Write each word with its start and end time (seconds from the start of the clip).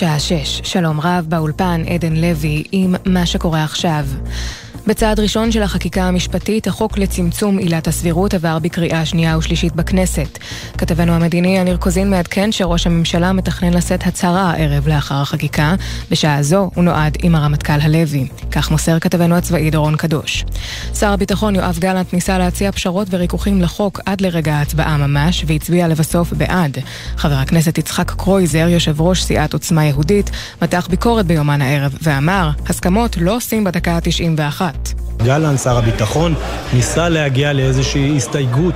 גלי 0.00 0.06
צה"ל 0.06 0.16
השעה 0.16 0.44
6, 0.44 0.60
שלום 0.64 1.00
רב 1.00 1.24
באולפן 1.28 1.82
עדן 1.88 2.16
לוי 2.16 2.64
עם 2.72 2.94
מה 3.06 3.26
שקורה 3.26 3.64
עכשיו. 3.64 4.04
בצעד 4.86 5.20
ראשון 5.20 5.52
של 5.52 5.62
החקיקה 5.62 6.02
המשפטית, 6.02 6.66
החוק 6.66 6.98
לצמצום 6.98 7.58
עילת 7.58 7.88
הסבירות 7.88 8.34
עבר 8.34 8.58
בקריאה 8.58 9.04
שנייה 9.06 9.38
ושלישית 9.38 9.74
בכנסת. 9.74 10.38
כתבנו 10.78 11.12
המדיני 11.12 11.58
יניר 11.58 11.76
קוזין 11.76 12.10
מעדכן 12.10 12.52
שראש 12.52 12.86
הממשלה 12.86 13.32
מתכנן 13.32 13.74
לשאת 13.74 14.06
הצהרה 14.06 14.50
הערב 14.50 14.88
לאחר 14.88 15.14
החקיקה. 15.14 15.74
בשעה 16.10 16.42
זו 16.42 16.70
הוא 16.74 16.84
נועד 16.84 17.16
עם 17.22 17.34
הרמטכ"ל 17.34 17.80
הלוי. 17.80 18.28
כך 18.50 18.70
מוסר 18.70 18.98
כתבנו 18.98 19.34
הצבאי 19.34 19.70
דורון 19.70 19.96
קדוש. 19.96 20.44
שר 20.94 21.12
הביטחון 21.12 21.54
יואב 21.54 21.78
גלנט 21.78 22.12
ניסה 22.12 22.38
להציע 22.38 22.72
פשרות 22.72 23.08
וריכוכים 23.10 23.62
לחוק 23.62 24.00
עד 24.06 24.20
לרגע 24.20 24.54
ההצבעה 24.54 24.96
ממש, 24.96 25.44
והצביע 25.46 25.88
לבסוף 25.88 26.32
בעד. 26.32 26.78
חבר 27.16 27.34
הכנסת 27.34 27.78
יצחק 27.78 28.10
קרויזר, 28.10 28.68
יושב 28.68 29.00
ראש 29.00 29.22
סיעת 29.22 29.52
עוצמה 29.52 29.84
יהודית, 29.84 30.30
מתח 30.62 30.86
ביקורת 30.90 31.26
ביומן 31.26 31.62
הערב 31.62 31.94
ואמר, 32.02 32.50
הסכמות 32.66 33.16
לא 33.20 33.36
עושים 33.36 33.64
בדקה 33.64 33.92
ה-91. 33.92 34.67
גלנט, 35.22 35.58
שר 35.58 35.78
הביטחון, 35.78 36.34
ניסה 36.74 37.08
להגיע 37.08 37.52
לאיזושהי 37.52 38.16
הסתייגות 38.16 38.74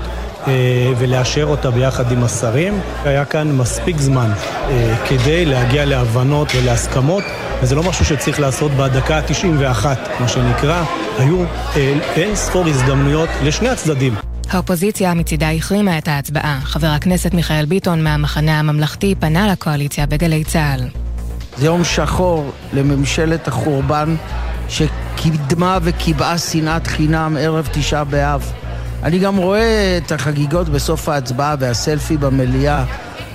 אה, 0.48 0.92
ולאשר 0.98 1.44
אותה 1.44 1.70
ביחד 1.70 2.12
עם 2.12 2.24
השרים. 2.24 2.80
היה 3.04 3.24
כאן 3.24 3.52
מספיק 3.52 3.98
זמן 3.98 4.30
אה, 4.68 4.94
כדי 5.08 5.44
להגיע 5.44 5.84
להבנות 5.84 6.48
ולהסכמות, 6.56 7.24
וזה 7.62 7.74
לא 7.74 7.82
משהו 7.82 8.04
שצריך 8.04 8.40
לעשות 8.40 8.72
בדקה 8.72 9.18
ה-91, 9.18 9.86
מה 10.20 10.28
שנקרא. 10.28 10.84
היו 11.18 11.44
אה, 11.76 11.98
אין 12.16 12.36
ספור 12.36 12.66
הזדמנויות 12.66 13.28
לשני 13.42 13.68
הצדדים. 13.68 14.14
האופוזיציה 14.50 15.14
מצידה 15.14 15.50
החרימה 15.50 15.98
את 15.98 16.08
ההצבעה. 16.08 16.60
חבר 16.62 16.86
הכנסת 16.86 17.34
מיכאל 17.34 17.64
ביטון 17.64 18.04
מהמחנה 18.04 18.58
הממלכתי 18.58 19.14
פנה 19.20 19.52
לקואליציה 19.52 20.06
בגלי 20.06 20.44
צה"ל. 20.44 20.80
זה 21.56 21.66
יום 21.66 21.84
שחור 21.84 22.50
לממשלת 22.72 23.48
החורבן 23.48 24.16
שקידמה 24.68 25.78
וקיבעה 25.82 26.38
שנאת 26.38 26.86
חינם 26.86 27.36
ערב 27.40 27.68
תשעה 27.72 28.04
באב. 28.04 28.52
אני 29.02 29.18
גם 29.18 29.36
רואה 29.36 29.98
את 30.04 30.12
החגיגות 30.12 30.68
בסוף 30.68 31.08
ההצבעה 31.08 31.54
והסלפי 31.58 32.16
במליאה. 32.16 32.84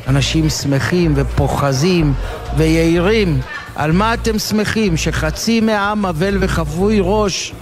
אנשים 0.08 0.50
שמחים 0.50 1.14
ופוחזים 1.16 2.14
ויהירים. 2.58 3.42
על 3.76 3.92
מה 3.92 4.14
אתם 4.14 4.40
שמחים? 4.40 4.98
שחצי 4.98 5.62
מהעם 5.62 6.06
אבל 6.06 6.38
וחבוי 6.40 7.00
ראש? 7.02 7.54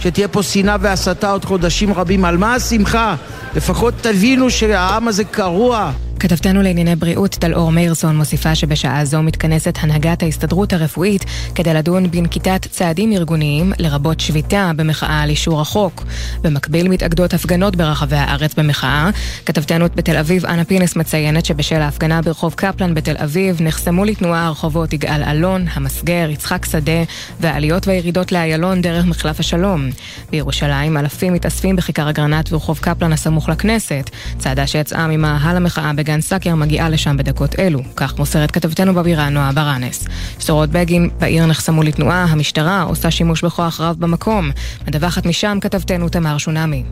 שתהיה 0.00 0.28
פה 0.28 0.42
שנאה 0.42 0.76
והסתה 0.80 1.30
עוד 1.30 1.44
חודשים 1.44 1.92
רבים? 1.92 2.24
על 2.24 2.36
מה 2.36 2.54
השמחה? 2.54 3.14
לפחות 3.56 3.94
תבינו 4.00 4.50
שהעם 4.50 5.08
הזה 5.08 5.24
קרוע. 5.24 5.92
כתבתנו 6.20 6.62
לענייני 6.62 6.96
בריאות 6.96 7.30
טלאור 7.30 7.72
מאירסון 7.72 8.16
מוסיפה 8.16 8.54
שבשעה 8.54 9.04
זו 9.04 9.22
מתכנסת 9.22 9.78
הנהגת 9.80 10.22
ההסתדרות 10.22 10.72
הרפואית 10.72 11.24
כדי 11.54 11.74
לדון 11.74 12.10
בנקיטת 12.10 12.66
צעדים 12.70 13.12
ארגוניים, 13.12 13.72
לרבות 13.78 14.20
שביתה 14.20 14.70
במחאה 14.76 15.22
על 15.22 15.30
אישור 15.30 15.60
החוק. 15.60 16.04
במקביל 16.42 16.88
מתאגדות 16.88 17.34
הפגנות 17.34 17.76
ברחבי 17.76 18.16
הארץ 18.16 18.54
במחאה. 18.54 19.10
כתבתנו 19.46 19.86
בתל 19.94 20.16
אביב 20.16 20.46
אנה 20.46 20.64
פינס 20.64 20.96
מציינת 20.96 21.44
שבשל 21.44 21.80
ההפגנה 21.80 22.22
ברחוב 22.22 22.54
קפלן 22.54 22.94
בתל 22.94 23.16
אביב 23.24 23.62
נחסמו 23.62 24.04
לתנועה 24.04 24.46
הרחובות 24.46 24.92
יגאל 24.92 25.22
אלון, 25.22 25.66
המסגר, 25.72 26.30
יצחק 26.30 26.64
שדה 26.64 27.02
והעליות 27.40 27.86
והירידות 27.86 28.32
לאיילון 28.32 28.82
דרך 28.82 29.04
מחלף 29.04 29.40
השלום. 29.40 29.88
בירושלים 30.30 30.96
אלפים 30.96 31.32
מתאספים 31.32 31.76
בכיכר 31.76 32.10
אגרנט 32.10 32.52
ורחוב 32.52 32.78
קפלן 32.78 33.12
הסמוך 33.12 33.48
לכנסת, 33.48 34.10
צעדה 34.38 34.66
שיצאה 34.66 35.06
ממאהל 35.06 35.56
המחאה 35.56 35.92
בגן 35.92 36.09
גן 36.10 36.20
סאקר 36.20 36.54
מגיעה 36.54 36.88
לשם 36.88 37.16
בדקות 37.16 37.58
אלו, 37.58 37.80
כך 37.96 38.18
מוסרת 38.18 38.50
כתבתנו 38.50 38.94
בבירה 38.94 39.28
נועה 39.28 39.52
ברנס. 39.52 40.08
שדרות 40.38 40.70
בגין 40.70 41.10
בעיר 41.20 41.46
נחסמו 41.46 41.82
לתנועה, 41.82 42.24
המשטרה 42.24 42.82
עושה 42.82 43.10
שימוש 43.10 43.44
בכוח 43.44 43.80
רב 43.80 43.96
במקום. 43.98 44.50
מדווחת 44.88 45.26
משם 45.26 45.58
כתבתנו 45.60 46.08
תמר 46.08 46.38
שונמי. 46.38 46.84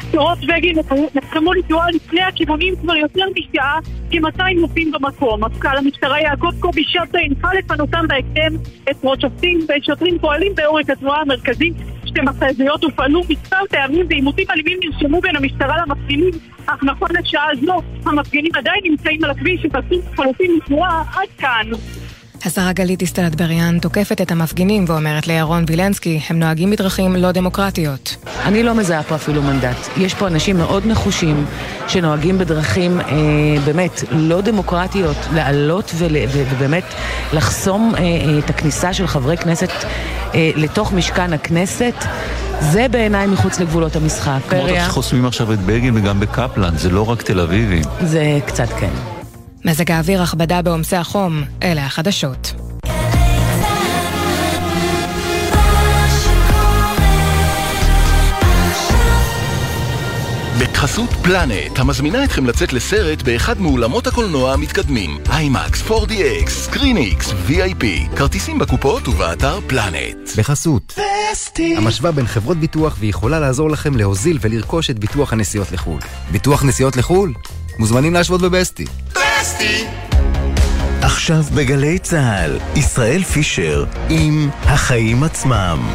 שדרות 0.00 0.38
בגין 0.38 0.76
נחסמו 1.14 1.52
לתנועה 1.52 1.90
לפני 1.90 2.22
הכיוונים 2.22 2.74
כבר 2.82 2.96
יותר 2.96 3.24
משעה, 3.36 3.78
כ-200 4.10 4.60
נוסעים 4.60 4.92
במקום. 4.92 5.44
מפכ"ל 5.44 5.76
המשטרה 5.76 6.20
יעקב 6.20 6.50
קובי 6.60 6.84
שבתא 6.84 7.18
הנחה 7.18 7.54
לפנותם 7.58 8.04
בהקדם 8.08 8.56
את 8.90 8.96
שוטרים 9.20 9.58
ושוטרים 9.68 10.18
פועלים 10.18 10.52
בעורק 10.54 10.90
התנועה 10.90 11.20
המרכזית 11.20 11.74
שתי 12.16 12.24
מכתזיות 12.24 12.84
הופעלו 12.84 13.20
מספר 13.28 13.66
טעמים 13.70 14.06
ועימותים 14.08 14.46
אלימים 14.50 14.78
נרשמו 14.84 15.20
בין 15.20 15.36
המשטרה 15.36 15.76
למפגינים 15.82 16.30
אך 16.66 16.84
נכון 16.84 17.08
לשעה 17.20 17.46
זו 17.66 17.82
המפגינים 18.06 18.50
עדיין 18.54 18.80
נמצאים 18.84 19.24
על 19.24 19.30
הכביש 19.30 19.60
שפסים 19.62 20.00
חלופים 20.16 20.50
לתנועה 20.56 21.02
עד 21.14 21.28
כאן 21.38 21.70
השרה 22.44 22.72
גלית 22.72 22.98
דיסטל 22.98 23.26
אטבריאן 23.26 23.78
תוקפת 23.78 24.20
את 24.20 24.32
המפגינים 24.32 24.84
ואומרת 24.88 25.26
לירון 25.26 25.64
וילנסקי, 25.66 26.20
הם 26.28 26.38
נוהגים 26.38 26.70
בדרכים 26.70 27.16
לא 27.16 27.32
דמוקרטיות. 27.32 28.16
אני 28.44 28.62
לא 28.62 28.74
מזהה 28.74 29.02
פה 29.02 29.14
אפילו 29.14 29.42
מנדט. 29.42 29.76
יש 29.96 30.14
פה 30.14 30.26
אנשים 30.26 30.56
מאוד 30.56 30.86
נחושים 30.86 31.46
שנוהגים 31.88 32.38
בדרכים 32.38 33.00
אה, 33.00 33.06
באמת 33.64 34.04
לא 34.10 34.40
דמוקרטיות, 34.40 35.16
לעלות 35.34 35.92
ול, 35.94 36.16
ובאמת 36.32 36.84
לחסום 37.32 37.94
אה, 37.94 38.00
אה, 38.00 38.38
את 38.38 38.50
הכניסה 38.50 38.92
של 38.92 39.06
חברי 39.06 39.36
כנסת 39.36 39.70
אה, 40.34 40.50
לתוך 40.56 40.92
משכן 40.92 41.32
הכנסת. 41.32 41.94
זה 42.60 42.86
בעיניי 42.90 43.26
מחוץ 43.26 43.60
לגבולות 43.60 43.96
המשחק. 43.96 44.40
כמו 44.48 44.66
שחוסמים 44.86 45.24
עכשיו 45.26 45.52
את 45.52 45.58
בגין 45.58 45.96
וגם 45.96 46.20
בקפלן, 46.20 46.76
זה 46.76 46.90
לא 46.90 47.10
רק 47.10 47.22
תל 47.22 47.40
אביבים. 47.40 47.82
זה 48.00 48.38
קצת 48.46 48.68
כן. 48.68 48.90
מזג 49.66 49.90
האוויר 49.90 50.22
הכבדה 50.22 50.62
בעומסי 50.62 50.96
החום, 50.96 51.42
אלה 51.62 51.86
החדשות. 51.86 52.54
בחסות 60.86 61.10
פלנט, 61.10 61.78
המזמינה 61.78 62.24
אתכם 62.24 62.46
לצאת 62.46 62.72
לסרט 62.72 63.22
באחד 63.22 63.60
מאולמות 63.60 64.06
הקולנוע 64.06 64.52
המתקדמים. 64.52 65.18
IMAX, 65.38 65.82
4DX, 65.82 66.48
ScreenX, 66.48 67.32
VIP. 67.48 68.16
כרטיסים 68.16 68.58
בקופות 68.58 69.08
ובאתר 69.08 69.60
פלנט. 69.66 70.16
בחסות. 70.38 70.98
פסטי. 71.32 71.76
המשווה 71.76 72.12
בין 72.12 72.26
חברות 72.26 72.56
ביטוח 72.56 72.96
ויכולה 73.00 73.40
לעזור 73.40 73.70
לכם 73.70 73.96
להוזיל 73.96 74.38
ולרכוש 74.40 74.90
את 74.90 74.98
ביטוח 74.98 75.32
הנסיעות 75.32 75.72
לחו"ל. 75.72 76.00
ביטוח 76.32 76.64
נסיעות 76.64 76.96
לחו"ל? 76.96 77.32
מוזמנים 77.78 78.14
להשוות 78.14 78.40
בבסטי. 78.40 78.84
פסטי! 79.12 79.84
עכשיו 81.02 81.42
בגלי 81.54 81.98
צה"ל, 81.98 82.58
ישראל 82.76 83.22
פישר 83.22 83.84
עם 84.10 84.50
החיים 84.62 85.22
עצמם. 85.22 85.88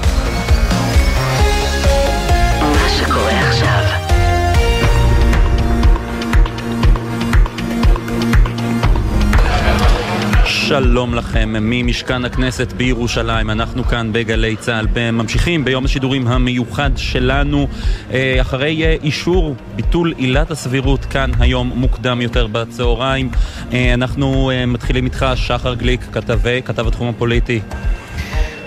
שלום 10.72 11.16
לכם 11.16 11.50
ממשכן 11.62 12.26
הכנסת 12.26 12.74
בירושלים, 12.74 13.50
אנחנו 13.50 13.84
כאן 13.84 14.14
בגלי 14.14 14.56
צה"ל. 14.56 15.12
ממשיכים 15.12 15.66
ביום 15.66 15.86
השידורים 15.86 16.28
המיוחד 16.28 16.90
שלנו. 16.96 17.68
אה, 18.12 18.38
אחרי 18.42 18.84
אה, 18.84 18.96
אישור 19.04 19.56
ביטול 19.76 20.14
עילת 20.18 20.52
הסבירות 20.52 21.06
כאן 21.06 21.32
היום 21.40 21.72
מוקדם 21.76 22.22
יותר 22.22 22.48
בצהריים. 22.48 23.30
אה, 23.74 23.94
אנחנו 23.94 24.52
מתחילים 24.68 25.06
איתך 25.06 25.26
שחר 25.36 25.74
גליק, 25.74 26.02
כתבי, 26.12 26.62
כתב 26.66 26.88
התחום 26.88 27.08
הפוליטי 27.08 27.59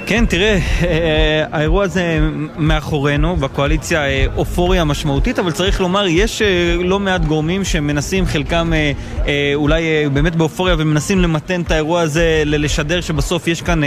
כן, 0.06 0.26
תראה, 0.26 0.58
אה, 0.82 1.44
האירוע 1.52 1.84
הזה 1.84 2.18
מאחורינו, 2.56 3.36
בקואליציה 3.36 4.06
אה, 4.06 4.26
אופוריה 4.36 4.84
משמעותית, 4.84 5.38
אבל 5.38 5.52
צריך 5.52 5.80
לומר, 5.80 6.06
יש 6.06 6.42
אה, 6.42 6.76
לא 6.84 7.00
מעט 7.00 7.24
גורמים 7.24 7.64
שמנסים, 7.64 8.26
חלקם 8.26 8.72
אולי 9.54 10.08
באמת 10.12 10.36
באופוריה, 10.36 10.74
ומנסים 10.78 11.20
למתן 11.20 11.60
את 11.60 11.70
האירוע 11.70 12.00
הזה, 12.00 12.42
לשדר 12.46 13.00
שבסוף 13.00 13.48
יש 13.48 13.62
כאן 13.62 13.80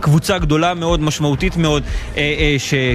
קבוצה 0.00 0.38
גדולה 0.38 0.74
מאוד, 0.74 1.00
משמעותית 1.00 1.56
מאוד, 1.56 1.82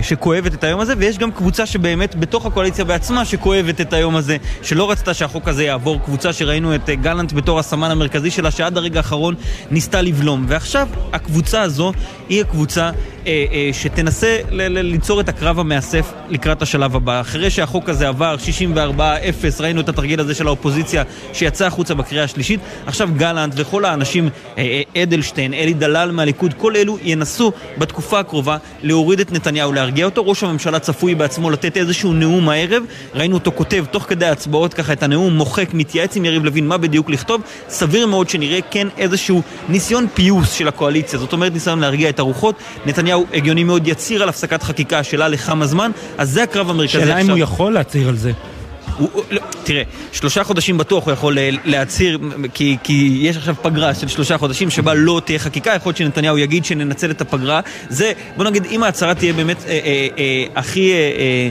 שכואבת 0.01 0.54
את 0.54 0.63
היום 0.63 0.80
הזה, 0.80 0.94
ויש 0.98 1.18
גם 1.18 1.31
קבוצה 1.31 1.66
שבאמת 1.66 2.16
בתוך 2.16 2.45
הקואליציה 2.45 2.86
בעצמה 2.86 3.25
שכואבת 3.25 3.81
את 3.81 3.94
היום 3.94 4.16
הזה, 4.16 4.38
שלא 4.62 4.92
רצתה 4.92 5.13
שהחוק 5.13 5.48
הזה 5.48 5.63
יעבור, 5.63 6.00
קבוצה 6.06 6.33
שראינו 6.33 6.75
את 6.75 6.89
גלנט 6.89 7.33
בתור 7.33 7.60
הסמן 7.60 7.92
המרכזי 7.92 8.31
שלה, 8.31 8.51
שעד 8.51 8.78
הרגע 8.78 9.00
האחרון 9.00 9.36
ניסתה 9.72 10.01
לבלום. 10.01 10.45
ועכשיו, 10.48 10.88
הקבוצה 11.13 11.62
הזו 11.62 11.92
היא 12.29 12.41
הקבוצה 12.41 12.91
אה, 13.27 13.45
אה, 13.51 13.69
שתנסה 13.73 14.38
ל- 14.50 14.79
ל- 14.79 14.81
ליצור 14.81 15.19
את 15.21 15.29
הקרב 15.29 15.59
המאסף 15.59 16.13
לקראת 16.29 16.62
השלב 16.62 16.95
הבא. 16.95 17.21
אחרי 17.21 17.50
שהחוק 17.50 17.89
הזה 17.89 18.07
עבר 18.07 18.35
64-0, 18.38 19.62
ראינו 19.62 19.81
את 19.81 19.89
התרגיל 19.89 20.19
הזה 20.19 20.35
של 20.35 20.47
האופוזיציה 20.47 21.03
שיצא 21.33 21.65
החוצה 21.65 21.94
בקריאה 21.94 22.23
השלישית, 22.23 22.59
עכשיו 22.85 23.09
גלנט 23.18 23.53
וכל 23.56 23.85
האנשים, 23.85 24.29
אה, 24.57 24.81
אה, 24.95 25.03
אדלשטיין, 25.03 25.53
אלי 25.53 25.73
דלל 25.73 26.12
מהליכוד, 26.12 26.53
כל 26.57 26.75
אלו 26.75 26.97
ינסו 27.03 27.51
בתקופה 27.77 28.19
הקרובה 28.19 28.57
להוריד 28.83 29.19
את 29.19 29.31
נתניהו, 29.31 29.73
להרגיע 29.73 30.06
אותו. 30.06 30.25
ראש 30.25 30.44
הממשלה 30.44 30.79
צפוי 30.79 31.15
בעצמו 31.15 31.50
לתת 31.50 31.77
איזשהו 31.77 32.13
נאום 32.13 32.50
הערב, 32.50 32.83
ראינו 33.13 33.35
אותו 33.35 33.51
כותב 33.56 33.85
תוך 33.91 34.03
כדי 34.03 34.25
ההצבעות 34.25 34.73
ככה 34.73 34.94
את 34.94 35.03
הנאום, 35.03 35.38
מוחק, 35.38 35.73
מתייעץ 35.73 36.15
עם 36.15 36.25
יריב 36.25 36.45
לוין 36.45 36.68
מה 36.68 36.77
בדיוק 36.77 37.09
לכתוב, 37.09 37.41
סביר 37.69 38.07
מאוד 38.07 38.29
שנראה 38.29 38.59
כן 38.71 38.88
איזשהו 38.97 39.41
ניסיון 39.69 40.07
פיוס 40.13 40.51
של 40.51 40.68
הקואליציה, 40.68 41.19
זאת 41.19 41.33
אומרת 41.33 41.53
ניסיון 41.53 41.79
להרגיע 41.79 42.09
את 42.09 42.19
הרוחות. 42.21 42.56
נתניהו 42.85 43.25
הגיוני 43.33 43.63
מאוד 43.63 43.88
יצהיר 43.88 44.23
על 44.23 44.29
הפסקת 44.29 44.63
חקיקה 44.63 45.03
שלה 45.03 45.27
לכמה 45.27 45.65
זמן, 45.65 45.91
אז 46.18 46.29
זה 46.29 46.44
הקרב 46.44 46.69
המרכזי 46.69 46.97
עכשיו. 46.97 47.07
שאלה 47.07 47.21
אם 47.21 47.29
הוא 47.29 47.38
יכול 47.38 47.73
להצהיר 47.73 48.09
על 48.09 48.15
זה. 48.15 48.31
הוא, 48.97 49.09
הוא, 49.13 49.23
לא, 49.31 49.41
תראה, 49.63 49.83
שלושה 50.12 50.44
חודשים 50.44 50.77
בטוח 50.77 51.06
הוא 51.06 51.13
יכול 51.13 51.39
אה, 51.39 51.50
להצהיר, 51.65 52.19
כי, 52.53 52.77
כי 52.83 53.19
יש 53.21 53.38
עכשיו 53.38 53.56
פגרה 53.62 53.94
של 53.94 54.07
שלושה 54.07 54.38
חודשים 54.38 54.69
שבה 54.69 54.94
לא 54.94 55.21
תהיה 55.25 55.39
חקיקה, 55.39 55.73
יכול 55.75 55.89
להיות 55.89 55.97
שנתניהו 55.97 56.38
יגיד 56.38 56.65
שננצל 56.65 57.12
את 57.12 57.21
הפגרה. 57.21 57.59
זה, 57.89 58.12
בוא 58.38 58.45
נגיד, 58.45 58.65
אם 58.65 58.83
ההצהרה 58.83 59.15
תהיה 59.15 59.33
באמת 59.33 59.65
אה, 59.65 59.71
אה, 59.71 60.07
אה, 60.18 60.45
הכי... 60.56 60.91
אה, 60.91 60.97
אה, 60.97 61.50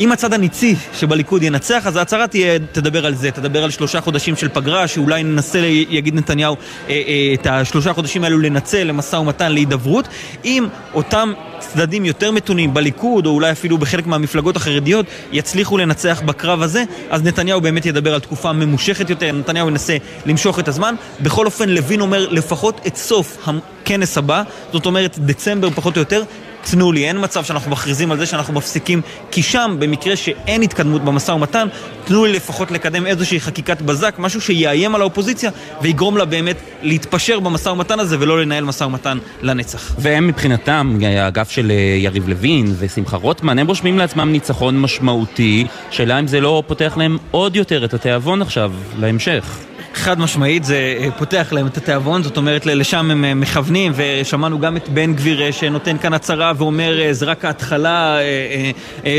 אם 0.00 0.12
הצד 0.12 0.32
הניצי 0.32 0.76
שבליכוד 0.94 1.42
ינצח, 1.42 1.86
אז 1.86 1.96
ההצהרה 1.96 2.26
תהיה, 2.26 2.58
תדבר 2.72 3.06
על 3.06 3.14
זה, 3.14 3.30
תדבר 3.30 3.64
על 3.64 3.70
שלושה 3.70 4.00
חודשים 4.00 4.36
של 4.36 4.48
פגרה, 4.48 4.88
שאולי 4.88 5.22
ננסה, 5.22 5.58
יגיד 5.88 6.14
נתניהו, 6.14 6.56
אה, 6.88 6.92
אה, 7.08 7.34
את 7.34 7.46
השלושה 7.46 7.92
חודשים 7.92 8.24
האלו 8.24 8.38
לנצל 8.38 8.84
למשא 8.84 9.16
ומתן, 9.16 9.52
להידברות. 9.52 10.08
אם 10.44 10.66
אותם 10.94 11.32
צדדים 11.58 12.04
יותר 12.04 12.30
מתונים 12.30 12.74
בליכוד, 12.74 13.26
או 13.26 13.30
אולי 13.30 13.52
אפילו 13.52 13.78
בחלק 13.78 14.06
מהמפלגות 14.06 14.56
החרדיות, 14.56 15.06
יצליחו 15.32 15.78
לנצח 15.78 16.22
בקרב 16.24 16.62
הזה, 16.62 16.84
אז 17.10 17.22
נתניהו 17.22 17.60
באמת 17.60 17.86
ידבר 17.86 18.14
על 18.14 18.20
תקופה 18.20 18.52
ממושכת 18.52 19.10
יותר, 19.10 19.32
נתניהו 19.32 19.68
ינסה 19.68 19.96
למשוך 20.26 20.58
את 20.58 20.68
הזמן. 20.68 20.94
בכל 21.20 21.46
אופן, 21.46 21.68
לוין 21.68 22.00
אומר 22.00 22.28
לפחות 22.30 22.80
את 22.86 22.96
סוף 22.96 23.48
הכנס 23.48 24.18
הבא, 24.18 24.42
זאת 24.72 24.86
אומרת 24.86 25.18
דצמבר 25.18 25.70
פחות 25.70 25.96
או 25.96 26.00
יותר, 26.00 26.22
תנו 26.70 26.92
לי, 26.92 27.08
אין 27.08 27.24
מצב 27.24 27.44
שאנחנו 27.44 27.70
מכריזים 27.70 28.12
על 28.12 28.18
זה 28.18 28.26
שאנחנו 28.26 28.54
מפסיקים, 28.54 29.00
כי 29.30 29.42
שם, 29.42 29.76
במקרה 29.78 30.16
שאין 30.16 30.62
התקדמות 30.62 31.04
במשא 31.04 31.32
ומתן, 31.32 31.68
תנו 32.04 32.24
לי 32.24 32.32
לפחות 32.32 32.70
לקדם 32.70 33.06
איזושהי 33.06 33.40
חקיקת 33.40 33.82
בזק, 33.82 34.14
משהו 34.18 34.40
שיאיים 34.40 34.94
על 34.94 35.00
האופוזיציה 35.00 35.50
ויגרום 35.82 36.16
לה 36.16 36.24
באמת 36.24 36.56
להתפשר 36.82 37.40
במשא 37.40 37.68
ומתן 37.68 38.00
הזה 38.00 38.16
ולא 38.20 38.42
לנהל 38.42 38.64
משא 38.64 38.84
ומתן 38.84 39.18
לנצח. 39.42 39.94
והם 39.98 40.26
מבחינתם, 40.26 40.98
האגף 41.02 41.50
של 41.50 41.70
אה, 41.70 41.76
יריב 41.98 42.28
לוין 42.28 42.74
ושמחה 42.78 43.16
רוטמן, 43.16 43.58
הם 43.58 43.66
רושמים 43.66 43.98
לעצמם 43.98 44.32
ניצחון 44.32 44.80
משמעותי, 44.80 45.66
שאלה 45.90 46.18
אם 46.18 46.26
זה 46.26 46.40
לא 46.40 46.62
פותח 46.66 46.94
להם 46.96 47.18
עוד 47.30 47.56
יותר 47.56 47.84
את 47.84 47.94
התיאבון 47.94 48.42
עכשיו, 48.42 48.72
להמשך. 48.98 49.58
חד 49.98 50.20
משמעית, 50.20 50.64
זה 50.64 50.96
אה, 51.00 51.10
פותח 51.10 51.48
להם 51.52 51.66
את 51.66 51.76
התיאבון, 51.76 52.22
זאת 52.22 52.36
אומרת 52.36 52.66
לשם 52.66 53.10
הם 53.10 53.24
אה, 53.24 53.34
מכוונים, 53.34 53.92
ושמענו 53.96 54.58
גם 54.58 54.76
את 54.76 54.88
בן 54.88 55.14
גביר 55.14 55.42
אה, 55.42 55.52
שנותן 55.52 55.98
כאן 55.98 56.12
הצהרה 56.12 56.52
ואומר 56.56 57.02
זה 57.10 57.26
רק 57.26 57.44
ההתחלה, 57.44 58.18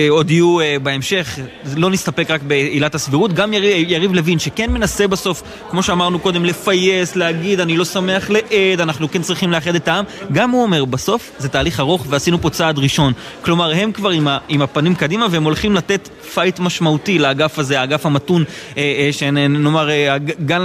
עוד 0.10 0.32
יהיו 0.32 0.58
בהמשך, 0.84 1.40
לא 1.76 1.90
נסתפק 1.90 2.32
רק 2.32 2.42
בעילת 2.42 2.96
הסבירות. 2.96 3.34
גם 3.34 3.54
יריב, 3.54 3.86
יריב 3.90 4.14
לוין, 4.14 4.40
שכן 4.40 4.72
מנסה 4.72 5.08
בסוף, 5.08 5.44
כמו 5.70 5.84
שאמרנו 5.84 6.20
קודם, 6.20 6.46
לפייס, 6.46 7.16
להגיד 7.16 7.60
אני 7.60 7.78
לא 7.78 7.86
שמח 7.86 8.30
לאיד, 8.30 8.82
אנחנו 8.82 9.12
כן 9.12 9.22
צריכים 9.22 9.52
לאחד 9.52 9.76
את 9.76 9.88
העם, 9.88 10.06
גם 10.32 10.50
הוא 10.50 10.64
אומר, 10.64 10.86
בסוף 10.86 11.32
זה 11.38 11.50
תהליך 11.50 11.80
ארוך 11.80 12.06
ועשינו 12.10 12.42
פה 12.42 12.50
צעד 12.50 12.80
ראשון. 12.80 13.14
כלומר, 13.42 13.72
הם 13.76 13.92
כבר 13.92 14.10
עם, 14.10 14.28
ה, 14.28 14.38
עם 14.50 14.62
הפנים 14.62 14.96
קדימה 14.96 15.28
והם 15.32 15.44
הולכים 15.44 15.76
לתת 15.76 16.10
fight 16.34 16.60
משמעותי 16.60 17.20
לאגף 17.20 17.60
הזה, 17.60 17.80
האגף 17.80 18.06
המתון, 18.06 18.44
שנאמר, 19.12 19.90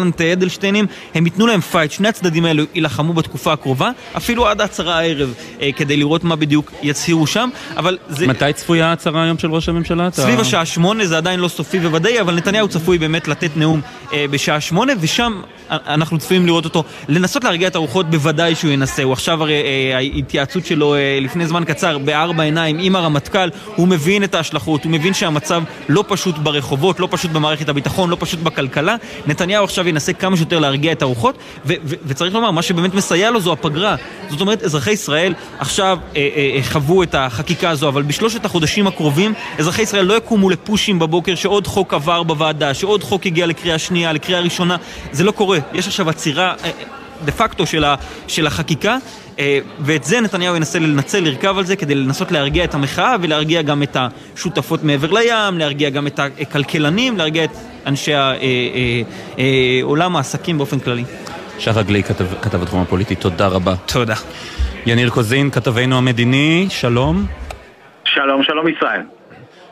גלנט 0.05 0.21
אדלשטיינים, 0.21 0.87
הם 1.15 1.27
ייתנו 1.27 1.47
להם 1.47 1.61
fight, 1.61 1.91
שני 1.91 2.09
הצדדים 2.09 2.45
האלו 2.45 2.65
יילחמו 2.75 3.13
בתקופה 3.13 3.53
הקרובה, 3.53 3.91
אפילו 4.17 4.49
עד 4.49 4.61
ההצהרה 4.61 4.99
הערב, 4.99 5.35
אה, 5.61 5.71
כדי 5.77 5.97
לראות 5.97 6.25
מה 6.25 6.37
בדיוק 6.37 6.73
יצהירו 6.83 7.27
שם, 7.27 7.49
אבל 7.77 7.99
זה... 8.09 8.27
מתי 8.27 8.53
צפויה 8.53 8.87
ההצהרה 8.87 9.23
היום 9.25 9.39
של 9.39 9.51
ראש 9.51 9.69
הממשלה? 9.69 10.09
סביב 10.13 10.41
השעה 10.41 10.67
שמונה, 10.67 11.07
זה 11.07 11.17
עדיין 11.17 11.41
לא 11.41 11.49
סופי 11.49 11.79
וודאי, 11.79 12.21
אבל 12.21 12.35
נתניהו 12.35 12.69
צפוי 12.69 12.99
באמת 12.99 13.29
לתת 13.29 13.51
נאום 13.57 13.81
אה, 14.13 14.25
בשעה 14.31 14.61
שמונה, 14.61 14.93
ושם 15.01 15.41
אנחנו 15.71 16.19
צפויים 16.19 16.47
לראות 16.47 16.65
אותו, 16.65 16.85
לנסות 17.09 17.45
להרגיע 17.45 17.69
את 17.69 17.75
הרוחות, 17.75 18.11
בוודאי 18.11 18.55
שהוא 18.55 18.71
ינסה. 18.71 19.03
הוא 19.03 19.13
עכשיו 19.13 19.43
הרי, 19.43 19.55
אה, 19.55 19.97
ההתייעצות 19.97 20.67
שלו 20.67 20.95
אה, 20.95 21.19
לפני 21.21 21.47
זמן 21.47 21.65
קצר, 21.65 21.99
בארבע 21.99 22.43
עיניים 22.43 22.79
עם 22.81 22.97
הרמטכ"ל, 22.97 23.49
הוא 23.77 23.89
מבין 23.89 24.25
את 24.25 24.35
ההשלכות, 24.35 24.85
הוא 24.85 24.93
מבין 24.93 25.15
שהמצב 25.15 25.63
לא 25.89 26.05
פשוט 26.09 26.39
ברחובות, 26.39 27.01
לא 27.01 27.09
פשוט 27.11 27.31
במערכת 27.31 27.69
הביטחון, 27.69 28.11
לא 28.11 28.17
פשוט 28.21 28.41
בכלכלה. 28.41 28.97
נתניהו 29.27 29.65
עכשיו 29.65 29.87
ינסה 29.95 30.13
כמה 30.13 30.37
שיותר 30.37 30.59
להרגיע 30.59 30.93
את 30.93 31.03
הרוחות, 31.03 31.39
ו- 31.67 31.73
ו- 31.85 31.95
וצריך 32.07 32.35
לומר, 32.35 32.51
מה 32.51 32.63
שבאמת 32.63 32.95
מסייע 32.95 33.31
לו 33.31 33.41
זו 33.41 33.53
הפגרה. 33.53 33.97
זאת 34.31 34.41
אומרת, 34.41 34.63
אזרחי 34.63 34.91
ישראל 34.91 35.35
עכשיו 35.59 35.99
אה, 36.17 36.29
אה, 36.37 36.63
חוו 36.63 37.03
את 37.03 37.15
החקיקה 37.15 37.71
הזו, 37.71 37.89
אבל 37.89 38.03
בשלושת 38.03 38.45
החודשים 38.45 38.87
הקרובים, 38.87 39.35
אזרחי 39.59 39.83
ישראל 39.83 40.05
לא 40.05 40.15
יקומו 40.15 40.51
לפושים 40.51 40.99
בבוקר 40.99 41.35
שעוד 41.35 41.67
חוק 41.67 41.95
עבר 41.95 42.23
בוועדה, 42.23 42.75
שעוד 42.75 43.05
חוק 43.05 43.27
הגיע 43.27 43.47
לקריאה 43.47 43.79
שנייה, 43.79 44.13
לקריאה 44.13 44.41
ראשונה. 44.41 44.77
זה 45.13 45.25
לא 45.25 45.31
קורה. 45.31 45.59
יש 45.73 45.87
עכשיו 45.87 46.11
עצירה 46.11 46.55
אה, 46.65 46.71
דה 47.25 47.33
פקטו 47.33 47.67
של, 47.67 47.85
ה- 47.85 47.95
של 48.29 48.47
החקיקה. 48.47 48.97
אה, 49.39 49.59
ואת 49.81 50.05
זה 50.05 50.21
נתניהו 50.21 50.57
ינסה 50.57 50.79
לנצל, 50.79 51.21
לרכב 51.21 51.59
על 51.59 51.65
זה 51.65 51.77
כדי 51.77 51.95
לנסות 51.95 52.33
להרגיע 52.33 52.65
את 52.65 52.75
המחאה 52.75 53.17
ולהרגיע 53.21 53.63
גם 53.63 53.83
את 53.83 53.97
השותפות 53.97 54.85
מעבר 54.85 55.13
לים, 55.13 55.59
להרגיע 55.59 55.91
גם 55.91 56.07
את 56.07 56.19
הכלכלנים, 56.41 57.17
להרגיע 57.17 57.45
את 57.45 57.51
אנשי 57.87 58.15
אה, 58.15 58.33
עולם 59.83 60.17
העסקים 60.17 60.59
באופן 60.59 60.79
כללי. 60.79 61.05
שחר 61.59 61.83
גלי, 61.83 62.03
כתב, 62.03 62.25
כתב 62.43 62.63
התחום 62.63 62.83
הפוליטי, 62.83 63.15
תודה 63.15 63.47
רבה. 63.47 63.75
תודה. 63.87 64.15
יניר 64.87 65.11
קוזין, 65.11 65.51
כתבנו 65.51 65.99
המדיני, 65.99 66.67
שלום. 66.71 67.27
שלום, 68.05 68.43
שלום 68.43 68.69
ישראל. 68.69 69.01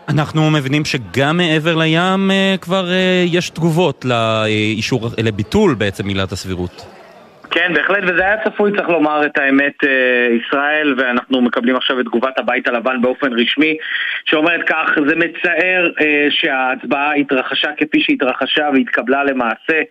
אנחנו 0.09 0.51
מבינים 0.51 0.85
שגם 0.85 1.37
מעבר 1.37 1.77
לים 1.77 2.31
כבר 2.61 2.89
יש 3.27 3.51
תגובות 3.51 4.05
לאישור, 4.05 5.09
לביטול 5.19 5.75
בעצם 5.75 6.09
עילת 6.09 6.33
הסבירות. 6.33 6.85
כן, 7.53 7.73
בהחלט, 7.75 8.03
וזה 8.03 8.25
היה 8.25 8.45
צפוי, 8.45 8.71
צריך 8.77 8.89
לומר 8.89 9.27
את 9.27 9.39
האמת, 9.39 9.75
ישראל, 10.41 10.95
ואנחנו 10.99 11.43
מקבלים 11.43 11.77
עכשיו 11.77 12.01
את 12.01 12.05
תגובת 12.05 12.39
הבית 12.39 12.69
הלבן 12.69 13.03
באופן 13.03 13.33
רשמי, 13.33 13.77
שאומרת 14.25 14.61
כך, 14.69 14.91
זה 15.09 15.17
מצער 15.17 15.91
שההצבעה 16.31 17.13
התרחשה 17.13 17.69
כפי 17.77 18.01
שהתרחשה 18.01 18.69
והתקבלה 18.75 19.25
למעשה 19.25 19.83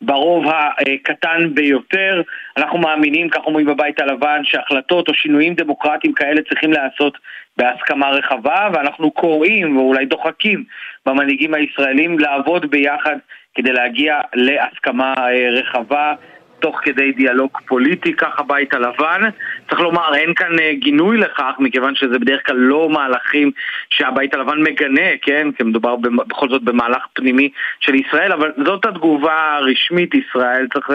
ברוב 0.00 0.44
הקטן 0.48 1.54
ביותר. 1.54 2.22
אנחנו 2.56 2.78
מאמינים, 2.78 3.28
כך 3.28 3.40
אומרים 3.46 3.66
בבית 3.66 4.00
הלבן, 4.00 4.40
שהחלטות 4.44 5.08
או 5.08 5.14
שינויים 5.14 5.54
דמוקרטיים 5.54 6.12
כאלה 6.12 6.40
צריכים 6.48 6.72
להיעשות 6.72 7.18
בהסכמה 7.56 8.10
רחבה, 8.10 8.68
ואנחנו 8.72 9.10
קוראים 9.10 9.76
ואולי 9.76 10.04
דוחקים 10.04 10.64
במנהיגים 11.06 11.54
הישראלים 11.54 12.18
לעבוד 12.18 12.70
ביחד 12.70 13.16
כדי 13.54 13.72
להגיע 13.72 14.20
להסכמה 14.34 15.14
רחבה. 15.52 16.14
תוך 16.60 16.80
כדי 16.82 17.12
דיאלוג 17.12 17.50
פוליטי, 17.66 18.12
כך 18.12 18.38
הבית 18.38 18.74
הלבן. 18.74 19.20
צריך 19.68 19.80
לומר, 19.80 20.14
אין 20.14 20.34
כאן 20.34 20.56
גינוי 20.80 21.16
לכך, 21.16 21.52
מכיוון 21.58 21.94
שזה 21.94 22.18
בדרך 22.18 22.40
כלל 22.46 22.56
לא 22.56 22.88
מהלכים 22.90 23.50
שהבית 23.90 24.34
הלבן 24.34 24.62
מגנה, 24.62 25.10
כן? 25.22 25.48
כי 25.56 25.62
מדובר 25.62 25.96
בכל 26.28 26.48
זאת 26.48 26.62
במהלך 26.62 27.02
פנימי 27.14 27.48
של 27.80 27.94
ישראל, 27.94 28.32
אבל 28.32 28.52
זאת 28.64 28.84
התגובה 28.84 29.56
הרשמית 29.56 30.14
ישראל. 30.14 30.66
צריך 30.72 30.90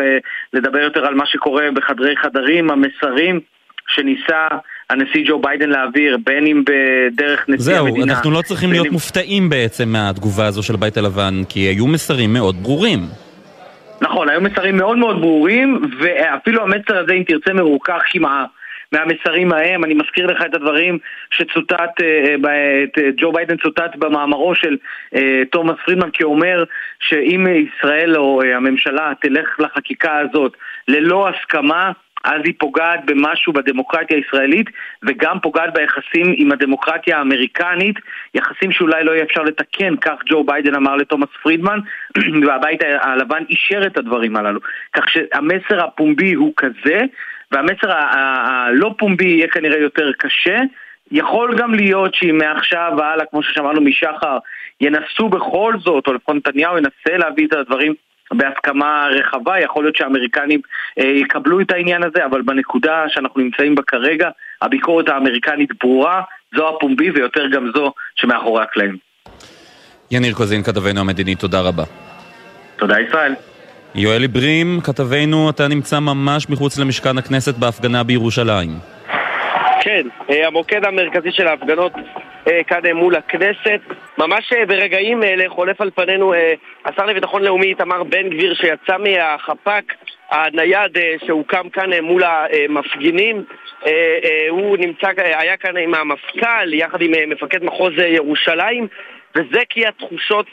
לדבר 0.54 0.80
יותר 0.80 1.06
על 1.06 1.16
מה 1.16 1.26
שקורה 1.26 1.72
בחדרי 1.74 2.16
חדרים, 2.18 2.72
המסרים 2.72 3.40
שניסה 3.88 4.48
הנשיא 4.90 5.24
ג'ו 5.28 5.40
ביידן 5.40 5.70
להעביר, 5.70 6.18
בין 6.26 6.48
אם 6.48 6.64
בדרך 6.66 7.46
נשיא 7.48 7.64
זהו, 7.64 7.88
המדינה. 7.88 8.06
זהו, 8.06 8.16
אנחנו 8.16 8.32
לא 8.32 8.42
צריכים 8.42 8.72
להיות 8.72 8.88
אם... 8.88 8.92
מופתעים 8.92 9.50
בעצם 9.50 9.90
מהתגובה 9.90 10.46
הזו 10.46 10.64
של 10.64 10.74
הבית 10.74 10.98
הלבן, 10.98 11.42
כי 11.50 11.60
היו 11.60 11.88
מסרים 11.88 12.34
מאוד 12.34 12.56
ברורים. 12.64 13.00
נכון, 14.02 14.30
היו 14.30 14.42
מסרים 14.42 14.78
מאוד 14.78 14.98
מאוד 14.98 15.22
ברורים, 15.22 15.82
ואפילו 16.00 16.64
המסר 16.64 16.98
הזה, 16.98 17.14
אם 17.14 17.24
תרצה, 17.24 17.54
מרוכך 17.54 18.02
ה... 18.26 18.46
מהמסרים 18.92 19.54
ההם, 19.54 19.84
אני 19.84 19.94
מזכיר 19.94 20.26
לך 20.26 20.42
את 20.46 20.56
הדברים 20.56 20.98
שצוטט, 21.32 22.02
את 22.84 22.98
ג'ו 23.18 23.32
ביידן 23.32 23.58
צוטט 23.58 23.96
במאמרו 23.96 24.56
של 24.56 24.78
תומאס 25.52 25.76
פרידמן 25.86 26.10
כאומר 26.14 26.64
שאם 27.00 27.48
ישראל 27.48 28.18
או 28.18 28.42
הממשלה 28.44 29.12
תלך 29.22 29.60
לחקיקה 29.60 30.18
הזאת 30.18 30.58
ללא 30.88 31.30
הסכמה 31.30 31.92
אז 32.24 32.42
היא 32.44 32.54
פוגעת 32.58 33.06
במשהו 33.06 33.54
בדמוקרטיה 33.54 34.18
הישראלית 34.18 34.70
וגם 35.04 35.40
פוגעת 35.40 35.74
ביחסים 35.74 36.34
עם 36.38 36.52
הדמוקרטיה 36.52 37.18
האמריקנית, 37.18 37.96
יחסים 38.34 38.72
שאולי 38.72 39.04
לא 39.04 39.12
יהיה 39.12 39.24
אפשר 39.24 39.44
לתקן, 39.44 39.96
כך 39.96 40.16
ג'ו 40.26 40.44
ביידן 40.44 40.76
אמר 40.76 40.96
לתומאס 40.96 41.30
פרידמן, 41.44 41.80
והבית 42.48 42.82
הלבן 43.02 43.44
אישר 43.50 43.88
את 43.88 43.98
הדברים 43.98 44.36
הללו. 44.36 44.60
כך 44.94 45.10
שהמסר 45.10 45.84
הפומבי 45.84 46.34
הוא 46.34 46.54
כזה, 46.58 47.00
והמסר 47.52 47.92
הלא 47.92 48.96
פומבי 48.98 49.28
יהיה 49.28 49.48
כנראה 49.48 49.80
יותר 49.80 50.12
קשה. 50.18 50.60
יכול 51.12 51.56
גם 51.58 51.74
להיות 51.74 52.16
שאם 52.16 52.38
מעכשיו 52.38 52.94
והלאה, 52.98 53.26
כמו 53.26 53.44
ששמענו 53.44 53.82
משחר, 53.82 54.38
ינסו 54.82 55.30
בכל 55.30 55.74
זאת, 55.80 56.08
או 56.08 56.14
לפחות 56.14 56.36
נתניהו 56.36 56.78
ינסה 56.78 57.18
להביא 57.18 57.48
את 57.48 57.54
הדברים 57.54 57.94
בהסכמה 58.32 59.08
רחבה, 59.12 59.60
יכול 59.60 59.84
להיות 59.84 59.96
שהאמריקנים 59.96 60.62
אה, 61.00 61.06
יקבלו 61.06 61.62
את 61.62 61.72
העניין 61.72 62.04
הזה, 62.04 62.26
אבל 62.26 62.42
בנקודה 62.42 63.04
שאנחנו 63.08 63.42
נמצאים 63.42 63.76
בה 63.76 63.82
כרגע, 63.88 64.30
הביקורת 64.62 65.10
האמריקנית 65.10 65.70
ברורה, 65.84 66.22
זו 66.56 66.70
הפומבי 66.70 67.12
ויותר 67.12 67.48
גם 67.48 67.72
זו 67.76 67.94
שמאחורי 68.16 68.64
הקלעים. 68.64 68.98
יניר 70.12 70.34
קוזין, 70.34 70.64
כתבנו 70.64 71.00
המדיני, 71.00 71.36
תודה 71.36 71.62
רבה. 71.62 71.84
תודה 72.76 73.00
ישראל. 73.00 73.34
יואלי 73.96 74.28
ברים, 74.28 74.80
כתבנו, 74.84 75.50
אתה 75.50 75.68
נמצא 75.68 76.00
ממש 76.00 76.50
מחוץ 76.50 76.78
למשכן 76.78 77.18
הכנסת 77.18 77.56
בהפגנה 77.56 78.04
בירושלים. 78.04 78.70
כן, 79.92 80.08
אה, 80.30 80.48
המוקד 80.48 80.86
המרכזי 80.86 81.32
של 81.32 81.48
ההפגנות 81.48 81.92
אה, 82.48 82.64
כאן 82.64 82.86
אה, 82.86 82.94
מול 82.94 83.16
הכנסת. 83.16 83.82
ממש 84.18 84.54
ברגעים 84.68 85.24
אלה 85.24 85.50
חולף 85.50 85.82
על 85.82 85.92
פנינו 85.96 86.34
השר 86.86 87.06
לביטחון 87.06 87.44
לאומי 87.44 87.66
איתמר 87.66 88.04
בן 88.04 88.30
גביר 88.30 88.54
שיצא 88.54 88.98
מהחפ"ק 88.98 89.94
הנייד 90.32 90.98
שהוקם 91.26 91.70
כאן 91.70 91.90
מול 92.02 92.24
המפגינים. 92.24 93.44
הוא 94.50 94.78
נמצא, 94.78 95.08
היה 95.18 95.58
כאן 95.58 95.78
עם 95.78 95.94
המפכ"ל 95.94 96.74
יחד 96.74 97.02
עם 97.02 97.12
מפקד 97.30 97.64
מחוז 97.64 97.94
ירושלים 97.98 98.88
וזה 99.36 99.60
כי 99.70 99.88
התחושות 99.88 100.46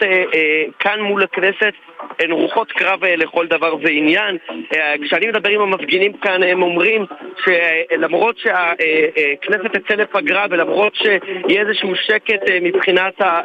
כאן 0.78 1.00
מול 1.00 1.23
הכנסת 1.23 1.73
הן 2.19 2.33
רוחות 2.33 2.73
קרב 2.73 3.05
אה, 3.05 3.17
לכל 3.17 3.47
דבר 3.47 3.76
ועניין. 3.83 4.37
אה, 4.75 4.95
כשאני 5.05 5.26
מדבר 5.26 5.50
עם 5.50 5.61
המפגינים 5.61 6.12
כאן, 6.12 6.43
הם 6.43 6.62
אומרים 6.62 7.07
שלמרות 7.45 8.38
שהכנסת 8.38 9.76
תצא 9.76 9.95
לפגרה 9.95 10.47
ולמרות 10.50 10.95
שיהיה 10.95 11.62
איזשהו 11.62 11.97
שקט 11.97 12.50
אה, 12.50 12.59
מבחינת, 12.62 13.21
ה, 13.21 13.40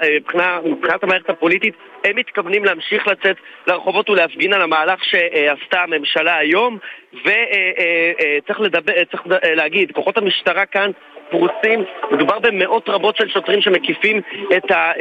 מבחינת 0.65 1.03
המערכת 1.03 1.29
הפוליטית, 1.29 1.73
הם 2.03 2.15
מתכוונים 2.15 2.65
להמשיך 2.65 3.07
לצאת 3.07 3.35
לרחובות 3.67 4.09
ולהפגין 4.09 4.53
על 4.53 4.61
המהלך 4.61 5.03
שעשתה 5.03 5.81
הממשלה 5.83 6.37
היום, 6.37 6.77
וצריך 7.13 8.61
לדבר, 8.61 8.93
צריך 9.11 9.23
להגיד, 9.43 9.91
כוחות 9.91 10.17
המשטרה 10.17 10.65
כאן 10.65 10.91
פרוסים, 11.33 11.83
מדובר 12.11 12.39
במאות 12.39 12.89
רבות 12.89 13.15
של 13.15 13.29
שוטרים 13.29 13.61
שמקיפים 13.61 14.21
את, 14.57 14.71
ה, 14.71 14.91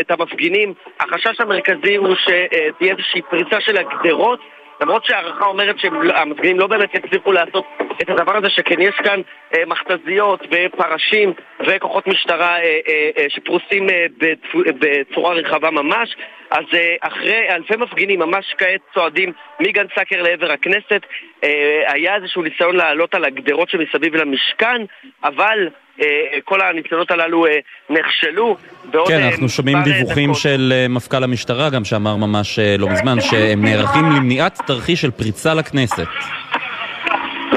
את 0.00 0.10
המפגינים. 0.10 0.74
החשש 1.00 1.40
המרכזי 1.40 1.96
הוא 1.96 2.14
שתהיה 2.16 2.92
איזושהי 2.92 3.22
פריצה 3.22 3.60
של 3.60 3.76
הגדרות 3.76 4.40
למרות 4.82 5.04
שהערכה 5.04 5.46
אומרת 5.46 5.78
שהמפגינים 5.78 6.58
לא 6.58 6.66
באמת 6.66 6.94
יצליחו 6.94 7.32
לעשות 7.32 7.64
את 8.02 8.10
הדבר 8.10 8.36
הזה, 8.36 8.50
שכן 8.50 8.80
יש 8.80 8.94
כאן 9.04 9.20
אה, 9.54 9.62
מכתזיות 9.66 10.40
ופרשים 10.50 11.32
וכוחות 11.66 12.06
משטרה 12.06 12.58
אה, 12.58 12.80
אה, 12.88 13.10
אה, 13.18 13.26
שפרוסים 13.28 13.90
אה, 13.90 14.06
בצורה 14.54 15.34
רחבה 15.34 15.70
ממש. 15.70 16.16
אז 16.52 16.64
אה, 16.74 16.94
אחרי 17.00 17.48
אלפי 17.50 17.76
מפגינים 17.76 18.18
ממש 18.18 18.44
כעת 18.58 18.80
צועדים 18.94 19.32
מגן 19.60 19.84
סאקר 19.94 20.22
לעבר 20.22 20.52
הכנסת, 20.52 21.02
אה, 21.44 21.82
היה 21.88 22.16
איזשהו 22.16 22.42
ניסיון 22.42 22.76
לעלות 22.76 23.14
על 23.14 23.24
הגדרות 23.24 23.70
שמסביב 23.70 24.16
למשכן, 24.16 24.82
אבל 25.24 25.68
אה, 26.00 26.06
כל 26.44 26.60
הניסיונות 26.60 27.10
הללו 27.10 27.46
נכשלו. 27.90 28.56
כן, 29.06 29.22
אנחנו 29.22 29.48
שומעים 29.48 29.78
דיווחים 29.84 30.30
דקות. 30.30 30.42
של 30.42 30.86
מפכ"ל 30.88 31.24
המשטרה 31.24 31.70
גם 31.70 31.84
שאמר 31.84 32.16
ממש 32.16 32.58
לא 32.78 32.88
מזמן 32.88 33.20
שהם 33.20 33.64
נערכים 33.64 34.04
למניעת 34.16 34.58
תרחיש 34.66 35.00
של 35.00 35.10
פריצה 35.10 35.54
לכנסת. 35.54 36.06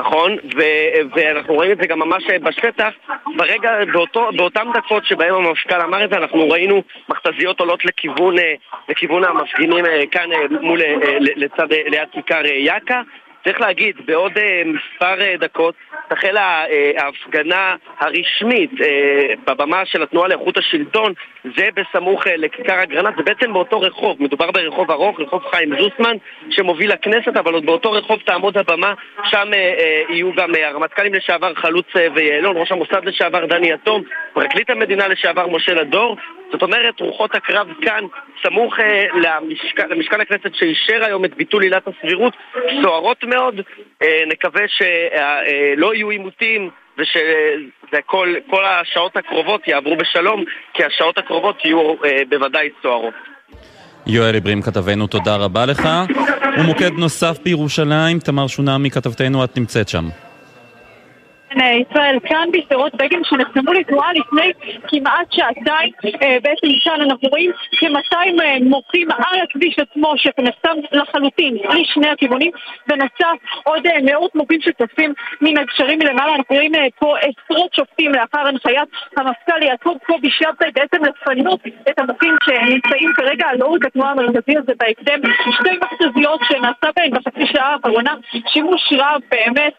נכון, 0.06 0.38
ו- 0.58 1.16
ואנחנו 1.16 1.54
רואים 1.54 1.72
את 1.72 1.78
זה 1.78 1.88
גם 1.88 2.00
ממש 2.00 2.24
בשטח. 2.44 2.90
ברגע, 3.36 3.72
באותו, 3.94 4.30
באותן 4.36 4.68
דקות 4.74 5.06
שבהם 5.06 5.36
המפכ"ל 5.36 5.82
אמר 5.82 6.04
את 6.04 6.10
זה, 6.10 6.18
אנחנו 6.18 6.50
ראינו 6.50 6.84
מכתזיות 7.10 7.60
עולות 7.60 7.86
לכיוון, 7.86 8.36
לכיוון 8.90 9.24
המפגינים 9.24 9.86
כאן 10.12 10.30
מול, 10.62 10.82
לצד, 11.20 11.68
ליד 11.72 12.08
כיכר 12.12 12.46
יאקה. 12.46 13.02
צריך 13.44 13.62
להגיד, 13.62 13.96
בעוד 14.06 14.32
מספר 14.66 15.16
דקות 15.40 15.76
תחל 16.08 16.38
אה, 16.38 16.92
ההפגנה 16.98 17.76
הרשמית 18.00 18.72
אה, 18.82 19.34
בבמה 19.48 19.86
של 19.86 20.04
התנועה 20.04 20.28
לאיכות 20.28 20.58
השלטון, 20.58 21.14
זה 21.58 21.68
בסמוך 21.76 22.28
אה, 22.28 22.38
לכיכר 22.38 22.84
אגרנט, 22.84 23.18
זה 23.18 23.24
בעצם 23.24 23.54
באותו 23.54 23.82
רחוב, 23.82 24.24
מדובר 24.24 24.52
ברחוב 24.52 24.92
ארוך, 24.92 25.20
רחוב 25.20 25.44
חיים 25.52 25.70
זוסמן, 25.80 26.18
שמוביל 26.50 26.92
לכנסת, 26.92 27.38
אבל 27.38 27.54
עוד 27.54 27.66
באותו 27.66 27.92
רחוב 27.92 28.20
תעמוד 28.26 28.58
הבמה, 28.58 28.94
שם 29.24 29.52
יהיו 30.10 30.34
גם 30.34 30.50
הרמטכ"לים 30.64 31.14
לשעבר 31.14 31.54
חלוץ 31.56 31.86
ויעלון, 32.16 32.58
ראש 32.58 32.72
המוסד 32.72 33.06
לשעבר 33.06 33.46
דני 33.46 33.72
יתום, 33.72 34.04
פרקליט 34.34 34.70
המדינה 34.70 35.08
לשעבר 35.08 35.48
משה 35.48 35.74
לדור, 35.74 36.18
זאת 36.52 36.62
אומרת, 36.62 37.00
רוחות 37.00 37.36
הקרב 37.36 37.68
כאן, 37.82 38.04
סמוך 38.44 38.76
למשכן, 39.14 39.90
למשכן 39.90 40.22
הכנסת 40.22 40.56
שאישר 40.56 41.04
היום 41.04 41.26
את 41.26 41.34
ביטול 41.36 41.64
עילת 41.64 41.88
הסבירות, 41.88 42.34
סוערות 42.82 43.24
מאוד, 43.24 43.62
נקווה 44.28 44.62
שלא 44.68 45.85
יהיו 45.94 46.10
עימותים 46.10 46.70
ושכל 46.98 48.66
השעות 48.66 49.18
הקרובות 49.18 49.68
יעברו 49.68 49.96
בשלום, 49.98 50.44
כי 50.74 50.84
השעות 50.84 51.18
הקרובות 51.18 51.66
יהיו 51.66 51.94
אה, 52.06 52.22
בוודאי 52.30 52.70
סוערות. 52.82 53.14
יואל 54.08 54.36
אברים 54.36 54.62
כתבנו, 54.62 55.08
תודה 55.08 55.36
רבה 55.36 55.66
לך. 55.66 55.90
ומוקד 56.58 56.92
נוסף 56.98 57.38
בירושלים, 57.44 58.20
תמר 58.20 58.48
שונמי 58.48 58.92
כתבתנו, 58.92 59.44
את 59.44 59.58
נמצאת 59.58 59.90
שם. 59.90 60.06
ישראל 61.52 62.20
כאן 62.26 62.50
בשדרות 62.54 62.96
בגין 62.96 63.22
שנחתמו 63.24 63.74
לתנועה 63.74 64.14
לפני 64.14 64.52
כמעט 64.88 65.32
שעתיים. 65.32 65.92
אה, 66.22 66.38
בעצם 66.44 66.68
כאן 66.84 67.02
אנחנו 67.02 67.30
רואים 67.30 67.52
כ-200 67.72 68.16
אה, 68.42 68.58
מוחים 68.62 69.12
על 69.12 69.40
הכביש 69.42 69.80
עצמו 69.80 70.14
שנחתם 70.18 70.78
לחלוטין 70.92 71.58
לשני 71.70 72.10
הכיוונים 72.10 72.52
ונוסף 72.90 73.38
עוד 73.64 73.88
אה, 73.88 73.98
מאות 74.04 74.36
מוחים 74.36 74.62
שצופים 74.62 75.14
מן 75.42 75.58
הגשרים 75.58 76.00
מלמעלה. 76.00 76.36
אנחנו 76.36 76.56
רואים 76.56 76.72
פה 77.00 77.16
עשרות 77.18 77.74
שופטים 77.74 78.12
לאחר 78.12 78.48
הנחיית 78.48 78.90
המפכ"ל 79.18 79.64
יעקב 79.64 79.94
קובי 80.06 80.30
שבתאי 80.32 80.72
בעצם 80.74 80.98
לפנות 81.06 81.60
את 81.90 82.00
המוחים 82.00 82.36
שנמצאים 82.46 83.14
כרגע 83.16 83.48
על 83.48 83.62
אורך 83.62 83.86
התנועה 83.86 84.12
המרכזי 84.12 84.58
הזה 84.58 84.74
בהקדם. 84.80 85.22
שתי 85.52 85.70
מכתזיות 85.82 86.42
שנעשה 86.48 86.88
בהן 86.96 87.12
בחצי 87.12 87.48
שעה 87.54 87.74
האחרונה 87.74 88.14
שימוש 88.48 88.94
רב 88.94 89.22
באמת 89.32 89.74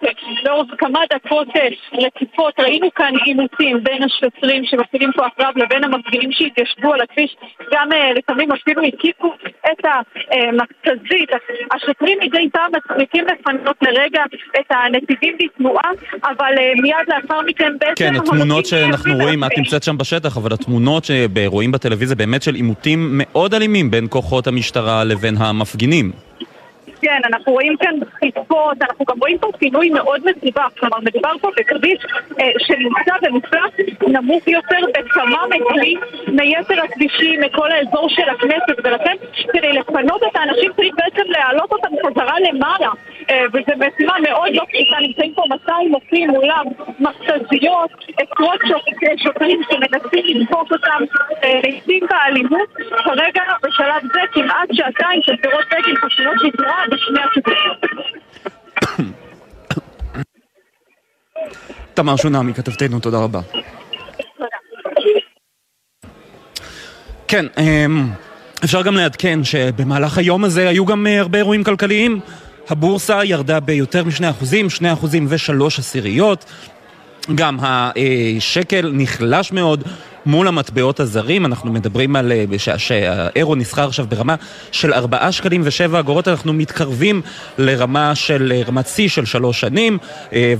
לאורך 0.45 0.69
כמה 0.79 1.01
דקות 1.13 1.49
רציפות, 1.93 2.61
ראינו 2.61 2.89
כאן 2.95 3.13
עימותים 3.25 3.85
בין 3.85 4.03
השוטרים 4.03 4.65
שמפעילים 4.65 5.11
כוח 5.13 5.33
רב 5.41 5.55
לבין 5.57 5.85
המפגינים 5.85 6.33
שהתיישבו 6.33 6.93
על 6.93 7.01
הכביש, 7.01 7.37
גם 7.73 7.93
אה, 7.93 8.13
לפעמים 8.13 8.53
אפילו 8.53 8.83
הקיפו 8.83 9.35
את 9.73 9.85
המכתזית. 9.85 11.31
השוטרים 11.75 12.19
מדי 12.23 12.49
פעם 12.53 12.71
מצליחים 12.77 13.25
לפנות 13.25 13.77
לרגע 13.83 14.23
את 14.61 14.71
הנתיבים 14.71 15.37
בתנועה, 15.41 15.91
אבל 16.25 16.55
אה, 16.59 16.73
מיד 16.83 17.07
לאחר 17.09 17.41
מכן 17.47 17.73
בעצם... 17.79 18.05
כן, 18.05 18.17
התמונות 18.17 18.67
שאנחנו 18.67 19.15
רואים, 19.15 19.45
את 19.45 19.59
נמצאת 19.59 19.83
שם 19.83 19.99
בשטח, 19.99 20.37
אבל 20.37 20.53
התמונות 20.53 21.05
שרואים 21.05 21.73
בטלוויזיה 21.73 22.17
באמת 22.17 22.43
של 22.43 22.55
עימותים 22.55 23.09
מאוד 23.13 23.55
אלימים 23.55 23.91
בין 23.91 24.07
כוחות 24.11 24.47
המשטרה 24.47 25.05
לבין 25.05 25.35
המפגינים. 25.37 26.26
כן, 27.03 27.21
אנחנו 27.25 27.53
רואים 27.53 27.77
כאן 27.77 27.95
דחיפות, 28.01 28.77
אנחנו 28.83 29.05
גם 29.05 29.19
רואים 29.21 29.39
פה 29.39 29.51
פינוי 29.59 29.91
מאוד 29.91 30.21
מסובך, 30.25 30.69
כלומר 30.79 30.99
מדובר 31.01 31.33
פה 31.41 31.49
בכביש 31.57 32.07
אה, 32.41 32.51
שנמצא 32.59 33.15
במפלס 33.23 33.73
נמוך 34.09 34.49
יותר 34.49 34.79
בכמה 34.99 35.43
מטרים 35.47 36.01
מיתר 36.29 36.83
הכבישים, 36.85 37.41
מכל 37.41 37.73
האזור 37.73 38.09
של 38.09 38.29
הכנסת, 38.29 38.81
ולכן 38.85 39.17
כדי 39.53 39.73
לפנות 39.73 40.23
את 40.23 40.37
האנשים 40.37 40.73
צריך 40.77 40.95
בעצם 40.95 41.31
להעלות 41.31 41.73
אותם 41.73 41.89
חזרה 42.07 42.35
למעלה, 42.41 42.91
וזו 43.53 43.73
משימה 43.77 44.15
מאוד 44.23 44.49
לא 44.55 44.65
פשוטה, 44.73 44.97
נמצאים 45.01 45.35
פה 45.35 45.43
200 45.49 45.91
מופעים 45.91 46.31
מולם, 46.31 46.65
מכתזיות, 47.01 47.91
עשרות 48.19 48.61
שוטרים 49.17 49.61
שמנסים 49.71 50.41
לדפוק 50.41 50.73
אותם, 50.73 51.05
אה, 51.45 51.61
לעיתים 51.63 52.07
באלימות, 52.11 52.69
כרגע 53.05 53.43
בשלב 53.63 54.03
זה 54.15 54.21
כמעט 54.33 54.69
שעתיים 54.73 55.23
של 55.23 55.37
פירות 55.37 55.65
בגין 55.67 55.97
חשובות 55.97 56.35
לתנועה 56.43 56.85
בשני 56.91 57.21
הכיוונים. 57.21 57.97
תמר 61.95 62.17
שונמי, 62.17 62.55
כתבתנו, 62.55 63.01
תודה 63.01 63.19
רבה. 63.19 63.41
כן, 67.29 67.47
אמ, 67.59 68.07
אפשר 68.65 68.83
גם 68.83 68.95
לעדכן 68.95 69.45
שבמהלך 69.45 70.19
היום 70.19 70.45
הזה 70.45 70.69
היו 70.69 70.87
גם 70.87 71.07
אה, 71.07 71.21
הרבה 71.21 71.39
אירועים 71.39 71.65
כלכליים. 71.65 72.21
הבורסה 72.69 73.25
ירדה 73.25 73.61
ביותר 73.61 74.05
משני 74.05 74.31
אחוזים, 74.31 74.71
שני 74.71 74.93
אחוזים 74.93 75.27
ושלוש 75.29 75.79
עשיריות. 75.79 76.45
גם 77.35 77.57
השקל 77.61 78.91
נחלש 78.93 79.53
מאוד 79.53 79.83
מול 80.27 80.49
המטבעות 80.49 81.01
הזרים. 81.01 81.47
אנחנו 81.47 81.73
מדברים 81.73 82.17
על 82.17 82.33
שהאירו 82.77 83.55
נסחר 83.55 83.85
עכשיו 83.85 84.07
ברמה 84.07 84.35
של 84.73 84.93
4 84.93 85.33
שקלים 85.33 85.63
ו-7 85.65 85.99
אגורות, 85.99 86.29
אנחנו 86.29 86.53
מתקרבים 86.53 87.23
לרמה 87.59 88.15
של, 88.15 88.53
רמת 88.67 88.87
שיא 88.87 89.09
של 89.09 89.25
שלוש 89.25 89.61
שנים, 89.61 89.99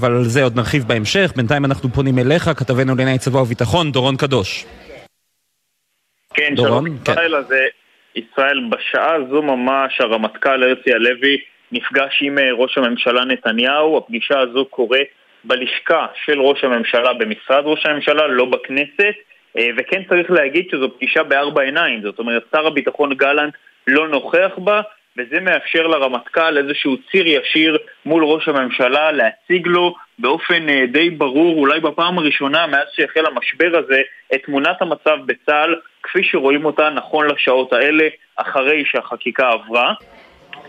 אבל 0.01 0.17
על 0.17 0.25
זה 0.25 0.43
עוד 0.43 0.57
נרחיב 0.57 0.85
בהמשך. 0.89 1.33
בינתיים 1.37 1.65
אנחנו 1.65 1.93
פונים 1.93 2.19
אליך, 2.19 2.51
כתבנו 2.57 2.95
לענייני 2.95 3.19
צבא 3.19 3.39
וביטחון, 3.39 3.93
דורון 3.93 4.17
קדוש. 4.17 4.67
כן, 6.35 6.55
דורון, 6.57 6.85
שלום 6.85 6.99
כן. 7.05 7.13
ישראל, 7.13 7.37
אז 7.37 7.47
ישראל, 8.15 8.61
בשעה 8.71 9.15
הזו 9.15 9.43
ממש 9.43 10.01
הרמטכ"ל 10.01 10.63
הרצי 10.63 10.93
הלוי 10.93 11.37
נפגש 11.73 12.23
עם 12.23 12.39
ראש 12.53 12.79
הממשלה 12.79 13.25
נתניהו, 13.25 13.99
הפגישה 13.99 14.39
הזו 14.39 14.65
קורית 14.65 15.09
בלשכה 15.45 16.07
של 16.25 16.41
ראש 16.41 16.65
הממשלה 16.65 17.13
במשרד 17.13 17.63
ראש 17.65 17.87
הממשלה, 17.87 18.27
לא 18.27 18.45
בכנסת, 18.45 19.15
וכן 19.77 20.03
צריך 20.09 20.31
להגיד 20.31 20.67
שזו 20.71 20.95
פגישה 20.97 21.23
בארבע 21.23 21.63
עיניים, 21.63 22.03
זאת 22.03 22.19
אומרת 22.19 22.43
שר 22.53 22.67
הביטחון 22.67 23.15
גלנט 23.15 23.55
לא 23.87 24.09
נוכח 24.09 24.51
בה, 24.59 24.81
וזה 25.19 25.41
מאפשר 25.41 25.87
לרמטכ"ל 25.87 26.59
איזשהו 26.59 26.97
ציר 27.11 27.27
ישיר 27.27 27.79
מול 28.07 28.25
ראש 28.25 28.49
הממשלה 28.49 29.13
להציג 29.13 29.67
לו 29.67 29.95
באופן 30.19 30.69
אה, 30.69 30.85
די 30.93 31.11
ברור, 31.11 31.59
אולי 31.59 31.81
בפעם 31.81 32.19
הראשונה 32.19 32.67
מאז 32.67 32.87
שהחל 32.93 33.27
המשבר 33.27 33.79
הזה, 33.79 34.01
את 34.35 34.41
תמונת 34.45 34.83
המצב 34.83 35.17
בצה"ל 35.27 35.75
כפי 36.03 36.25
שרואים 36.25 36.65
אותה 36.65 36.91
נכון 36.91 37.27
לשעות 37.27 37.73
האלה, 37.73 38.09
אחרי 38.37 38.85
שהחקיקה 38.87 39.49
עברה. 39.49 39.95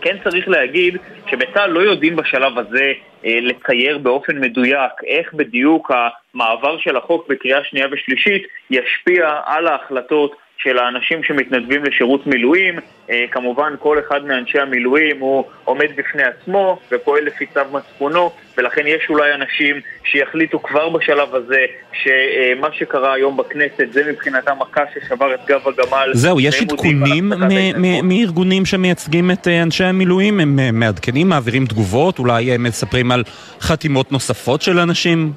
כן 0.00 0.16
צריך 0.24 0.48
להגיד 0.48 0.96
שבצה"ל 1.30 1.70
לא 1.70 1.80
יודעים 1.80 2.16
בשלב 2.16 2.58
הזה 2.58 2.92
אה, 3.24 3.38
לצייר 3.42 3.98
באופן 3.98 4.40
מדויק 4.40 4.92
איך 5.06 5.34
בדיוק 5.34 5.90
המעבר 5.94 6.78
של 6.78 6.96
החוק 6.96 7.28
בקריאה 7.28 7.64
שנייה 7.64 7.86
ושלישית 7.92 8.42
ישפיע 8.70 9.40
על 9.46 9.66
ההחלטות 9.66 10.36
של 10.58 10.78
האנשים 10.78 11.22
שמתנדבים 11.24 11.84
לשירות 11.84 12.26
מילואים. 12.26 12.78
אה, 13.10 13.24
כמובן 13.30 13.72
כל 13.78 13.98
אחד 13.98 14.24
מאנשי 14.24 14.58
המילואים 14.58 15.20
הוא 15.20 15.44
עומד 15.64 15.86
בפני 15.96 16.22
עצמו 16.22 16.78
ופועל 16.92 17.24
לפי 17.24 17.46
צו 17.46 17.60
מצפונו 17.72 18.30
ולכן 18.58 18.86
יש 18.86 19.02
אולי 19.08 19.34
אנשים 19.34 19.76
שיחליטו 20.04 20.62
כבר 20.62 20.88
בשלב 20.88 21.34
הזה 21.34 21.64
שמה 21.92 22.68
שקרה 22.72 23.14
היום 23.14 23.36
בכנסת 23.36 23.92
זה 23.92 24.02
מבחינתם 24.12 24.52
מכה 24.60 24.82
ששבר 24.94 25.34
את 25.34 25.40
גב 25.46 25.68
הגמל. 25.68 26.10
זהו, 26.12 26.40
יש 26.40 26.62
עדכונים 26.62 27.32
מארגונים 28.02 28.66
שמייצגים 28.66 29.30
את 29.30 29.48
אה, 29.48 29.62
אנשי 29.62 29.84
המילואים? 29.84 30.40
הם 30.40 30.58
אה, 30.58 30.72
מעדכנים, 30.72 31.28
מעבירים 31.28 31.66
תגובות? 31.66 32.18
אולי 32.18 32.52
הם 32.52 32.62
מספרים 32.62 33.12
על 33.12 33.24
חתימות 33.60 34.12
נוספות 34.12 34.62
של 34.62 34.78
אנשים? 34.78 35.32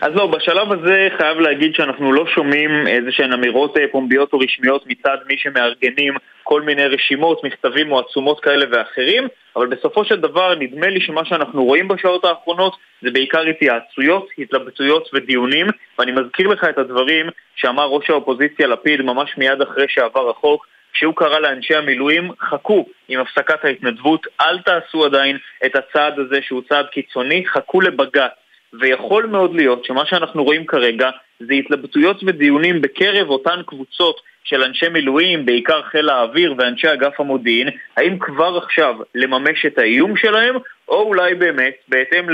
אז 0.00 0.14
לא, 0.14 0.26
בשלב 0.26 0.72
הזה 0.72 1.08
חייב 1.16 1.38
להגיד 1.38 1.74
שאנחנו 1.74 2.12
לא 2.12 2.26
שומעים 2.26 2.86
איזה 2.86 3.12
שהן 3.12 3.32
אמירות 3.32 3.76
אה, 3.76 3.84
פומביות 3.92 4.32
או 4.32 4.38
רשמיות 4.38 4.86
מצד 4.86 5.16
מי 5.26 5.34
שמארגנים 5.38 6.14
כל 6.42 6.62
מיני 6.62 6.86
רשימות, 6.86 7.44
מכתבים 7.44 7.92
או 7.92 7.98
עצומות 7.98 8.40
כאלה 8.40 8.66
ואחרים, 8.72 9.28
אבל 9.56 9.66
בסופו 9.66 10.04
של 10.04 10.20
דבר 10.20 10.54
נדמה 10.54 10.86
לי 10.86 11.00
שמה 11.00 11.24
שאנחנו 11.24 11.64
רואים 11.64 11.88
בשעות 11.88 12.24
האחרונות 12.24 12.76
זה 13.02 13.10
בעיקר 13.10 13.40
התייעצויות, 13.40 14.28
התלבטויות 14.38 15.10
ודיונים, 15.14 15.66
ואני 15.98 16.12
מזכיר 16.12 16.48
לך 16.48 16.64
את 16.64 16.78
הדברים 16.78 17.26
שאמר 17.56 17.86
ראש 17.86 18.10
האופוזיציה 18.10 18.66
לפיד 18.66 19.02
ממש 19.02 19.34
מיד 19.38 19.62
אחרי 19.62 19.86
שעבר 19.88 20.30
החוק, 20.30 20.66
שהוא 20.92 21.14
קרא 21.14 21.38
לאנשי 21.38 21.74
המילואים, 21.74 22.30
חכו 22.40 22.86
עם 23.08 23.20
הפסקת 23.20 23.64
ההתנדבות, 23.64 24.26
אל 24.40 24.58
תעשו 24.58 25.04
עדיין 25.04 25.38
את 25.66 25.76
הצעד 25.76 26.18
הזה 26.18 26.42
שהוא 26.42 26.62
צעד 26.68 26.86
קיצוני, 26.86 27.46
חכו 27.46 27.80
לבג"ץ. 27.80 28.47
ויכול 28.80 29.26
מאוד 29.26 29.54
להיות 29.54 29.84
שמה 29.84 30.06
שאנחנו 30.06 30.44
רואים 30.44 30.66
כרגע 30.66 31.10
זה 31.40 31.54
התלבטויות 31.54 32.20
ודיונים 32.26 32.80
בקרב 32.82 33.28
אותן 33.30 33.62
קבוצות 33.66 34.20
של 34.44 34.62
אנשי 34.62 34.88
מילואים, 34.88 35.46
בעיקר 35.46 35.82
חיל 35.82 36.08
האוויר 36.08 36.54
ואנשי 36.58 36.92
אגף 36.92 37.20
המודיעין, 37.20 37.68
האם 37.96 38.18
כבר 38.18 38.56
עכשיו 38.56 38.94
לממש 39.14 39.66
את 39.66 39.78
האיום 39.78 40.16
שלהם, 40.16 40.54
או 40.88 41.02
אולי 41.02 41.34
באמת, 41.34 41.74
בהתאם 41.88 42.26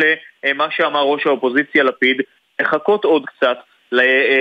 למה 0.44 0.66
שאמר 0.70 1.02
ראש 1.02 1.26
האופוזיציה 1.26 1.84
לפיד, 1.84 2.20
לחכות 2.60 3.04
עוד 3.04 3.26
קצת 3.26 3.58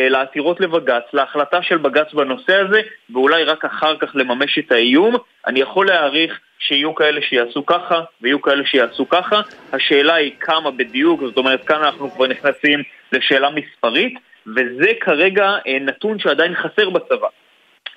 לעתירות 0.09 0.59
לבג"ץ, 0.59 1.03
להחלטה 1.13 1.61
של 1.61 1.77
בג"ץ 1.77 2.13
בנושא 2.13 2.55
הזה, 2.55 2.81
ואולי 3.13 3.43
רק 3.43 3.65
אחר 3.65 3.97
כך 3.97 4.11
לממש 4.15 4.59
את 4.59 4.71
האיום. 4.71 5.15
אני 5.47 5.59
יכול 5.59 5.87
להעריך 5.87 6.39
שיהיו 6.59 6.95
כאלה 6.95 7.21
שיעשו 7.21 7.65
ככה, 7.65 8.01
ויהיו 8.21 8.41
כאלה 8.41 8.65
שיעשו 8.65 9.09
ככה. 9.09 9.41
השאלה 9.73 10.13
היא 10.13 10.31
כמה 10.39 10.71
בדיוק, 10.71 11.21
זאת 11.21 11.37
אומרת, 11.37 11.63
כאן 11.63 11.83
אנחנו 11.83 12.11
כבר 12.11 12.27
נכנסים 12.27 12.83
לשאלה 13.11 13.49
מספרית, 13.49 14.13
וזה 14.47 14.91
כרגע 15.01 15.55
אה, 15.67 15.77
נתון 15.81 16.19
שעדיין 16.19 16.55
חסר 16.55 16.89
בצבא. 16.89 17.27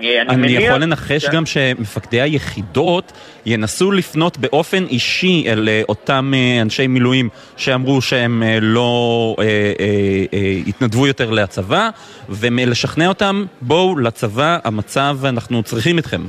אה, 0.03 0.23
אני, 0.23 0.35
אני 0.35 0.65
יכול 0.65 0.83
לנחש 0.83 1.25
ש... 1.25 1.29
גם 1.33 1.47
שמפקדי 1.47 2.21
היחידות 2.21 3.13
ינסו 3.47 3.93
לפנות 3.93 4.39
באופן 4.39 4.85
אישי 4.85 5.45
אל 5.47 5.69
אה, 5.69 5.83
אותם 5.89 6.33
אה, 6.35 6.63
אנשי 6.63 6.87
מילואים 6.87 7.29
שאמרו 7.57 8.03
שהם 8.03 8.43
לא 8.61 9.37
אה, 9.39 9.45
אה, 9.45 10.25
אה, 10.33 10.39
התנדבו 10.67 11.07
יותר 11.07 11.31
לצבא, 11.31 11.89
ולשכנע 12.29 13.09
אותם, 13.09 13.45
בואו 13.61 13.99
לצבא, 13.99 14.59
המצב, 14.65 15.17
אנחנו 15.25 15.63
צריכים 15.63 15.99
אתכם. 15.99 16.21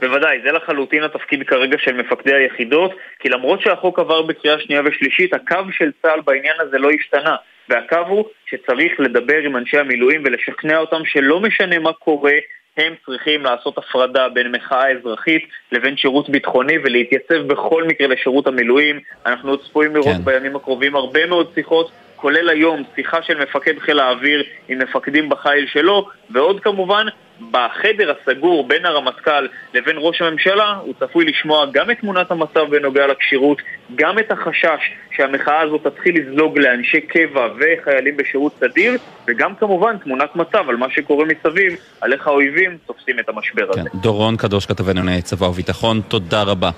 בוודאי, 0.00 0.38
זה 0.44 0.52
לחלוטין 0.52 1.02
התפקיד 1.02 1.42
כרגע 1.46 1.76
של 1.78 1.92
מפקדי 1.92 2.34
היחידות, 2.34 2.90
כי 3.18 3.28
למרות 3.28 3.60
שהחוק 3.60 3.98
עבר 3.98 4.22
בקריאה 4.22 4.58
שנייה 4.58 4.82
ושלישית, 4.84 5.34
הקו 5.34 5.56
של 5.72 5.90
צה"ל 6.02 6.20
בעניין 6.20 6.54
הזה 6.60 6.78
לא 6.78 6.88
השתנה. 7.00 7.36
והקו 7.68 7.96
הוא 8.08 8.24
שצריך 8.46 8.92
לדבר 8.98 9.38
עם 9.38 9.56
אנשי 9.56 9.78
המילואים 9.78 10.22
ולשכנע 10.24 10.78
אותם 10.78 11.04
שלא 11.04 11.40
משנה 11.40 11.78
מה 11.78 11.92
קורה, 11.92 12.34
הם 12.76 12.94
צריכים 13.06 13.44
לעשות 13.44 13.78
הפרדה 13.78 14.28
בין 14.28 14.52
מחאה 14.52 14.90
אזרחית 14.90 15.42
לבין 15.72 15.96
שירות 15.96 16.28
ביטחוני 16.30 16.78
ולהתייצב 16.84 17.46
בכל 17.46 17.84
מקרה 17.84 18.06
לשירות 18.06 18.46
המילואים. 18.46 19.00
אנחנו 19.26 19.50
עוד 19.50 19.62
צפויים 19.64 19.94
לראות 19.94 20.16
כן. 20.16 20.24
בימים 20.24 20.56
הקרובים 20.56 20.96
הרבה 20.96 21.26
מאוד 21.26 21.50
שיחות 21.54 21.90
כולל 22.22 22.48
היום 22.48 22.82
שיחה 22.96 23.22
של 23.22 23.42
מפקד 23.42 23.78
חיל 23.78 24.00
האוויר 24.00 24.42
עם 24.68 24.78
מפקדים 24.78 25.28
בחיל 25.28 25.66
שלו, 25.72 26.08
ועוד 26.30 26.60
כמובן 26.60 27.06
בחדר 27.50 28.12
הסגור 28.12 28.68
בין 28.68 28.86
הרמטכ"ל 28.86 29.48
לבין 29.74 29.96
ראש 29.98 30.22
הממשלה 30.22 30.74
הוא 30.82 30.94
צפוי 31.00 31.24
לשמוע 31.24 31.66
גם 31.72 31.90
את 31.90 31.98
תמונת 32.00 32.30
המצב 32.30 32.60
בנוגע 32.70 33.06
לכשירות, 33.06 33.62
גם 33.94 34.18
את 34.18 34.30
החשש 34.32 34.80
שהמחאה 35.16 35.60
הזאת 35.60 35.86
תתחיל 35.86 36.20
לזלוג 36.20 36.58
לאנשי 36.58 37.00
קבע 37.00 37.48
וחיילים 37.58 38.16
בשירות 38.16 38.52
סדיר, 38.60 38.98
וגם 39.28 39.54
כמובן 39.54 39.98
תמונת 39.98 40.36
מצב 40.36 40.68
על 40.68 40.76
מה 40.76 40.86
שקורה 40.90 41.24
מסביב, 41.24 41.76
על 42.00 42.12
איך 42.12 42.26
האויבים 42.26 42.78
תופסים 42.86 43.18
את 43.18 43.28
המשבר 43.28 43.70
הזה. 43.70 43.90
כן, 43.92 43.98
דורון 43.98 44.36
קדוש, 44.36 44.66
כתבנו 44.66 45.00
לענייני 45.00 45.22
צבא 45.22 45.44
וביטחון, 45.44 46.00
תודה 46.08 46.42
רבה. 46.42 46.70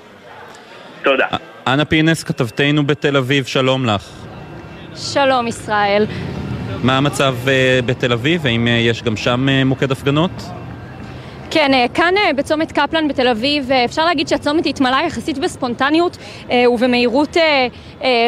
תודה. 1.03 1.27
אנה 1.67 1.85
פינס, 1.85 2.23
כתבתנו 2.23 2.87
בתל 2.87 3.17
אביב, 3.17 3.45
שלום 3.45 3.87
לך. 3.87 4.34
שלום 4.97 5.47
ישראל. 5.47 6.07
מה 6.83 6.97
המצב 6.97 7.37
uh, 7.45 7.49
בתל 7.87 8.13
אביב? 8.13 8.47
האם 8.47 8.67
uh, 8.67 8.71
יש 8.71 9.03
גם 9.03 9.17
שם 9.17 9.47
uh, 9.49 9.65
מוקד 9.65 9.93
הפגנות? 9.93 10.31
כן, 11.51 11.87
כאן 11.95 12.15
בצומת 12.37 12.73
קפלן 12.73 13.09
בתל 13.09 13.29
אביב 13.29 13.73
אפשר 13.73 14.05
להגיד 14.05 14.29
שהצומת 14.29 14.67
התמלא 14.67 14.97
יחסית 15.07 15.39
בספונטניות 15.39 16.17
ובמהירות 16.73 17.37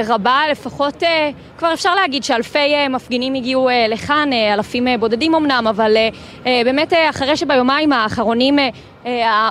רבה, 0.07 0.40
לפחות 0.50 1.02
כבר 1.59 1.72
אפשר 1.72 1.94
להגיד 1.94 2.24
שאלפי 2.24 2.88
מפגינים 2.90 3.35
הגיעו 3.35 3.68
לכאן, 3.88 4.31
אלפים 4.55 4.87
בודדים 5.00 5.35
אמנם, 5.35 5.66
אבל 5.70 5.96
באמת 6.44 6.92
אחרי 7.11 7.37
שביומיים 7.37 7.92
האחרונים 7.92 8.59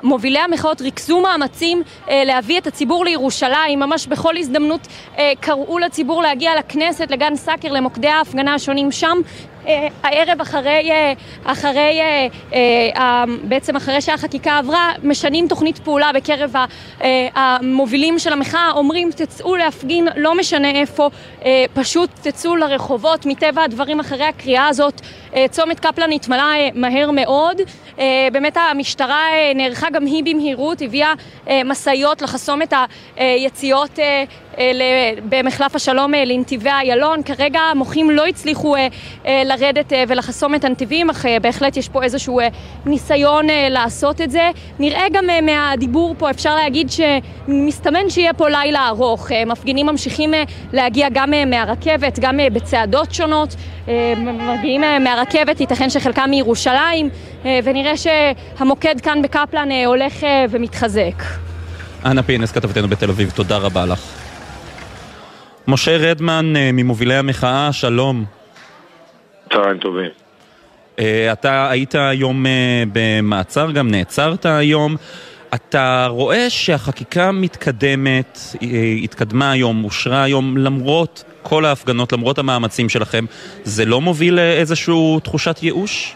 מובילי 0.03 0.39
המחאות 0.39 0.81
ריכזו 0.81 1.21
מאמצים 1.21 1.83
אה, 2.09 2.23
להביא 2.25 2.57
את 2.57 2.67
הציבור 2.67 3.05
לירושלים, 3.05 3.79
ממש 3.79 4.07
בכל 4.07 4.37
הזדמנות 4.37 4.87
אה, 5.17 5.31
קראו 5.39 5.79
לציבור 5.79 6.21
להגיע 6.21 6.51
לכנסת, 6.59 7.11
לגן 7.11 7.35
סאקר, 7.35 7.71
למוקדי 7.71 8.07
ההפגנה 8.07 8.53
השונים 8.53 8.91
שם. 8.91 9.21
הערב 10.03 10.41
אחרי, 10.41 10.91
אחרי, 11.43 11.99
בעצם 13.43 13.75
אחרי 13.75 14.01
שהחקיקה 14.01 14.57
עברה, 14.57 14.91
משנים 15.03 15.47
תוכנית 15.47 15.77
פעולה 15.79 16.11
בקרב 16.13 16.53
המובילים 17.35 18.19
של 18.19 18.33
המחאה, 18.33 18.71
אומרים 18.71 19.11
תצאו 19.11 19.55
להפגין, 19.55 20.07
לא 20.15 20.35
משנה 20.35 20.71
איפה, 20.71 21.09
פשוט 21.73 22.09
תצאו 22.21 22.55
לרחובות, 22.55 23.25
מטבע 23.25 23.63
הדברים 23.63 23.99
אחרי 23.99 24.25
הקריאה 24.25 24.67
הזאת. 24.67 25.01
צומת 25.49 25.79
קפלן 25.79 26.11
התמלא 26.11 26.43
מהר 26.73 27.11
מאוד, 27.11 27.61
באמת 28.31 28.57
המשטרה 28.57 29.21
נערכה 29.55 29.89
גם 29.89 30.05
היא 30.05 30.23
במהירות, 30.23 30.81
הביאה 30.81 31.13
אה, 31.47 31.61
משאיות 31.65 32.21
לחסום 32.21 32.61
את 32.61 32.73
היציאות 33.15 33.99
אה, 33.99 34.23
במחלף 35.29 35.75
השלום 35.75 36.13
לנתיבי 36.25 36.69
איילון. 36.69 37.23
כרגע 37.23 37.59
המוחים 37.59 38.09
לא 38.09 38.25
הצליחו 38.25 38.75
לרדת 39.25 39.93
ולחסום 40.07 40.55
את 40.55 40.63
הנתיבים, 40.63 41.09
אך 41.09 41.25
בהחלט 41.41 41.77
יש 41.77 41.89
פה 41.89 42.03
איזשהו 42.03 42.39
ניסיון 42.85 43.47
לעשות 43.69 44.21
את 44.21 44.31
זה. 44.31 44.49
נראה 44.79 45.05
גם 45.13 45.25
מהדיבור 45.41 46.15
פה, 46.17 46.29
אפשר 46.29 46.55
להגיד 46.55 46.89
שמסתמן 46.91 48.09
שיהיה 48.09 48.33
פה 48.33 48.49
לילה 48.49 48.87
ארוך. 48.87 49.31
מפגינים 49.45 49.85
ממשיכים 49.85 50.33
להגיע 50.73 51.07
גם 51.13 51.33
מהרכבת. 51.47 51.85
הרכבת, 51.85 52.19
גם 52.19 52.39
בצעדות 52.53 53.13
שונות. 53.13 53.55
מגיעים 54.23 54.81
מהרכבת, 54.99 55.61
ייתכן 55.61 55.89
שחלקם 55.89 56.27
מירושלים, 56.29 57.09
ונראה 57.45 57.93
שהמוקד 57.97 59.01
כאן 59.01 59.21
בקפלן 59.21 59.69
הולך 59.85 60.13
ומתחזק. 60.49 61.23
אנה 62.05 62.23
פינס, 62.23 62.51
כתבתנו 62.51 62.87
בתל 62.87 63.09
אביב, 63.09 63.31
תודה 63.35 63.57
רבה 63.57 63.85
לך. 63.85 64.24
משה 65.67 65.97
רדמן, 65.97 66.53
ממובילי 66.73 67.15
המחאה, 67.15 67.73
שלום. 67.73 68.25
צהריים 69.53 69.77
טובים. 69.77 70.09
אתה 71.31 71.69
היית 71.69 71.95
היום 71.95 72.45
במעצר, 72.93 73.71
גם 73.71 73.91
נעצרת 73.91 74.45
היום. 74.45 74.95
אתה 75.55 76.07
רואה 76.09 76.49
שהחקיקה 76.49 77.31
מתקדמת, 77.31 78.39
התקדמה 79.03 79.51
היום, 79.51 79.83
אושרה 79.83 80.23
היום, 80.23 80.57
למרות 80.57 81.23
כל 81.43 81.65
ההפגנות, 81.65 82.13
למרות 82.13 82.37
המאמצים 82.37 82.89
שלכם, 82.89 83.25
זה 83.63 83.85
לא 83.85 84.01
מוביל 84.01 84.35
לאיזושהי 84.35 85.19
תחושת 85.23 85.63
ייאוש? 85.63 86.15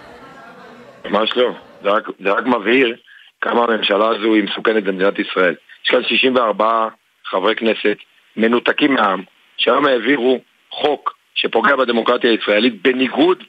ממש 1.06 1.30
לא. 1.36 1.52
זה 1.84 1.90
רק, 1.90 2.08
זה 2.24 2.32
רק 2.32 2.46
מבהיר 2.46 2.96
כמה 3.42 3.64
הממשלה 3.64 4.08
הזו 4.08 4.34
היא 4.34 4.44
מסוכנת 4.44 4.84
במדינת 4.84 5.20
ישראל. 5.20 5.56
יש 5.86 5.90
כאן 5.90 6.04
64 6.04 6.88
חברי 7.26 7.56
כנסת 7.56 7.98
מנותקים 8.38 8.94
מהעם, 8.94 9.24
שהיום 9.60 9.86
העבירו 9.86 10.40
חוק 10.72 11.16
שפוגע 11.36 11.76
בדמוקרטיה 11.76 12.32
הישראלית 12.32 12.82
בניגוד 12.82 13.44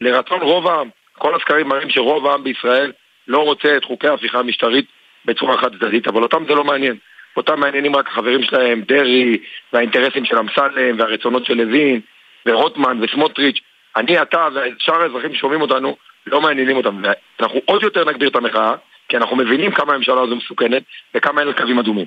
לרצון 0.00 0.40
רוב 0.40 0.66
העם. 0.66 0.88
כל 1.18 1.34
הסקרים 1.34 1.68
מראים 1.68 1.90
שרוב 1.90 2.26
העם 2.26 2.44
בישראל 2.44 2.92
לא 3.28 3.38
רוצה 3.38 3.76
את 3.76 3.84
חוקי 3.84 4.08
ההפיכה 4.08 4.38
המשטרית 4.38 4.86
בצורה 5.24 5.58
חד 5.58 5.76
צדדית, 5.76 6.08
אבל 6.08 6.22
אותם 6.22 6.44
זה 6.48 6.54
לא 6.54 6.64
מעניין. 6.64 6.96
אותם 7.36 7.60
מעניינים 7.60 7.96
רק 7.96 8.08
החברים 8.08 8.42
שלהם, 8.42 8.80
דרעי, 8.80 9.38
והאינטרסים 9.72 10.24
של 10.24 10.38
אמסלם, 10.38 10.98
והרצונות 10.98 11.46
של 11.46 11.54
לוין, 11.54 12.00
ורוטמן, 12.46 12.98
וסמוטריץ'. 13.02 13.60
אני, 13.96 14.22
אתה 14.22 14.48
ושאר 14.54 15.02
האזרחים 15.02 15.34
ששומעים 15.34 15.60
אותנו, 15.60 15.96
לא 16.26 16.40
מעניינים 16.40 16.76
אותם. 16.76 17.02
ואנחנו 17.38 17.60
עוד 17.64 17.82
יותר 17.82 18.04
נגביר 18.04 18.28
את 18.28 18.36
המחאה, 18.36 18.74
כי 19.08 19.16
אנחנו 19.16 19.36
מבינים 19.36 19.70
כמה 19.70 19.94
הממשלה 19.94 20.20
הזו 20.20 20.36
מסוכנת, 20.36 20.82
וכמה 21.14 21.40
אין 21.40 21.48
לה 21.48 21.54
קווים 21.54 21.78
אדומים. 21.78 22.06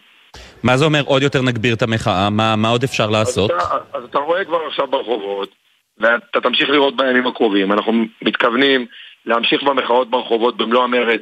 מה 0.63 0.77
זה 0.77 0.85
אומר 0.85 1.01
עוד 1.05 1.23
יותר 1.23 1.41
נגביר 1.41 1.75
את 1.75 1.81
המחאה? 1.81 2.29
מה, 2.29 2.55
מה 2.55 2.69
עוד 2.69 2.83
אפשר 2.83 3.09
לעשות? 3.09 3.51
אז 3.51 3.67
אתה, 3.67 3.97
אז 3.97 4.03
אתה 4.03 4.19
רואה 4.19 4.45
כבר 4.45 4.59
עכשיו 4.67 4.87
ברחובות, 4.87 5.49
ואתה 5.97 6.41
תמשיך 6.41 6.69
לראות 6.69 6.95
בימים 6.97 7.27
הקרובים. 7.27 7.71
אנחנו 7.71 7.93
מתכוונים 8.21 8.85
להמשיך 9.25 9.63
במחאות 9.63 10.09
ברחובות 10.09 10.57
במלוא 10.57 10.83
המרץ. 10.83 11.21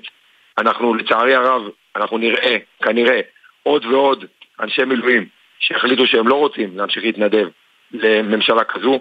אנחנו, 0.58 0.94
לצערי 0.94 1.36
הרב, 1.36 1.62
אנחנו 1.96 2.18
נראה, 2.18 2.58
כנראה, 2.84 3.22
עוד 3.64 3.86
ועוד 3.86 4.26
אנשי 4.60 4.84
מילואים 4.84 5.26
שהחליטו 5.60 6.08
שהם 6.08 6.28
לא 6.28 6.36
רוצים 6.36 6.78
להמשיך 6.78 7.04
להתנדב 7.04 7.48
לממשלה 7.92 8.64
כזו, 8.64 9.00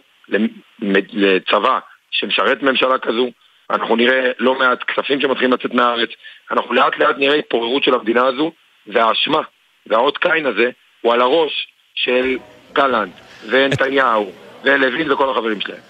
לצבא 1.13 1.79
שמשרת 2.11 2.63
ממשלה 2.63 2.99
כזו. 2.99 3.31
אנחנו 3.71 3.97
נראה 3.97 4.31
לא 4.39 4.59
מעט 4.59 4.83
כספים 4.83 5.21
שמתחילים 5.21 5.53
לצאת 5.53 5.75
מהארץ. 5.75 6.11
אנחנו 6.51 6.75
לאט 6.75 6.99
לאט 6.99 7.17
נראה 7.19 7.35
התפוררות 7.35 7.85
של 7.85 7.95
המדינה 7.95 8.27
הזו, 8.27 8.53
והאשמה, 8.87 9.43
והאות 9.87 10.19
קין 10.19 10.47
הזה, 10.47 10.71
הוא 11.03 11.13
על 11.13 11.21
הראש 11.21 11.69
של 11.95 12.39
גלנט, 12.73 13.13
ונתניהו, 13.49 14.31
ולוין 14.65 15.13
וכל 15.13 15.31
החברים 15.31 15.61
שלהם. 15.61 15.81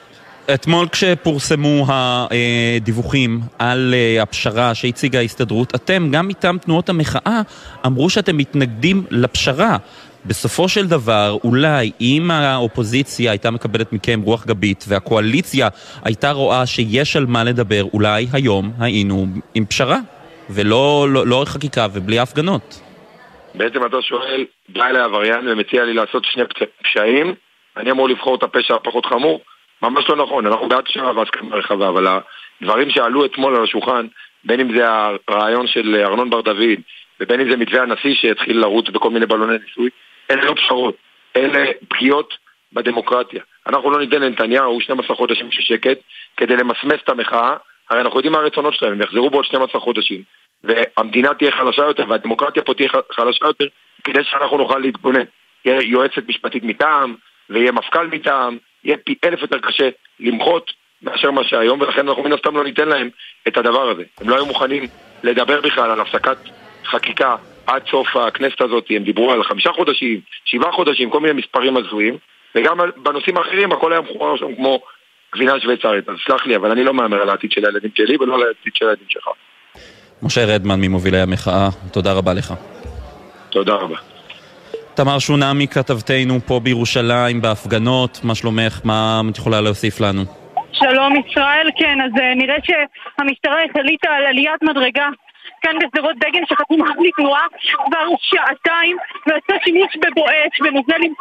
אתמול 0.55 0.89
כשפורסמו 0.89 1.87
הדיווחים 1.89 3.41
על 3.59 3.95
הפשרה 4.21 4.75
שהציגה 4.75 5.19
ההסתדרות, 5.19 5.75
אתם, 5.75 6.09
גם 6.11 6.29
מטעם 6.29 6.59
תנועות 6.59 6.89
המחאה, 6.89 7.41
אמרו 7.87 8.11
שאתם 8.11 8.37
מתנגדים 8.37 9.05
לפשרה. 9.11 9.77
בסופו 10.27 10.69
של 10.69 10.87
דבר, 10.87 11.37
אולי 11.45 11.91
אם 12.01 12.31
האופוזיציה 12.31 13.31
הייתה 13.31 13.51
מקבלת 13.51 13.93
מכם 13.93 14.21
רוח 14.25 14.47
גבית 14.47 14.85
והקואליציה 14.89 15.69
הייתה 16.05 16.31
רואה 16.31 16.67
שיש 16.67 17.17
על 17.17 17.27
מה 17.27 17.45
לדבר, 17.45 17.83
אולי 17.93 18.27
היום 18.33 18.73
היינו 18.79 19.27
עם 19.55 19.67
פשרה, 19.67 19.99
ולא 20.51 21.07
לא, 21.11 21.27
לא 21.27 21.45
חקיקה 21.47 21.87
ובלי 21.93 22.19
הפגנות. 22.19 22.81
בעצם 23.57 23.87
אתה 23.87 24.03
שואל, 24.03 24.45
בא 24.69 24.87
אליי 24.87 25.03
עבריין 25.03 25.49
ומציע 25.49 25.85
לי 25.85 25.95
לעשות 25.95 26.25
שני 26.25 26.43
פשעים, 26.83 27.35
אני 27.77 27.91
אמור 27.91 28.09
לבחור 28.09 28.35
את 28.35 28.43
הפשע 28.43 28.75
הפחות 28.75 29.07
חמור? 29.07 29.41
ממש 29.83 30.09
לא 30.09 30.17
נכון, 30.17 30.47
אנחנו 30.47 30.69
בעד 30.69 30.85
פשרה 30.85 31.17
והסכמה 31.17 31.57
רחבה, 31.57 31.89
אבל 31.89 32.07
הדברים 32.61 32.91
שעלו 32.91 33.25
אתמול 33.25 33.57
על 33.57 33.65
השולחן, 33.65 34.07
בין 34.45 34.61
אם 34.61 34.77
זה 34.77 34.85
הרעיון 35.29 35.67
של 35.67 36.03
ארנון 36.05 36.31
בר 36.31 36.41
דוד, 36.41 36.81
ובין 37.21 37.41
אם 37.41 37.51
זה 37.51 37.57
מתווה 37.57 37.83
הנשיא 37.83 38.15
שהתחיל 38.15 38.59
לרוץ 38.59 38.89
בכל 38.89 39.11
מיני 39.11 39.27
בלוני 39.27 39.59
ניסוי, 39.67 39.91
אלה 40.31 40.45
לא 40.45 40.55
פשרות, 40.55 40.97
אלה 41.37 41.65
פגיעות 41.89 42.35
בדמוקרטיה. 42.73 43.43
אנחנו 43.67 43.91
לא 43.91 43.99
ניתן 43.99 44.23
לנתניהו 44.23 44.81
12 44.81 45.17
חודשים 45.17 45.51
של 45.51 45.63
שקט 45.63 45.99
כדי 46.37 46.57
למסמס 46.57 47.01
את 47.05 47.09
המחאה, 47.09 47.57
הרי 47.91 48.01
אנחנו 48.01 48.19
יודעים 48.19 48.33
מה 48.33 48.39
הרצונות 48.39 48.75
שלהם, 48.75 48.93
הם 48.93 49.01
יחזרו 49.01 49.31
בעוד 49.31 49.45
12 49.45 49.81
חודשים, 49.81 50.23
והמדינה 50.65 51.35
תהיה 51.35 51.51
חלשה 51.51 51.83
יותר 51.83 52.05
והדמוקרטיה 52.09 52.63
פה 52.63 52.75
תהיה 52.75 52.89
חלשה 53.13 53.47
יותר 53.47 53.67
כדי 54.05 54.25
שאנחנו 54.25 54.59
נוכל 54.59 54.79
להתגונן. 54.79 55.25
יהיה 55.65 55.83
יועצת 55.83 56.29
משפטית 56.29 56.65
מטעם, 56.65 57.15
ויהיה 57.51 57.73
מפכ"ל 57.73 58.07
מטעם, 58.07 58.59
יהיה 58.85 58.97
פי 59.05 59.15
אלף 59.25 59.43
יותר 59.43 59.59
קשה 59.59 59.89
למחות 60.21 60.73
מאשר 61.03 61.31
מה 61.31 61.45
שהיום, 61.45 61.81
ולכן 61.81 62.09
אנחנו 62.09 62.23
מן 62.23 62.33
הסתם 62.33 62.57
לא 62.57 62.65
ניתן 62.65 62.89
להם 62.89 63.09
את 63.49 63.57
הדבר 63.57 63.91
הזה. 63.91 64.03
הם 64.21 64.29
לא 64.29 64.35
היו 64.35 64.47
מוכנים 64.47 64.83
לדבר 65.23 65.61
בכלל 65.61 65.91
על 65.91 66.01
הפסקת 66.01 66.37
חקיקה 66.85 67.37
עד 67.67 67.83
סוף 67.91 68.17
הכנסת 68.17 68.61
הזאת, 68.61 68.87
הם 68.91 69.05
דיברו 69.05 69.33
על 69.33 69.45
חמישה 69.45 69.73
חודשים, 69.73 70.21
שבעה 70.45 70.73
חודשים, 70.73 71.11
כל 71.11 71.21
מיני 71.21 71.33
מספרים 71.33 71.77
הזויים, 71.77 72.17
וגם 72.55 72.79
בנושאים 72.97 73.37
האחרים 73.37 73.73
הכל 73.73 73.93
היה 73.93 74.01
מכוער 74.01 74.37
שם 74.37 74.55
כמו 74.55 74.81
גבינה 75.35 75.61
שוויצרית, 75.61 76.09
אז 76.09 76.17
סלח 76.27 76.47
לי, 76.47 76.57
אבל 76.57 76.71
אני 76.71 76.85
לא 76.85 76.95
מהמר 76.95 77.23
על 77.23 77.29
העתיד 77.29 77.53
של 77.53 77.67
הילדים 77.67 77.91
שלי 77.95 78.17
ולא 78.17 78.35
על 78.35 78.43
העתיד 78.43 78.77
של 78.77 78.85
הילדים 78.87 79.07
שלך. 79.09 79.29
משה 80.23 80.45
רדמן 80.45 80.81
ממובילי 80.81 81.21
המחאה, 81.21 81.69
תודה 81.93 82.13
רבה 82.13 82.35
לך. 82.35 82.55
תודה 83.51 83.75
רבה. 83.75 83.97
תמר 84.95 85.19
שונמי, 85.19 85.69
כתבתנו 85.69 86.41
פה 86.47 86.61
בירושלים 86.61 87.41
בהפגנות, 87.41 88.21
מה 88.25 88.35
שלומך? 88.35 88.81
מה 88.85 89.21
את 89.31 89.39
יכולה 89.39 89.61
להוסיף 89.61 90.01
לנו? 90.01 90.23
שלום 90.73 91.13
ישראל, 91.17 91.71
כן, 91.79 91.99
אז 92.01 92.11
נראה 92.37 92.57
שהמשטרה 92.67 93.57
החליטה 93.65 94.11
על 94.11 94.27
עליית 94.27 94.63
מדרגה 94.63 95.09
כאן 95.63 95.79
בשדרות 95.79 96.17
בגין 96.19 96.45
שחתום 96.47 96.81
לי 96.99 97.11
תנועה 97.17 97.47
כבר 97.87 98.07
שעתיים 98.21 98.97
ועושה 99.27 99.65
שימוש 99.65 99.97
בבואש, 99.97 100.61
בנוזל 100.61 101.03
עם 101.03 101.13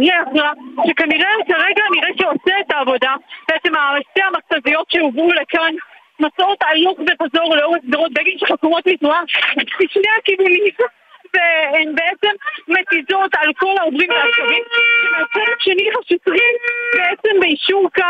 ריח 0.00 0.28
רע 0.36 0.50
שכנראה 0.86 1.30
כרגע 1.48 1.84
נראה 1.94 2.10
שעושה 2.18 2.54
את 2.60 2.72
העבודה 2.72 3.14
בעצם 3.48 3.72
שתי 4.10 4.20
המכתזיות 4.22 4.86
שהובאו 4.90 5.28
לכאן 5.32 5.74
מסעות 6.20 6.58
הלוך 6.62 6.98
וחזור 6.98 7.56
לאורך 7.56 7.78
שדרות 7.86 8.12
בגין 8.12 8.38
שחתומות 8.38 8.86
מתנועה 8.86 9.22
בשני 9.56 10.08
הכיוונים. 10.18 10.72
והן 11.34 11.94
בעצם 11.94 12.34
מתיזות 12.68 13.30
על 13.36 13.52
כל 13.56 13.74
העוברים 13.80 14.10
והעצבים 14.10 14.62
ומהצד 15.04 15.52
שני 15.58 15.88
השוטרים 16.00 16.54
בעצם 16.94 17.40
באישור 17.40 17.90
קו 17.94 18.02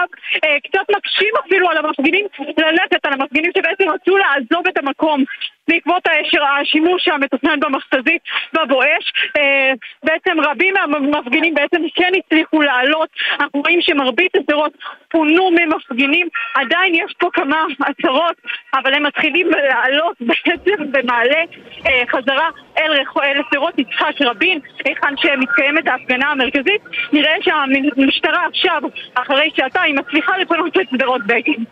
אה, 0.44 0.56
קצת 0.64 0.96
מקשים 0.96 1.28
אפילו 1.46 1.70
על 1.70 1.76
המפגינים 1.76 2.26
ללכת 2.58 3.06
על 3.06 3.12
המפגינים 3.12 3.50
שבעצם 3.56 3.84
רצו 3.90 4.16
לעזוב 4.16 4.66
את 4.68 4.78
המקום 4.78 5.24
בעקבות 5.68 6.02
השימוש 6.60 7.08
המתוכנן 7.08 7.60
במכתזית 7.60 8.22
בבואש 8.52 9.12
אה, 9.38 9.72
בעצם 10.04 10.40
רבים 10.40 10.74
מהמפגינים 10.88 11.54
בעצם 11.54 11.82
כן 11.94 12.12
הצליחו 12.18 12.62
לעלות. 12.62 13.08
אנחנו 13.40 13.60
רואים 13.60 13.80
שמרבית 13.82 14.36
השדרות 14.36 14.72
פונו 15.10 15.50
ממפגינים. 15.50 16.28
עדיין 16.54 16.94
יש 16.94 17.14
פה 17.18 17.28
כמה 17.32 17.64
עצרות 17.80 18.36
אבל 18.74 18.94
הם 18.94 19.02
מתחילים 19.06 19.50
לעלות 19.50 20.16
בעצם 20.28 20.92
במעלה 20.92 21.42
אה, 21.86 22.02
חזרה 22.10 22.48
אל 22.78 23.40
לשדרות 23.40 23.78
יצחק 23.78 24.22
רבין, 24.22 24.60
היכן 24.84 25.14
שמתקיימת 25.16 25.88
ההפגנה 25.88 26.30
המרכזית, 26.30 26.82
נראה 27.12 27.34
שהמשטרה 27.40 28.46
עכשיו, 28.46 28.82
אחרי 29.14 29.50
שעתיים, 29.56 29.96
מצליחה 29.96 30.38
לפנות 30.38 30.76
את 30.76 30.86
שדרות 30.90 31.26
בגין. 31.26 31.64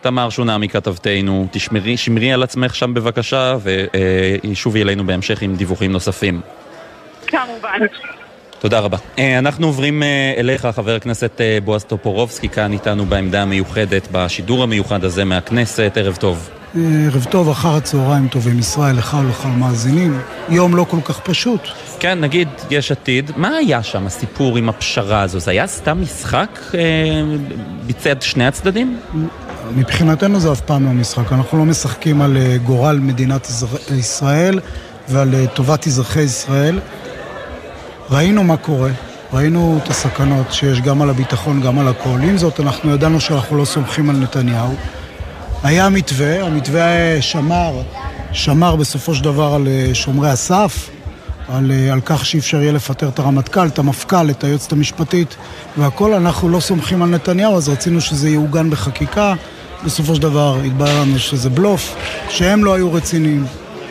תמר 0.00 0.30
שונה 0.30 0.58
מכתבתנו, 0.58 1.46
תשמרי, 1.50 1.96
שמרי 1.96 2.32
על 2.32 2.42
עצמך 2.42 2.74
שם 2.74 2.94
בבקשה, 2.94 3.56
ושובי 4.44 4.82
אלינו 4.82 5.06
בהמשך 5.06 5.42
עם 5.42 5.56
דיווחים 5.56 5.92
נוספים. 5.92 6.40
כמובן. 7.26 7.78
תודה 8.58 8.80
רבה. 8.80 8.96
אנחנו 9.38 9.66
עוברים 9.66 10.02
אליך, 10.38 10.66
חבר 10.66 10.94
הכנסת 10.94 11.40
בועז 11.64 11.84
טופורובסקי, 11.84 12.48
כאן 12.48 12.72
איתנו 12.72 13.06
בעמדה 13.06 13.42
המיוחדת, 13.42 14.08
בשידור 14.12 14.62
המיוחד 14.62 15.04
הזה 15.04 15.24
מהכנסת. 15.24 15.92
ערב 15.96 16.16
טוב. 16.16 16.50
ערב 16.78 17.26
טוב, 17.30 17.48
אחר 17.48 17.76
הצהריים 17.76 18.28
טובים, 18.28 18.58
ישראל, 18.58 18.96
לך 18.96 19.16
ולכל 19.24 19.48
המאזינים. 19.48 20.20
יום 20.48 20.76
לא 20.76 20.86
כל 20.90 21.00
כך 21.04 21.20
פשוט. 21.20 21.60
כן, 22.00 22.20
נגיד 22.20 22.48
יש 22.70 22.92
עתיד, 22.92 23.30
מה 23.36 23.48
היה 23.48 23.82
שם 23.82 24.06
הסיפור 24.06 24.56
עם 24.56 24.68
הפשרה 24.68 25.22
הזו? 25.22 25.40
זה 25.40 25.50
היה 25.50 25.66
סתם 25.66 26.02
משחק 26.02 26.60
אה, 26.74 26.80
בצד 27.86 28.22
שני 28.22 28.46
הצדדים? 28.46 29.00
מבחינתנו 29.76 30.40
זה 30.40 30.52
אף 30.52 30.60
פעם 30.60 30.84
לא 30.84 30.90
משחק. 30.90 31.32
אנחנו 31.32 31.58
לא 31.58 31.64
משחקים 31.64 32.22
על 32.22 32.36
גורל 32.64 32.98
מדינת 32.98 33.48
ישראל 33.90 34.60
ועל 35.08 35.34
טובת 35.54 35.86
אזרחי 35.86 36.22
ישראל. 36.22 36.80
ראינו 38.10 38.44
מה 38.44 38.56
קורה. 38.56 38.90
ראינו 39.32 39.78
את 39.82 39.88
הסכנות 39.88 40.52
שיש 40.52 40.80
גם 40.80 41.02
על 41.02 41.10
הביטחון, 41.10 41.60
גם 41.60 41.78
על 41.78 41.88
הכל. 41.88 42.18
עם 42.22 42.38
זאת, 42.38 42.60
אנחנו 42.60 42.94
ידענו 42.94 43.20
שאנחנו 43.20 43.56
לא 43.56 43.64
סומכים 43.64 44.10
על 44.10 44.16
נתניהו. 44.16 44.74
היה 45.66 45.88
מתווה, 45.88 46.46
המתווה 46.46 47.22
שמר, 47.22 47.82
שמר 48.32 48.76
בסופו 48.76 49.14
של 49.14 49.24
דבר 49.24 49.54
על 49.54 49.68
אה, 49.68 49.94
שומרי 49.94 50.30
הסף, 50.30 50.90
על, 51.48 51.72
אה, 51.72 51.92
על 51.92 52.00
כך 52.04 52.26
שאי 52.26 52.38
אפשר 52.38 52.62
יהיה 52.62 52.72
לפטר 52.72 53.08
את 53.08 53.18
הרמטכ"ל, 53.18 53.66
את 53.66 53.78
המפכ"ל, 53.78 54.30
את 54.30 54.44
היועצת 54.44 54.72
המשפטית 54.72 55.36
והכל. 55.76 56.14
אנחנו 56.14 56.48
לא 56.48 56.60
סומכים 56.60 57.02
על 57.02 57.08
נתניהו, 57.08 57.56
אז 57.56 57.68
רצינו 57.68 58.00
שזה 58.00 58.28
יעוגן 58.28 58.70
בחקיקה. 58.70 59.34
בסופו 59.84 60.14
של 60.14 60.22
דבר 60.22 60.58
התברר 60.64 61.00
לנו 61.00 61.18
שזה 61.18 61.50
בלוף, 61.50 61.96
שהם 62.28 62.64
לא 62.64 62.74
היו 62.74 62.92
רציניים. 62.92 63.46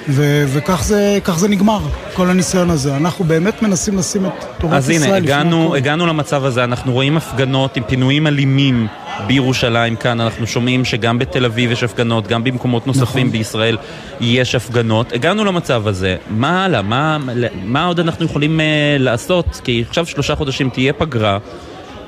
ו- 0.10 0.46
וכך 0.48 0.84
זה, 0.84 1.20
זה 1.36 1.48
נגמר, 1.48 1.80
כל 2.14 2.30
הניסיון 2.30 2.70
הזה. 2.70 2.98
אנחנו 2.98 3.26
באמת 3.26 3.62
מנסים 3.62 3.98
לשים 3.98 4.26
את 4.26 4.32
תורת 4.58 4.80
ישראל 4.80 4.96
לפני 4.96 4.96
הכול. 4.96 5.16
אז 5.16 5.18
הנה, 5.18 5.18
הגענו, 5.18 5.76
הגענו 5.76 6.06
למצב 6.06 6.46
הזה, 6.46 6.64
אנחנו 6.64 6.94
רואים 6.94 7.18
הפגנות 7.18 7.78
עם 7.78 7.84
פינויים 7.84 8.28
אלימים 8.28 8.88
בירושלים 9.28 9.96
כאן, 9.96 10.22
אנחנו 10.22 10.48
שומעים 10.48 10.86
שגם 10.86 11.20
בתל 11.20 11.46
אביב 11.46 11.72
יש 11.72 11.84
הפגנות, 11.84 12.28
גם 12.28 12.44
במקומות 12.44 12.88
נוספים 12.88 13.28
נכון. 13.28 13.32
בישראל 13.32 13.78
יש 14.22 14.56
הפגנות. 14.56 15.14
הגענו 15.14 15.46
למצב 15.46 15.88
הזה, 15.88 16.16
מה 16.30 16.66
הלאה? 16.66 16.82
מה, 16.82 17.18
מה 17.64 17.86
עוד 17.86 18.00
אנחנו 18.00 18.26
יכולים 18.26 18.60
uh, 18.60 18.64
לעשות? 19.02 19.62
כי 19.64 19.84
עכשיו 19.88 20.06
שלושה 20.06 20.36
חודשים 20.36 20.70
תהיה 20.70 20.94
פגרה, 20.94 21.38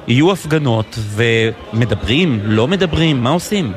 יהיו 0.07 0.31
הפגנות, 0.31 0.99
ומדברים, 1.15 2.39
לא 2.43 2.67
מדברים, 2.67 3.23
מה 3.23 3.29
עושים? 3.29 3.73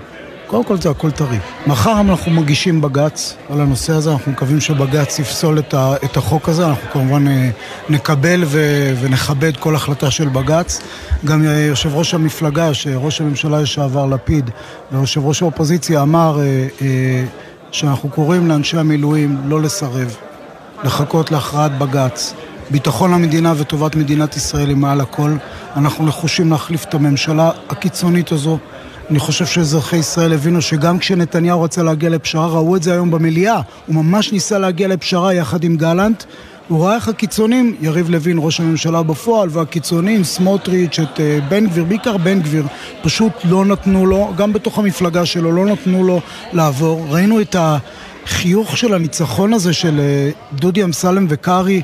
קודם 0.50 0.64
כל 0.64 0.80
זה 0.80 0.90
הכל 0.90 1.10
טרי. 1.10 1.38
מחר 1.66 2.00
אנחנו 2.00 2.32
מגישים 2.32 2.80
בג"ץ 2.80 3.36
על 3.50 3.60
הנושא 3.60 3.92
הזה, 3.92 4.12
אנחנו 4.12 4.32
מקווים 4.32 4.60
שבג"ץ 4.60 5.18
יפסול 5.18 5.58
את, 5.58 5.74
ה, 5.74 5.94
את 6.04 6.16
החוק 6.16 6.48
הזה, 6.48 6.66
אנחנו 6.66 6.90
כמובן 6.92 7.28
אה, 7.28 7.50
נקבל 7.88 8.42
ו, 8.46 8.58
ונכבד 9.00 9.56
כל 9.56 9.76
החלטה 9.76 10.10
של 10.10 10.28
בג"ץ. 10.28 10.80
גם 11.24 11.44
אה, 11.44 11.58
יושב 11.58 11.94
ראש 11.94 12.14
המפלגה, 12.14 12.74
שראש 12.74 13.20
הממשלה 13.20 13.60
לשעבר 13.60 14.06
לפיד, 14.06 14.50
ויושב 14.92 15.26
ראש 15.26 15.42
האופוזיציה 15.42 16.02
אמר 16.02 16.40
אה, 16.40 17.24
שאנחנו 17.70 18.08
קוראים 18.08 18.48
לאנשי 18.48 18.78
המילואים 18.78 19.40
לא 19.44 19.60
לסרב, 19.60 20.16
לחכות 20.84 21.30
להכרעת 21.30 21.78
בג"ץ. 21.78 22.34
ביטחון 22.70 23.12
המדינה 23.12 23.52
וטובת 23.56 23.96
מדינת 23.96 24.36
ישראל 24.36 24.68
היא 24.68 24.76
מעל 24.76 25.00
הכל. 25.00 25.32
אנחנו 25.76 26.06
נחושים 26.06 26.50
להחליף 26.50 26.84
את 26.84 26.94
הממשלה 26.94 27.50
הקיצונית 27.68 28.32
הזו. 28.32 28.58
אני 29.10 29.18
חושב 29.18 29.46
שאזרחי 29.46 29.96
ישראל 29.96 30.32
הבינו 30.32 30.62
שגם 30.62 30.98
כשנתניהו 30.98 31.62
רצה 31.62 31.82
להגיע 31.82 32.10
לפשרה, 32.10 32.46
ראו 32.46 32.76
את 32.76 32.82
זה 32.82 32.92
היום 32.92 33.10
במליאה, 33.10 33.60
הוא 33.86 33.94
ממש 33.94 34.32
ניסה 34.32 34.58
להגיע 34.58 34.88
לפשרה 34.88 35.34
יחד 35.34 35.64
עם 35.64 35.76
גלנט. 35.76 36.24
הוא 36.68 36.84
ראה 36.84 36.94
איך 36.94 37.08
הקיצונים, 37.08 37.76
יריב 37.80 38.10
לוין 38.10 38.36
ראש 38.40 38.60
הממשלה 38.60 39.02
בפועל, 39.02 39.48
והקיצונים, 39.52 40.24
סמוטריץ', 40.24 40.98
את 40.98 41.16
uh, 41.16 41.20
בן 41.48 41.66
גביר, 41.66 41.84
בעיקר 41.84 42.16
בן 42.16 42.40
גביר, 42.40 42.66
פשוט 43.02 43.32
לא 43.44 43.64
נתנו 43.64 44.06
לו, 44.06 44.32
גם 44.36 44.52
בתוך 44.52 44.78
המפלגה 44.78 45.26
שלו, 45.26 45.52
לא 45.52 45.66
נתנו 45.66 46.04
לו 46.04 46.20
לעבור. 46.52 47.06
ראינו 47.08 47.40
את 47.40 47.56
החיוך 47.58 48.76
של 48.76 48.94
הניצחון 48.94 49.52
הזה 49.52 49.72
של 49.72 50.00
uh, 50.00 50.60
דודי 50.60 50.84
אמסלם 50.84 51.26
וקארי 51.28 51.82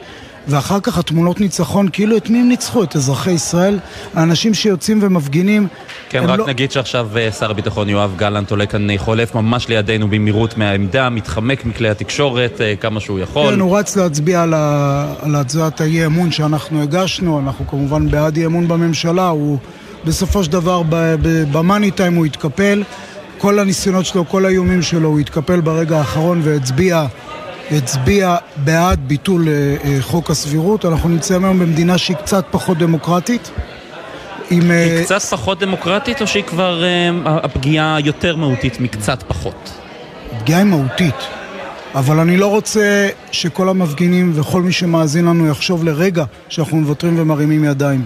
ואחר 0.48 0.80
כך 0.80 0.98
התמונות 0.98 1.40
ניצחון, 1.40 1.88
כאילו 1.92 2.16
את 2.16 2.30
מי 2.30 2.40
הם 2.40 2.48
ניצחו? 2.48 2.82
את 2.82 2.96
אזרחי 2.96 3.30
ישראל? 3.30 3.78
האנשים 4.14 4.54
שיוצאים 4.54 4.98
ומפגינים... 5.02 5.68
כן, 6.08 6.24
רק 6.24 6.38
לא... 6.38 6.46
נגיד 6.46 6.72
שעכשיו 6.72 7.08
אה, 7.16 7.32
שר 7.32 7.50
הביטחון 7.50 7.88
יואב 7.88 8.14
גלנט 8.16 8.50
עולה 8.50 8.66
כאן 8.66 8.90
אה, 8.90 8.98
חולף 8.98 9.34
ממש 9.34 9.68
לידינו 9.68 10.08
במהירות 10.08 10.58
מהעמדה, 10.58 11.10
מתחמק 11.10 11.64
מכלי 11.64 11.88
התקשורת 11.88 12.60
אה, 12.60 12.74
כמה 12.80 13.00
שהוא 13.00 13.18
יכול. 13.18 13.54
כן, 13.54 13.60
הוא 13.60 13.78
רץ 13.78 13.96
להצביע 13.96 14.42
על, 14.42 14.54
ה... 14.54 15.06
על 15.22 15.34
הצעת 15.34 15.80
האי-אמון 15.80 16.30
שאנחנו 16.30 16.82
הגשנו, 16.82 17.40
אנחנו 17.40 17.66
כמובן 17.66 18.10
בעד 18.10 18.36
אי-אמון 18.36 18.68
בממשלה, 18.68 19.28
הוא 19.28 19.58
בסופו 20.04 20.44
של 20.44 20.52
דבר 20.52 20.82
במאני 21.52 21.90
טיים 21.90 22.14
הוא 22.14 22.26
התקפל. 22.26 22.82
כל 23.38 23.58
הניסיונות 23.58 24.06
שלו, 24.06 24.28
כל 24.28 24.44
האיומים 24.44 24.82
שלו, 24.82 25.08
הוא 25.08 25.18
התקפל 25.20 25.60
ברגע 25.60 25.98
האחרון 25.98 26.40
והצביע 26.44 27.06
הצביע 27.70 28.36
בעד 28.56 29.00
ביטול 29.06 29.48
אה, 29.48 29.76
אה, 29.84 30.02
חוק 30.02 30.30
הסבירות. 30.30 30.84
אנחנו 30.84 31.08
נמצאים 31.08 31.44
היום 31.44 31.58
במדינה 31.58 31.98
שהיא 31.98 32.16
קצת 32.16 32.44
פחות 32.50 32.78
דמוקרטית. 32.78 33.50
עם... 34.50 34.70
היא 34.70 34.98
אה, 34.98 35.04
קצת 35.04 35.22
פחות 35.22 35.58
דמוקרטית 35.58 36.22
או 36.22 36.26
שהיא 36.26 36.44
כבר 36.44 36.82
הפגיעה 37.26 37.98
יותר 38.00 38.36
מהותית 38.36 38.80
מקצת 38.80 39.22
פחות? 39.28 39.72
הפגיעה 40.32 40.60
היא 40.60 40.66
מהותית. 40.66 41.14
אבל 41.94 42.18
אני 42.18 42.36
לא 42.36 42.46
רוצה 42.46 43.08
שכל 43.32 43.68
המפגינים 43.68 44.32
וכל 44.34 44.62
מי 44.62 44.72
שמאזין 44.72 45.24
לנו 45.24 45.48
יחשוב 45.48 45.84
לרגע 45.84 46.24
שאנחנו 46.48 46.76
מוותרים 46.76 47.18
ומרימים 47.18 47.64
ידיים. 47.64 48.04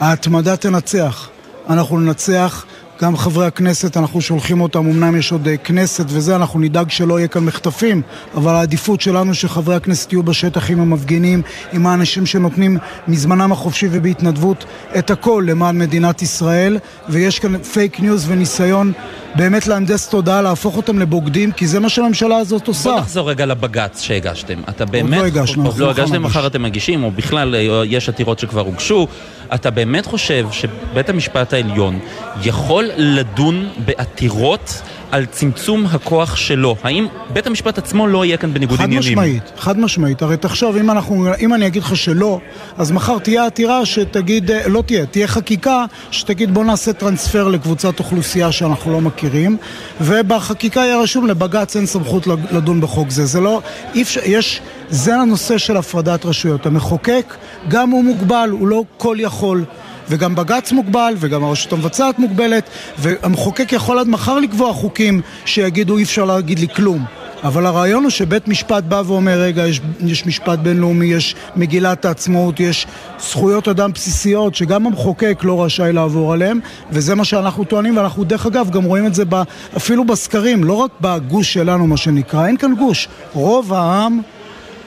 ההתמדה 0.00 0.56
תנצח. 0.56 1.28
אנחנו 1.68 2.00
ננצח 2.00 2.64
גם 3.02 3.16
חברי 3.16 3.46
הכנסת, 3.46 3.96
אנחנו 3.96 4.20
שולחים 4.20 4.60
אותם, 4.60 4.86
אמנם 4.86 5.16
יש 5.16 5.32
עוד 5.32 5.48
אה, 5.48 5.56
כנסת 5.56 6.04
וזה, 6.08 6.36
אנחנו 6.36 6.60
נדאג 6.60 6.90
שלא 6.90 7.18
יהיה 7.18 7.28
כאן 7.28 7.44
מחטפים, 7.44 8.02
אבל 8.34 8.54
העדיפות 8.54 9.00
שלנו 9.00 9.34
שחברי 9.34 9.74
הכנסת 9.74 10.12
יהיו 10.12 10.22
בשטח 10.22 10.70
עם 10.70 10.80
המפגינים, 10.80 11.42
עם 11.72 11.86
האנשים 11.86 12.26
שנותנים 12.26 12.78
מזמנם 13.08 13.52
החופשי 13.52 13.88
ובהתנדבות 13.90 14.64
את 14.98 15.10
הכל 15.10 15.44
למען 15.46 15.78
מדינת 15.78 16.22
ישראל, 16.22 16.78
ויש 17.08 17.38
כאן 17.38 17.62
פייק 17.62 18.00
ניוז 18.00 18.24
וניסיון 18.28 18.92
באמת 19.34 19.66
להנדס 19.66 20.08
תודעה, 20.08 20.42
להפוך 20.42 20.76
אותם 20.76 20.98
לבוגדים, 20.98 21.52
כי 21.52 21.66
זה 21.66 21.80
מה 21.80 21.88
שהממשלה 21.88 22.36
הזאת 22.36 22.68
עושה. 22.68 22.90
בוא 22.90 22.98
נחזור 23.00 23.30
רגע 23.30 23.46
לבג"ץ 23.46 24.00
שהגשתם. 24.00 24.60
אתה 24.68 24.84
באמת... 24.84 25.14
עוד 25.14 25.22
לא 25.22 25.26
הגשנו. 25.26 25.66
עוד 25.66 25.78
לא 25.78 25.90
הגשתם, 25.90 26.22
מחר 26.22 26.46
אתם 26.46 26.62
מגישים, 26.62 27.04
או 27.04 27.10
בכלל 27.10 27.54
אה, 27.54 27.82
יש 27.86 28.08
עתירות 28.08 28.38
שכבר 28.38 28.60
הוגשו. 28.60 29.06
אתה 29.54 29.70
באמת 29.70 30.06
חושב 30.06 30.48
שבית 30.50 31.08
המשפט 31.08 31.52
העליון 31.52 31.98
יכול 32.42 32.90
לדון 32.96 33.68
בעתירות 33.84 34.82
על 35.12 35.26
צמצום 35.26 35.86
הכוח 35.86 36.36
שלו? 36.36 36.76
האם 36.82 37.06
בית 37.32 37.46
המשפט 37.46 37.78
עצמו 37.78 38.06
לא 38.06 38.24
יהיה 38.24 38.36
כאן 38.36 38.54
בניגוד 38.54 38.78
חד 38.78 38.84
עניינים? 38.84 39.02
חד 39.02 39.10
משמעית, 39.10 39.42
חד 39.58 39.78
משמעית. 39.78 40.22
הרי 40.22 40.36
תחשוב, 40.36 40.76
אם, 40.76 40.90
אנחנו, 40.90 41.26
אם 41.40 41.54
אני 41.54 41.66
אגיד 41.66 41.82
לך 41.82 41.96
שלא, 41.96 42.40
אז 42.78 42.90
מחר 42.90 43.18
תהיה 43.18 43.46
עתירה 43.46 43.86
שתגיד, 43.86 44.50
אה, 44.50 44.68
לא 44.68 44.82
תהיה, 44.86 45.06
תהיה 45.06 45.26
חקיקה 45.26 45.84
שתגיד 46.10 46.54
בוא 46.54 46.64
נעשה 46.64 46.92
טרנספר 46.92 47.48
לקבוצת 47.48 47.98
אוכלוסייה 47.98 48.52
שאנחנו 48.52 48.92
לא 48.92 49.00
מכירים, 49.00 49.56
ובחקיקה 50.00 50.80
יהיה 50.80 51.00
רשום 51.00 51.26
לבג"ץ 51.26 51.76
אין 51.76 51.86
סמכות 51.86 52.26
לדון 52.26 52.80
בחוק 52.80 53.10
זה. 53.10 53.26
זה 53.26 53.40
לא, 53.40 53.60
אי 53.94 54.02
אפשר, 54.02 54.20
יש, 54.24 54.60
זה 54.88 55.16
הנושא 55.16 55.58
של 55.58 55.76
הפרדת 55.76 56.24
רשויות. 56.26 56.66
המחוקק, 56.66 57.34
גם 57.68 57.90
הוא 57.90 58.04
מוגבל, 58.04 58.48
הוא 58.52 58.68
לא 58.68 58.82
כל 58.96 59.16
יכול. 59.20 59.64
וגם 60.08 60.34
בג"ץ 60.34 60.72
מוגבל, 60.72 61.14
וגם 61.18 61.44
הרשות 61.44 61.72
המבצעת 61.72 62.18
מוגבלת, 62.18 62.70
והמחוקק 62.98 63.72
יכול 63.72 63.98
עד 63.98 64.08
מחר 64.08 64.38
לקבוע 64.38 64.72
חוקים 64.72 65.20
שיגידו 65.44 65.98
אי 65.98 66.02
אפשר 66.02 66.24
להגיד 66.24 66.58
לי 66.58 66.68
כלום. 66.68 67.04
אבל 67.44 67.66
הרעיון 67.66 68.02
הוא 68.02 68.10
שבית 68.10 68.48
משפט 68.48 68.84
בא 68.84 69.02
ואומר, 69.06 69.40
רגע, 69.40 69.66
יש, 69.66 69.80
יש 70.00 70.26
משפט 70.26 70.58
בינלאומי, 70.58 71.06
יש 71.06 71.34
מגילת 71.56 72.04
העצמאות, 72.04 72.60
יש 72.60 72.86
זכויות 73.20 73.68
אדם 73.68 73.92
בסיסיות 73.92 74.54
שגם 74.54 74.86
המחוקק 74.86 75.40
לא 75.42 75.64
רשאי 75.64 75.92
לעבור 75.92 76.32
עליהן, 76.32 76.60
וזה 76.90 77.14
מה 77.14 77.24
שאנחנו 77.24 77.64
טוענים, 77.64 77.96
ואנחנו 77.96 78.24
דרך 78.24 78.46
אגב 78.46 78.70
גם 78.70 78.84
רואים 78.84 79.06
את 79.06 79.14
זה 79.14 79.24
ב, 79.28 79.42
אפילו 79.76 80.04
בסקרים, 80.04 80.64
לא 80.64 80.72
רק 80.72 80.90
בגוש 81.00 81.52
שלנו, 81.52 81.86
מה 81.86 81.96
שנקרא, 81.96 82.46
אין 82.46 82.56
כאן 82.56 82.74
גוש. 82.74 83.08
רוב 83.32 83.74
העם 83.74 84.20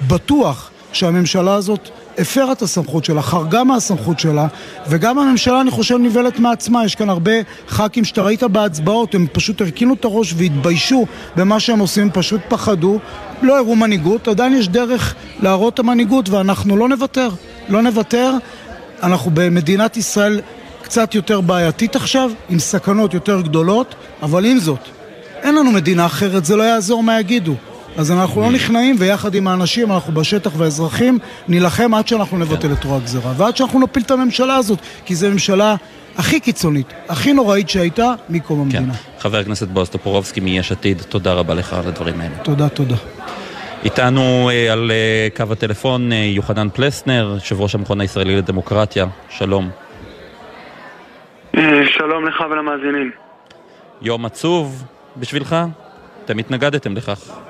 בטוח 0.07 0.71
שהממשלה 0.93 1.53
הזאת 1.53 1.89
הפרה 2.17 2.51
את 2.51 2.61
הסמכות 2.61 3.05
שלה, 3.05 3.21
חרגה 3.21 3.63
מהסמכות 3.63 4.19
שלה, 4.19 4.47
וגם 4.89 5.19
הממשלה, 5.19 5.61
אני 5.61 5.71
חושב, 5.71 5.97
נבהלת 5.97 6.39
מעצמה. 6.39 6.85
יש 6.85 6.95
כאן 6.95 7.09
הרבה 7.09 7.31
ח"כים 7.67 8.03
שאתה 8.05 8.21
ראית 8.21 8.43
בהצבעות, 8.43 9.15
הם 9.15 9.27
פשוט 9.31 9.61
הרכינו 9.61 9.93
את 9.93 10.05
הראש 10.05 10.33
והתביישו 10.37 11.05
במה 11.35 11.59
שהם 11.59 11.79
עושים, 11.79 12.09
פשוט 12.11 12.41
פחדו, 12.49 12.99
לא 13.41 13.57
הראו 13.57 13.75
מנהיגות, 13.75 14.27
עדיין 14.27 14.53
יש 14.53 14.67
דרך 14.67 15.15
להראות 15.39 15.73
את 15.73 15.79
המנהיגות, 15.79 16.29
ואנחנו 16.29 16.77
לא 16.77 16.89
נוותר. 16.89 17.29
לא 17.69 17.81
נוותר. 17.81 18.31
אנחנו 19.03 19.31
במדינת 19.33 19.97
ישראל 19.97 20.41
קצת 20.81 21.15
יותר 21.15 21.41
בעייתית 21.41 21.95
עכשיו, 21.95 22.31
עם 22.49 22.59
סכנות 22.59 23.13
יותר 23.13 23.41
גדולות, 23.41 23.95
אבל 24.21 24.45
עם 24.45 24.59
זאת, 24.59 24.79
אין 25.41 25.55
לנו 25.55 25.71
מדינה 25.71 26.05
אחרת, 26.05 26.45
זה 26.45 26.55
לא 26.55 26.63
יעזור 26.63 27.03
מה 27.03 27.19
יגידו. 27.19 27.55
אז 27.97 28.11
אנחנו 28.11 28.41
לא 28.41 28.51
נכנעים, 28.51 28.95
ויחד 28.99 29.35
עם 29.35 29.47
האנשים, 29.47 29.91
אנחנו 29.91 30.13
בשטח 30.13 30.51
והאזרחים, 30.57 31.19
נילחם 31.47 31.93
עד 31.93 32.07
שאנחנו 32.07 32.37
נבטל 32.37 32.73
את 32.73 32.83
רוע 32.83 32.97
הגזירה, 32.97 33.33
ועד 33.37 33.57
שאנחנו 33.57 33.79
נפיל 33.79 34.03
את 34.03 34.11
הממשלה 34.11 34.55
הזאת, 34.55 34.79
כי 35.05 35.15
זו 35.15 35.29
ממשלה 35.29 35.75
הכי 36.17 36.39
קיצונית, 36.39 36.93
הכי 37.09 37.33
נוראית 37.33 37.69
שהייתה 37.69 38.13
מקום 38.29 38.61
המדינה. 38.61 38.93
כן. 38.93 39.19
חבר 39.19 39.37
הכנסת 39.37 39.67
בועז 39.67 39.89
טופורובסקי 39.89 40.39
מיש 40.39 40.71
עתיד, 40.71 41.01
תודה 41.01 41.33
רבה 41.33 41.53
לך 41.53 41.73
על 41.73 41.87
הדברים 41.87 42.21
האלה. 42.21 42.35
תודה, 42.43 42.69
תודה. 42.69 42.95
איתנו 43.83 44.49
אה, 44.49 44.73
על 44.73 44.91
אה, 44.91 45.27
קו 45.35 45.51
הטלפון 45.51 46.11
אה, 46.11 46.17
יוחנן 46.17 46.69
פלסנר, 46.69 47.31
יושב 47.33 47.61
ראש 47.61 47.75
המכון 47.75 48.01
הישראלי 48.01 48.35
לדמוקרטיה, 48.35 49.05
שלום. 49.29 49.69
שלום 51.85 52.25
לך 52.27 52.43
ולמאזינים. 52.51 53.11
יום 54.01 54.25
עצוב 54.25 54.83
בשבילך? 55.17 55.55
אתם 56.25 56.37
התנגדתם 56.37 56.97
לכך. 56.97 57.44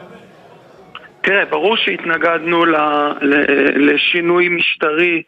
תראה, 1.25 1.45
ברור 1.45 1.77
שהתנגדנו 1.77 2.65
ל, 2.65 2.75
ל, 3.21 3.35
לשינוי 3.75 4.49
משטרי 4.49 5.23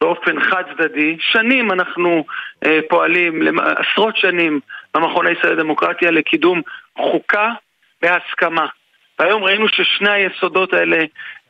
באופן 0.00 0.40
חד 0.40 0.62
צדדי. 0.72 1.16
שנים 1.20 1.72
אנחנו 1.72 2.24
אה, 2.64 2.78
פועלים, 2.88 3.58
עשרות 3.58 4.16
שנים 4.16 4.60
במכון 4.94 5.26
הישראלי 5.26 5.56
לדמוקרטיה 5.56 6.10
לקידום 6.10 6.62
חוקה 6.98 7.52
בהסכמה. 8.02 8.66
והיום 9.18 9.44
ראינו 9.44 9.68
ששני 9.68 10.10
היסודות 10.10 10.72
האלה, 10.72 11.04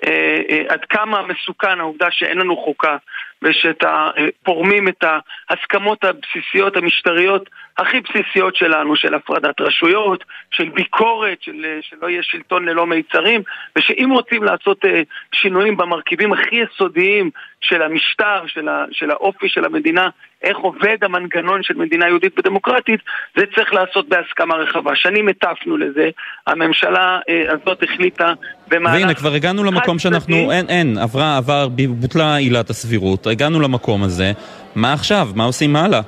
אה, 0.07 0.38
אה, 0.51 0.62
עד 0.69 0.85
כמה 0.85 1.23
מסוכן 1.23 1.81
העובדה 1.81 2.07
שאין 2.11 2.38
לנו 2.38 2.57
חוקה 2.57 2.97
ושפורמים 3.42 4.88
את 4.88 5.05
ההסכמות 5.48 6.05
הבסיסיות 6.05 6.76
המשטריות 6.76 7.48
הכי 7.78 8.00
בסיסיות 8.00 8.57
שלנו, 8.57 8.96
של 8.96 9.14
הפרדת 9.14 9.61
רשויות, 9.61 10.24
של 10.50 10.68
ביקורת, 10.68 11.38
של, 11.42 11.66
שלא 11.81 12.11
יהיה 12.11 12.22
שלטון 12.22 12.64
ללא 12.64 12.87
מיצרים, 12.87 13.42
ושאם 13.76 14.11
רוצים 14.11 14.42
לעשות 14.42 14.85
אה, 14.85 15.02
שינויים 15.33 15.76
במרכיבים 15.76 16.33
הכי 16.33 16.57
יסודיים 16.57 17.31
של 17.61 17.83
המשטר, 17.83 18.46
של, 18.46 18.68
ה, 18.68 18.85
של 18.92 19.11
האופי 19.11 19.48
של 19.48 19.64
המדינה, 19.64 20.09
איך 20.42 20.57
עובד 20.57 20.96
המנגנון 21.02 21.62
של 21.62 21.74
מדינה 21.74 22.09
יהודית 22.09 22.38
ודמוקרטית, 22.38 23.00
זה 23.37 23.44
צריך 23.55 23.72
לעשות 23.74 24.09
בהסכמה 24.09 24.55
רחבה. 24.55 24.96
שנים 24.96 25.28
הטפנו 25.28 25.76
לזה, 25.76 26.11
הממשלה 26.46 27.18
אה, 27.28 27.42
הזאת 27.48 27.83
החליטה 27.83 28.33
במהלך... 28.68 29.00
והנה, 29.00 29.14
כבר 29.14 29.33
הגענו 29.33 29.64
למקום 29.64 29.98
שאנחנו, 29.98 30.52
אין, 30.52 30.66
אין, 30.68 30.98
עברה, 30.98 31.37
עבר, 31.37 31.68
בוטלה 31.88 32.37
עילת 32.37 32.70
הסבירות, 32.70 33.26
הגענו 33.33 33.61
למקום 33.61 34.03
הזה, 34.03 34.33
מה 34.77 34.92
עכשיו? 34.92 35.27
מה 35.37 35.45
עושים 35.45 35.77
הלאה? 35.77 36.01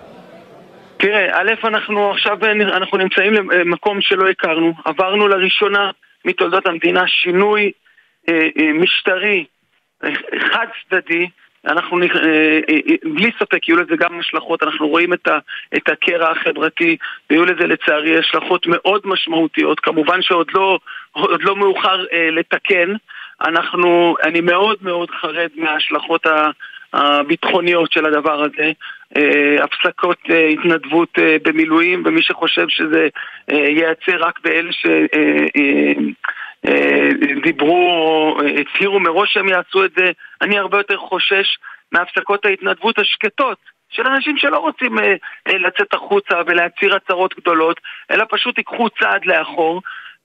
תראה, 0.96 1.40
א', 1.40 1.52
אנחנו 1.64 2.10
עכשיו 2.10 2.38
אנחנו 2.62 2.98
נמצאים 2.98 3.32
למקום 3.34 4.00
שלא 4.00 4.28
הכרנו. 4.30 4.72
עברנו 4.84 5.28
לראשונה 5.28 5.90
מתולדות 6.24 6.66
המדינה 6.66 7.02
שינוי 7.06 7.72
אה, 8.28 8.48
אה, 8.58 8.72
משטרי 8.72 9.44
אה, 10.04 10.10
חד 10.50 10.66
צדדי. 10.90 11.28
אנחנו, 11.66 11.98
אה, 11.98 12.06
אה, 12.06 12.60
אה, 12.68 12.94
בלי 13.14 13.30
ספק 13.38 13.68
יהיו 13.68 13.76
לזה 13.76 13.96
גם 13.96 14.18
השלכות, 14.18 14.62
אנחנו 14.62 14.88
רואים 14.88 15.12
את, 15.12 15.28
את 15.76 15.88
הקרע 15.88 16.30
החברתי 16.30 16.96
ויהיו 17.30 17.44
לזה 17.44 17.66
לצערי 17.66 18.18
השלכות 18.18 18.66
מאוד 18.66 19.00
משמעותיות, 19.04 19.80
כמובן 19.80 20.22
שעוד 20.22 20.46
לא, 20.54 20.78
לא 21.16 21.56
מאוחר 21.56 22.04
אה, 22.12 22.30
לתקן, 22.30 22.92
אנחנו, 23.44 24.16
אני 24.22 24.40
מאוד 24.40 24.76
מאוד 24.82 25.10
חרד 25.10 25.50
מההשלכות 25.56 26.26
ה... 26.26 26.50
הביטחוניות 26.94 27.92
של 27.92 28.06
הדבר 28.06 28.42
הזה, 28.42 28.72
אה, 29.16 29.64
הפסקות 29.64 30.18
אה, 30.30 30.48
התנדבות 30.48 31.18
אה, 31.18 31.36
במילואים, 31.44 32.02
ומי 32.06 32.22
שחושב 32.22 32.68
שזה 32.68 33.08
ייעצר 33.48 34.16
רק 34.18 34.38
באלה 34.44 34.70
שדיברו 36.64 37.88
או 37.90 38.38
הצהירו 38.60 39.00
מראש 39.00 39.32
שהם 39.32 39.48
יעשו 39.48 39.84
את 39.84 39.90
זה, 39.96 40.10
אני 40.42 40.58
הרבה 40.58 40.78
יותר 40.78 40.96
חושש 40.96 41.58
מהפסקות 41.92 42.44
ההתנדבות 42.44 42.98
השקטות. 42.98 43.58
של 43.90 44.06
אנשים 44.06 44.36
שלא 44.36 44.58
רוצים 44.58 44.96
לצאת 45.48 45.94
החוצה 45.94 46.34
ולהצהיר 46.46 46.96
הצהרות 46.96 47.34
גדולות, 47.40 47.80
אלא 48.10 48.24
פשוט 48.30 48.58
ייקחו 48.58 48.88
צעד 48.90 49.24
לאחור 49.24 49.82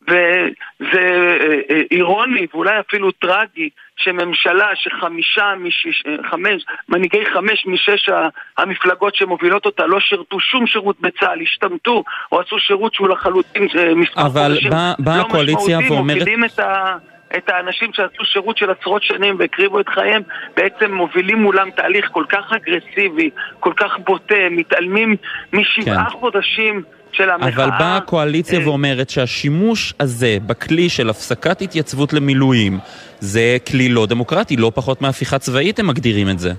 וזה 0.10 1.00
אה, 1.00 1.60
אה, 1.69 1.82
אירוני 1.91 2.48
ואולי 2.54 2.80
אפילו 2.80 3.12
טרגי 3.12 3.69
שממשלה 3.98 4.67
שחמישה 4.76 5.54
משיש, 5.60 6.04
אה, 6.08 6.30
חמש, 6.30 6.65
מנהיגי 6.89 7.26
חמש 7.34 7.65
משש 7.65 8.10
המפלגות 8.58 9.15
שמובילות 9.15 9.65
אותה 9.65 9.86
לא 9.86 10.00
שירתו 10.00 10.39
שום 10.39 10.67
שירות 10.67 11.02
בצה"ל, 11.02 11.41
השתמטו 11.41 12.04
או 12.32 12.39
עשו 12.39 12.60
שירות 12.60 12.93
שהוא 12.93 13.10
לחלוטין 13.10 13.67
מספר 13.95 14.22
חודשים 14.22 14.69
בא, 15.00 15.17
לא 15.17 15.22
הקואליציה 15.22 15.80
ואומרת... 15.89 16.17
מובילים 16.17 16.45
את 16.45 16.60
ה... 16.60 16.98
את 17.38 17.50
האנשים 17.50 17.93
שעשו 17.93 18.26
שירות 18.26 18.58
של 18.58 18.69
עשרות 18.72 19.04
שנים 19.04 19.36
והקריבו 19.39 19.80
את 19.80 19.89
חייהם, 19.89 20.22
בעצם 20.58 20.93
מובילים 20.93 21.41
מולם 21.41 21.69
תהליך 21.72 22.10
כל 22.12 22.24
כך 22.30 22.52
אגרסיבי, 22.52 23.30
כל 23.60 23.74
כך 23.78 23.98
בוטה, 24.06 24.50
מתעלמים 24.52 25.15
משבעה 25.54 26.10
כן. 26.10 26.10
חודשים 26.10 26.84
של 27.12 27.30
המחאה... 27.30 27.50
אבל 27.50 27.69
באה 27.80 27.98
הקואליציה 27.98 28.60
אה, 28.60 28.67
ואומרת 28.67 29.10
שהשימוש 29.10 29.93
הזה 30.00 30.38
בכלי 30.48 30.89
של 30.89 31.10
הפסקת 31.10 31.62
התייצבות 31.62 32.13
למילואים 32.13 32.78
זה 33.19 33.58
כלי 33.72 33.89
לא 33.89 34.06
דמוקרטי, 34.06 34.56
לא 34.56 34.72
פחות 34.76 35.02
מהפיכה 35.02 35.39
צבאית 35.39 35.80
הם 35.80 35.88
מגדירים 35.88 36.30
את 36.30 36.39
זה. 36.39 36.52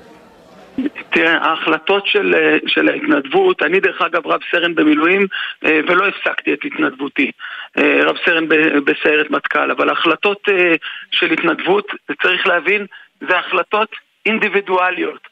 תראה, 1.11 1.39
ההחלטות 1.39 2.07
של, 2.07 2.35
אה, 2.35 2.57
של 2.67 2.89
ההתנדבות, 2.89 3.63
אני 3.63 3.81
דרך 3.81 4.03
אגב 4.03 4.27
רב 4.27 4.41
סרן 4.51 4.75
במילואים 4.75 5.27
אה, 5.65 5.81
ולא 5.89 6.07
הפסקתי 6.09 6.53
את 6.53 6.59
התנדבותי, 6.65 7.31
רב 7.79 8.17
סרן 8.25 8.49
בסיירת 8.85 9.31
מטכ"ל, 9.31 9.71
אבל 9.71 9.89
ההחלטות 9.89 10.49
של 11.11 11.33
התנדבות, 11.33 11.87
צריך 12.23 12.47
להבין, 12.47 12.87
זה 13.21 13.39
החלטות 13.39 13.89
אינדיבידואליות. 14.27 15.31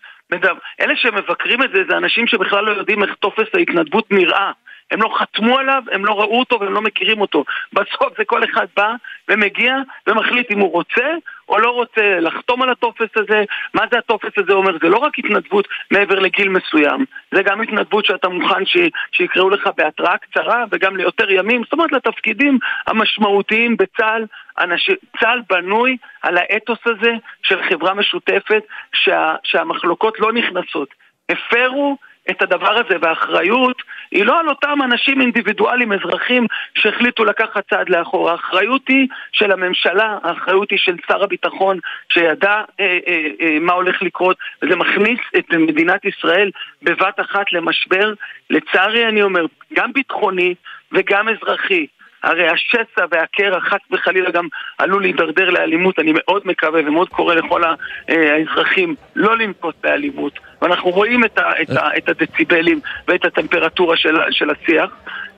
אלה 0.81 0.97
שמבקרים 0.97 1.63
את 1.63 1.71
זה, 1.75 1.83
זה 1.91 1.97
אנשים 1.97 2.27
שבכלל 2.27 2.65
לא 2.65 2.71
יודעים 2.71 3.03
איך 3.03 3.15
טופס 3.15 3.47
ההתנדבות 3.55 4.11
נראה. 4.11 4.53
הם 4.91 5.03
לא 5.03 5.15
חתמו 5.19 5.59
עליו, 5.59 5.83
הם 5.93 6.05
לא 6.05 6.13
ראו 6.13 6.39
אותו 6.39 6.61
והם 6.61 6.75
לא 6.75 6.81
מכירים 6.81 7.21
אותו. 7.21 7.45
בסוף 7.73 8.19
זה 8.19 8.25
כל 8.25 8.45
אחד 8.45 8.67
בא 8.77 8.95
ומגיע 9.29 9.77
ומחליט 10.07 10.51
אם 10.51 10.59
הוא 10.59 10.73
רוצה 10.73 11.07
או 11.49 11.59
לא 11.59 11.71
רוצה 11.71 12.21
לחתום 12.21 12.63
על 12.63 12.71
הטופס 12.71 13.09
הזה. 13.17 13.45
מה 13.75 13.83
זה 13.93 13.99
הטופס 13.99 14.33
הזה 14.37 14.53
אומר? 14.53 14.73
זה 14.83 14.89
לא 14.89 14.97
רק 14.99 15.19
התנדבות 15.19 15.69
מעבר 15.91 16.19
לגיל 16.19 16.49
מסוים, 16.49 17.05
זה 17.35 17.43
גם 17.43 17.61
התנדבות 17.61 18.05
שאתה 18.05 18.29
מוכן 18.29 18.67
ש... 18.67 18.77
שיקראו 19.13 19.51
לך 19.51 19.71
בהתראה 19.77 20.19
קצרה 20.19 20.65
וגם 20.71 20.97
ליותר 20.97 21.31
ימים, 21.31 21.63
זאת 21.65 21.73
אומרת 21.73 21.93
לתפקידים 21.93 22.59
המשמעותיים 22.87 23.77
בצה"ל. 23.77 24.25
אנש... 24.61 24.91
צה"ל 25.21 25.41
בנוי 25.51 25.97
על 26.23 26.39
האתוס 26.39 26.79
הזה 26.87 27.13
של 27.43 27.63
חברה 27.63 27.95
משותפת 27.95 28.63
שה... 28.93 29.35
שהמחלוקות 29.45 30.21
לא 30.21 30.33
נכנסות. 30.33 30.89
הפרו 31.29 31.97
את 32.31 32.43
הדבר 32.43 32.73
הזה, 32.73 32.97
והאחריות 33.03 33.83
היא 34.11 34.25
לא 34.25 34.41
על 34.41 34.49
אותם 34.49 34.79
אנשים 34.85 35.21
אינדיבידואלים, 35.21 35.93
אזרחים, 35.93 36.47
שהחליטו 36.75 37.25
לקחת 37.25 37.71
צעד 37.71 37.89
לאחור. 37.89 38.31
האחריות 38.31 38.89
היא 38.89 39.09
של 39.33 39.53
הממשלה, 39.53 40.19
האחריות 40.23 40.71
היא 40.71 40.79
של 40.79 40.97
שר 41.09 41.23
הביטחון, 41.23 41.79
שידע 42.13 42.63
אה, 42.81 42.99
אה, 43.09 43.29
אה, 43.41 43.59
מה 43.61 43.73
הולך 43.73 44.03
לקרות, 44.03 44.37
וזה 44.63 44.77
מכניס 44.77 45.21
את 45.39 45.53
מדינת 45.53 46.05
ישראל 46.05 46.51
בבת 46.83 47.21
אחת 47.21 47.53
למשבר, 47.53 48.13
לצערי 48.51 49.09
אני 49.09 49.23
אומר, 49.23 49.47
גם 49.75 49.93
ביטחוני 49.93 50.55
וגם 50.93 51.29
אזרחי. 51.29 51.87
הרי 52.23 52.49
השסע 52.49 53.05
והקרע 53.11 53.61
חס 53.61 53.81
וחלילה 53.91 54.31
גם 54.31 54.49
עלול 54.79 55.03
להידרדר 55.03 55.51
לאלימות. 55.51 55.99
אני 55.99 56.13
מאוד 56.15 56.43
מקווה 56.45 56.81
ומאוד 56.87 57.09
קורא 57.09 57.35
לכל 57.35 57.65
אה, 57.65 57.75
האזרחים 58.09 58.95
לא 59.17 59.37
לנקוט 59.39 59.75
באלימות. 59.83 60.33
ואנחנו 60.63 60.91
רואים 60.91 61.25
את, 61.25 61.39
ה, 61.39 61.63
את, 61.63 61.71
ה, 61.71 61.97
את 61.97 62.09
הדציבלים 62.09 62.81
ואת 63.09 63.25
הטמפרטורה 63.25 63.97
של, 63.97 64.17
של 64.31 64.51
השיח. 64.51 64.91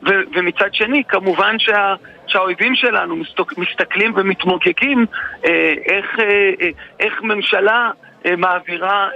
ו, 0.02 0.10
ומצד 0.34 0.68
שני, 0.72 1.02
כמובן 1.08 1.58
שה, 1.58 1.94
שהאויבים 2.26 2.74
שלנו 2.74 3.16
מסתכלים 3.56 4.12
ומתמוגגים 4.16 5.06
אה, 5.46 5.74
איך, 5.86 6.18
אה, 6.18 6.50
אה 6.60 6.68
איך 7.00 7.22
ממשלה... 7.22 7.90
אה, 8.26 8.36
מעבירה 8.36 9.08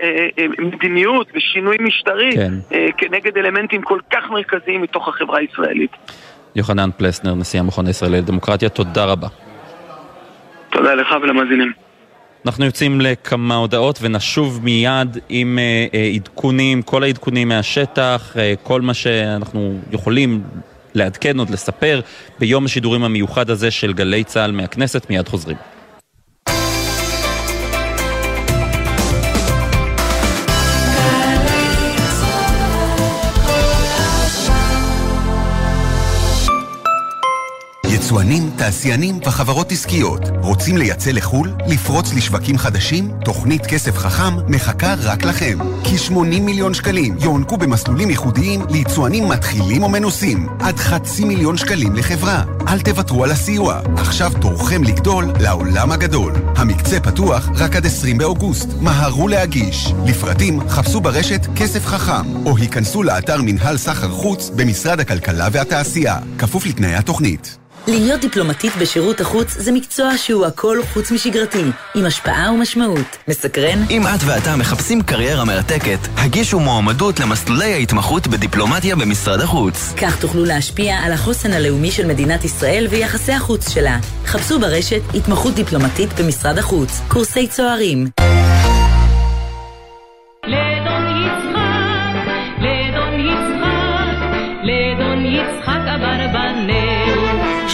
מדיניות 0.59 1.29
ושינוי 1.35 1.77
משטרי 1.81 2.33
כן. 2.35 2.53
כנגד 2.99 3.39
אלמנטים 3.39 3.83
כל 3.83 3.99
כך 4.11 4.31
מרכזיים 4.31 4.83
מתוך 4.83 5.09
החברה 5.09 5.39
הישראלית. 5.39 5.91
יוחנן 6.57 6.91
פלסנר, 6.97 7.35
נשיא 7.35 7.61
המכון 7.61 7.87
הישראלי 7.87 8.19
לדמוקרטיה, 8.19 8.69
תודה 8.69 9.05
רבה. 9.05 9.29
תודה 10.71 10.95
לך 10.95 11.15
ולמאזינים. 11.23 11.84
אנחנו 12.47 12.65
יוצאים 12.65 13.01
לכמה 13.01 13.55
הודעות 13.55 13.99
ונשוב 14.03 14.61
מיד 14.63 15.19
עם 15.29 15.59
אה, 15.59 15.87
אה, 15.95 16.11
עדכונים, 16.15 16.83
כל 16.83 17.03
העדכונים 17.03 17.49
מהשטח, 17.49 18.37
אה, 18.39 18.55
כל 18.63 18.81
מה 18.81 18.95
שאנחנו 18.95 19.79
יכולים 19.93 20.43
לעדכן 20.95 21.39
עוד, 21.39 21.51
לספר, 21.51 22.01
ביום 22.39 22.65
השידורים 22.65 23.05
המיוחד 23.05 23.51
הזה 23.51 23.71
של 23.71 23.93
גלי 23.93 24.25
צה"ל 24.25 24.53
מהכנסת, 24.53 25.11
מיד 25.11 25.29
חוזרים. 25.29 25.57
יצואנים, 38.05 38.51
תעשיינים 38.57 39.19
וחברות 39.27 39.73
עסקיות 39.73 40.21
רוצים 40.43 40.77
לייצא 40.77 41.11
לחו"ל? 41.11 41.55
לפרוץ 41.67 42.15
לשווקים 42.15 42.59
חדשים? 42.59 43.11
תוכנית 43.25 43.67
כסף 43.67 43.97
חכם 43.97 44.37
מחכה 44.49 44.95
רק 44.99 45.25
לכם. 45.25 45.59
כ-80 45.85 46.41
מיליון 46.41 46.75
שקלים 46.75 47.17
יוענקו 47.21 47.57
במסלולים 47.57 48.11
ייחודיים 48.11 48.61
ליצואנים 48.71 49.29
מתחילים 49.29 49.83
או 49.83 49.89
מנוסים. 49.89 50.49
עד 50.61 50.77
חצי 50.77 51.25
מיליון 51.25 51.57
שקלים 51.57 51.97
לחברה. 51.97 52.43
אל 52.69 52.81
תוותרו 52.81 53.25
על 53.25 53.31
הסיוע. 53.31 53.81
עכשיו 53.97 54.33
תורכם 54.41 54.85
לגדול 54.85 55.25
לעולם 55.41 55.93
הגדול. 55.93 56.33
המקצה 56.57 57.01
פתוח 57.01 57.49
רק 57.57 57.77
עד 57.77 57.87
20 57.87 58.19
באוגוסט. 58.19 58.69
מהרו 58.81 59.29
להגיש. 59.29 59.93
לפרטים 60.07 60.69
חפשו 60.69 61.01
ברשת 61.01 61.47
כסף 61.57 61.87
חכם, 61.87 62.47
או 62.47 62.57
היכנסו 62.57 63.03
לאתר 63.03 63.43
מנהל 63.43 63.77
סחר 63.77 64.11
חוץ 64.11 64.51
במשרד 64.57 65.01
הכלכלה 65.01 65.49
והתעשייה. 65.53 66.19
כפוף 66.39 66.67
לתנאי 66.67 66.95
התוכנית. 66.95 67.64
להיות 67.89 68.21
דיפלומטית 68.21 68.73
בשירות 68.81 69.21
החוץ 69.21 69.51
זה 69.51 69.73
מקצוע 69.73 70.17
שהוא 70.17 70.47
הכל 70.47 70.79
חוץ 70.93 71.11
משגרתי, 71.11 71.63
עם 71.95 72.07
השפעה 72.07 72.53
ומשמעות. 72.53 73.17
מסקרן? 73.29 73.79
אם 73.91 74.07
את 74.07 74.21
ואתה 74.27 74.57
מחפשים 74.57 75.03
קריירה 75.03 75.45
מרתקת, 75.45 75.99
הגישו 76.17 76.61
מועמדות 76.61 77.21
למסלולי 77.21 77.73
ההתמחות 77.73 78.27
בדיפלומטיה 78.27 78.97
במשרד 78.97 79.41
החוץ. 79.41 79.93
כך 79.97 80.21
תוכלו 80.21 80.45
להשפיע 80.45 80.97
על 80.97 81.13
החוסן 81.13 81.53
הלאומי 81.53 81.91
של 81.91 82.07
מדינת 82.07 82.45
ישראל 82.45 82.87
ויחסי 82.91 83.33
החוץ 83.33 83.69
שלה. 83.69 83.99
חפשו 84.27 84.61
ברשת 84.61 85.01
התמחות 85.15 85.55
דיפלומטית 85.55 86.21
במשרד 86.21 86.59
החוץ. 86.59 87.01
קורסי 87.09 87.47
צוערים. 87.47 88.07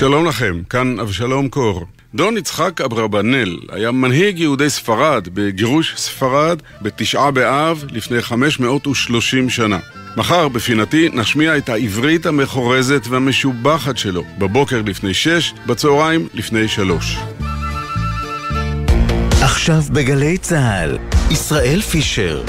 שלום 0.00 0.26
לכם, 0.26 0.62
כאן 0.70 1.00
אבשלום 1.00 1.48
קור. 1.48 1.86
דון 2.14 2.36
יצחק 2.36 2.80
אברבנאל 2.80 3.58
היה 3.68 3.90
מנהיג 3.90 4.38
יהודי 4.38 4.70
ספרד 4.70 5.28
בגירוש 5.34 5.94
ספרד 5.96 6.62
בתשעה 6.82 7.30
באב 7.30 7.84
לפני 7.92 8.22
530 8.22 9.50
שנה. 9.50 9.78
מחר 10.16 10.48
בפינתי 10.48 11.08
נשמיע 11.12 11.56
את 11.56 11.68
העברית 11.68 12.26
המחורזת 12.26 13.06
והמשובחת 13.08 13.98
שלו, 13.98 14.24
בבוקר 14.38 14.82
לפני 14.86 15.14
שש, 15.14 15.52
בצהריים 15.66 16.28
לפני 16.34 16.68
שלוש. 16.68 17.16
עכשיו 19.42 19.82
בגלי 19.92 20.38
צה"ל, 20.38 20.98
ישראל 21.30 21.80
פישר. 21.80 22.42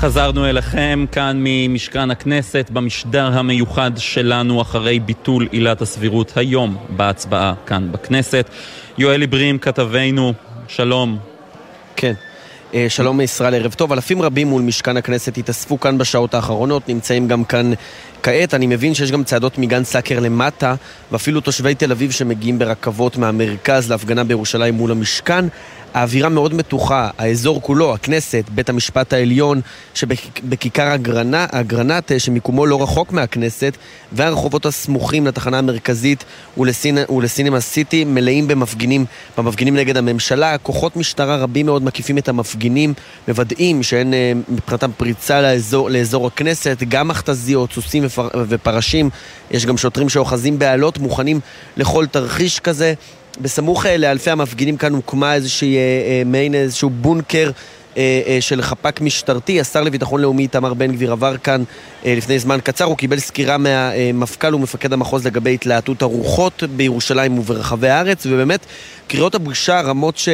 חזרנו 0.00 0.46
אליכם 0.46 1.04
כאן 1.12 1.36
ממשכן 1.44 2.10
הכנסת 2.10 2.70
במשדר 2.72 3.26
המיוחד 3.38 3.90
שלנו 3.96 4.62
אחרי 4.62 4.98
ביטול 4.98 5.48
עילת 5.50 5.82
הסבירות 5.82 6.36
היום 6.36 6.76
בהצבעה 6.88 7.54
כאן 7.66 7.92
בכנסת. 7.92 8.50
יואל 8.98 9.22
עברים 9.22 9.58
כתבנו, 9.58 10.32
שלום. 10.68 11.18
כן. 11.96 12.12
אה, 12.74 12.86
שלום 12.88 13.16
מישראל, 13.16 13.54
ערב 13.54 13.72
טוב. 13.72 13.92
אלפים 13.92 14.22
רבים 14.22 14.48
מול 14.48 14.62
משכן 14.62 14.96
הכנסת 14.96 15.38
התאספו 15.38 15.80
כאן 15.80 15.98
בשעות 15.98 16.34
האחרונות, 16.34 16.88
נמצאים 16.88 17.28
גם 17.28 17.44
כאן 17.44 17.72
כעת. 18.22 18.54
אני 18.54 18.66
מבין 18.66 18.94
שיש 18.94 19.12
גם 19.12 19.24
צעדות 19.24 19.58
מגן 19.58 19.84
סאקר 19.84 20.20
למטה, 20.20 20.74
ואפילו 21.12 21.40
תושבי 21.40 21.74
תל 21.74 21.92
אביב 21.92 22.10
שמגיעים 22.10 22.58
ברכבות 22.58 23.16
מהמרכז 23.16 23.90
להפגנה 23.90 24.24
בירושלים 24.24 24.74
מול 24.74 24.90
המשכן. 24.90 25.44
האווירה 25.94 26.28
מאוד 26.28 26.54
מתוחה, 26.54 27.10
האזור 27.18 27.62
כולו, 27.62 27.94
הכנסת, 27.94 28.44
בית 28.54 28.68
המשפט 28.68 29.12
העליון 29.12 29.60
שבכיכר 29.94 30.94
אגרנ... 30.94 31.34
אגרנט, 31.34 32.12
שמיקומו 32.18 32.66
לא 32.66 32.82
רחוק 32.82 33.12
מהכנסת, 33.12 33.76
והרחובות 34.12 34.66
הסמוכים 34.66 35.26
לתחנה 35.26 35.58
המרכזית 35.58 36.24
ולסינ... 36.58 36.98
ולסינמה 37.10 37.60
סיטי 37.60 38.04
מלאים 38.04 38.48
במפגינים, 38.48 39.04
במפגינים 39.38 39.76
נגד 39.76 39.96
הממשלה. 39.96 40.58
כוחות 40.58 40.96
משטרה 40.96 41.36
רבים 41.36 41.66
מאוד 41.66 41.82
מקיפים 41.82 42.18
את 42.18 42.28
המפגינים, 42.28 42.94
מוודאים 43.28 43.82
שאין 43.82 44.14
אה, 44.14 44.32
מבחינתם 44.48 44.90
פריצה 44.96 45.40
לאזור, 45.40 45.90
לאזור 45.90 46.26
הכנסת, 46.26 46.82
גם 46.88 47.08
מכתזיות, 47.08 47.72
סוסים 47.72 48.04
ופר... 48.06 48.28
ופרשים. 48.48 49.10
יש 49.50 49.66
גם 49.66 49.76
שוטרים 49.76 50.08
שאוחזים 50.08 50.58
באלות, 50.58 50.98
מוכנים 50.98 51.40
לכל 51.76 52.06
תרחיש 52.06 52.60
כזה. 52.60 52.94
בסמוך 53.40 53.86
אה, 53.86 53.96
לאלפי 53.96 54.30
המפגינים 54.30 54.76
כאן 54.76 54.94
הוקמה 54.94 55.34
איזושהי 55.34 55.76
אה, 55.76 55.80
אה, 55.80 56.22
מעין 56.26 56.54
איזשהו 56.54 56.90
בונקר 56.90 57.50
של 58.40 58.62
חפ"ק 58.62 59.00
משטרתי. 59.00 59.60
השר 59.60 59.82
לביטחון 59.82 60.20
לאומי 60.20 60.42
איתמר 60.42 60.74
בן 60.74 60.92
גביר 60.92 61.12
עבר 61.12 61.36
כאן 61.36 61.62
לפני 62.06 62.38
זמן 62.38 62.58
קצר. 62.64 62.84
הוא 62.84 62.96
קיבל 62.96 63.18
סקירה 63.18 63.58
מהמפכ"ל 63.58 64.54
ומפקד 64.54 64.92
המחוז 64.92 65.26
לגבי 65.26 65.54
התלהטות 65.54 66.02
הרוחות 66.02 66.62
בירושלים 66.76 67.38
וברחבי 67.38 67.88
הארץ, 67.88 68.26
ובאמת 68.26 68.66
קריאות 69.08 69.34
הבושה 69.34 69.80
רמות 69.80 70.16
ש, 70.16 70.28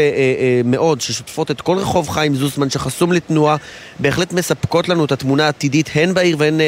מאוד, 0.64 1.01
ששוטפות 1.01 1.51
את 1.51 1.61
כל 1.61 1.79
רחוב 1.79 2.09
חיים 2.09 2.35
זוסמן 2.35 2.70
שחסום 2.70 3.12
לתנועה, 3.12 3.57
בהחלט 3.99 4.33
מספקות 4.33 4.89
לנו 4.89 5.05
את 5.05 5.12
התמונה 5.12 5.45
העתידית 5.45 5.91
הן 5.95 6.14
בעיר 6.14 6.37
והן 6.39 6.61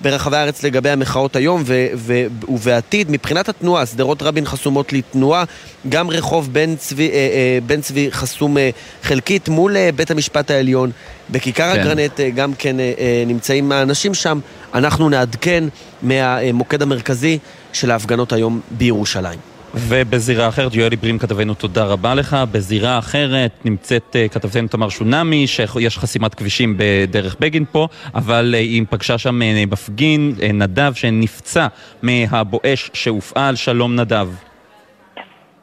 ברחבי 0.00 0.36
הארץ 0.36 0.62
לגבי 0.62 0.90
המחאות 0.90 1.36
היום 1.36 1.62
ו- 1.66 1.86
ו- 1.94 2.26
ובעתיד. 2.48 3.10
מבחינת 3.10 3.48
התנועה, 3.48 3.86
שדרות 3.86 4.22
רבין 4.22 4.44
חסומות 4.44 4.92
לתנועה, 4.92 5.44
גם 5.88 6.10
רחוב 6.10 6.52
בן 6.52 6.76
צבי, 6.76 7.10
אה, 7.10 7.14
אה, 7.14 7.58
בן 7.66 7.80
צבי 7.80 8.08
חסום 8.10 8.58
אה, 8.58 8.70
חלקית 9.02 9.48
מול 9.48 9.76
אה, 9.76 9.90
בית 9.96 10.10
המשפט 10.10 10.50
העליון. 10.50 10.90
בכיכר 11.30 11.72
כן. 11.74 11.80
הגרנט 11.80 12.20
אה, 12.20 12.30
גם 12.30 12.54
כן 12.54 12.80
אה, 12.80 12.92
אה, 12.98 13.24
נמצאים 13.26 13.72
האנשים 13.72 14.14
שם. 14.14 14.40
אנחנו 14.74 15.08
נעדכן 15.08 15.64
מהמוקד 16.02 16.82
המרכזי 16.82 17.38
של 17.72 17.90
ההפגנות 17.90 18.32
היום 18.32 18.60
בירושלים. 18.70 19.51
ובזירה 19.74 20.48
אחרת, 20.48 20.74
יואל 20.74 20.92
עברים 20.92 21.18
כתבנו 21.18 21.54
תודה 21.54 21.84
רבה 21.84 22.14
לך. 22.14 22.36
בזירה 22.52 22.98
אחרת 22.98 23.50
נמצאת 23.64 24.16
uh, 24.26 24.32
כתבתנו 24.32 24.68
תמר 24.68 24.88
שונמי, 24.88 25.46
שיש 25.46 25.98
חסימת 25.98 26.34
כבישים 26.34 26.74
בדרך 26.76 27.36
בגין 27.40 27.64
פה, 27.72 27.88
אבל 28.14 28.54
uh, 28.54 28.56
היא 28.56 28.84
פגשה 28.90 29.18
שם 29.18 29.40
uh, 29.42 29.70
מפגין, 29.70 30.34
נדב, 30.54 30.92
שנפצע 30.94 31.66
מהבואש 32.02 32.90
שהופעל. 32.92 33.56
שלום 33.56 33.96
נדב. 33.96 34.28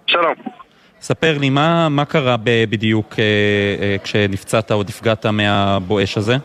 שלום. 0.08 0.34
ספר 1.02 1.38
לי, 1.38 1.50
מה, 1.50 1.90
מה 1.90 2.06
קרה 2.06 2.36
בדיוק 2.44 3.16
כשנפצעת 4.04 4.72
או 4.72 4.84
נפגעת 4.84 5.26
מהבואש 5.26 6.18
הזה? 6.18 6.38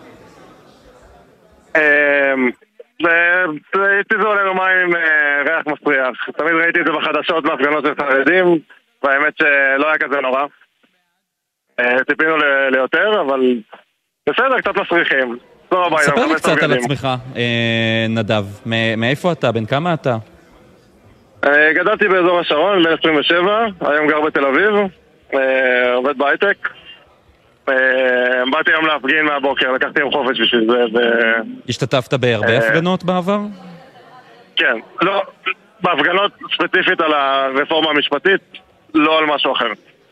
והתיזו 3.03 4.33
עלינו 4.33 4.55
מים 4.55 4.79
עם 4.79 4.97
אה, 4.97 5.43
ריח 5.47 5.67
מסריח. 5.67 6.29
תמיד 6.37 6.53
ראיתי 6.53 6.81
את 6.81 6.87
זה 6.87 6.93
בחדשות 6.93 7.45
בהפגנות 7.45 7.85
של 7.85 7.95
חרדים, 8.01 8.59
והאמת 9.03 9.35
שלא 9.39 9.87
היה 9.87 9.99
כזה 9.99 10.21
נורא. 10.21 10.43
אה, 11.81 12.05
ציפינו 12.09 12.37
ליותר, 12.71 13.21
אבל 13.21 13.41
בסדר, 14.29 14.61
קצת 14.61 14.77
מסריחים. 14.77 15.39
ספר 15.97 16.27
לי 16.27 16.35
קצת 16.35 16.63
על 16.63 16.73
עצמך, 16.73 17.09
אה, 17.37 18.07
נדב. 18.09 18.45
מאיפה 18.97 19.33
אתה? 19.33 19.53
בן 19.53 19.67
כמה 19.67 19.95
אתה? 19.95 20.17
גדלתי 21.75 22.09
באזור 22.09 22.41
השרון, 22.41 22.83
בן 22.83 22.93
27, 22.93 23.67
היום 23.81 24.07
גר 24.07 24.21
בתל 24.21 24.47
אביב, 24.47 24.75
עובד 25.95 26.19
בהייטק. 26.19 26.69
אה, 27.69 27.75
באתי 28.51 28.71
היום 28.71 28.87
להפגין 28.87 29.25
מהבוקר, 29.25 29.73
לקחתי 29.73 30.01
יום 30.01 30.13
חופש 30.13 30.41
בשביל 30.41 30.67
זה 30.71 30.85
ו... 30.95 30.99
השתתפת 31.69 32.15
בהרבה 32.15 32.49
אה, 32.49 32.59
הפגנות 32.59 33.05
בעבר? 33.05 33.41
כן, 34.57 34.77
לא, 35.03 35.23
בהפגנות 35.81 36.33
ספציפית 36.55 37.01
על 37.01 37.13
הרפורמה 37.15 37.91
המשפטית, 37.91 38.41
לא 38.95 39.19
על 39.19 39.27
משהו 39.27 39.53
אחר. 39.53 39.67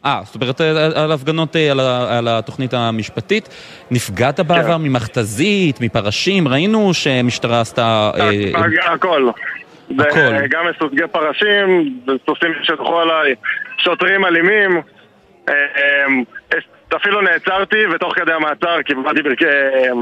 אה, 0.05 0.21
זאת 0.25 0.35
אומרת 0.35 0.61
על 0.97 1.13
הפגנות, 1.13 1.57
על, 1.57 1.81
על 2.11 2.29
התוכנית 2.29 2.75
המשפטית. 2.75 3.49
נפגעת 3.91 4.41
בעבר 4.41 4.79
כן. 4.79 4.83
ממכתזית, 4.83 5.81
מפרשים? 5.81 6.49
ראינו 6.49 6.95
שמשטרה 6.95 7.61
עשתה... 7.61 8.11
אה, 8.21 8.93
הכל. 8.95 9.29
הכל. 9.99 10.47
גם 10.51 10.65
מסוגי 10.71 11.03
פרשים, 11.13 11.99
סוסים 12.27 12.53
שדחו 12.63 13.01
עליי, 13.01 13.35
שוטרים 13.79 14.25
אלימים. 14.25 14.83
אפילו 16.95 17.21
נעצרתי, 17.21 17.87
ותוך 17.95 18.15
כדי 18.15 18.33
המעצר 18.33 18.83
קיבלתי 18.83 19.21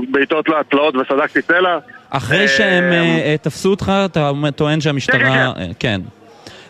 בעיטות 0.09 0.49
לתלאות 0.49 0.97
וסדקתי 0.97 1.43
סלע. 1.43 1.78
אחרי 2.11 2.49
שהם 2.49 2.93
אה, 2.93 2.99
אה, 3.24 3.36
תפסו 3.43 3.70
אותך, 3.70 3.93
אתה 4.05 4.30
טוען 4.57 4.80
שהמשטרה... 4.80 5.18
כן, 5.18 5.64
כן. 5.64 5.70
כן. 5.78 6.01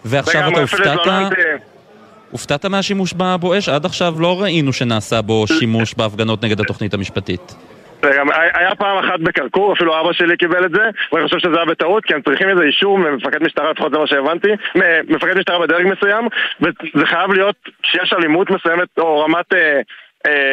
ועכשיו 0.05 0.49
אתה 0.49 0.61
הופתעת? 0.61 1.01
הופתעת 2.31 2.65
מהשימוש 2.65 3.13
בבואש? 3.13 3.69
עד 3.69 3.85
עכשיו 3.85 4.15
לא 4.19 4.43
ראינו 4.43 4.73
שנעשה 4.73 5.23
בו 5.23 5.47
שימוש 5.47 5.95
בהפגנות 5.95 6.45
נגד 6.45 6.61
התוכנית 6.61 6.95
המשפטית. 6.95 7.55
היה 8.55 8.75
פעם 8.75 8.99
אחת 8.99 9.21
בקרקור, 9.21 9.73
אפילו 9.73 10.01
אבא 10.01 10.13
שלי 10.13 10.37
קיבל 10.37 10.65
את 10.65 10.71
זה, 10.71 10.91
ואני 11.13 11.25
חושב 11.25 11.39
שזה 11.39 11.57
היה 11.57 11.65
בטעות, 11.65 12.05
כי 12.05 12.15
הם 12.15 12.23
צריכים 12.23 12.49
איזה 12.49 12.63
אישור 12.63 12.99
ממפקד 12.99 13.43
משטרה, 13.43 13.71
לפחות 13.71 13.93
זה 13.93 13.99
מה 13.99 14.07
שהבנתי, 14.07 14.49
מפקד 15.09 15.39
משטרה 15.39 15.59
בדרג 15.59 15.87
מסוים, 15.87 16.29
וזה 16.61 17.07
חייב 17.07 17.33
להיות 17.33 17.57
כשיש 17.83 18.13
אלימות 18.13 18.51
מסוימת 18.51 18.89
או 18.99 19.21
רמת 19.21 19.53
אה, 19.53 19.59
אה, 19.59 19.81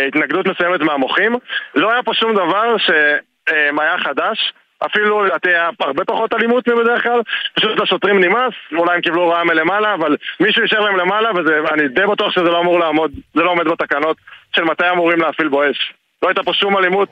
התנגדות 0.08 0.48
מסוימת 0.48 0.82
מהמוחים. 0.82 1.36
לא 1.76 1.92
היה 1.92 2.04
פה 2.04 2.14
שום 2.14 2.34
דבר 2.34 2.76
שהיה 2.78 3.98
חדש. 4.04 4.54
אפילו 4.86 5.24
לדעתי 5.24 5.50
היה 5.50 5.70
הרבה 5.80 6.06
פחות 6.06 6.34
אלימות 6.34 6.68
מבדרך 6.68 7.04
כלל, 7.04 7.22
פשוט 7.56 7.80
לשוטרים 7.80 8.20
נמאס, 8.20 8.54
אולי 8.78 8.96
הם 8.96 9.02
קיבלו 9.02 9.22
הוראה 9.22 9.44
מלמעלה, 9.44 9.94
אבל 9.94 10.18
מישהו 10.40 10.62
יישאר 10.62 10.80
להם 10.80 10.98
למעלה, 10.98 11.30
ואני 11.36 11.88
די 11.88 12.06
בטוח 12.12 12.32
שזה 12.32 12.44
לא 12.44 12.60
אמור 12.60 12.80
לעמוד, 12.80 13.12
זה 13.34 13.42
לא 13.42 13.52
עומד 13.52 13.68
בתקנות 13.68 14.18
של 14.56 14.64
מתי 14.64 14.90
אמורים 14.92 15.20
להפעיל 15.20 15.48
בו 15.50 15.72
אש. 15.72 15.94
לא 16.24 16.28
הייתה 16.28 16.44
פה 16.44 16.54
שום 16.54 16.78
אלימות, 16.78 17.10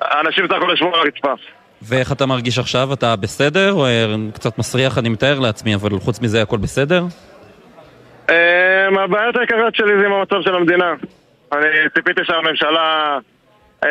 האנשים 0.00 0.44
בסך 0.44 0.54
הכל 0.54 0.72
ישבו 0.74 0.94
על 0.94 1.00
הרצפה. 1.00 1.32
ואיך 1.82 2.12
אתה 2.12 2.26
מרגיש 2.26 2.58
עכשיו? 2.58 2.88
אתה 2.92 3.16
בסדר? 3.16 3.72
או 3.72 3.86
אה, 3.86 4.14
קצת 4.34 4.58
מסריח 4.58 4.98
אני 4.98 5.08
מתאר 5.08 5.40
לעצמי, 5.40 5.74
אבל 5.74 5.90
חוץ 6.00 6.20
מזה 6.20 6.42
הכל 6.42 6.56
בסדר? 6.56 7.02
אה, 8.30 9.04
הבעיות 9.04 9.36
העיקריות 9.36 9.74
שלי 9.74 9.92
זה 10.00 10.06
עם 10.06 10.12
המצב 10.12 10.42
של 10.42 10.54
המדינה. 10.54 10.94
אני 11.58 11.88
ציפיתי 11.94 12.20
שהממשלה 12.24 13.18
אה, 13.84 13.90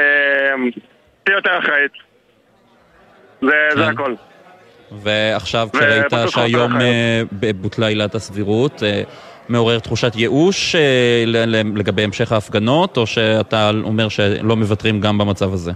תהיה 1.23 1.35
יותר 1.35 1.59
אחראית. 1.59 1.91
זה, 3.41 3.51
כן. 3.75 3.81
הכל. 3.81 4.15
ועכשיו 4.91 5.67
כשראית 5.73 6.13
שהיום 6.27 6.81
אה, 6.81 7.21
בוטלה 7.55 7.87
עילת 7.87 8.15
הסבירות, 8.15 8.83
אה, 8.83 9.01
מעורר 9.49 9.79
תחושת 9.79 10.15
ייאוש 10.15 10.75
לגבי 11.75 12.03
המשך 12.03 12.31
ההפגנות, 12.31 12.97
או 12.97 13.07
שאתה 13.07 13.69
אומר 13.83 14.09
שלא 14.09 14.55
מוותרים 14.55 14.99
גם 15.01 15.17
במצב 15.17 15.53
הזה? 15.53 15.71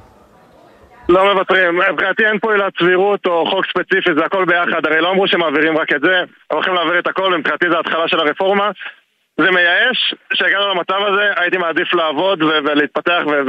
לא 1.09 1.33
מוותרים, 1.33 1.79
מבחינתי 1.93 2.25
אין 2.25 2.39
פה 2.39 2.53
עילת 2.53 2.73
סבירות 2.79 3.25
או 3.25 3.45
חוק 3.49 3.65
ספציפי, 3.65 4.09
זה 4.17 4.25
הכל 4.25 4.45
ביחד, 4.45 4.85
הרי 4.85 5.01
לא 5.01 5.11
אמרו 5.11 5.27
שמעבירים 5.27 5.77
רק 5.77 5.93
את 5.93 6.01
זה, 6.01 6.17
הם 6.19 6.25
הולכים 6.51 6.73
להעביר 6.73 6.99
את 6.99 7.07
הכל, 7.07 7.37
מבחינתי 7.37 7.65
זה 7.69 7.77
ההתחלה 7.77 8.07
של 8.07 8.19
הרפורמה. 8.19 8.71
זה 9.41 9.51
מייאש, 9.51 10.15
כשהגענו 10.29 10.69
למצב 10.69 10.99
הזה 11.07 11.31
הייתי 11.35 11.57
מעדיף 11.57 11.93
לעבוד 11.93 12.43
ו- 12.43 12.59
ולהתפתח 12.63 13.21
ו- 13.27 13.41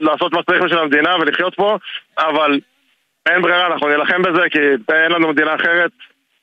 ולעשות 0.00 0.32
מה 0.32 0.42
שצריך 0.42 0.62
בשביל 0.62 0.78
המדינה 0.78 1.16
ולחיות 1.20 1.54
פה, 1.54 1.78
אבל 2.18 2.60
אין 3.28 3.42
ברירה, 3.42 3.66
אנחנו 3.66 3.88
נילחם 3.88 4.22
בזה 4.22 4.42
כי 4.50 4.58
אין 4.92 5.12
לנו 5.12 5.28
מדינה 5.28 5.54
אחרת 5.54 5.90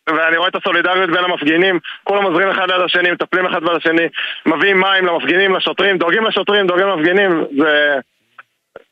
ואני 0.09 0.37
רואה 0.37 0.49
את 0.49 0.55
הסולידריות 0.55 1.09
בין 1.09 1.23
המפגינים, 1.23 1.79
כולם 2.03 2.23
עוזרים 2.23 2.49
אחד 2.49 2.69
ליד 2.69 2.81
השני, 2.81 3.11
מטפלים 3.11 3.45
אחד 3.45 3.63
ליד 3.63 3.77
השני, 3.77 4.07
מביאים 4.45 4.79
מים 4.79 5.05
למפגינים, 5.05 5.55
לשוטרים, 5.55 5.97
דואגים 5.97 6.25
לשוטרים, 6.25 6.67
דואגים 6.67 6.87
למפגינים, 6.87 7.43
זה, 7.57 7.95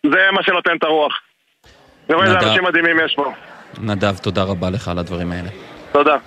זה 0.05 0.31
מה 0.31 0.43
שנותן 0.43 0.77
את 0.77 0.83
הרוח. 0.83 1.19
אני 2.09 2.15
רואה 2.15 2.27
איזה. 2.27 2.39
אנשים 2.39 2.63
מדהימים 2.63 2.99
יש 3.05 3.15
פה. 3.15 3.33
נדב, 3.81 4.17
תודה 4.17 4.43
רבה 4.43 4.69
לך 4.69 4.87
על 4.87 4.99
הדברים 4.99 5.31
האלה. 5.31 5.49
תודה. 5.91 6.17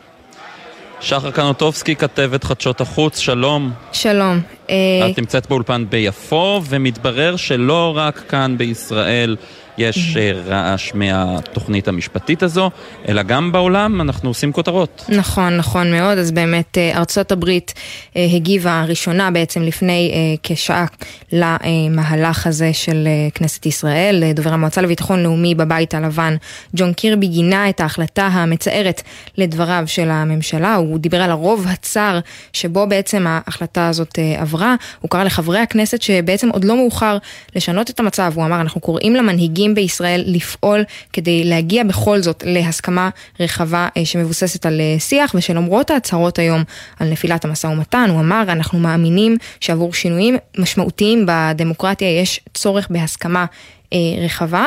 שחר 1.01 1.31
קנוטובסקי, 1.31 1.97
כתבת 1.97 2.45
חדשות 2.45 2.81
החוץ, 2.81 3.19
שלום. 3.19 3.73
שלום. 3.93 4.41
את 4.65 5.19
נמצאת 5.19 5.49
באולפן 5.49 5.85
ביפו, 5.91 6.63
ומתברר 6.69 7.37
שלא 7.37 7.93
רק 7.97 8.23
כאן 8.29 8.55
בישראל 8.59 9.37
יש 9.79 10.17
אה, 10.17 10.33
רעש 10.47 10.95
מהתוכנית 10.95 11.89
המשפטית 11.89 12.43
הזו, 12.43 12.71
אלא 13.09 13.23
גם 13.23 13.53
בעולם 13.53 14.01
אנחנו 14.01 14.31
עושים 14.31 14.53
כותרות. 14.53 15.05
נכון, 15.09 15.57
נכון 15.57 15.93
מאוד. 15.93 16.19
אז 16.19 16.33
באמת 16.33 16.79
אה, 16.79 16.97
ארצות 16.97 17.33
הברית 17.33 17.75
אה, 18.17 18.27
הגיבה 18.35 18.85
ראשונה 18.89 19.31
בעצם 19.31 19.63
לפני 19.63 20.13
כשעה 20.43 20.87
למהלך 21.33 22.47
הזה 22.47 22.73
של 22.73 23.09
כנסת 23.35 23.67
ישראל. 23.67 24.33
דובר 24.35 24.53
המועצה 24.53 24.81
לביטחון 24.81 25.23
לאומי 25.23 25.55
בבית 25.55 25.95
הלבן, 25.95 26.37
ג'ון 26.77 26.93
קירבי, 26.93 27.27
גינה 27.27 27.69
את 27.69 27.81
ההחלטה 27.81 28.27
המצערת 28.27 29.03
לדבריו 29.37 29.83
של 29.87 30.11
הממשלה. 30.11 30.75
הוא 30.75 30.99
דיבר 30.99 31.23
על 31.23 31.31
הרוב 31.31 31.67
הצר 31.69 32.19
שבו 32.53 32.87
בעצם 32.87 33.25
ההחלטה 33.29 33.89
הזאת 33.89 34.19
עברה. 34.39 34.75
הוא 35.01 35.11
קרא 35.11 35.25
לחברי 35.25 35.59
הכנסת 35.59 36.03
שבעצם 36.03 36.49
עוד 36.49 36.65
לא 36.65 36.77
מאוחר 36.77 37.19
לשנות 37.57 37.91
את 37.91 38.01
המצב. 38.01 38.33
הוא 38.35 38.45
אמר, 38.45 38.61
אנחנו 38.61 38.81
קוראים 38.81 39.15
למנהיגים 39.15 39.68
בישראל 39.75 40.25
לפעול 40.27 40.85
כדי 41.13 41.45
להגיע 41.45 41.85
בכל 41.85 42.21
זאת 42.21 42.45
להסכמה 42.47 43.11
רחבה 43.41 43.89
אה, 43.97 44.05
שמבוססת 44.05 44.67
על 44.67 44.81
אה, 44.81 45.01
שיח, 45.01 45.33
ושלמרות 45.35 45.91
ההצהרות 45.91 46.39
היום 46.39 46.63
על 47.01 47.09
נפילת 47.11 47.45
המשא 47.45 47.67
ומתן, 47.67 48.07
הוא 48.11 48.21
אמר, 48.21 48.45
אנחנו 48.49 48.79
מאמינים 48.79 49.37
שעבור 49.61 49.95
שינויים 49.95 50.37
משמעותיים 50.59 51.27
בדמוקרטיה 51.29 52.21
יש 52.21 52.41
צורך 52.55 52.89
בהסכמה. 52.91 53.45
אה, 53.93 53.99
רחבה. 54.25 54.67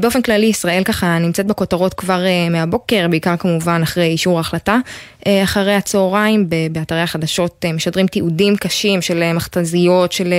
באופן 0.00 0.22
כללי 0.22 0.46
ישראל 0.46 0.84
ככה 0.84 1.18
נמצאת 1.18 1.46
בכותרות 1.46 1.94
כבר 1.94 2.24
מהבוקר, 2.50 3.06
בעיקר 3.10 3.36
כמובן 3.36 3.80
אחרי 3.82 4.04
אישור 4.04 4.38
ההחלטה. 4.38 4.78
אה, 5.26 5.42
אחרי 5.42 5.74
הצהריים 5.74 6.46
באתרי 6.72 7.00
החדשות 7.00 7.64
אה, 7.64 7.72
משדרים 7.72 8.06
תיעודים 8.06 8.56
קשים 8.56 9.02
של 9.02 9.22
אה, 9.22 9.32
מכתזיות, 9.32 10.12
של 10.12 10.34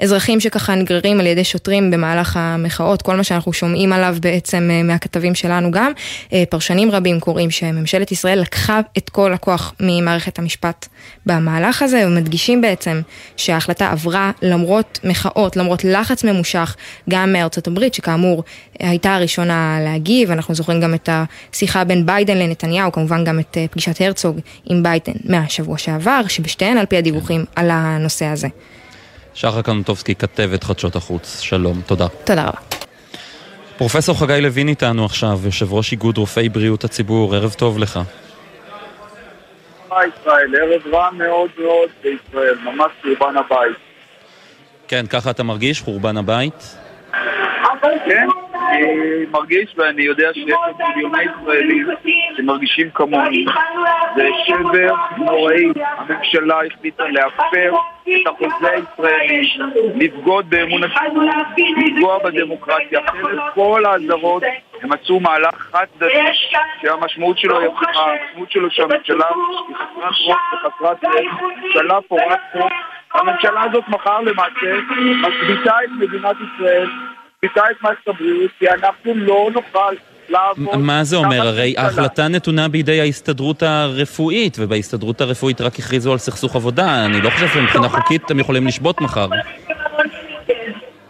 אזרחים 0.00 0.40
שככה 0.40 0.74
נגררים 0.74 1.20
על 1.20 1.26
ידי 1.26 1.44
שוטרים 1.44 1.90
במהלך 1.90 2.36
המחאות, 2.36 3.02
כל 3.02 3.16
מה 3.16 3.24
שאנחנו 3.24 3.52
שומעים 3.52 3.92
עליו 3.92 4.16
בעצם 4.20 4.70
מהכתבים 4.84 5.34
שלנו 5.34 5.70
גם. 5.70 5.92
פרשנים 6.50 6.90
רבים 6.90 7.20
קוראים 7.20 7.50
שממשלת 7.50 8.12
ישראל 8.12 8.40
לקחה 8.40 8.80
את 8.98 9.10
כל 9.10 9.32
הכוח 9.32 9.74
ממערכת 9.80 10.38
המשפט 10.38 10.88
במהלך 11.26 11.82
הזה, 11.82 12.04
ומדגישים 12.06 12.60
בעצם 12.60 13.00
שההחלטה 13.36 13.90
עברה 13.90 14.30
למרות 14.42 14.98
מחאות, 15.04 15.56
למרות 15.56 15.84
לחץ 15.84 16.24
ממושך, 16.24 16.76
גם 17.10 17.32
מארצות 17.32 17.66
הברית, 17.66 17.94
שכאמור 17.94 18.42
הייתה 18.78 19.14
הראשונה 19.14 19.78
להגיב, 19.84 20.30
אנחנו 20.30 20.54
זוכרים 20.54 20.80
גם 20.80 20.94
את 20.94 21.08
השיחה 21.12 21.84
בין 21.84 22.06
ביידן 22.06 22.38
לנתניהו, 22.38 22.92
כמובן 22.92 23.24
גם 23.24 23.40
את 23.40 23.58
פגישת 23.70 24.00
הרצוג 24.00 24.23
עם 24.64 24.82
ביידן 24.82 25.12
מהשבוע 25.24 25.78
שעבר, 25.78 26.20
שבשתיהן 26.28 26.76
על 26.76 26.86
פי 26.86 26.96
הדיווחים 26.96 27.44
על 27.56 27.70
הנושא 27.70 28.24
הזה. 28.24 28.48
שחר 29.34 29.62
קנוטובסקי, 29.62 30.14
כתבת 30.14 30.64
חדשות 30.64 30.96
החוץ, 30.96 31.40
שלום, 31.40 31.80
תודה. 31.86 32.06
תודה 32.24 32.42
רבה. 32.42 32.58
פרופסור 33.76 34.18
חגי 34.18 34.40
לוין 34.40 34.68
איתנו 34.68 35.04
עכשיו, 35.04 35.38
יושב 35.44 35.72
ראש 35.72 35.92
איגוד 35.92 36.18
רופאי 36.18 36.48
בריאות 36.48 36.84
הציבור, 36.84 37.34
ערב 37.34 37.52
טוב 37.52 37.78
לך. 37.78 38.00
היי 39.90 40.10
ישראל, 40.20 40.54
ערב 40.56 40.94
רע 40.94 41.10
מאוד 41.10 41.50
מאוד 41.58 41.88
בישראל, 42.02 42.54
ממש 42.64 42.92
חורבן 43.02 43.36
הבית. 43.36 43.76
כן, 44.88 45.06
ככה 45.06 45.30
אתה 45.30 45.42
מרגיש, 45.42 45.80
חורבן 45.80 46.16
הבית? 46.16 46.76
כן, 48.06 48.26
אני 48.70 49.26
מרגיש 49.30 49.74
ואני 49.76 50.02
יודע 50.02 50.30
שיש 50.34 50.50
עוד 50.50 50.76
מיליוני 50.88 51.22
ישראלים 51.22 51.86
שמרגישים 52.36 52.90
כמוני. 52.90 53.44
זה 54.16 54.28
שבר 54.46 54.94
נוראי, 55.16 55.66
הממשלה 55.96 56.58
החליטה 56.66 57.04
להפר 57.04 57.72
את 58.02 58.26
החוזה 58.26 58.70
הישראלי, 58.70 59.52
לבגוד 59.94 60.50
באמון 60.50 60.82
הציבור, 60.84 61.22
לפגוע 61.86 62.18
בדמוקרטיה, 62.18 63.00
אחרת 63.04 63.38
כל 63.54 63.84
האזהרות 63.86 64.42
הם 64.82 64.92
עשו 64.92 65.20
מהלך 65.20 65.54
חד 65.72 65.84
צדדי 65.94 66.22
שהמשמעות 66.80 67.38
שלו 67.38 67.60
היא 67.60 67.68
המשמעות 67.68 68.50
שלו 68.50 68.70
שהממשלה 68.70 69.26
היא 69.68 69.76
חסרת 69.76 70.16
רוב 70.26 70.36
וחסרת 70.52 70.98
ממשלה 71.62 72.00
פורעת 72.08 72.40
חוק. 72.52 72.72
הממשלה 73.14 73.62
הזאת 73.62 73.88
מחר 73.88 74.20
למעשה 74.20 74.80
משביתה 75.20 75.74
את 75.84 75.90
מדינת 75.98 76.36
ישראל 76.40 76.88
משביתה 77.44 77.70
את 77.70 77.76
מערכת 77.82 78.08
הבריאות, 78.08 78.50
כי 78.58 78.68
אנחנו 78.68 79.14
לא 79.14 79.48
נוכל 79.54 79.94
לעבוד. 80.28 80.76
מה 80.76 81.04
זה 81.04 81.16
אומר? 81.16 81.48
הרי. 81.48 81.74
ההחלטה 81.78 82.28
נתונה 82.28 82.68
בידי 82.68 83.00
ההסתדרות 83.00 83.62
הרפואית, 83.62 84.56
ובהסתדרות 84.60 85.20
הרפואית 85.20 85.60
רק 85.60 85.78
הכריזו 85.78 86.12
על 86.12 86.18
סכסוך 86.18 86.56
עבודה. 86.56 87.04
אני 87.04 87.20
לא 87.20 87.30
חושב 87.30 87.48
שמבחינה 87.48 87.88
חוקית 87.88 88.30
הם 88.30 88.38
יכולים 88.38 88.66
לשבות 88.66 89.00
מחר. 89.00 89.26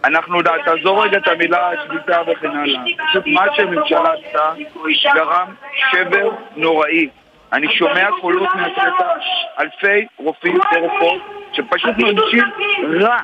אנחנו, 0.05 0.39
תעזוב 0.65 0.99
רגע 0.99 1.17
את 1.17 1.27
המילה 1.27 1.71
שביתה 1.85 2.21
וכן 2.31 2.49
הלאה. 2.49 2.81
פשוט 3.09 3.23
מה 3.27 3.45
שהממשלה 3.55 4.09
עשתה 4.27 4.53
גרם 5.15 5.47
שבר 5.91 6.29
נוראי. 6.55 7.09
אני 7.53 7.67
שומע 7.77 8.07
קולות 8.21 8.49
מהשטח, 8.55 9.05
אלפי 9.59 10.05
רופאים 10.17 10.59
ורופאות 10.75 11.21
שפשוט 11.53 11.97
מרגישים 11.97 12.43
רע. 13.01 13.17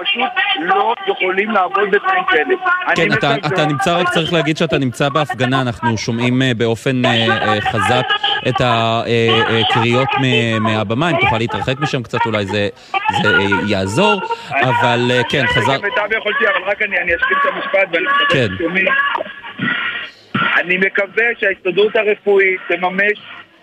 פשוט 0.00 0.22
לא 0.58 0.94
יכולים 1.06 1.50
לעבוד 1.50 1.90
בתנאים 1.90 2.24
כאלה. 2.24 2.54
כן, 2.96 3.12
אתה, 3.46 3.66
נמצא, 3.66 3.96
רק 3.96 4.08
צריך 4.08 4.32
להגיד 4.32 4.56
שאתה 4.56 4.78
נמצא 4.78 5.08
בהפגנה, 5.08 5.60
אנחנו 5.62 5.98
שומעים 5.98 6.42
אה, 6.42 6.54
באופן 6.56 7.04
אה, 7.04 7.10
אה, 7.10 7.60
חזק 7.60 8.06
את 8.48 8.54
הקריאות 8.60 10.08
מהבמה, 10.60 11.10
אם 11.10 11.16
תוכל 11.20 11.38
להתרחק 11.38 11.80
משם 11.80 12.02
קצת 12.02 12.18
אולי 12.26 12.46
זה, 12.46 12.68
זה 13.22 13.28
יעזור, 13.68 14.20
אבל 14.50 15.10
כן, 15.28 15.46
חזר... 15.46 15.78
כמיטב 15.78 16.12
יכולתי, 16.18 16.44
אבל 16.44 16.70
רק 16.70 16.82
אני 16.82 16.98
אני 16.98 17.12
אשלים 17.16 17.38
את 17.40 17.52
המשפט 17.54 17.88
ואני 17.92 18.04
מקווה 18.04 18.48
כן. 18.48 18.48
אני 20.60 20.76
מקווה 20.76 21.24
שההסתדרות 21.40 21.96
הרפואית 21.96 22.60
תממש 22.68 23.18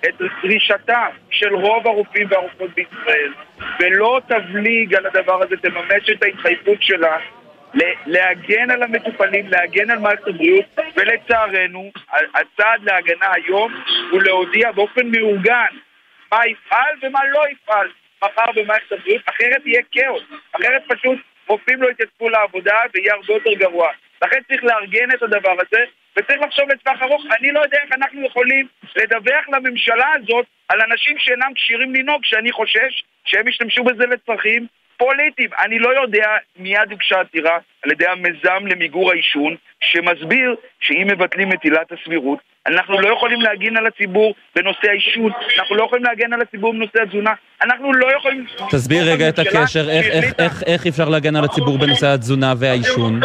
את 0.06 0.22
דרישתה 0.44 1.08
של 1.32 1.56
רוב 1.56 1.88
הרופאים 1.88 2.28
והרופאות 2.30 2.70
בישראל 2.74 3.34
ולא 3.80 4.22
תבליג 4.28 4.96
על 4.96 5.06
הדבר 5.06 5.44
הזה, 5.44 5.58
תממש 5.58 6.10
את 6.12 6.24
ההתחייבות 6.24 6.78
שלה 6.82 7.18
להגן 8.06 8.72
על 8.72 8.84
המטופלים, 8.84 9.48
להגן 9.48 9.90
על 9.90 10.00
מערכת 10.00 10.28
הבריאות 10.28 10.66
ולצערנו 10.96 11.92
הצעד 12.12 12.84
להגנה 12.84 13.28
היום 13.34 13.74
הוא 14.12 14.22
להודיע 14.22 14.72
באופן 14.72 15.08
מאורגן 15.08 15.76
מה 16.32 16.48
יפעל 16.48 16.96
ומה 17.02 17.20
לא 17.26 17.44
יפעל 17.52 17.88
מחר 18.24 18.52
במערכת 18.56 18.92
הבריאות, 18.92 19.22
אחרת 19.26 19.62
יהיה 19.66 19.82
כאוס, 19.92 20.24
אחרת 20.52 20.82
פשוט 20.88 21.20
רופאים 21.48 21.82
לא 21.82 21.90
יתייצבו 21.90 22.30
לעבודה 22.30 22.76
ויהיה 22.94 23.14
הרבה 23.14 23.34
יותר 23.34 23.54
גרוע. 23.54 23.90
לכן 24.22 24.40
צריך 24.48 24.64
לארגן 24.64 25.12
את 25.12 25.24
הדבר 25.24 25.52
הזה 25.52 25.84
וצריך 26.18 26.42
לחשוב 26.42 26.70
לטווח 26.70 27.02
ארוך. 27.02 27.24
אני 27.40 27.52
לא 27.52 27.60
יודע 27.60 27.78
איך 27.84 27.92
אנחנו 27.94 28.26
יכולים 28.26 28.68
לדווח 28.96 29.46
לממשלה 29.54 30.08
הזאת 30.16 30.46
על 30.70 30.82
אנשים 30.82 31.16
שאינם 31.20 31.54
כשירים 31.56 31.96
לנהוג, 31.96 32.26
שאני 32.26 32.52
חושש 32.52 33.04
שהם 33.26 33.48
ישתמשו 33.48 33.84
בזה 33.84 34.06
לצרכים 34.06 34.68
פוליטיים. 34.98 35.50
אני 35.66 35.80
לא 35.80 36.02
יודע, 36.02 36.28
מיד 36.58 36.92
הוגשה 36.92 37.20
עתירה 37.20 37.58
על 37.84 37.92
ידי 37.92 38.08
המיזם 38.08 38.68
למיגור 38.68 39.12
העישון, 39.12 39.56
שמסביר 39.82 40.56
שאם 40.80 41.08
מבטלים 41.08 41.52
את 41.52 41.64
עילת 41.64 41.92
הסבירות, 41.92 42.40
אנחנו 42.68 43.02
לא 43.02 43.14
יכולים 43.14 43.42
להגן 43.42 43.78
על 43.78 43.88
הציבור 43.88 44.34
בנושא 44.56 44.90
העישון, 44.90 45.32
אנחנו 45.58 45.76
לא 45.76 45.84
יכולים 45.84 46.04
להגן 46.06 46.34
על 46.34 46.42
הציבור 46.42 46.74
בנושא 46.74 47.02
התזונה, 47.02 47.34
אנחנו 47.64 47.94
לא 47.94 48.08
יכולים... 48.18 48.46
תסביר 48.72 49.04
רגע 49.12 49.30
את 49.30 49.40
הקשר, 49.40 49.90
איך, 49.90 50.06
איך, 50.06 50.34
איך, 50.40 50.64
איך 50.66 50.88
אפשר 50.88 51.10
להגן 51.10 51.36
על 51.36 51.44
הציבור 51.44 51.78
בנושא 51.78 52.08
התזונה 52.08 52.54
והעישון? 52.60 53.20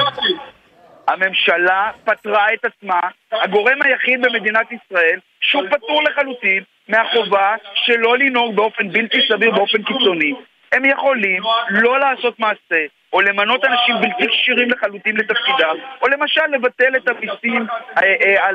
הממשלה 1.08 1.90
פטרה 2.04 2.46
את 2.54 2.64
עצמה, 2.64 3.00
הגורם 3.32 3.82
היחיד 3.82 4.20
במדינת 4.22 4.66
ישראל 4.72 5.18
שהוא 5.40 5.62
פטור 5.70 6.02
לחלוטין 6.02 6.62
מהחובה 6.88 7.54
שלא 7.74 8.18
לנהוג 8.18 8.56
באופן 8.56 8.88
בלתי 8.88 9.18
סביר, 9.28 9.50
באופן 9.50 9.82
קיצוני. 9.82 10.34
הם 10.72 10.84
יכולים 10.84 11.42
לא 11.70 12.00
לעשות 12.00 12.38
מעשה, 12.38 12.84
או 13.12 13.20
למנות 13.20 13.64
אנשים 13.64 13.94
בלתי 14.00 14.28
כשירים 14.28 14.70
לחלוטין 14.70 15.16
לתפקידם, 15.16 15.76
או 16.02 16.08
למשל 16.08 16.46
לבטל 16.52 16.96
את 16.96 17.08
המיסים 17.08 17.66
אה, 17.96 18.02
אה, 18.02 18.50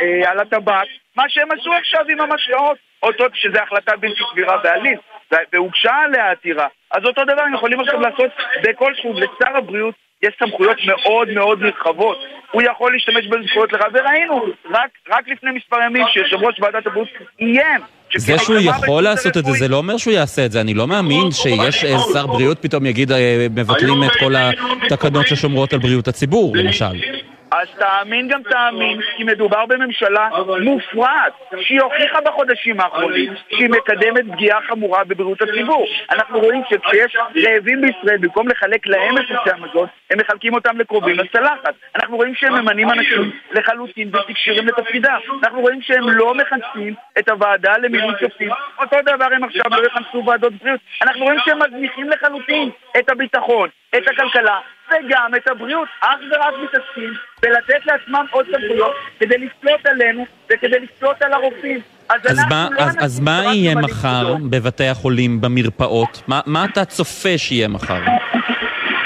אה, 0.00 0.30
על 0.30 0.38
הטבק, 0.38 0.86
מה 1.16 1.24
שהם 1.28 1.48
עשו 1.52 1.72
עכשיו 1.72 2.04
עם 2.08 2.20
המשקאות, 2.20 2.78
אותו, 3.02 3.24
שזו 3.34 3.58
החלטה 3.58 3.96
בלתי 3.96 4.22
סבירה 4.32 4.56
בעליל, 4.58 4.98
והוגשה 5.52 5.94
עליה 5.94 6.30
עתירה. 6.30 6.66
אז 6.90 7.04
אותו 7.04 7.24
דבר 7.24 7.42
הם 7.42 7.54
יכולים 7.54 7.80
עכשיו 7.80 8.00
לעשות 8.00 8.30
בכל 8.62 8.92
תחום. 8.94 9.16
לשר 9.16 9.56
הבריאות 9.56 9.94
יש 10.22 10.34
סמכויות 10.38 10.76
מאוד 10.86 11.28
מאוד 11.30 11.62
נרחבות. 11.62 12.18
הוא 12.50 12.62
יכול 12.62 12.92
להשתמש 12.92 13.26
בסמכויות 13.26 13.72
לך, 13.72 13.80
וראינו 13.94 14.44
רק, 14.70 14.90
רק 15.10 15.28
לפני 15.28 15.50
מספר 15.50 15.76
ימים 15.86 16.04
שיושב 16.12 16.36
ראש 16.36 16.60
ועדת 16.60 16.86
הבריאות 16.86 17.08
איים 17.40 17.80
זה 18.16 18.38
שהוא 18.38 18.56
יכול 18.58 19.02
לעשות 19.02 19.36
את 19.36 19.44
זה, 19.44 19.52
זה 19.52 19.68
לא 19.68 19.76
אומר 19.76 19.96
שהוא 19.96 20.14
יעשה 20.14 20.46
את 20.46 20.52
זה. 20.52 20.60
אני 20.60 20.74
לא 20.74 20.86
מאמין 20.86 21.30
שיש 21.30 21.84
אה, 21.84 21.96
שר 22.12 22.26
בריאות 22.26 22.58
פתאום 22.60 22.86
יגיד 22.86 23.12
אה, 23.12 23.46
מבטלים 23.50 24.04
את 24.04 24.10
כל 24.20 24.34
התקנות 24.36 25.26
ששומרות 25.26 25.72
על 25.72 25.78
בריאות 25.78 26.08
הציבור, 26.08 26.56
למשל. 26.56 27.21
אז 27.52 27.68
תאמין 27.78 28.28
גם 28.28 28.42
תאמין, 28.42 29.00
כי 29.16 29.24
מדובר 29.24 29.66
בממשלה 29.66 30.28
מופרעת, 30.62 31.32
שהיא 31.60 31.80
הוכיחה 31.80 32.20
בחודשים 32.20 32.80
האחרונים 32.80 33.34
שהיא 33.48 33.68
מקדמת 33.70 34.24
פגיעה 34.32 34.60
חמורה 34.62 35.04
בבריאות 35.04 35.42
הציבור. 35.42 35.86
אנחנו 36.10 36.38
רואים 36.40 36.62
שכשיש 36.70 37.16
רעבים 37.46 37.80
בישראל, 37.80 38.18
במקום 38.18 38.48
לחלק 38.48 38.86
להם 38.86 39.18
את 39.18 39.30
נושא 39.30 39.54
המזון, 39.54 39.86
הם 40.10 40.18
מחלקים 40.18 40.54
אותם 40.54 40.78
לקרובים 40.78 41.16
לצלחת. 41.18 41.74
אנחנו 41.96 42.16
רואים 42.16 42.34
שהם 42.34 42.54
ממנים 42.54 42.90
אנשים 42.90 43.30
לחלוטין 43.52 44.10
בלתי 44.10 44.34
כשירים 44.34 44.66
לתפקידם. 44.66 45.18
אנחנו 45.42 45.60
רואים 45.60 45.82
שהם 45.82 46.08
לא 46.08 46.34
מכנסים 46.34 46.94
את 47.18 47.28
הוועדה 47.28 47.78
למינוי 47.78 48.14
שופטים. 48.20 48.50
אותו 48.78 48.96
דבר 49.06 49.28
הם 49.32 49.44
עכשיו 49.44 49.64
לא 49.70 49.86
יכנסו 49.86 50.24
ועדות 50.26 50.52
בריאות. 50.52 50.80
אנחנו 51.02 51.24
רואים 51.24 51.38
שהם 51.44 51.58
מזניחים 51.62 52.08
לחלוטין 52.08 52.70
את 52.98 53.10
הביטחון, 53.10 53.68
את 53.96 54.08
הכלכלה, 54.08 54.58
וגם 54.92 55.34
את 55.36 55.48
הבריאות. 55.48 55.88
אך 56.00 56.18
ורק 56.30 56.54
מתעסקים 56.62 57.12
בלתת 57.42 57.86
לעצמם 57.86 58.26
עוד 58.30 58.46
סמכויות 58.46 58.94
כדי 59.20 59.34
לשלוט 59.38 59.86
עלינו 59.86 60.26
וכדי 60.50 60.76
לשלוט 60.80 61.22
על 61.22 61.32
הרופאים. 61.32 61.80
אז 62.08 62.20
אנחנו 62.26 62.48
מה, 62.50 62.68
לא 62.70 62.80
אז, 62.82 62.96
אז 63.00 63.20
מה 63.20 63.42
יהיה 63.44 63.74
מחר 63.74 64.34
בבתי 64.50 64.86
החולים, 64.86 65.40
במרפאות? 65.40 66.22
מה, 66.28 66.40
מה 66.46 66.64
אתה 66.64 66.84
צופה 66.84 67.38
שיהיה 67.38 67.68
מחר? 67.68 68.00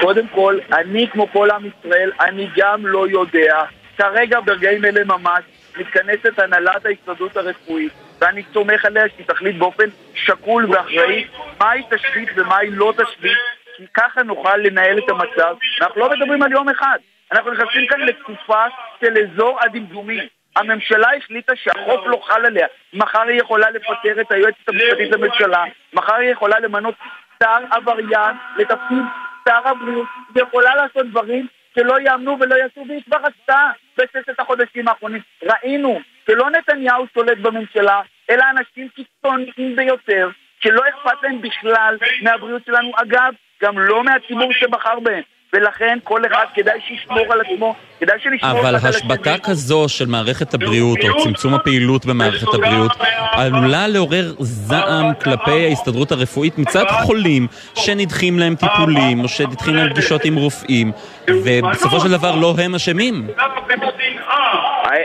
קודם 0.01 0.27
כל, 0.29 0.59
אני 0.73 1.09
כמו 1.13 1.33
כל 1.33 1.49
עם 1.51 1.63
ישראל, 1.67 2.11
אני 2.21 2.49
גם 2.57 2.87
לא 2.87 3.09
יודע. 3.09 3.63
כרגע, 3.99 4.41
ברגעים 4.41 4.85
אלה 4.85 5.05
ממש, 5.05 5.45
מתכנסת 5.77 6.39
הנהלת 6.39 6.87
ההסתדרות 6.87 7.37
הרפואית, 7.37 7.93
ואני 8.21 8.43
סומך 8.53 8.85
עליה 8.85 9.05
שהיא 9.15 9.27
תחליט 9.27 9.57
באופן 9.57 9.85
שקול 10.15 10.67
ואחראי 10.71 11.25
מהי 11.61 11.83
תשבית 11.91 12.29
ומהי 12.37 12.71
לא 12.71 12.93
תשבית, 12.97 13.37
כי 13.77 13.85
ככה 13.95 14.23
נוכל 14.23 14.57
לנהל 14.57 14.99
את 14.99 15.09
המצב. 15.09 15.57
ואנחנו 15.81 16.01
לא 16.01 16.11
מדברים 16.11 16.43
על 16.43 16.53
יום 16.53 16.69
אחד, 16.69 16.99
אנחנו 17.33 17.51
נכנסים 17.51 17.87
כאן 17.87 18.01
לתקופה 18.01 18.65
של 19.01 19.15
אזור 19.19 19.59
הדמדומים. 19.63 20.29
הממשלה 20.57 21.09
החליטה 21.17 21.53
שהחוק 21.57 22.07
לא 22.07 22.21
חל 22.27 22.47
עליה. 22.47 22.67
מחר 22.93 23.23
היא 23.23 23.41
יכולה 23.41 23.71
לפטר 23.71 24.21
את 24.21 24.33
היועצת 24.33 24.69
המשפטית 24.69 25.11
לממשלה, 25.13 25.65
מחר 25.93 26.15
היא 26.15 26.31
יכולה 26.31 26.61
למנות 26.61 26.95
שר 27.43 27.59
עבריין 27.71 28.37
לתפקיד 28.57 29.03
שר 29.49 29.69
הבריאות, 29.69 30.07
היא 30.35 30.43
יכולה 30.43 30.75
לעשות 30.75 31.07
דברים 31.07 31.47
שלא 31.79 32.01
יאמנו 32.01 32.37
ולא 32.41 32.55
יעשו, 32.55 32.85
והיא 32.89 33.03
כבר 33.07 33.17
עשתה 33.17 33.71
בששת 33.99 34.41
החודשים 34.41 34.89
האחרונים. 34.89 35.21
ראינו 35.43 36.01
שלא 36.31 36.51
נתניהו 36.51 37.07
שולט 37.15 37.39
בממשלה, 37.39 38.01
אלא 38.31 38.45
אנשים 38.51 38.89
קיצוניים 38.89 39.77
ביותר, 39.77 40.29
שלא 40.61 40.83
אכפת 40.89 41.23
להם 41.23 41.43
בכלל 41.43 41.97
מהבריאות 42.23 42.63
שלנו. 42.67 42.93
אגב, 43.03 43.35
גם 43.63 43.79
לא 43.79 44.05
מהציבור 44.05 44.53
שבחר 44.53 45.01
בהם. 45.03 45.23
ולכן 45.53 45.99
כל 46.05 46.23
אחד 46.27 46.45
כדאי 46.55 46.81
שישמור 46.89 47.33
על 47.33 47.41
עצמו, 47.41 47.75
כדאי 48.01 48.19
שנשמור 48.23 48.51
אבל 48.51 48.77
אחד 48.77 48.87
על 48.87 48.95
השבתה. 48.95 49.39
כזו 49.39 49.89
של 49.89 50.07
מערכת 50.07 50.55
הבריאות, 50.55 50.99
או 51.09 51.23
צמצום 51.23 51.55
הפעילות 51.55 52.07
במערכת 52.07 52.55
הבריאות, 52.55 52.93
עלולה 53.33 53.89
לעורר 53.89 54.35
זעם 54.39 55.15
כלפי 55.15 55.65
ההסתדרות 55.65 56.13
הרפואית 56.13 56.59
מצד 56.59 56.85
חולים 56.89 57.47
שנדחים 57.75 58.39
להם 58.39 58.55
טיפולים, 58.55 59.21
או 59.21 59.29
שנדחים 59.29 59.75
להם 59.75 59.91
פגישות 59.91 60.25
עם 60.25 60.37
רופאים, 60.37 60.93
ובסופו 61.31 62.01
של 62.01 62.11
דבר 62.11 62.37
לא 62.37 62.55
הם 62.65 62.75
אשמים. 62.75 63.27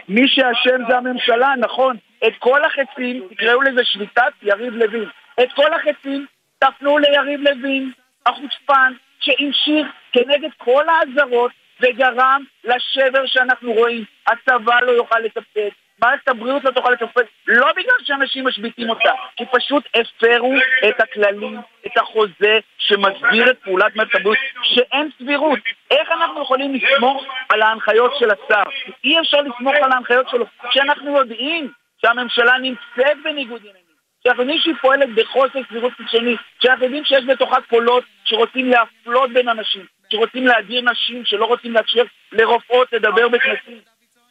מי 0.09 0.27
שאשם 0.27 0.81
זה 0.89 0.97
הממשלה, 0.97 1.53
נכון. 1.57 1.95
את 2.27 2.33
כל 2.39 2.59
החצים, 2.65 3.23
תקראו 3.31 3.61
לזה 3.61 3.81
שביתת 3.83 4.33
יריב 4.43 4.73
לוין. 4.73 5.09
את 5.43 5.47
כל 5.55 5.73
החצים 5.73 6.25
תפנו 6.59 6.97
ליריב 6.97 7.39
לוין, 7.39 7.91
החוצפן, 8.25 8.93
שהמשיך 9.19 9.87
כנגד 10.11 10.49
כל 10.57 10.83
האזהרות 10.89 11.51
וגרם 11.81 12.43
לשבר 12.63 13.25
שאנחנו 13.25 13.73
רואים. 13.73 14.03
הצבא 14.27 14.79
לא 14.81 14.91
יוכל 14.91 15.19
לתפקד, 15.19 15.69
מערכת 16.01 16.27
הבריאות 16.27 16.63
לא 16.63 16.71
תוכל 16.71 16.91
לתפקד, 16.91 17.23
לא 17.47 17.71
בגלל 17.71 17.95
שאנשים 18.03 18.47
משביתים 18.47 18.89
אותה, 18.89 19.11
כי 19.35 19.43
פשוט 19.51 19.83
הפרו 19.95 20.53
את 20.89 21.01
הכללים, 21.01 21.59
את 21.85 21.97
החוזה 21.97 22.59
שמסביר 22.77 23.49
את 23.49 23.57
פעולת 23.63 23.95
מערכת 23.95 24.15
הבריאות, 24.15 24.37
שאין 24.63 25.09
סבירות. 25.17 25.59
איך 25.91 26.11
אנחנו 26.11 26.41
יכולים 26.41 26.73
לסמוך 26.73 27.25
על 27.49 27.61
ההנחיות 27.61 28.11
של 28.19 28.31
השר? 28.31 28.63
אי 29.03 29.19
אפשר 29.19 29.41
לסמוך 29.41 29.73
על 29.83 29.91
ההנחיות 29.91 30.29
שלו, 30.29 30.45
כשאנחנו 30.69 31.17
יודעים 31.17 31.71
שהממשלה 32.01 32.57
נמצאת 32.57 33.17
בניגוד 33.23 33.61
עניינים. 33.61 33.80
שאנחנו 34.23 34.43
יודעים 34.43 34.59
שהיא 34.59 34.75
פועלת 34.81 35.09
בחוסר 35.15 35.59
סבירות 35.69 35.93
קיצוני, 35.97 36.35
שאנחנו 36.59 36.83
יודעים 36.85 37.05
שיש 37.05 37.23
בתוכה 37.25 37.61
קולות 37.69 38.03
שרוצים 38.23 38.69
להפלות 38.69 39.33
בין 39.33 39.49
אנשים, 39.49 39.85
שרוצים 40.11 40.47
להדיר 40.47 40.81
נשים, 40.81 41.25
שלא 41.25 41.45
רוצים 41.45 41.73
לאפשר 41.73 42.03
לרופאות 42.31 42.93
לדבר 42.93 43.29
בכנסים. 43.29 43.79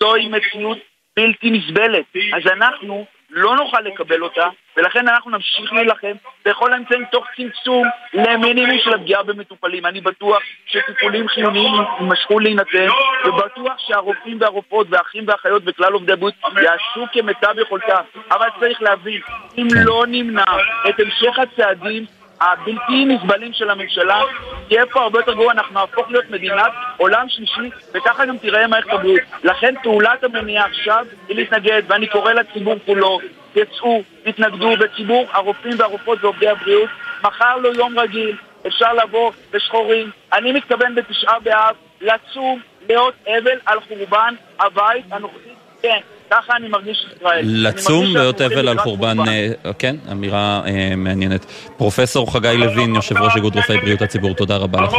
זוהי 0.00 0.28
מציאות 0.28 0.78
בלתי 1.16 1.50
נסבלת. 1.50 2.04
אז 2.36 2.52
אנחנו 2.52 3.06
לא 3.30 3.56
נוכל 3.56 3.80
לקבל 3.80 4.22
אותה, 4.22 4.46
ולכן 4.76 5.08
אנחנו 5.08 5.30
נמשיך 5.30 5.72
להילחם 5.72 6.12
בכל 6.44 6.72
האמצעים 6.72 7.04
תוך 7.12 7.24
צמצום 7.36 7.84
למינימום 8.14 8.78
של 8.78 8.94
הפגיעה 8.94 9.22
במטופלים. 9.22 9.86
אני 9.86 10.00
בטוח 10.00 10.38
שטיפולים 10.66 11.28
חיוניים 11.28 11.72
יימשכו 12.00 12.38
להינתן, 12.38 12.88
ובטוח 13.24 13.74
שהרופאים 13.78 14.38
והרופאות 14.40 14.86
והאחים 14.90 15.24
והאחיות 15.28 15.62
וכלל 15.66 15.92
עובדי 15.92 16.12
הבריאות 16.12 16.34
יעשו 16.62 17.06
כמיטב 17.12 17.54
יכולתם. 17.58 18.02
אבל 18.30 18.48
צריך 18.60 18.82
להבין, 18.82 19.20
אם 19.58 19.68
לא 19.84 20.04
נמנע 20.08 20.44
את 20.88 20.94
המשך 21.00 21.38
הצעדים 21.38 22.04
הבלתי 22.40 23.04
נסבלים 23.04 23.52
של 23.52 23.70
הממשלה, 23.70 24.20
תהיה 24.68 24.86
פה 24.86 25.00
הרבה 25.02 25.18
יותר 25.18 25.34
גרוע, 25.34 25.52
אנחנו 25.52 25.74
נהפוך 25.74 26.10
להיות 26.10 26.30
מדינת 26.30 26.72
עולם 26.96 27.28
שלישי, 27.28 27.70
וככה 27.94 28.26
גם 28.26 28.38
תיראה 28.38 28.66
מערכת 28.66 28.92
הבריאות. 28.92 29.20
לכן 29.44 29.74
פעולת 29.82 30.24
המניעה 30.24 30.66
עכשיו 30.66 31.06
היא 31.28 31.36
להתנגד, 31.36 31.82
ואני 31.88 32.06
קורא 32.06 32.32
לציבור 32.32 32.74
כולו, 32.86 33.20
תצאו, 33.52 34.02
תתנגדו, 34.24 34.70
וציבור 34.80 35.26
הרופאים 35.32 35.74
והרופאות 35.78 36.24
ועובדי 36.24 36.48
הבריאות, 36.48 36.90
מחר 37.22 37.56
לא 37.56 37.68
יום 37.68 37.98
רגיל, 37.98 38.36
אפשר 38.66 38.92
לבוא 38.92 39.32
בשחורים. 39.50 40.10
אני 40.32 40.52
מתכוון 40.52 40.94
בתשעה 40.94 41.40
באב 41.40 41.74
לצום, 42.00 42.60
להיות 42.88 43.14
אבל 43.26 43.58
על 43.66 43.78
חורבן 43.80 44.34
הבית 44.60 45.04
הנוכחי. 45.10 45.50
כן, 45.82 46.00
ככה 46.30 46.56
אני 46.56 46.68
מרגיש 46.68 47.06
ישראל. 47.16 47.40
לצום 47.44 48.06
שאנחנו 48.06 48.46
אבל 48.46 48.68
על 48.68 48.78
חורבן, 48.78 49.16
אה, 49.28 49.72
כן, 49.78 49.96
אמירה 50.12 50.62
אה, 50.66 50.96
מעניינת. 50.96 51.44
פרופסור 51.76 52.32
חגי 52.32 52.56
לוין, 52.56 52.94
יושב 52.94 53.16
ראש 53.16 53.36
איגוד 53.36 53.56
רופאי 53.56 53.76
בריאות 53.76 54.02
הציבור, 54.02 54.34
תודה 54.34 54.56
רבה 54.56 54.80
לך. 54.80 54.92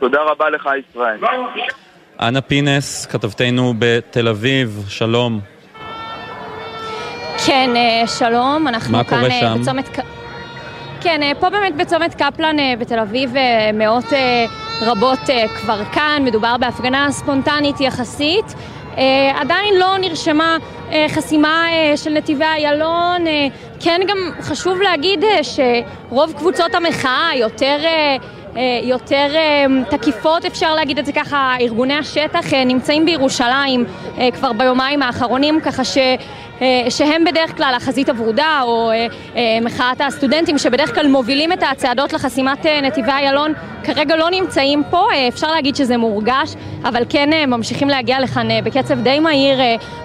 תודה 0.00 0.18
רבה 0.30 0.50
לך, 0.50 0.68
ישראל. 0.90 1.18
אנה 2.20 2.40
פינס, 2.40 3.06
כתבתנו 3.06 3.74
בתל 3.78 4.28
אביב, 4.28 4.84
שלום. 4.88 5.40
כן, 7.46 7.70
אה, 7.76 8.06
שלום, 8.06 8.68
אנחנו 8.68 8.92
מה 8.92 9.04
כאן 9.04 9.18
קורה 9.18 9.30
שם? 9.30 9.60
בצומת... 9.60 9.98
כן, 11.00 11.32
פה 11.40 11.50
באמת 11.50 11.76
בצומת 11.76 12.14
קפלן 12.14 12.56
בתל 12.78 12.98
אביב 12.98 13.34
מאות 13.74 14.04
רבות 14.82 15.18
כבר 15.60 15.84
כאן, 15.84 16.22
מדובר 16.24 16.56
בהפגנה 16.56 17.10
ספונטנית 17.10 17.80
יחסית. 17.80 18.54
אה, 18.98 19.40
עדיין 19.40 19.74
לא 19.78 19.98
נרשמה 19.98 20.56
אה, 20.92 21.06
חסימה 21.08 21.66
אה, 21.70 21.96
של 21.96 22.10
נתיבי 22.10 22.44
איילון. 22.44 23.24
כן, 23.80 24.00
גם 24.08 24.16
חשוב 24.40 24.80
להגיד 24.80 25.24
שרוב 25.42 26.32
קבוצות 26.32 26.74
המחאה 26.74 27.30
יותר... 27.34 27.78
יותר 28.82 29.26
תקיפות, 29.90 30.44
אפשר 30.44 30.74
להגיד 30.74 30.98
את 30.98 31.06
זה 31.06 31.12
ככה, 31.12 31.54
ארגוני 31.60 31.94
השטח 31.94 32.54
נמצאים 32.66 33.06
בירושלים 33.06 33.84
כבר 34.34 34.52
ביומיים 34.52 35.02
האחרונים, 35.02 35.60
ככה 35.60 35.84
ש... 35.84 35.98
אה, 36.62 36.90
שהם 36.90 37.24
בדרך 37.24 37.56
כלל 37.56 37.72
החזית 37.76 38.08
הוורודה 38.08 38.60
או 38.62 38.90
אה, 38.90 39.06
אה, 39.36 39.58
מחאת 39.62 40.00
הסטודנטים 40.00 40.58
שבדרך 40.58 40.94
כלל 40.94 41.08
מובילים 41.08 41.52
את 41.52 41.62
הצעדות 41.70 42.12
לחסימת 42.12 42.66
נתיבי 42.66 43.10
איילון 43.10 43.52
כרגע 43.84 44.16
לא 44.16 44.30
נמצאים 44.30 44.82
פה, 44.90 45.06
אפשר 45.28 45.50
להגיד 45.50 45.76
שזה 45.76 45.96
מורגש, 45.96 46.54
אבל 46.84 47.02
כן 47.08 47.48
ממשיכים 47.48 47.88
להגיע 47.88 48.20
לכאן 48.20 48.64
בקצב 48.64 49.00
די 49.00 49.18
מהיר 49.18 49.58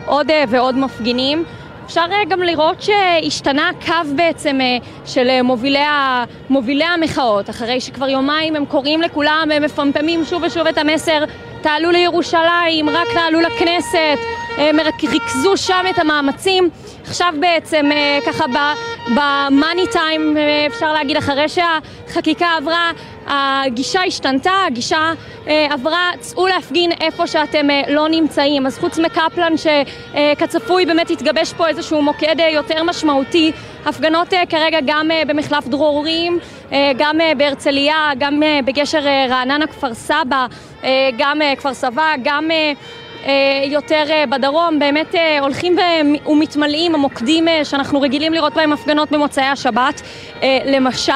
עוד 0.06 0.28
ועוד 0.50 0.78
מפגינים. 0.78 1.44
אפשר 1.86 2.06
גם 2.30 2.42
לראות 2.42 2.82
שהשתנה 2.82 3.70
הקו 3.70 4.10
בעצם 4.16 4.60
של 5.06 5.42
מובילי, 5.42 5.80
ה... 5.80 6.24
מובילי 6.50 6.84
המחאות, 6.84 7.50
אחרי 7.50 7.82
שכבר 7.82 8.10
יומיים 8.10 8.56
הם 8.56 8.66
קוראים 8.66 9.02
לכולם, 9.02 9.50
הם 9.54 9.64
מפמפמים 9.64 10.26
שוב 10.26 10.44
ושוב 10.44 10.68
את 10.68 10.78
המסר, 10.78 11.24
תעלו 11.62 11.92
לירושלים, 11.92 12.90
רק 12.90 13.08
תעלו 13.14 13.40
לכנסת, 13.42 14.20
ריכזו 15.04 15.58
שם 15.58 15.86
את 15.90 16.00
המאמצים. 16.00 16.70
עכשיו 17.08 17.34
בעצם, 17.40 17.92
אה, 17.92 18.20
ככה 18.26 18.46
במאני 19.08 19.88
טיים, 19.92 20.38
אה, 20.38 20.68
אפשר 20.68 20.94
להגיד, 20.94 21.18
אחרי 21.18 21.46
שהחקיקה 21.50 22.48
עברה, 22.58 22.92
הגישה 23.28 24.02
השתנתה, 24.04 24.52
הגישה 24.68 25.14
אה, 25.48 25.68
עברה, 25.72 26.12
צאו 26.20 26.48
להפגין 26.48 26.92
איפה 27.02 27.28
שאתם 27.28 27.70
אה, 27.70 27.82
לא 27.88 28.10
נמצאים. 28.10 28.66
אז 28.66 28.80
חוץ 28.80 29.00
מקפלן 29.00 29.54
שכצפוי 29.58 30.86
באמת 30.86 31.10
התגבש 31.10 31.54
פה 31.54 31.68
איזשהו 31.68 32.02
מוקד 32.02 32.40
אה, 32.40 32.50
יותר 32.50 32.84
משמעותי, 32.84 33.52
הפגנות 33.86 34.34
אה, 34.34 34.46
כרגע 34.46 34.80
גם 34.86 35.12
אה, 35.12 35.22
במחלף 35.28 35.68
דרורים, 35.68 36.40
אה, 36.72 36.92
גם 36.98 37.22
אה, 37.22 37.32
בהרצליה, 37.38 38.12
גם 38.18 38.44
אה, 38.44 38.60
בגשר 38.66 39.08
אה, 39.08 39.26
רעננה 39.30 39.68
כפר 39.68 39.94
סבא, 39.94 40.46
אה, 40.84 41.10
גם 41.18 41.42
אה, 41.42 41.54
כפר 41.56 41.74
סבא, 41.74 42.14
גם... 42.24 42.50
אה, 43.28 43.34
יותר 43.66 44.04
אה, 44.10 44.26
בדרום, 44.26 44.80
באמת 44.80 45.16
אה, 45.16 45.40
הולכים 45.40 45.76
ומתמלאים 46.26 46.96
המוקדים 46.96 47.48
שאנחנו 47.64 48.02
רגילים 48.02 48.34
לראות 48.34 48.54
בהם 48.54 48.74
הפגנות 48.74 49.12
במוצאי 49.12 49.44
השבת, 49.44 50.02
למשל. 50.66 51.14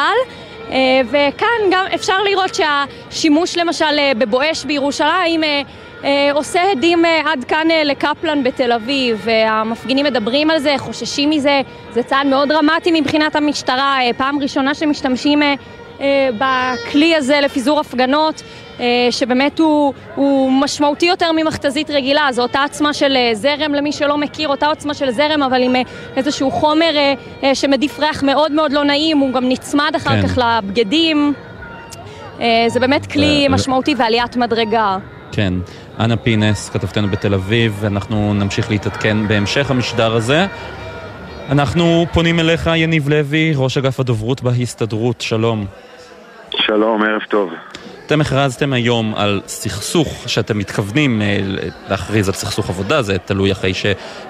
וכאן 1.10 1.48
גם 1.72 1.86
אפשר 1.96 2.24
לראות 2.24 2.52
שהשימוש 2.56 3.58
למשל 3.58 4.14
בבואש 4.18 4.66
בירושלים 4.66 5.42
עושה 6.34 6.72
הדים 6.72 7.06
עד 7.26 7.44
כאן 7.44 7.68
לקפלן 7.86 8.44
בתל 8.44 8.72
אביב, 8.72 9.22
והמפגינים 9.24 10.06
מדברים 10.06 10.50
על 10.50 10.60
זה, 10.60 10.76
חוששים 10.78 11.30
מזה, 11.30 11.62
זה 11.94 12.04
צעד 12.04 12.28
מאוד 12.28 12.50
דרמטי 12.50 13.02
מבחינת 13.02 13.36
המשטרה, 13.36 14.00
פעם 14.18 14.40
ראשונה 14.40 14.74
שמשתמשים 14.74 15.42
בכלי 16.38 17.16
הזה 17.16 17.40
לפיזור 17.42 17.80
הפגנות, 17.80 18.44
אה, 18.80 19.08
שבאמת 19.12 19.60
הוא, 19.60 19.94
הוא 20.16 20.52
משמעותי 20.52 21.06
יותר 21.06 21.32
ממכתזית 21.32 21.90
רגילה, 21.90 22.28
זו 22.32 22.42
אותה 22.42 22.64
עוצמה 22.64 22.94
של 22.94 23.16
אה, 23.16 23.36
זרם 23.36 23.74
למי 23.74 23.92
שלא 23.92 24.18
מכיר, 24.18 24.48
אותה 24.48 24.68
עוצמה 24.68 24.94
של 24.94 25.12
זרם 25.12 25.44
אבל 25.44 25.64
עם 25.64 25.76
אה, 25.76 25.82
איזשהו 26.16 26.52
חומר 26.52 26.96
אה, 26.96 27.14
אה, 27.44 27.56
שמדיף 27.56 28.00
ריח 28.00 28.24
מאוד 28.24 28.52
מאוד 28.52 28.72
לא 28.72 28.84
נעים, 28.84 29.18
הוא 29.18 29.34
גם 29.34 29.50
נצמד 29.50 29.92
אחר 29.96 30.10
כן. 30.10 30.28
כך 30.28 30.38
לבגדים, 30.38 31.34
אה, 32.42 32.66
זה 32.68 32.80
באמת 32.80 33.06
כלי 33.06 33.48
משמעותי 33.50 33.96
ועליית 33.98 34.36
מדרגה. 34.36 34.98
כן. 35.32 35.54
אנה 36.00 36.18
פינס, 36.18 36.70
כתבתנו 36.70 37.08
בתל 37.08 37.34
אביב, 37.34 37.78
ואנחנו 37.80 38.34
נמשיך 38.34 38.72
להתעדכן 38.72 39.28
בהמשך 39.28 39.72
המשדר 39.72 40.16
הזה. 40.16 40.46
אנחנו 41.50 42.06
פונים 42.14 42.40
אליך, 42.40 42.70
יניב 42.76 43.10
לוי, 43.10 43.54
ראש 43.56 43.78
אגף 43.78 44.00
הדוברות 44.00 44.42
בהסתדרות, 44.42 45.22
שלום. 45.22 45.66
שלום, 46.66 47.04
ערב 47.04 47.22
טוב. 47.30 47.52
אתם 48.06 48.22
הכרזתם 48.22 48.74
היום 48.74 49.16
על 49.16 49.42
סכסוך 49.48 50.24
שאתם 50.28 50.58
מתכוונים 50.58 51.22
אה, 51.22 51.38
להכריז 51.90 52.28
על 52.28 52.34
סכסוך 52.34 52.70
עבודה, 52.70 53.02
זה 53.02 53.18
תלוי 53.18 53.52
אחרי 53.52 53.74
ש... 53.74 53.86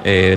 אה, 0.06 0.34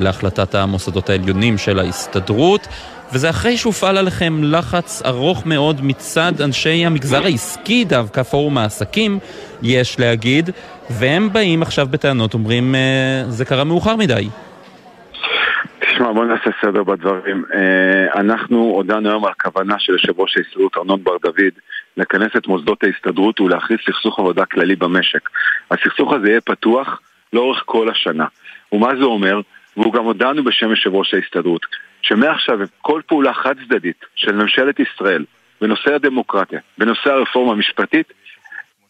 המוסדות 0.53 1.11
העליונים 1.11 1.59
של 1.59 1.79
ההסתדרות, 1.79 2.69
וזה 3.13 3.31
אחרי 3.31 3.57
שהופעל 3.57 3.99
עליכם 3.99 4.45
לחץ 4.45 5.03
ארוך 5.07 5.47
מאוד 5.47 5.85
מצד 5.85 6.33
אנשי 6.41 6.87
המגזר 6.87 7.25
העסקי 7.25 7.85
דווקא, 7.85 8.23
פורום 8.23 8.59
העסקים, 8.59 9.19
יש 9.63 10.01
להגיד, 10.01 10.51
והם 10.91 11.33
באים 11.33 11.63
עכשיו 11.63 11.89
בטענות, 11.91 12.35
אומרים, 12.35 12.75
אה, 12.75 12.81
זה 13.29 13.45
קרה 13.45 13.65
מאוחר 13.65 13.97
מדי. 13.97 14.29
תשמע, 15.95 16.13
בוא 16.13 16.25
נעשה 16.25 16.51
סדר 16.63 16.83
בדברים. 16.83 17.45
אה, 17.55 18.21
אנחנו 18.21 18.57
הודענו 18.57 19.09
היום 19.09 19.25
על 19.25 19.33
כוונה 19.43 19.79
של 19.79 19.93
יושב 19.93 20.21
ראש 20.21 20.37
ההסתדרות 20.37 20.77
ארנון 20.77 21.05
בר 21.05 21.17
דוד 21.23 21.53
לכנס 21.97 22.31
את 22.37 22.47
מוסדות 22.47 22.85
ההסתדרות 22.85 23.41
ולהכריז 23.41 23.79
סכסוך 23.87 24.19
עבודה 24.19 24.45
כללי 24.45 24.77
במשק. 24.77 25.29
הסכסוך 25.71 26.13
הזה 26.13 26.29
יהיה 26.29 26.41
פתוח 26.41 27.01
לאורך 27.33 27.63
כל 27.67 27.89
השנה. 27.89 28.27
ומה 28.73 28.97
זה 28.99 29.05
אומר? 29.05 29.41
והוא 29.77 29.93
גם 29.93 30.05
הודענו 30.05 30.45
בשם 30.45 30.71
יושב 30.71 30.95
ראש 30.95 31.15
ההסתדרות, 31.15 31.67
שמעכשיו 32.03 32.59
כל 32.83 33.01
פעולה 33.07 33.35
חד 33.35 33.55
צדדית 33.65 34.05
של 34.15 34.33
ממשלת 34.33 34.81
ישראל 34.81 35.25
בנושא 35.61 35.95
הדמוקרטיה, 35.95 36.61
בנושא 36.79 37.11
הרפורמה 37.11 37.53
המשפטית, 37.53 38.13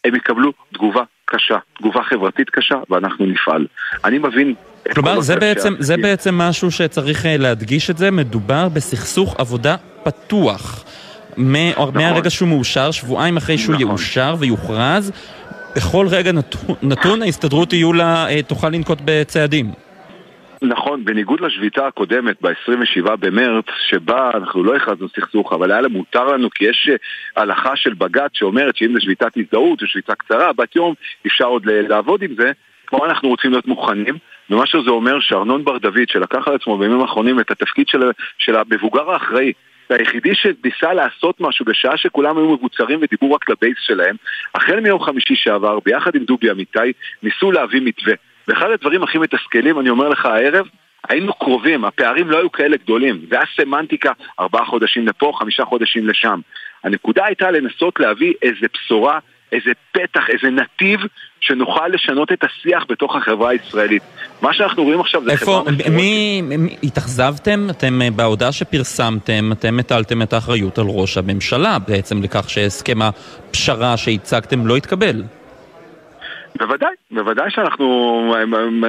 הם 0.05 0.15
יקבלו 0.15 0.53
תגובה 0.73 1.03
קשה, 1.25 1.59
תגובה 1.79 2.03
חברתית 2.03 2.51
קשה, 2.51 2.77
ואנחנו 2.91 3.27
נפעל. 3.27 3.67
אני 4.05 4.19
מבין... 4.19 4.55
כלומר, 4.93 5.14
כל 5.14 5.22
זה 5.22 5.37
בעצם, 5.37 5.74
זה. 5.78 5.97
בעצם 5.97 6.39
משהו 6.39 6.70
שצריך 6.70 7.26
אה, 7.26 7.37
להדגיש 7.37 7.91
את 7.91 7.99
זה, 7.99 8.11
מדובר 8.11 8.68
בסכסוך 8.68 9.35
עבודה 9.39 9.76
פתוח. 10.03 10.85
נכון. 11.37 11.95
מהרגע 11.95 12.30
שהוא 12.30 12.49
מאושר, 12.49 12.91
שבועיים 12.91 13.37
אחרי 13.37 13.59
שהוא 13.59 13.76
יאושר 13.80 14.35
ויוכרז, 14.39 15.12
בכל 15.76 16.07
רגע 16.11 16.32
נתון, 16.32 16.76
נתון 16.82 17.22
ההסתדרות 17.22 17.72
יהיו 17.72 17.93
לה, 17.93 18.26
אה, 18.28 18.43
תוכל 18.43 18.68
לנקוט 18.68 18.99
בצעדים. 19.05 19.70
נכון, 20.62 21.05
בניגוד 21.05 21.41
לשביתה 21.41 21.87
הקודמת 21.87 22.37
ב-27 22.41 23.16
במרץ, 23.18 23.64
שבה 23.89 24.30
אנחנו 24.35 24.64
לא 24.64 24.76
הכרזנו 24.76 25.09
סכסוך, 25.09 25.53
אבל 25.53 25.72
היה 25.72 25.89
מותר 25.89 26.24
לנו 26.24 26.51
כי 26.51 26.64
יש 26.64 26.91
אה, 26.91 26.97
הלכה 27.43 27.76
של 27.76 27.95
בג"ץ 27.95 28.30
שאומרת 28.35 28.76
שאם 28.76 28.93
זו 28.95 29.01
שביתת 29.01 29.37
הזדהות 29.37 29.82
או 29.82 29.87
שביתה 29.87 30.14
קצרה, 30.14 30.53
בת 30.53 30.76
יום, 30.76 30.95
אפשר 31.26 31.45
עוד 31.45 31.66
לעבוד 31.66 32.22
עם 32.22 32.35
זה. 32.39 32.53
פה 32.87 33.07
אנחנו 33.07 33.28
רוצים 33.28 33.51
להיות 33.51 33.66
מוכנים, 33.66 34.18
ומה 34.51 34.66
שזה 34.66 34.90
אומר 34.90 35.20
שארנון 35.20 35.64
בר 35.64 35.78
דוד, 35.78 36.09
שלקח 36.09 36.49
על 36.49 36.55
עצמו 36.55 36.78
בימים 36.78 37.01
האחרונים 37.01 37.40
את 37.40 37.51
התפקיד 37.51 37.88
של, 37.88 38.03
של 38.38 38.57
המבוגר 38.57 39.11
האחראי, 39.11 39.53
והיחידי 39.90 40.34
שניסה 40.34 40.92
לעשות 40.92 41.40
משהו 41.40 41.64
בשעה 41.64 41.97
שכולם 41.97 42.38
היו 42.38 42.49
מבוצרים 42.49 42.99
ודיברו 43.03 43.32
רק 43.32 43.51
לבייס 43.51 43.76
שלהם, 43.80 44.16
החל 44.55 44.80
מיום 44.80 45.03
חמישי 45.03 45.36
שעבר, 45.36 45.78
ביחד 45.84 46.14
עם 46.14 46.24
דובי 46.24 46.51
אמיתי, 46.51 46.92
ניסו 47.22 47.53
להביא 47.53 47.80
מתווה. 47.84 48.14
ואחד 48.49 48.70
הדברים 48.70 49.03
הכי 49.03 49.18
מתסכלים, 49.18 49.80
אני 49.80 49.90
אומר 49.90 50.09
לך 50.09 50.26
הערב, 50.26 50.66
היינו 51.09 51.32
קרובים, 51.32 51.84
הפערים 51.84 52.30
לא 52.30 52.38
היו 52.38 52.53
כאלה 52.53 52.76
גדולים. 52.76 53.20
זה 53.30 53.36
היה 53.36 53.45
סמנטיקה, 53.57 54.12
ארבעה 54.40 54.64
חודשים 54.64 55.07
לפה, 55.07 55.32
חמישה 55.38 55.64
חודשים 55.64 56.09
לשם. 56.09 56.40
הנקודה 56.84 57.24
הייתה 57.26 57.51
לנסות 57.51 58.01
להביא 58.01 58.32
איזה 58.42 58.66
בשורה, 58.74 59.18
איזה 59.53 59.70
פתח, 59.92 60.22
איזה 60.28 60.51
נתיב, 60.51 61.01
שנוכל 61.40 61.88
לשנות 61.88 62.32
את 62.32 62.45
השיח 62.45 62.84
בתוך 62.88 63.16
החברה 63.16 63.51
הישראלית. 63.51 64.03
מה 64.42 64.55
שאנחנו 64.55 64.82
רואים 64.82 65.01
עכשיו 65.01 65.24
זה 65.24 65.30
איפה, 65.30 65.45
חברה 65.45 65.61
מפורקת. 65.61 65.90
מי, 65.90 66.42
מי, 66.42 66.76
התאכזבתם? 66.82 67.70
אתם, 67.70 68.03
אה, 68.03 68.11
בהודעה 68.11 68.53
שפרסמתם, 68.53 69.53
אתם 69.53 69.78
הטלתם 69.78 70.22
את 70.22 70.32
האחריות 70.32 70.78
על 70.78 70.84
ראש 70.88 71.18
הממשלה 71.18 71.78
בעצם 71.88 72.22
לכך 72.22 72.51
שהסכם 72.51 72.99
הפשרה 73.03 73.97
שהצגתם 73.97 74.66
לא 74.66 74.76
התקבל. 74.76 75.22
בוודאי, 76.59 76.95
בוודאי 77.11 77.51
שאנחנו 77.51 78.34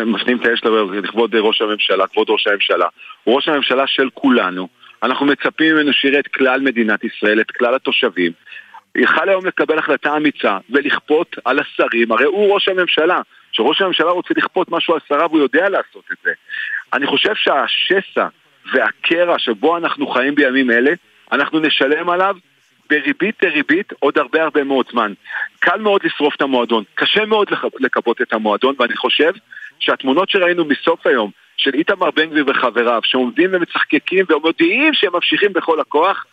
מפנים 0.05 0.37
את 0.37 0.45
האש 0.45 0.61
לכבוד 1.03 1.35
ראש 1.35 1.61
הממשלה, 1.61 2.07
כבוד 2.07 2.29
ראש 2.29 2.47
הממשלה. 2.47 2.85
הוא 3.23 3.35
ראש 3.35 3.47
הממשלה 3.47 3.87
של 3.87 4.09
כולנו. 4.13 4.67
אנחנו 5.03 5.25
מצפים 5.25 5.75
ממנו 5.75 5.93
שיראה 5.93 6.19
את 6.19 6.27
כלל 6.27 6.61
מדינת 6.61 7.03
ישראל, 7.03 7.41
את 7.41 7.51
כלל 7.51 7.75
התושבים. 7.75 8.31
יכל 8.95 9.29
היום 9.29 9.45
לקבל 9.45 9.79
החלטה 9.79 10.17
אמיצה 10.17 10.57
ולכפות 10.69 11.35
על 11.45 11.59
השרים, 11.59 12.11
הרי 12.11 12.25
הוא 12.25 12.53
ראש 12.53 12.67
הממשלה. 12.67 13.21
כשראש 13.51 13.81
הממשלה 13.81 14.11
רוצה 14.11 14.33
לכפות 14.37 14.71
משהו 14.71 14.93
על 14.93 14.99
שריו, 15.07 15.29
הוא 15.29 15.39
יודע 15.39 15.69
לעשות 15.69 16.03
את 16.11 16.17
זה. 16.23 16.31
אני 16.93 17.07
חושב 17.07 17.33
שהשסע 17.35 18.27
והקרע 18.73 19.39
שבו 19.39 19.77
אנחנו 19.77 20.07
חיים 20.07 20.35
בימים 20.35 20.71
אלה, 20.71 20.91
אנחנו 21.31 21.59
נשלם 21.59 22.09
עליו 22.09 22.35
בריבית 22.89 23.35
דריבית 23.41 23.93
עוד 23.99 24.17
הרבה 24.17 24.43
הרבה 24.43 24.63
מאוד 24.63 24.85
זמן. 24.91 25.13
קל 25.59 25.79
מאוד 25.79 26.01
לשרוף 26.03 26.35
את 26.35 26.41
המועדון, 26.41 26.83
קשה 26.95 27.25
מאוד 27.25 27.51
לכ- 27.51 27.79
לכבות 27.79 28.21
את 28.21 28.33
המועדון, 28.33 28.75
ואני 28.79 28.95
חושב 28.95 29.31
שהתמונות 29.79 30.29
שראינו 30.29 30.65
מסוף 30.65 31.07
היום, 31.07 31.31
של 31.57 31.73
איתמר 31.73 32.11
בן 32.11 32.25
גביר 32.25 32.45
וחבריו, 32.47 33.01
שעומדים 33.03 33.49
ומצחקקים 33.53 34.25
ומודיעים 34.29 34.93
שהם 34.93 35.13
ממשיכים 35.13 35.53
בכל 35.53 35.79
הכוח, 35.79 36.25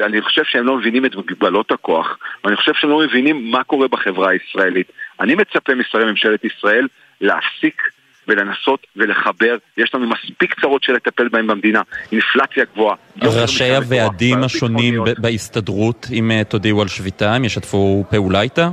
אני 0.00 0.22
חושב 0.22 0.42
שהם 0.44 0.66
לא 0.66 0.76
מבינים 0.76 1.04
את 1.04 1.16
מגבלות 1.16 1.70
הכוח, 1.70 2.18
ואני 2.44 2.56
חושב 2.56 2.72
שהם 2.74 2.90
לא 2.90 2.98
מבינים 2.98 3.50
מה 3.50 3.64
קורה 3.64 3.88
בחברה 3.88 4.30
הישראלית. 4.30 4.92
אני 5.20 5.34
מצפה 5.34 5.74
משרי 5.74 6.04
ממשלת 6.04 6.44
ישראל 6.44 6.88
להפסיק 7.20 7.82
ולנסות 8.28 8.86
ולחבר, 8.96 9.56
יש 9.76 9.94
לנו 9.94 10.06
מספיק 10.06 10.60
צרות 10.60 10.82
של 10.82 10.92
לטפל 10.92 11.28
בהן 11.28 11.46
במדינה, 11.46 11.82
אינפלציה 12.12 12.64
גבוהה. 12.74 12.96
ראשי 13.22 13.76
הוועדים 13.76 14.42
השונים 14.42 15.04
בהסתדרות, 15.18 16.06
אם 16.12 16.30
אה, 16.30 16.44
תודיעו 16.44 16.82
על 16.82 16.88
שביתה, 16.88 17.34
הם 17.34 17.44
ישתפו 17.44 18.04
פעולה 18.10 18.40
איתה? 18.40 18.68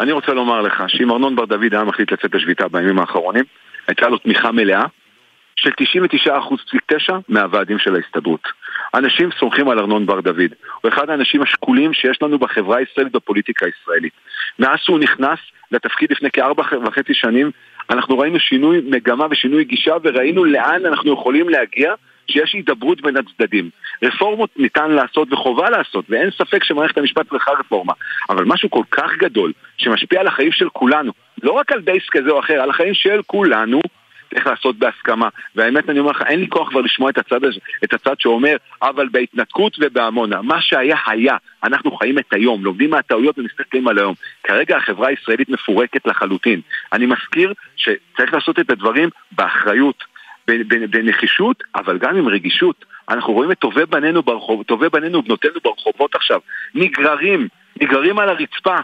אני 0.00 0.12
רוצה 0.12 0.32
לומר 0.32 0.62
לך 0.62 0.82
שאם 0.88 1.10
ארנון 1.10 1.36
בר 1.36 1.44
דוד 1.44 1.72
היה 1.72 1.84
מחליט 1.84 2.12
לצאת 2.12 2.34
לשביתה 2.34 2.68
בימים 2.68 2.98
האחרונים, 2.98 3.44
הייתה 3.88 4.08
לו 4.08 4.18
תמיכה 4.18 4.52
מלאה 4.52 4.84
של 5.56 5.70
99.9% 5.70 7.12
מהוועדים 7.28 7.78
של 7.78 7.94
ההסתדרות. 7.94 8.48
אנשים 8.94 9.30
סומכים 9.38 9.68
על 9.68 9.78
ארנון 9.78 10.06
בר 10.06 10.20
דוד. 10.20 10.52
הוא 10.80 10.88
אחד 10.88 11.10
האנשים 11.10 11.42
השקולים 11.42 11.94
שיש 11.94 12.22
לנו 12.22 12.38
בחברה 12.38 12.78
הישראלית 12.78 13.12
בפוליטיקה 13.12 13.66
הישראלית. 13.66 14.12
מאז 14.58 14.78
שהוא 14.82 14.98
נכנס 14.98 15.38
לתפקיד 15.72 16.12
לפני 16.12 16.30
כארבע 16.30 16.62
וחצי 16.86 17.14
שנים, 17.14 17.50
אנחנו 17.90 18.18
ראינו 18.18 18.40
שינוי 18.40 18.80
מגמה 18.84 19.26
ושינוי 19.30 19.64
גישה 19.64 19.94
וראינו 20.02 20.44
לאן 20.44 20.86
אנחנו 20.86 21.12
יכולים 21.12 21.48
להגיע 21.48 21.94
שיש 22.30 22.52
הידברות 22.52 23.00
בין 23.00 23.16
הצדדים. 23.16 23.70
רפורמות 24.02 24.50
ניתן 24.56 24.90
לעשות 24.90 25.32
וחובה 25.32 25.70
לעשות, 25.70 26.04
ואין 26.08 26.30
ספק 26.30 26.64
שמערכת 26.64 26.98
המשפט 26.98 27.28
צריכה 27.30 27.50
רפורמה. 27.50 27.92
אבל 28.30 28.44
משהו 28.44 28.70
כל 28.70 28.82
כך 28.90 29.10
גדול, 29.18 29.52
שמשפיע 29.76 30.20
על 30.20 30.26
החיים 30.26 30.52
של 30.52 30.68
כולנו, 30.68 31.12
לא 31.42 31.52
רק 31.52 31.72
על 31.72 31.80
בייס 31.80 32.02
כזה 32.10 32.30
או 32.30 32.40
אחר, 32.40 32.60
על 32.62 32.70
החיים 32.70 32.94
של 32.94 33.20
כולנו, 33.26 33.80
צריך 34.30 34.46
לעשות 34.46 34.78
בהסכמה. 34.78 35.28
והאמת, 35.54 35.90
אני 35.90 35.98
אומר 35.98 36.10
לך, 36.10 36.22
אין 36.26 36.40
לי 36.40 36.48
כוח 36.48 36.68
כבר 36.68 36.80
לשמוע 36.80 37.10
את 37.10 37.18
הצד, 37.18 37.40
את 37.84 37.92
הצד 37.92 38.14
שאומר, 38.18 38.56
אבל 38.82 39.08
בהתנתקות 39.08 39.76
ובעמונה. 39.80 40.42
מה 40.42 40.60
שהיה, 40.60 40.96
היה. 41.06 41.36
אנחנו 41.64 41.96
חיים 41.96 42.18
את 42.18 42.32
היום, 42.32 42.64
לומדים 42.64 42.90
מהטעויות 42.90 43.38
ומסתכלים 43.38 43.88
על 43.88 43.98
היום. 43.98 44.14
כרגע 44.42 44.76
החברה 44.76 45.08
הישראלית 45.08 45.48
מפורקת 45.48 46.06
לחלוטין. 46.06 46.60
אני 46.92 47.06
מזכיר 47.06 47.52
שצריך 47.76 48.34
לעשות 48.34 48.58
את 48.58 48.70
הדברים 48.70 49.08
באחריות, 49.32 50.04
בנחישות, 50.90 51.62
אבל 51.74 51.98
גם 51.98 52.16
עם 52.16 52.28
רגישות. 52.28 52.84
אנחנו 53.08 53.32
רואים 53.32 53.52
את 53.52 53.58
טובי 53.58 53.86
בנינו, 53.86 54.22
ברחוב, 54.22 54.62
טובי 54.62 54.88
בנינו 54.88 55.18
ובנותינו 55.18 55.54
ברחובות 55.64 56.14
עכשיו. 56.14 56.40
נגררים, 56.74 57.48
נגררים 57.80 58.18
על 58.18 58.28
הרצפה. 58.28 58.76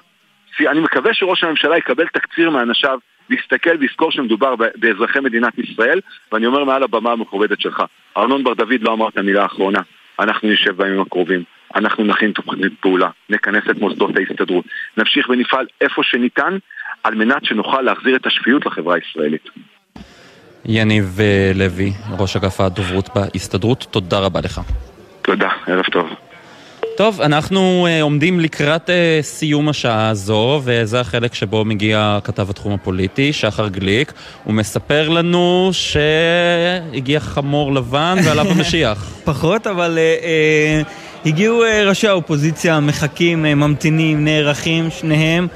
אני 0.61 0.80
מקווה 0.80 1.14
שראש 1.14 1.45
הממשלה 1.45 1.78
יקבל 1.78 2.07
תקציר 2.07 2.51
מאנשיו, 2.51 2.99
ויסתכל 3.33 3.76
ויזכור 3.80 4.12
שמדובר 4.12 4.55
באזרחי 4.57 5.20
מדינת 5.20 5.59
ישראל, 5.59 6.01
ואני 6.33 6.47
אומר 6.47 6.64
מעל 6.64 6.83
הבמה 6.83 7.12
המכובדת 7.12 7.61
שלך, 7.61 7.83
ארנון 8.16 8.45
בר 8.45 8.55
דוד 8.55 8.80
לא 8.80 8.93
אמר 8.93 9.09
את 9.09 9.16
המילה 9.16 9.43
האחרונה. 9.43 9.80
אנחנו 10.20 10.49
נשב 10.51 10.76
בימים 10.76 11.01
הקרובים, 11.01 11.43
אנחנו 11.74 12.05
נכין 12.05 12.33
תוכנית 12.33 12.72
פעולה, 12.80 13.09
נכנס 13.30 13.62
את 13.70 13.76
מוסדות 13.80 14.11
ההסתדרות, 14.16 14.64
נמשיך 14.97 15.28
ונפעל 15.28 15.66
איפה 15.80 16.03
שניתן, 16.05 16.59
על 17.05 17.14
מנת 17.14 17.45
שנוכל 17.45 17.83
להחזיר 17.83 18.16
את 18.16 18.26
השפיות 18.26 18.66
לחברה 18.66 18.95
הישראלית. 18.95 19.49
יניב 20.64 21.20
אה, 21.20 21.53
לוי, 21.55 21.93
ראש 22.18 22.37
אגף 22.37 22.61
הדוברות 22.61 23.09
בהסתדרות, 23.14 23.87
תודה 23.91 24.18
רבה 24.18 24.41
לך. 24.41 24.61
תודה, 25.22 25.49
ערב 25.66 25.85
טוב. 25.85 26.32
טוב, 26.97 27.20
אנחנו 27.20 27.86
uh, 27.86 28.03
עומדים 28.03 28.40
לקראת 28.40 28.88
uh, 28.88 28.93
סיום 29.22 29.68
השעה 29.68 30.09
הזו, 30.09 30.61
וזה 30.64 31.01
החלק 31.01 31.34
שבו 31.34 31.64
מגיע 31.64 32.18
כתב 32.24 32.51
התחום 32.51 32.72
הפוליטי, 32.72 33.32
שחר 33.32 33.68
גליק. 33.68 34.12
הוא 34.45 34.55
מספר 34.55 35.09
לנו 35.09 35.70
שהגיע 35.72 37.20
חמור 37.20 37.74
לבן 37.74 38.16
ועליו 38.24 38.47
המשיח. 38.51 39.11
פחות, 39.24 39.66
אבל 39.66 39.99
אה, 39.99 40.16
אה, 40.22 40.82
הגיעו 41.26 41.64
אה, 41.64 41.84
ראשי 41.84 42.09
האופוזיציה, 42.09 42.80
מחכים, 42.80 43.47
אה, 43.47 43.55
ממתינים, 43.55 44.24
נערכים, 44.24 44.90
שניהם, 44.90 45.47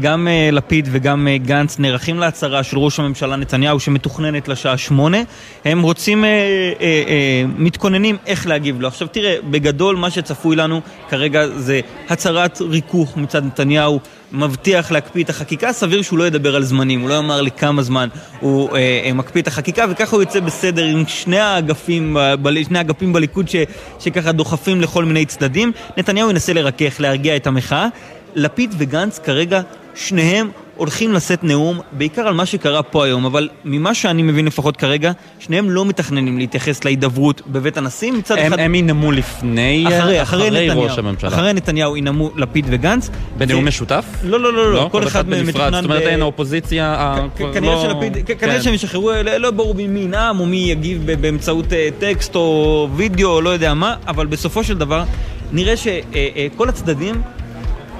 גם 0.00 0.28
אה, 0.28 0.48
לפיד 0.52 0.88
וגם 0.92 1.28
אה, 1.28 1.38
גנץ, 1.38 1.78
נערכים 1.78 2.18
להצהרה 2.18 2.62
של 2.62 2.78
ראש 2.78 2.98
הממשלה 2.98 3.36
נתניהו 3.36 3.80
שמתוכננת 3.80 4.48
לשעה 4.48 4.76
שמונה. 4.76 5.18
הם 5.64 5.82
רוצים, 5.82 6.24
אה, 6.24 6.28
אה, 6.28 6.34
אה, 6.80 7.44
מתכוננים 7.58 8.16
איך 8.26 8.46
להגיב 8.46 8.80
לו. 8.80 8.88
עכשיו 8.88 9.08
תראה, 9.08 9.36
בגדול 9.50 9.96
מה 9.96 10.10
שצפוי 10.10 10.56
לנו 10.56 10.80
כרגע 11.08 11.46
זה 11.46 11.80
הצהרת 12.08 12.60
ריכוך 12.60 13.16
מצד 13.16 13.44
נתניהו. 13.44 14.00
מבטיח 14.32 14.90
להקפיא 14.90 15.24
את 15.24 15.30
החקיקה, 15.30 15.72
סביר 15.72 16.02
שהוא 16.02 16.18
לא 16.18 16.26
ידבר 16.26 16.56
על 16.56 16.62
זמנים, 16.62 17.00
הוא 17.00 17.08
לא 17.08 17.14
יאמר 17.14 17.40
לי 17.40 17.50
כמה 17.50 17.82
זמן 17.82 18.08
הוא 18.40 18.76
אה, 18.76 19.02
אה, 19.04 19.12
מקפיא 19.12 19.42
את 19.42 19.46
החקיקה, 19.46 19.84
וככה 19.90 20.16
הוא 20.16 20.22
יוצא 20.22 20.40
בסדר 20.40 20.84
עם 20.84 21.04
שני 21.06 21.38
האגפים, 21.38 22.16
ב- 22.42 22.62
שני 22.64 22.78
האגפים 22.78 23.12
בליכוד 23.12 23.48
ש, 23.48 23.56
שככה 24.00 24.32
דוחפים 24.32 24.80
לכל 24.80 25.04
מיני 25.04 25.26
צדדים. 25.26 25.72
נתניהו 25.96 26.30
ינסה 26.30 26.52
לרכך, 26.52 27.00
להרגיע 27.00 27.36
את 27.36 27.46
המחאה. 27.46 27.88
לפיד 28.34 28.74
וגנץ 28.78 29.18
כרגע, 29.18 29.60
שניהם 29.94 30.48
הולכים 30.76 31.12
לשאת 31.12 31.44
נאום, 31.44 31.80
בעיקר 31.92 32.22
על 32.28 32.34
מה 32.34 32.46
שקרה 32.46 32.82
פה 32.82 33.04
היום, 33.04 33.24
אבל 33.26 33.48
ממה 33.64 33.94
שאני 33.94 34.22
מבין 34.22 34.44
לפחות 34.44 34.76
כרגע, 34.76 35.12
שניהם 35.38 35.70
לא 35.70 35.84
מתכננים 35.84 36.38
להתייחס 36.38 36.84
להידברות 36.84 37.42
בבית 37.46 37.76
הנשיא, 37.76 38.12
מצד 38.12 38.38
הם- 38.38 38.46
אחד... 38.52 38.58
הם 38.58 38.74
ינאמו 38.74 39.12
לפני, 39.12 39.84
אחרי, 39.88 39.98
אחרי 39.98 40.22
אחרי 40.22 40.50
נתניהו. 40.50 40.82
ראש 40.82 40.98
הממשלה. 40.98 41.30
אחרי 41.30 41.52
נתניהו 41.52 41.96
ינאמו 41.96 42.30
לפיד 42.36 42.66
וגנץ. 42.70 43.10
בנאום 43.38 43.62
ו- 43.64 43.66
משותף? 43.66 44.04
לא, 44.22 44.40
לא, 44.40 44.52
לא, 44.52 44.72
לא, 44.72 44.88
כל 44.92 45.02
אחד 45.06 45.28
מהם 45.28 45.38
בנפרד. 45.46 45.60
מתוכנן... 45.62 45.82
זאת 45.82 45.84
אומרת, 45.84 46.02
אין 46.02 46.22
האופוזיציה, 46.22 47.16
כנראה 47.54 47.74
לא- 47.74 47.82
שלפיד, 47.82 48.26
כנראה 48.38 48.56
כן. 48.56 48.62
שהם 48.62 48.74
ישחררו, 48.74 49.10
לא 49.24 49.36
לא 49.36 49.50
ברור 49.50 49.74
מי 49.74 50.00
ינאם 50.00 50.40
או 50.40 50.46
מי 50.46 50.56
יגיב 50.56 51.06
באמצעות 51.20 51.72
אה, 51.72 51.88
טקסט 51.98 52.34
או 52.34 52.88
וידאו 52.96 53.30
או 53.30 53.40
לא 53.40 53.50
יודע 53.50 53.74
מה, 53.74 53.94
אבל 54.08 54.26
בסופו 54.26 54.64
של 54.64 54.78
דבר 54.78 55.04
נראה 55.52 55.74
שכל 55.76 56.68
הצדדים 56.68 57.22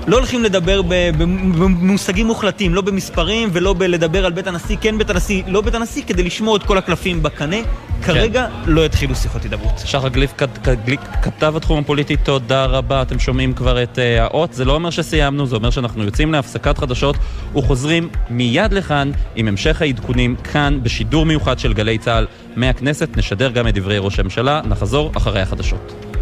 לא 0.07 0.16
הולכים 0.16 0.42
לדבר 0.42 0.82
במושגים 1.18 2.26
מוחלטים, 2.26 2.74
לא 2.74 2.80
במספרים 2.80 3.48
ולא 3.52 3.72
בלדבר 3.72 4.26
על 4.26 4.32
בית 4.32 4.46
הנשיא, 4.46 4.76
כן 4.80 4.98
בית 4.98 5.11
הנשיא, 5.11 5.42
לא 5.46 5.61
בית 5.61 5.74
הנשיא, 5.74 6.02
כדי 6.07 6.22
לשמור 6.22 6.57
את 6.57 6.62
כל 6.62 6.78
הקלפים 6.78 7.22
בקנה. 7.22 7.57
כרגע 8.02 8.46
לא 8.66 8.86
יתחילו 8.86 9.14
שיחות 9.14 9.42
הידברות. 9.42 9.78
שחר 9.84 10.09
גליק, 10.09 10.42
גליק, 10.84 11.00
כתב 11.22 11.57
התחום 11.57 11.78
הפוליטי, 11.78 12.16
תודה 12.16 12.64
רבה. 12.64 13.02
אתם 13.02 13.18
שומעים 13.18 13.55
כבר 13.55 13.82
את 13.82 13.98
אה, 13.98 14.22
האות. 14.22 14.52
זה 14.52 14.64
לא 14.64 14.74
אומר 14.74 14.90
שסיימנו, 14.90 15.46
זה 15.46 15.57
אומר 15.57 15.70
שאנחנו 15.70 16.05
יוצאים 16.05 16.32
להפסקת 16.32 16.78
חדשות 16.78 17.16
וחוזרים 17.57 18.09
מיד 18.30 18.72
לכאן 18.72 19.11
עם 19.36 19.48
המשך 19.48 19.82
העדכונים 19.82 20.36
כאן 20.36 20.78
בשידור 20.82 21.26
מיוחד 21.26 21.59
של 21.59 21.72
גלי 21.72 21.98
צה"ל 21.98 22.26
מהכנסת. 22.57 23.16
נשדר 23.16 23.50
גם 23.50 23.68
את 23.68 23.74
דברי 23.74 23.98
ראש 23.98 24.18
הממשלה. 24.18 24.61
נחזור 24.64 25.12
אחרי 25.16 25.40
החדשות. 25.40 26.14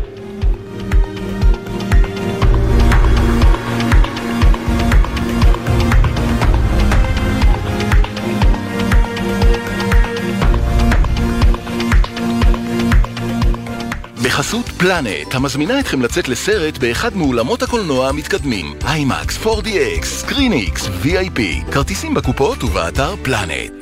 בחסות 14.33 14.69
פלנט, 14.69 15.35
המזמינה 15.35 15.81
אתכם 15.81 16.03
לצאת 16.03 16.29
לסרט 16.29 16.79
באחד 16.79 17.17
מאולמות 17.17 17.63
הקולנוע 17.63 18.09
המתקדמים. 18.09 18.75
אימאקס, 18.95 19.39
4DX, 19.47 20.05
ScreenX, 20.05 20.87
VIP. 21.03 21.73
כרטיסים 21.73 22.15
בקופות 22.15 22.65
ובאתר 22.65 23.15
פלנט. 23.23 23.73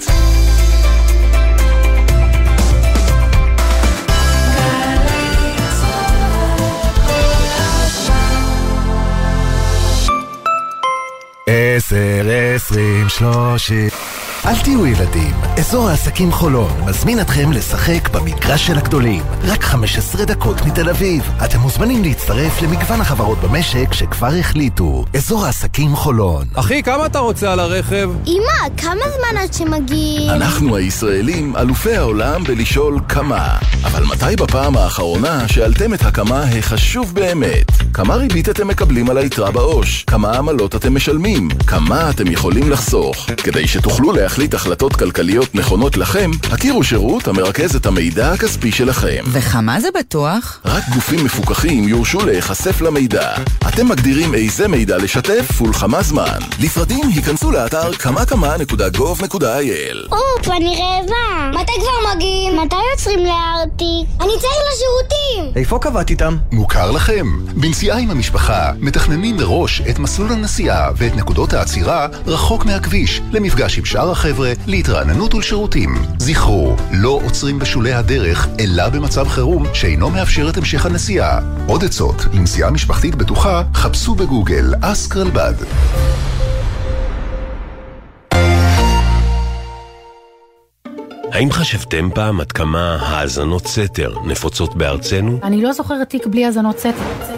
עשר, 11.47 12.27
עשרים, 12.55 13.09
שלושים. 13.09 14.20
אל 14.47 14.57
תהיו 14.65 14.87
ילדים, 14.87 15.35
אזור 15.59 15.89
העסקים 15.89 16.33
חולון 16.33 16.71
מזמין 16.87 17.21
אתכם 17.21 17.53
לשחק 17.53 18.09
במגרש 18.09 18.67
של 18.67 18.79
הגדולים. 18.79 19.23
רק 19.45 19.63
15 19.65 20.25
דקות 20.25 20.67
מתל 20.67 20.89
אביב. 20.89 21.31
אתם 21.45 21.59
מוזמנים 21.59 22.03
להצטרף 22.05 22.63
למגוון 22.63 23.01
החברות 23.01 23.39
במשק 23.39 23.93
שכבר 23.93 24.27
החליטו. 24.41 25.05
אזור 25.17 25.47
העסקים 25.47 25.97
חולון. 25.97 26.47
אחי, 26.55 26.83
כמה 26.83 27.07
אתה 27.07 27.19
רוצה 27.19 27.53
על 27.53 27.61
הרכב? 27.61 28.11
אמא, 28.27 28.77
כמה 28.77 29.05
זמן 29.17 29.41
עד 29.43 29.55
שמגיעים? 29.55 30.31
אנחנו 30.31 30.77
הישראלים 30.77 31.57
אלופי 31.57 31.97
העולם 31.97 32.45
בלשאול 32.45 32.99
כמה. 33.09 33.57
אבל 33.85 34.05
מתי 34.05 34.37
בפעם 34.37 34.77
האחרונה 34.77 35.49
שאלתם 35.49 35.95
את 35.95 36.03
הכמה 36.03 36.43
החשוב 36.59 37.15
באמת? 37.15 37.67
כמה 37.93 38.15
ריבית 38.15 38.49
אתם 38.49 38.69
מקבלים 38.69 39.11
על 39.11 39.19
היתרה 39.19 39.51
בעו"ש? 39.51 40.05
כמה 40.05 40.33
עמלות 40.33 40.75
אתם 40.75 40.95
משלמים? 40.95 41.49
כמה 41.67 42.11
אתם 42.11 42.33
יכולים 42.33 42.71
לחסוך? 42.71 43.27
כדי 43.37 43.69
שתוכלו 43.69 44.13
להחליט 44.13 44.30
החלטות 44.39 44.97
כלכליות 44.97 45.55
נכונות 45.55 45.97
לכם, 45.97 46.31
הכירו 46.53 46.85
שירות 46.85 47.29
המרכז 47.29 47.77
את 47.77 47.87
המידע 47.87 48.33
הכספי 48.33 48.73
שלכם. 48.73 49.25
וכמה 49.27 49.81
זה 49.81 49.89
בטוח? 49.99 50.61
רק 50.65 50.83
גופים 50.95 51.25
מפוקחים 51.25 51.89
יורשו 51.89 52.27
להיחשף 52.27 52.81
למידע. 52.81 53.33
אתם 53.69 53.89
מגדירים 53.89 54.35
איזה 54.35 54.69
מידע 54.69 54.99
לשתף 54.99 55.61
ולכמה 55.61 56.03
זמן. 56.03 56.39
לפרטים 56.61 57.09
היכנסו 57.15 57.51
לאתר 57.51 57.93
כמה-כמה.gov.il 57.93 60.13
אופ, 60.13 60.49
אני 60.57 60.77
רעבה. 60.77 61.61
מתי 61.61 61.73
כבר 61.81 62.15
מגיעים? 62.15 62.61
מתי 62.61 62.77
יוצרים 62.93 63.25
לארטיק? 63.25 64.09
אני 64.21 64.33
צריך 64.41 64.55
לשירותים! 64.73 65.53
איפה 65.57 65.79
קבעת 65.79 66.11
איתם? 66.11 66.37
מוכר 66.53 66.91
לכם. 66.91 67.27
בנסיעה 67.55 67.99
עם 67.99 68.11
המשפחה, 68.11 68.73
מתכננים 68.79 69.37
מראש 69.37 69.83
את 69.91 69.99
מסלול 69.99 70.33
הנסיעה 70.33 70.91
ואת 70.97 71.17
נקודות 71.17 71.53
העצירה 71.53 72.07
רחוק 72.27 72.65
מהכביש, 72.65 73.21
למפגש 73.33 73.79
עם 73.79 73.85
שאר 73.85 74.11
החבר'ה, 74.21 74.53
להתרעננות 74.67 75.35
ולשירותים. 75.35 75.95
זכרו, 76.19 76.77
לא 76.93 77.21
עוצרים 77.25 77.59
בשולי 77.59 77.93
הדרך, 77.93 78.49
אלא 78.61 78.89
במצב 78.89 79.29
חירום 79.29 79.67
שאינו 79.75 80.11
מאפשר 80.11 80.49
את 80.51 80.57
המשך 80.57 80.87
הנסיעה. 80.87 81.41
עוד 81.67 81.85
עצות 81.85 82.27
לנסיעה 82.33 82.71
משפחתית 82.71 83.15
בטוחה, 83.15 83.63
חפשו 83.75 84.15
בגוגל 84.15 84.75
אסק 84.81 85.17
האם 91.41 91.53
חשבתם 91.53 92.09
פעם 92.15 92.41
עד 92.41 92.53
כמה 92.53 92.97
האזנות 93.01 93.67
סתר 93.67 94.15
נפוצות 94.27 94.77
בארצנו? 94.77 95.39
אני 95.43 95.63
לא 95.63 95.73
זוכרת 95.73 96.09
תיק 96.09 96.27
בלי 96.27 96.45
האזנות 96.45 96.79
סתר. 96.79 96.91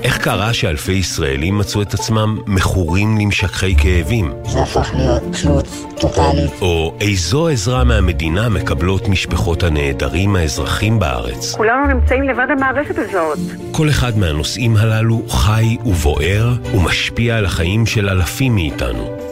איך 0.03 0.18
קרה 0.18 0.53
שאלפי 0.55 0.92
ישראלים 0.92 1.59
מצאו 1.59 1.82
את 1.82 1.94
עצמם 1.94 2.38
מכורים 2.46 3.18
למשככי 3.18 3.76
כאבים? 3.76 4.32
זה 4.44 4.62
הפך 4.62 4.90
להיות 4.94 5.22
תלות 5.42 5.66
טוטאלית. 6.00 6.53
או 6.61 6.94
איזו 7.00 7.48
עזרה 7.48 7.84
מהמדינה 7.84 8.48
מקבלות 8.48 9.09
משפחות 9.09 9.62
הנעדרים 9.62 10.36
האזרחים 10.36 10.98
בארץ? 10.98 11.55
כולנו 11.55 11.86
נמצאים 11.86 12.22
לבד 12.22 12.46
המערכת 12.50 12.98
הזאת. 12.98 13.38
כל 13.72 13.88
אחד 13.88 14.18
מהנושאים 14.18 14.76
הללו 14.76 15.22
חי 15.28 15.76
ובוער 15.84 16.53
ומשפיע 16.74 17.36
על 17.36 17.44
החיים 17.44 17.86
של 17.86 18.09
אלפים 18.09 18.55
מאיתנו. 18.55 19.32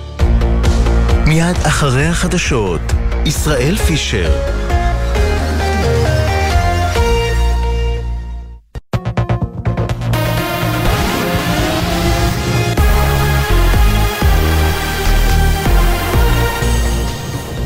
מיד 1.31 1.57
אחרי 1.67 2.05
החדשות, 2.05 2.81
ישראל 3.25 3.75
פישר. 3.77 4.31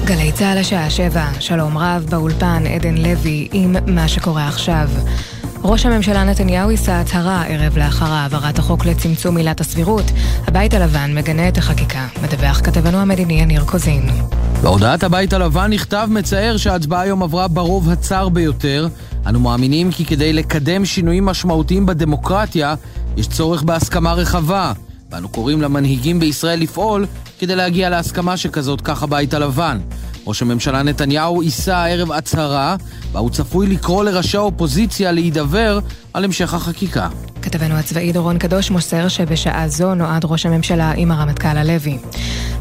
גלי 0.03 0.31
צה"ל 0.31 0.57
השעה 0.57 0.89
שבע, 0.89 1.25
שלום 1.39 1.77
רב 1.77 2.05
באולפן 2.09 2.63
עדן 2.67 2.95
לוי 2.97 3.47
עם 3.53 3.75
מה 3.87 4.07
שקורה 4.07 4.47
עכשיו. 4.47 4.89
ראש 5.67 5.85
הממשלה 5.85 6.23
נתניהו 6.23 6.71
יישא 6.71 6.91
הצהרה 6.91 7.45
ערב 7.47 7.77
לאחר 7.77 8.05
העברת 8.05 8.59
החוק 8.59 8.85
לצמצום 8.85 9.37
עילת 9.37 9.61
הסבירות. 9.61 10.05
הבית 10.47 10.73
הלבן 10.73 11.15
מגנה 11.15 11.47
את 11.47 11.57
החקיקה, 11.57 12.07
מדווח 12.23 12.61
כתבנו 12.63 12.97
המדיני 12.97 13.41
יניר 13.41 13.63
קוזין. 13.63 14.09
בהודעת 14.61 15.03
הבית 15.03 15.33
הלבן 15.33 15.73
נכתב 15.73 16.07
מצער 16.11 16.57
שההצבעה 16.57 17.01
היום 17.01 17.23
עברה 17.23 17.47
ברוב 17.47 17.89
הצר 17.89 18.29
ביותר. 18.29 18.87
אנו 19.27 19.39
מאמינים 19.39 19.91
כי 19.91 20.05
כדי 20.05 20.33
לקדם 20.33 20.85
שינויים 20.85 21.25
משמעותיים 21.25 21.85
בדמוקרטיה, 21.85 22.75
יש 23.17 23.27
צורך 23.27 23.63
בהסכמה 23.63 24.13
רחבה. 24.13 24.73
ואנו 25.11 25.29
קוראים 25.29 25.61
למנהיגים 25.61 26.19
בישראל 26.19 26.59
לפעול 26.59 27.05
כדי 27.39 27.55
להגיע 27.55 27.89
להסכמה 27.89 28.37
שכזאת, 28.37 28.81
כך 28.81 29.03
הבית 29.03 29.33
הלבן. 29.33 29.77
ראש 30.27 30.41
הממשלה 30.41 30.83
נתניהו 30.83 31.43
יישא 31.43 31.73
הערב 31.73 32.11
הצהרה, 32.11 32.75
בה 33.11 33.19
הוא 33.19 33.29
צפוי 33.29 33.67
לקרוא 33.67 34.03
לראשי 34.03 34.37
האופוזיציה 34.37 35.11
להידבר 35.11 35.79
על 36.15 36.23
המשך 36.23 36.53
החקיקה. 36.53 37.07
כתבנו 37.41 37.75
הצבאי 37.75 38.11
דורון 38.11 38.37
קדוש 38.37 38.71
מוסר 38.71 39.07
שבשעה 39.07 39.67
זו 39.67 39.95
נועד 39.95 40.25
ראש 40.25 40.45
הממשלה 40.45 40.91
עם 40.97 41.11
הרמטכ"ל 41.11 41.57
הלוי. 41.57 41.97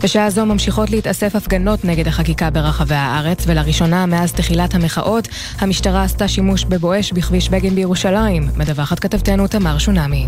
בשעה 0.03 0.31
זו 0.31 0.47
ממשיכות 0.47 0.91
להתאסף 0.91 1.37
הפגנות 1.37 1.85
נגד 1.85 2.09
החקיקה 2.09 2.51
ברחבי 2.51 2.95
הארץ, 2.95 3.45
ולראשונה 3.47 4.07
מאז 4.07 4.33
תחילת 4.33 4.75
המחאות, 4.75 5.29
המשטרה 5.59 6.03
עשתה 6.03 6.29
שימוש 6.29 6.65
בבואש 6.65 7.13
בכביש 7.13 7.49
בגין 7.49 7.75
בירושלים. 7.75 8.43
מדווחת 8.57 8.99
כתבתנו 8.99 9.47
תמר 9.47 9.79
שונמי. 9.79 10.27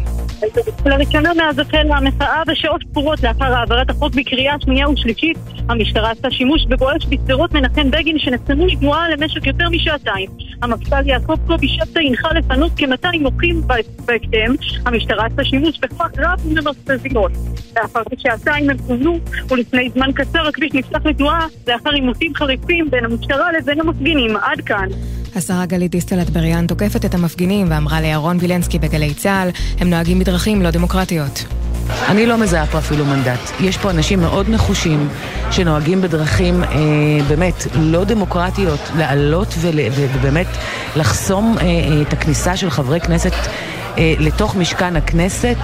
לראשונה 0.87 1.35
מאז 1.35 1.59
החל 1.59 1.87
המחאה 1.91 2.43
בשעות 2.47 2.81
ספורות 2.91 3.23
לאחר 3.23 3.55
העברת 3.55 3.91
החוק 3.91 4.15
בקריאה 4.15 4.55
שנייה 4.61 4.91
ושלישית, 4.91 5.39
המשטרה 5.69 6.11
עשתה 6.11 6.31
שימוש 6.31 6.67
בבואש 6.69 7.07
בשדרות 7.09 7.53
מנחם 7.53 7.91
בגין 7.91 8.19
שנחסמו 8.19 8.67
לתנועה 8.67 9.09
למשך 9.09 9.47
יותר 9.47 9.69
משעתיים. 9.71 10.31
המפכ"ל 10.63 11.09
יעקב 11.09 11.37
קובי 11.47 11.69
שבתא 11.69 11.99
הנחה 11.99 12.29
לפנות 12.33 12.73
כ-200 12.77 13.16
מוחים 13.23 13.63
בהקדם. 14.07 14.55
המשטרה 14.87 15.27
עשתה 15.27 15.45
שימוש 15.45 15.79
בכוח 15.79 16.11
רב 16.19 16.47
וממרכזיות. 16.47 17.33
לאחר 17.77 18.03
כשעתיים 18.17 18.71
הם 18.71 18.79
פונו, 18.79 19.19
ולפני 19.51 19.91
זמן 19.95 20.13
קצר 20.15 20.47
הכביש 20.49 20.71
נפתח 20.75 21.07
לתנועה 21.07 21.47
לאחר 21.67 21.91
עימותים 21.91 22.35
חריפים 22.35 22.91
בין 22.91 23.05
המשטרה 23.05 23.53
לבין 23.53 23.81
המפגינים. 23.81 24.37
עד 24.37 24.61
כאן. 24.61 24.89
השרה 25.37 25.67
גלית 25.67 25.91
דיסטל 25.91 26.23
אטבריאן 26.23 26.67
תוקפת 26.67 27.05
את 27.05 27.15
המפגינים 27.15 27.67
ואמרה 27.71 28.01
לירון 28.01 28.37
וילנסקי 28.41 28.79
בגלי 28.79 29.15
צה"ל, 29.15 29.49
הם 29.81 29.91
נוהגים 29.91 30.19
בדרכים 30.19 30.63
לא 30.63 30.71
דמוקרטיות. 30.71 31.45
אני 32.09 32.27
לא 32.27 32.39
מזהה 32.39 32.67
פה 32.67 32.79
אפילו 32.79 33.05
מנדט. 33.05 33.41
יש 33.61 33.77
פה 33.77 33.91
אנשים 33.91 34.21
מאוד 34.21 34.49
נחושים 34.49 35.09
שנוהגים 35.51 36.03
בדרכים 36.03 36.65
אה, 36.65 36.69
באמת 37.29 37.67
לא 37.75 38.05
דמוקרטיות, 38.05 38.81
לעלות 38.97 39.55
ול, 39.61 39.81
ובאמת 39.95 40.47
לחסום 40.97 41.57
אה, 41.59 41.65
אה, 41.65 42.03
את 42.03 42.13
הכניסה 42.13 42.57
של 42.57 42.71
חברי 42.71 43.01
כנסת 43.01 43.33
אה, 43.99 44.15
לתוך 44.19 44.57
משכן 44.57 44.97
הכנסת. 44.97 45.57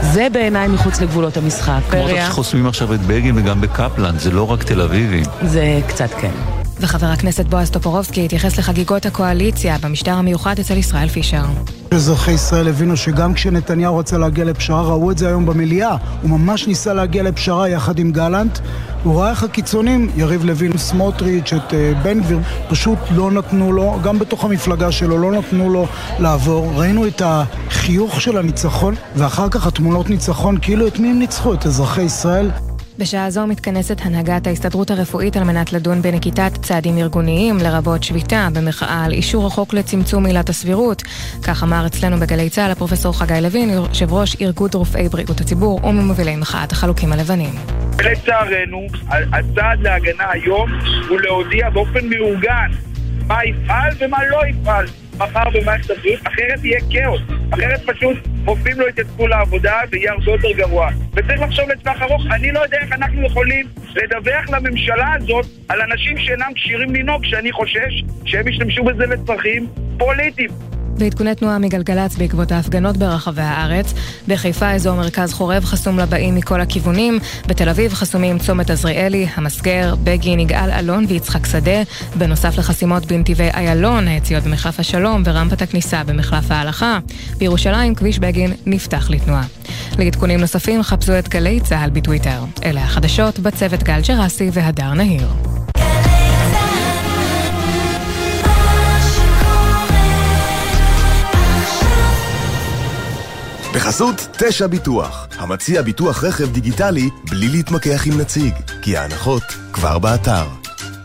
זה 0.00 0.28
בעיניי 0.32 0.68
מחוץ 0.68 1.00
לגבולות 1.00 1.36
המשחק. 1.36 1.80
כמו 1.90 2.08
שחוסמים 2.26 2.66
עכשיו 2.66 2.94
את 2.94 3.00
בגין 3.00 3.38
וגם 3.38 3.60
בקפלן, 3.60 4.18
זה 4.18 4.30
לא 4.30 4.50
רק 4.50 4.62
תל 4.62 4.80
אביבים. 4.80 5.24
זה 5.42 5.80
קצת 5.88 6.10
כן. 6.20 6.53
וחבר 6.84 7.06
הכנסת 7.06 7.46
בועז 7.46 7.70
טופורובסקי 7.70 8.24
התייחס 8.24 8.58
לחגיגות 8.58 9.06
הקואליציה 9.06 9.76
במשטר 9.78 10.12
המיוחד 10.12 10.58
אצל 10.58 10.76
ישראל 10.76 11.08
פישר. 11.08 11.42
אזרחי 11.90 12.32
ישראל 12.32 12.68
הבינו 12.68 12.96
שגם 12.96 13.34
כשנתניהו 13.34 13.96
רצה 13.96 14.18
להגיע 14.18 14.44
לפשרה, 14.44 14.82
ראו 14.82 15.10
את 15.10 15.18
זה 15.18 15.28
היום 15.28 15.46
במליאה. 15.46 15.96
הוא 16.22 16.30
ממש 16.30 16.66
ניסה 16.66 16.94
להגיע 16.94 17.22
לפשרה 17.22 17.68
יחד 17.68 17.98
עם 17.98 18.10
גלנט. 18.10 18.58
הוא 19.02 19.20
ראה 19.20 19.30
איך 19.30 19.42
הקיצונים, 19.42 20.10
יריב 20.16 20.44
לוין, 20.44 20.78
סמוטריץ', 20.78 21.52
את 21.52 21.70
uh, 21.70 21.74
בן 22.02 22.20
גביר, 22.20 22.38
פשוט 22.68 22.98
לא 23.10 23.30
נתנו 23.30 23.72
לו, 23.72 23.98
גם 24.04 24.18
בתוך 24.18 24.44
המפלגה 24.44 24.92
שלו, 24.92 25.18
לא 25.18 25.32
נתנו 25.32 25.70
לו 25.70 25.86
לעבור. 26.18 26.72
ראינו 26.74 27.06
את 27.06 27.22
החיוך 27.24 28.20
של 28.20 28.38
הניצחון, 28.38 28.94
ואחר 29.16 29.48
כך 29.48 29.66
התמונות 29.66 30.10
ניצחון, 30.10 30.58
כאילו 30.62 30.86
את 30.86 30.98
מי 30.98 31.10
הם 31.10 31.18
ניצחו? 31.18 31.54
את 31.54 31.66
אזרחי 31.66 32.02
ישראל. 32.02 32.50
בשעה 32.98 33.30
זו 33.30 33.46
מתכנסת 33.46 34.00
הנהגת 34.02 34.46
ההסתדרות 34.46 34.90
הרפואית 34.90 35.36
על 35.36 35.44
מנת 35.44 35.72
לדון 35.72 36.02
בנקיטת 36.02 36.52
צעדים 36.62 36.98
ארגוניים, 36.98 37.58
לרבות 37.58 38.02
שביתה, 38.02 38.48
במחאה 38.54 39.04
על 39.04 39.12
אישור 39.12 39.46
החוק 39.46 39.74
לצמצום 39.74 40.26
עילת 40.26 40.48
הסבירות. 40.48 41.02
כך 41.42 41.62
אמר 41.62 41.86
אצלנו 41.86 42.16
בגלי 42.16 42.50
צה"ל 42.50 42.70
הפרופסור 42.70 43.18
חגי 43.18 43.40
לוין, 43.42 43.70
יושב 43.70 44.12
ראש 44.12 44.36
ארגון 44.40 44.68
רופאי 44.74 45.08
בריאות 45.08 45.40
הציבור 45.40 45.84
וממובילי 45.84 46.36
מחאת 46.36 46.72
החלוקים 46.72 47.12
הלבנים. 47.12 47.54
לצערנו, 48.04 48.86
הצעד 49.08 49.80
להגנה 49.80 50.30
היום 50.30 50.70
הוא 51.08 51.20
להודיע 51.20 51.70
באופן 51.70 52.08
מאורגן 52.08 52.70
מה 53.26 53.44
יפעל 53.44 53.92
ומה 54.00 54.18
לא 54.30 54.40
יפעל 54.46 54.86
מחר 55.18 55.50
במערכת 55.54 55.90
הבריאות, 55.90 56.20
אחרת 56.26 56.64
יהיה 56.64 56.80
כאוס. 56.90 57.20
אחרת 57.54 57.80
פשוט 57.86 58.16
רופאים 58.46 58.80
לא 58.80 58.88
יתעסקו 58.88 59.26
לעבודה 59.26 59.80
ויהיה 59.90 60.12
הרבה 60.12 60.32
יותר 60.32 60.52
גרוע. 60.52 60.88
וצריך 61.12 61.40
לחשוב 61.40 61.68
לטווח 61.68 62.02
ארוך, 62.02 62.22
אני 62.30 62.52
לא 62.52 62.60
יודע 62.60 62.78
איך 62.78 62.92
אנחנו 62.92 63.26
יכולים 63.26 63.66
לדווח 63.94 64.50
לממשלה 64.50 65.14
הזאת 65.14 65.46
על 65.68 65.80
אנשים 65.80 66.18
שאינם 66.18 66.52
כשירים 66.54 66.94
לנהוג, 66.94 67.24
שאני 67.24 67.52
חושש 67.52 68.04
שהם 68.24 68.48
ישתמשו 68.48 68.84
בזה 68.84 69.06
לצרכים 69.06 69.66
פוליטיים. 69.98 70.50
ועדכוני 70.98 71.34
תנועה 71.34 71.58
מגלגלצ 71.58 72.16
בעקבות 72.16 72.52
ההפגנות 72.52 72.96
ברחבי 72.96 73.42
הארץ. 73.42 73.94
בחיפה 74.28 74.70
אזור 74.70 74.94
מרכז 74.96 75.32
חורב 75.32 75.64
חסום 75.64 75.98
לבאים 75.98 76.34
מכל 76.34 76.60
הכיוונים. 76.60 77.18
בתל 77.46 77.68
אביב 77.68 77.94
חסומים 77.94 78.38
צומת 78.38 78.70
עזריאלי, 78.70 79.26
המסגר, 79.34 79.94
בגין, 80.04 80.40
יגאל 80.40 80.70
אלון 80.70 81.04
ויצחק 81.08 81.46
שדה. 81.46 81.82
בנוסף 82.18 82.58
לחסימות 82.58 83.06
בנתיבי 83.06 83.48
איילון, 83.54 84.08
היציאות 84.08 84.44
במחלף 84.44 84.80
השלום 84.80 85.22
ורמפת 85.24 85.62
הכניסה 85.62 86.04
במחלף 86.04 86.50
ההלכה. 86.50 86.98
בירושלים 87.38 87.94
כביש 87.94 88.18
בגין 88.18 88.52
נפתח 88.66 89.10
לתנועה. 89.10 89.44
לעדכונים 89.98 90.40
נוספים 90.40 90.82
חפשו 90.82 91.18
את 91.18 91.28
גלי 91.28 91.60
צה"ל 91.60 91.90
בטוויטר. 91.90 92.44
אלה 92.64 92.84
החדשות 92.84 93.38
בצוות 93.38 93.82
גל 93.82 94.00
ג'רסי 94.08 94.50
והדר 94.52 94.94
נהיר. 94.94 95.28
בחסות 103.74 104.14
תשע 104.38 104.66
ביטוח, 104.66 105.26
המציע 105.38 105.82
ביטוח 105.82 106.24
רכב 106.24 106.52
דיגיטלי 106.52 107.10
בלי 107.30 107.48
להתמקח 107.48 108.06
עם 108.06 108.20
נציג, 108.20 108.54
כי 108.82 108.96
ההנחות 108.96 109.42
כבר 109.72 109.98
באתר. 109.98 110.46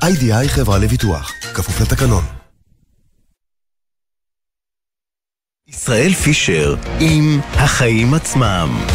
איי-די-איי 0.04 0.50
חברה 0.50 0.78
לביטוח, 0.78 1.32
כפוף 1.54 1.82
לתקנון. 1.82 2.24
ישראל 5.68 6.14
פישר 6.14 6.76
עם 7.00 7.40
החיים 7.54 8.14
עצמם. 8.14 8.86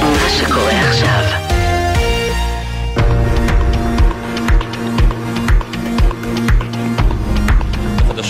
מה 0.00 0.28
שקורה 0.38 0.80
עכשיו 0.80 0.93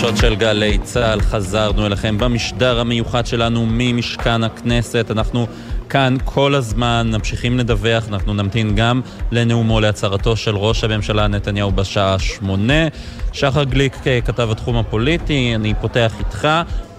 החדשות 0.05 0.21
של 0.21 0.35
גלי 0.35 0.77
צה"ל, 0.77 1.21
חזרנו 1.21 1.85
אליכם 1.85 2.17
במשדר 2.17 2.79
המיוחד 2.79 3.25
שלנו 3.25 3.65
ממשכן 3.69 4.43
הכנסת. 4.43 5.11
אנחנו 5.11 5.47
כאן 5.89 6.17
כל 6.25 6.55
הזמן, 6.55 7.11
ממשיכים 7.13 7.59
לדווח, 7.59 8.07
אנחנו 8.09 8.33
נמתין 8.33 8.75
גם 8.75 9.01
לנאומו 9.31 9.79
להצהרתו 9.79 10.35
של 10.35 10.55
ראש 10.55 10.83
הממשלה 10.83 11.27
נתניהו 11.27 11.71
בשעה 11.71 12.19
שמונה. 12.19 12.87
שחר 13.33 13.63
גליק 13.63 13.95
כתב 14.25 14.49
התחום 14.51 14.77
הפוליטי, 14.77 15.51
אני 15.55 15.73
פותח 15.81 16.13
איתך. 16.19 16.47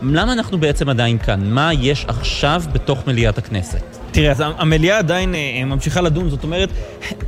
למה 0.03 0.33
אנחנו 0.33 0.59
בעצם 0.59 0.89
עדיין 0.89 1.19
כאן? 1.19 1.41
מה 1.45 1.73
יש 1.75 2.05
עכשיו 2.09 2.63
בתוך 2.73 3.07
מליאת 3.07 3.39
הכנסת? 3.39 3.97
תראה, 4.11 4.31
אז 4.31 4.43
המליאה 4.59 4.99
עדיין 4.99 5.35
אה, 5.35 5.65
ממשיכה 5.67 6.01
לדון, 6.01 6.31
זאת 6.31 6.45
אומרת, 6.45 6.69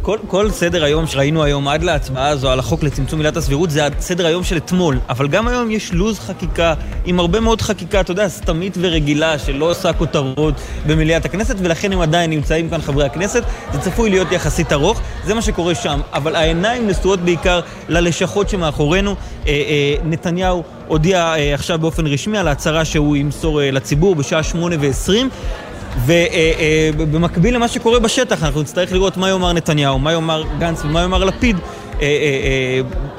כל, 0.03 0.19
כל 0.27 0.51
סדר 0.51 0.85
היום 0.85 1.07
שראינו 1.07 1.43
היום 1.43 1.69
עד 1.69 1.83
להצבעה 1.83 2.29
הזו 2.29 2.51
על 2.51 2.59
החוק 2.59 2.83
לצמצום 2.83 3.21
עילת 3.21 3.37
הסבירות 3.37 3.71
זה 3.71 3.89
סדר 3.99 4.27
היום 4.27 4.45
של 4.45 4.57
אתמול, 4.57 4.99
אבל 5.09 5.29
גם 5.29 5.49
היום 5.49 5.71
יש 5.71 5.93
לו"ז 5.93 6.19
חקיקה 6.19 6.75
עם 7.05 7.21
הרבה 7.21 7.41
מאוד 7.41 7.63
חקיקה, 7.63 8.01
אתה 8.01 8.11
יודע, 8.11 8.29
סתמית 8.29 8.77
ורגילה 8.81 9.39
שלא 9.39 9.71
עושה 9.71 9.93
כותרות 9.93 10.55
במליאת 10.87 11.25
הכנסת, 11.25 11.57
ולכן 11.59 11.93
הם 11.93 12.01
עדיין 12.01 12.31
נמצאים 12.31 12.71
כאן 12.71 12.81
חברי 12.81 13.05
הכנסת, 13.05 13.43
זה 13.73 13.79
צפוי 13.79 14.11
להיות 14.11 14.33
יחסית 14.33 14.73
ארוך, 14.73 15.01
זה 15.25 15.35
מה 15.35 15.43
שקורה 15.43 15.75
שם, 15.75 16.01
אבל 16.13 16.37
העיניים 16.37 16.87
נשואות 16.87 17.21
בעיקר 17.21 17.61
ללשכות 17.89 18.49
שמאחורינו. 18.49 19.11
אה, 19.11 19.53
אה, 19.53 19.95
נתניהו 20.05 20.63
הודיע 20.89 21.35
אה, 21.35 21.55
עכשיו 21.55 21.79
באופן 21.79 22.07
רשמי 22.07 22.39
על 22.39 22.49
ההצהרה 22.49 22.85
שהוא 22.85 23.17
ימסור 23.17 23.63
אה, 23.63 23.71
לציבור 23.71 24.15
בשעה 24.15 24.43
שמונה 24.43 24.77
ועשרים. 24.81 25.29
ובמקביל 26.97 27.55
למה 27.55 27.69
שקורה 27.69 27.99
בשטח, 27.99 28.43
אנחנו 28.45 28.63
נצטרך 28.63 28.93
לראות 28.93 29.17
מה 29.17 29.29
יאמר 29.29 29.53
נתניהו, 29.53 29.99
מה 29.99 30.13
יאמר 30.13 30.43
גנץ 30.59 30.85
ומה 30.85 31.03
יאמר 31.03 31.25
לפיד 31.25 31.57
אה, 31.57 31.63
אה, 31.63 31.69
אה, 31.69 31.88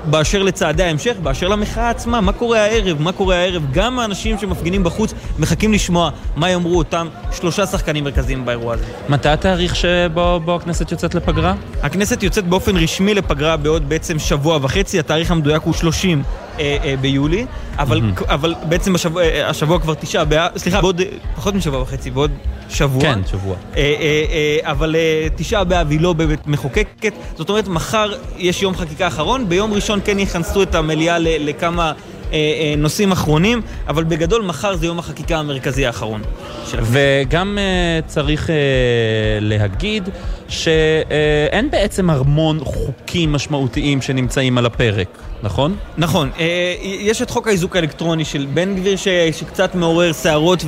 באשר 0.05 0.43
לצעדי 0.43 0.84
ההמשך, 0.84 1.15
באשר 1.23 1.47
למחאה 1.47 1.89
עצמה, 1.89 2.21
מה 2.21 2.32
קורה 2.32 2.59
הערב, 2.59 3.01
מה 3.01 3.11
קורה 3.11 3.36
הערב. 3.36 3.63
גם 3.73 3.99
האנשים 3.99 4.38
שמפגינים 4.38 4.84
בחוץ 4.84 5.13
מחכים 5.39 5.73
לשמוע 5.73 6.09
מה 6.36 6.49
יאמרו 6.49 6.77
אותם 6.77 7.07
שלושה 7.32 7.65
שחקנים 7.65 8.03
מרכזיים 8.03 8.45
באירוע 8.45 8.73
הזה. 8.73 8.86
מתי 9.09 9.30
התאריך 9.30 9.75
שבו 9.75 10.55
הכנסת 10.55 10.91
יוצאת 10.91 11.15
לפגרה? 11.15 11.55
הכנסת 11.84 12.23
יוצאת 12.23 12.47
באופן 12.47 12.77
רשמי 12.77 13.13
לפגרה 13.13 13.57
בעוד 13.57 13.89
בעצם 13.89 14.19
שבוע 14.19 14.59
וחצי, 14.61 14.99
התאריך 14.99 15.32
המדויק 15.32 15.63
הוא 15.63 15.73
30 15.73 16.23
אה, 16.59 16.77
אה, 16.84 16.95
ביולי, 17.01 17.45
אבל, 17.77 17.99
mm-hmm. 17.99 18.23
אבל 18.27 18.55
בעצם 18.63 18.95
השבוע, 18.95 19.23
אה, 19.23 19.49
השבוע 19.49 19.80
כבר 19.80 19.93
תשעה 19.93 20.23
סליחה, 20.57 20.82
בעוד 20.82 21.01
פחות 21.36 21.55
משבוע 21.55 21.82
וחצי, 21.82 22.11
בעוד 22.11 22.32
שבוע. 22.70 23.01
כן, 23.01 23.20
שבוע. 23.32 23.55
אה, 23.76 23.82
אה, 23.82 24.26
אה, 24.32 24.72
אבל 24.72 24.95
תשעה 25.36 25.63
באב 25.63 25.91
היא 25.91 26.01
לא 26.01 26.13
באמת 26.13 26.47
מחוקקת, 26.47 27.13
זאת 27.38 27.49
אומרת 27.49 27.67
מחר 27.67 28.11
יש 28.38 28.61
יום 28.61 28.76
חקיקה 28.76 29.07
אחרון, 29.07 29.49
ביום 29.49 29.74
ראשון 29.74 29.99
כן 30.05 30.20
יכנסו 30.20 30.63
את 30.63 30.76
המליאה 30.76 31.17
לכמה... 31.20 31.93
נושאים 32.78 33.11
אחרונים, 33.11 33.61
אבל 33.88 34.03
בגדול 34.03 34.41
מחר 34.41 34.76
זה 34.76 34.86
יום 34.86 34.99
החקיקה 34.99 35.38
המרכזי 35.38 35.86
האחרון. 35.86 36.22
וגם 36.82 37.57
צריך 38.07 38.49
להגיד 39.41 40.09
שאין 40.50 41.72
בעצם 41.72 42.10
המון 42.10 42.60
חוקים 42.64 43.32
משמעותיים 43.32 44.02
שנמצאים 44.02 44.58
על 44.58 44.66
הפרק, 44.66 45.08
נכון? 45.43 45.76
נכון. 45.97 46.30
יש 46.84 47.22
את 47.22 47.30
חוק 47.30 47.47
האיזוק 47.47 47.76
האלקטרוני 47.76 48.26
של 48.26 48.47
בן 48.54 48.76
גביר 48.76 48.95
ש... 48.95 49.08
שקצת 49.32 49.76
מעורר 49.76 50.14
שערות 50.14 50.66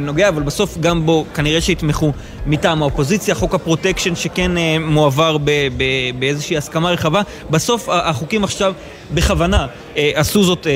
ונוגע, 0.00 0.28
אבל 0.28 0.42
בסוף 0.42 0.78
גם 0.78 1.06
בו 1.06 1.24
כנראה 1.34 1.60
שיתמכו 1.60 2.12
מטעם 2.46 2.82
האופוזיציה. 2.82 3.34
חוק 3.34 3.54
הפרוטקשן 3.54 4.14
שכן 4.14 4.50
מועבר 4.80 5.38
ב... 5.38 5.50
ב... 5.76 5.84
באיזושהי 6.18 6.56
הסכמה 6.56 6.90
רחבה. 6.90 7.22
בסוף 7.50 7.88
החוקים 7.88 8.44
עכשיו 8.44 8.74
בכוונה 9.14 9.66
עשו 9.96 10.44
זאת 10.44 10.66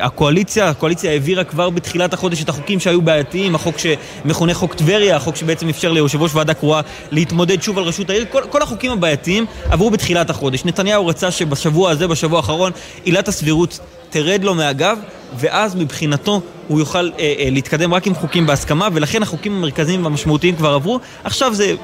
הקואליציה. 0.00 0.68
הקואליציה 0.68 1.10
העבירה 1.10 1.44
כבר 1.44 1.70
בתחילת 1.70 2.12
החודש 2.12 2.42
את 2.42 2.48
החוקים 2.48 2.80
שהיו 2.80 3.02
בעייתיים, 3.02 3.54
החוק 3.54 3.76
שמכונה 3.78 4.54
חוק 4.54 4.74
טבריה, 4.74 5.16
החוק 5.16 5.36
שבעצם 5.36 5.68
אפשר 5.68 5.92
ליושב 5.92 6.22
ראש 6.22 6.34
ועדה 6.34 6.54
קרואה 6.54 6.80
להתמודד 7.10 7.62
שוב 7.62 7.78
על 7.78 7.84
ראשות 7.84 8.10
העיר. 8.10 8.24
כל, 8.30 8.42
כל 8.50 8.62
החוקים 8.62 8.92
הבעייתיים 8.92 9.46
עברו 9.70 9.90
בתחילת 9.90 10.30
החודש. 10.30 10.64
נתניהו 10.64 11.06
רצה 11.06 11.30
שבשבוע 11.30 11.90
הזה, 11.90 12.08
בשבוע 12.08 12.38
האחרון, 12.38 12.72
עילת 13.04 13.28
הסבירות 13.28 13.78
תרד 14.10 14.44
לו 14.44 14.54
מהגב, 14.54 14.98
ואז 15.38 15.74
מבחינתו 15.74 16.40
הוא 16.68 16.78
יוכל 16.78 17.10
אה, 17.18 17.34
אה, 17.38 17.48
להתקדם 17.50 17.94
רק 17.94 18.06
עם 18.06 18.14
חוקים 18.14 18.46
בהסכמה, 18.46 18.88
ולכן 18.92 19.22
החוקים 19.22 19.56
המרכזיים 19.56 20.04
והמשמעותיים 20.04 20.56
כבר 20.56 20.74
עברו. 20.74 21.00
עכשיו 21.24 21.54
זה 21.54 21.74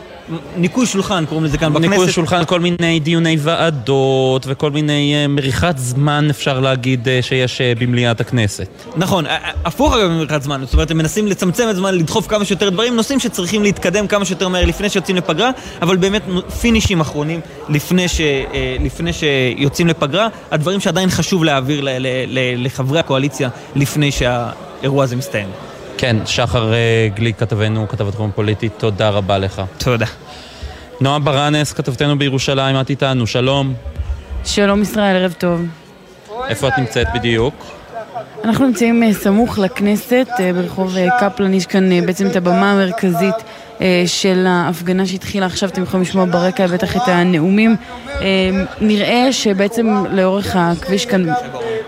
ניקוי 0.56 0.86
שולחן, 0.86 1.24
קוראים 1.28 1.44
לזה 1.44 1.58
כאן 1.58 1.72
בכנסת. 1.72 1.90
ניקוי 1.90 2.12
שולחן, 2.12 2.44
כל 2.44 2.60
מיני 2.60 3.00
דיוני 3.00 3.36
ועדות 3.40 4.46
וכל 4.48 4.70
מיני 4.70 5.14
uh, 5.24 5.28
מריחת 5.28 5.78
זמן, 5.78 6.26
אפשר 6.30 6.60
להגיד, 6.60 7.08
uh, 7.08 7.26
שיש 7.26 7.60
uh, 7.60 7.80
במליאת 7.80 8.20
הכנסת. 8.20 8.68
נכון, 8.96 9.24
הפוך 9.64 9.94
אגב 9.94 10.08
ממריחת 10.08 10.42
זמן, 10.42 10.60
זאת 10.64 10.74
אומרת, 10.74 10.90
הם 10.90 10.98
מנסים 10.98 11.26
לצמצם 11.26 11.70
את 11.70 11.76
זמן, 11.76 11.94
לדחוף 11.94 12.26
כמה 12.26 12.44
שיותר 12.44 12.68
דברים, 12.68 12.96
נושאים 12.96 13.20
שצריכים 13.20 13.62
להתקדם 13.62 14.06
כמה 14.06 14.24
שיותר 14.24 14.48
מהר 14.48 14.64
לפני 14.64 14.88
שיוצאים 14.88 15.16
לפגרה, 15.16 15.50
אבל 15.82 15.96
באמת 15.96 16.22
פינישים 16.60 17.00
אחרונים 17.00 17.40
לפני, 17.68 18.08
ש, 18.08 18.20
uh, 18.20 18.84
לפני 18.84 19.12
שיוצאים 19.12 19.86
לפגרה, 19.86 20.28
הדברים 20.50 20.80
שעדיין 20.80 21.10
חשוב 21.10 21.44
להעביר 21.44 21.80
ל, 21.80 21.88
ל, 21.88 22.06
ל, 22.26 22.64
לחברי 22.64 22.98
הקואליציה 22.98 23.35
לפני 23.74 24.10
שהאירוע 24.12 25.04
הזה 25.04 25.16
מסתיים. 25.16 25.48
כן, 25.98 26.16
שחר 26.26 26.72
גליק, 27.14 27.38
כתבנו, 27.38 27.88
כתב 27.88 28.08
התחום 28.08 28.30
הפוליטי, 28.30 28.68
תודה 28.68 29.08
רבה 29.08 29.38
לך. 29.38 29.62
תודה. 29.78 30.06
נועה 31.00 31.18
ברנס, 31.18 31.72
כתבתנו 31.72 32.18
בירושלים, 32.18 32.80
את 32.80 32.90
איתנו, 32.90 33.26
שלום. 33.26 33.74
שלום 34.44 34.82
ישראל, 34.82 35.16
ערב 35.16 35.34
טוב. 35.38 35.60
איפה 36.48 36.68
את 36.68 36.78
נמצאת 36.78 37.06
בדיוק? 37.14 37.54
אנחנו 38.44 38.66
נמצאים 38.66 39.12
סמוך 39.12 39.58
לכנסת, 39.58 40.26
ברחוב 40.54 40.96
קפלן, 41.20 41.54
יש 41.54 41.66
כאן 41.66 42.06
בעצם 42.06 42.26
את 42.26 42.36
הבמה 42.36 42.72
המרכזית 42.72 43.34
של 44.06 44.46
ההפגנה 44.48 45.06
שהתחילה 45.06 45.46
עכשיו, 45.46 45.68
אתם 45.68 45.82
יכולים 45.82 46.02
לשמוע 46.02 46.24
ברקע 46.24 46.66
בטח 46.66 46.96
את 46.96 47.02
הנאומים. 47.06 47.76
נראה 48.80 49.32
שבעצם 49.32 50.04
לאורך 50.10 50.56
הכביש 50.56 51.06
כאן 51.06 51.24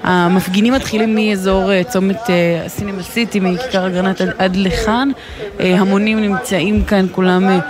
המפגינים 0.02 0.72
מתחילים 0.72 1.14
מאזור 1.14 1.82
צומת 1.82 2.20
סינמה 2.66 3.02
סיטי, 3.02 3.40
מכיכר 3.40 3.86
אגרנט 3.86 4.20
עד 4.38 4.56
לכאן. 4.56 5.08
המונים 5.58 6.20
נמצאים 6.20 6.84
כאן, 6.84 7.06
כולם 7.12 7.60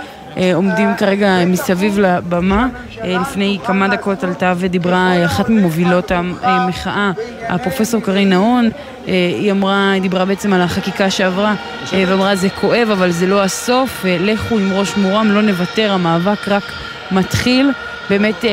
עומדים 0.53 0.89
כרגע 0.97 1.45
מסביב 1.45 1.99
לבמה. 1.99 2.67
לפני 3.03 3.59
כמה 3.65 3.87
דקות 3.87 4.23
עלתה 4.23 4.53
ודיברה 4.57 5.25
אחת 5.25 5.49
ממובילות 5.49 6.11
המחאה, 6.41 7.11
הפרופסור 7.49 8.01
קרין 8.01 8.29
נהון. 8.29 8.69
היא 9.05 9.51
אמרה, 9.51 9.91
היא 9.91 10.01
דיברה 10.01 10.25
בעצם 10.25 10.53
על 10.53 10.61
החקיקה 10.61 11.09
שעברה, 11.09 11.55
ואמרה 11.93 12.35
זה 12.35 12.49
כואב 12.49 12.87
אבל 12.91 13.11
זה 13.11 13.27
לא 13.27 13.43
הסוף, 13.43 14.05
לכו 14.05 14.59
עם 14.59 14.73
ראש 14.73 14.97
מורם, 14.97 15.31
לא 15.31 15.41
נוותר, 15.41 15.91
המאבק 15.91 16.47
רק 16.47 16.63
מתחיל. 17.11 17.71
באמת 18.09 18.45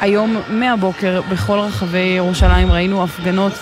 היום 0.00 0.36
מהבוקר 0.48 1.20
בכל 1.30 1.58
רחבי 1.58 1.98
ירושלים 1.98 2.72
ראינו 2.72 3.04
הפגנות, 3.04 3.52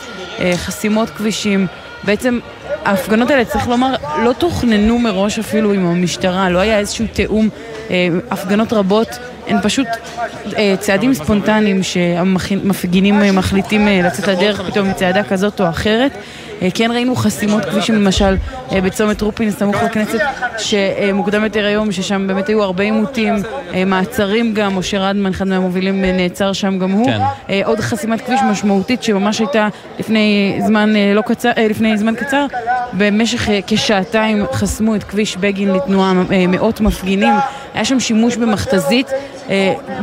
חסימות 0.57 1.11
כבישים, 1.11 1.67
בעצם 2.05 2.39
ההפגנות 2.85 3.31
האלה, 3.31 3.45
צריך 3.45 3.69
לומר, 3.69 3.95
לא 4.25 4.33
תוכננו 4.33 4.99
מראש 4.99 5.39
אפילו 5.39 5.73
עם 5.73 5.87
המשטרה, 5.87 6.51
לא 6.51 6.59
היה 6.59 6.79
איזשהו 6.79 7.07
תיאום, 7.13 7.49
הפגנות 8.31 8.73
רבות 8.73 9.09
הן 9.47 9.57
פשוט 9.63 9.87
צעדים 10.79 11.15
ספונטניים 11.15 11.83
שהמפגינים 11.83 13.37
מחליטים 13.37 13.89
לצאת 13.89 14.29
לדרך 14.29 14.61
פתאום 14.71 14.91
מצעדה 14.91 15.23
כזאת 15.23 15.61
או 15.61 15.69
אחרת. 15.69 16.13
כן 16.75 16.91
ראינו 16.91 17.17
חסימות 17.17 17.65
כבישים 17.65 17.95
למשל 17.95 18.37
בצומת 18.73 19.21
רופין 19.23 19.51
סמוך 19.51 19.77
לכנסת 19.77 20.19
שמוקדם 20.59 21.45
יותר 21.45 21.65
היום 21.65 21.93
ששם 21.93 22.27
באמת 22.27 22.49
היו 22.49 22.63
הרבה 22.63 22.85
עימותים, 22.85 23.35
מעצרים 23.87 24.55
גם, 24.55 24.79
משה 24.79 24.99
רדמן 24.99 25.31
אחד 25.31 25.47
מהמובילים 25.47 26.05
נעצר 26.05 26.53
שם 26.53 26.79
גם 26.79 26.91
הוא, 26.91 27.07
כן. 27.07 27.21
עוד 27.65 27.81
חסימת 27.81 28.21
כביש 28.21 28.41
משמעותית 28.51 29.03
שממש 29.03 29.39
הייתה 29.39 29.69
לפני 29.99 30.59
זמן 30.67 30.93
לא 31.15 31.21
קצר, 31.21 31.51
לפני 31.71 31.99
זמן 31.99 32.15
קצר, 32.15 32.47
במשך 32.93 33.49
כשעתיים 33.67 34.45
חסמו 34.53 34.95
את 34.95 35.05
כביש 35.05 35.37
בגין 35.37 35.71
לתנועה 35.73 36.13
מאות 36.49 36.81
מפגינים, 36.81 37.35
היה 37.75 37.85
שם 37.85 38.01
שימוש 38.01 38.37
במכתזית, 38.37 39.11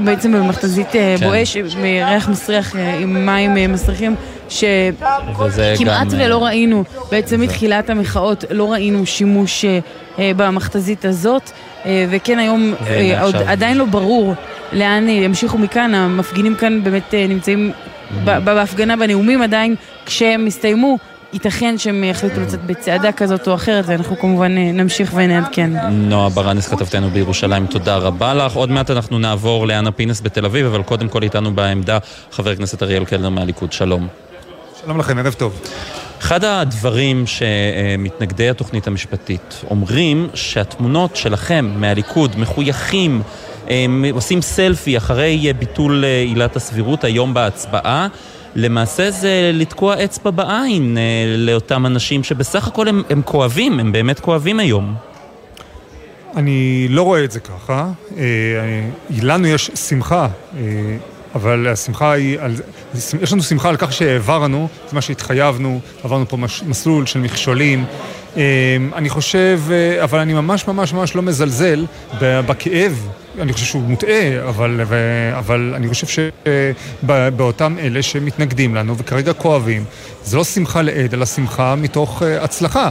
בעצם 0.03 0.33
במכתזית 0.33 0.87
בואש, 1.23 1.57
ריח 2.05 2.29
מסריח 2.29 2.75
עם 2.99 3.25
מים 3.25 3.73
מסריחים 3.73 4.15
שכמעט 4.49 6.07
ולא 6.09 6.45
ראינו, 6.45 6.83
בעצם 7.11 7.41
מתחילת 7.41 7.89
המחאות 7.89 8.43
לא 8.49 8.71
ראינו 8.71 9.05
שימוש 9.05 9.65
במכתזית 10.19 11.05
הזאת 11.05 11.51
וכן 12.09 12.39
היום 12.39 12.73
עוד 13.21 13.35
עדיין 13.35 13.77
לא 13.77 13.85
ברור 13.85 14.33
לאן 14.73 15.09
ימשיכו 15.09 15.57
מכאן, 15.57 15.95
המפגינים 15.95 16.55
כאן 16.55 16.83
באמת 16.83 17.13
נמצאים 17.29 17.71
בהפגנה 18.25 18.95
בנאומים 18.97 19.41
עדיין 19.41 19.75
כשהם 20.05 20.45
הסתיימו 20.47 20.97
ייתכן 21.33 21.77
שהם 21.77 22.03
יחליטו 22.03 22.41
לצאת 22.41 22.65
בצעדה 22.65 23.11
כזאת 23.11 23.47
או 23.47 23.55
אחרת, 23.55 23.85
ואנחנו 23.87 24.19
כמובן 24.19 24.51
נמשיך 24.57 25.11
ונעדכן. 25.15 25.69
נועה 25.91 26.29
ברנס 26.29 26.67
כתבתנו 26.67 27.09
בירושלים, 27.09 27.65
תודה 27.65 27.97
רבה 27.97 28.33
לך. 28.33 28.55
עוד 28.55 28.71
מעט 28.71 28.91
אנחנו 28.91 29.19
נעבור 29.19 29.67
לאנה 29.67 29.91
פינס 29.91 30.21
בתל 30.21 30.45
אביב, 30.45 30.65
אבל 30.65 30.83
קודם 30.83 31.07
כל 31.09 31.23
איתנו 31.23 31.55
בעמדה 31.55 31.97
חבר 32.31 32.51
הכנסת 32.51 32.83
אריאל 32.83 33.05
קלנר 33.05 33.29
מהליכוד, 33.29 33.71
שלום. 33.71 34.07
שלום 34.85 34.99
לכם, 34.99 35.17
ערב 35.17 35.33
טוב. 35.33 35.61
אחד 36.21 36.43
הדברים 36.43 37.27
שמתנגדי 37.27 38.49
התוכנית 38.49 38.87
המשפטית 38.87 39.61
אומרים 39.69 40.29
שהתמונות 40.33 41.15
שלכם 41.15 41.71
מהליכוד 41.75 42.39
מחויכים, 42.39 43.21
עושים 44.13 44.41
סלפי 44.41 44.97
אחרי 44.97 45.53
ביטול 45.59 46.03
עילת 46.03 46.55
הסבירות 46.55 47.03
היום 47.03 47.33
בהצבעה, 47.33 48.07
למעשה 48.55 49.11
זה 49.11 49.51
לתקוע 49.53 50.03
אצבע 50.03 50.31
בעין 50.31 50.97
לאותם 51.37 51.85
אנשים 51.85 52.23
שבסך 52.23 52.67
הכל 52.67 52.87
הם, 52.87 53.03
הם 53.09 53.21
כואבים, 53.25 53.79
הם 53.79 53.91
באמת 53.91 54.19
כואבים 54.19 54.59
היום. 54.59 54.95
אני 56.35 56.87
לא 56.89 57.01
רואה 57.01 57.23
את 57.23 57.31
זה 57.31 57.39
ככה. 57.39 57.91
לנו 59.21 59.47
יש 59.47 59.71
שמחה 59.75 60.27
אבל 61.35 61.67
השמחה 61.67 62.11
היא, 62.11 62.39
על, 62.39 62.55
יש 63.21 63.33
לנו 63.33 63.43
שמחה 63.43 63.69
על 63.69 63.77
כך 63.77 63.93
שהעברנו 63.93 64.67
את 64.87 64.93
מה 64.93 65.01
שהתחייבנו, 65.01 65.79
עברנו 66.03 66.27
פה 66.27 66.37
מש, 66.37 66.63
מסלול 66.63 67.05
של 67.05 67.19
מכשולים. 67.19 67.85
אני 68.95 69.09
חושב, 69.09 69.59
אבל 70.03 70.19
אני 70.19 70.33
ממש 70.33 70.67
ממש 70.67 70.93
ממש 70.93 71.15
לא 71.15 71.21
מזלזל 71.21 71.85
בכאב, 72.21 73.07
אני 73.39 73.53
חושב 73.53 73.65
שהוא 73.65 73.81
מוטעה, 73.81 74.49
אבל, 74.49 74.81
אבל 75.37 75.73
אני 75.75 75.87
חושב 75.87 76.07
שבאותם 77.03 77.75
אלה 77.79 78.01
שמתנגדים 78.01 78.75
לנו 78.75 78.97
וכרגע 78.97 79.33
כואבים, 79.33 79.83
זה 80.23 80.37
לא 80.37 80.43
שמחה 80.43 80.81
לעד, 80.81 81.13
אלא 81.13 81.25
שמחה 81.25 81.75
מתוך 81.75 82.21
הצלחה. 82.41 82.89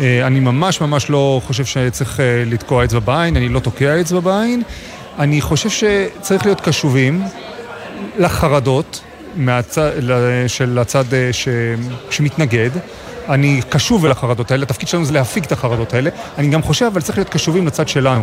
אני 0.00 0.40
ממש 0.40 0.80
ממש 0.80 1.10
לא 1.10 1.40
חושב 1.46 1.64
שצריך 1.64 2.20
לתקוע 2.46 2.84
אצבע 2.84 3.00
בעין, 3.00 3.36
אני 3.36 3.48
לא 3.48 3.60
תוקע 3.60 4.00
אצבע 4.00 4.20
בעין. 4.20 4.62
אני 5.18 5.40
חושב 5.40 5.70
שצריך 5.70 6.46
להיות 6.46 6.60
קשובים. 6.60 7.22
לחרדות 8.18 9.00
מהצ... 9.36 9.78
של 10.46 10.78
הצד 10.78 11.04
ש... 11.32 11.48
שמתנגד. 12.10 12.70
אני 13.28 13.60
קשוב 13.68 14.04
אל 14.04 14.10
החרדות 14.10 14.50
האלה, 14.50 14.62
התפקיד 14.62 14.88
שלנו 14.88 15.04
זה 15.04 15.12
להפיק 15.12 15.44
את 15.44 15.52
החרדות 15.52 15.94
האלה. 15.94 16.10
אני 16.38 16.48
גם 16.48 16.62
חושב, 16.62 16.84
אבל 16.84 17.00
צריך 17.00 17.18
להיות 17.18 17.28
קשובים 17.28 17.66
לצד 17.66 17.88
שלנו. 17.88 18.22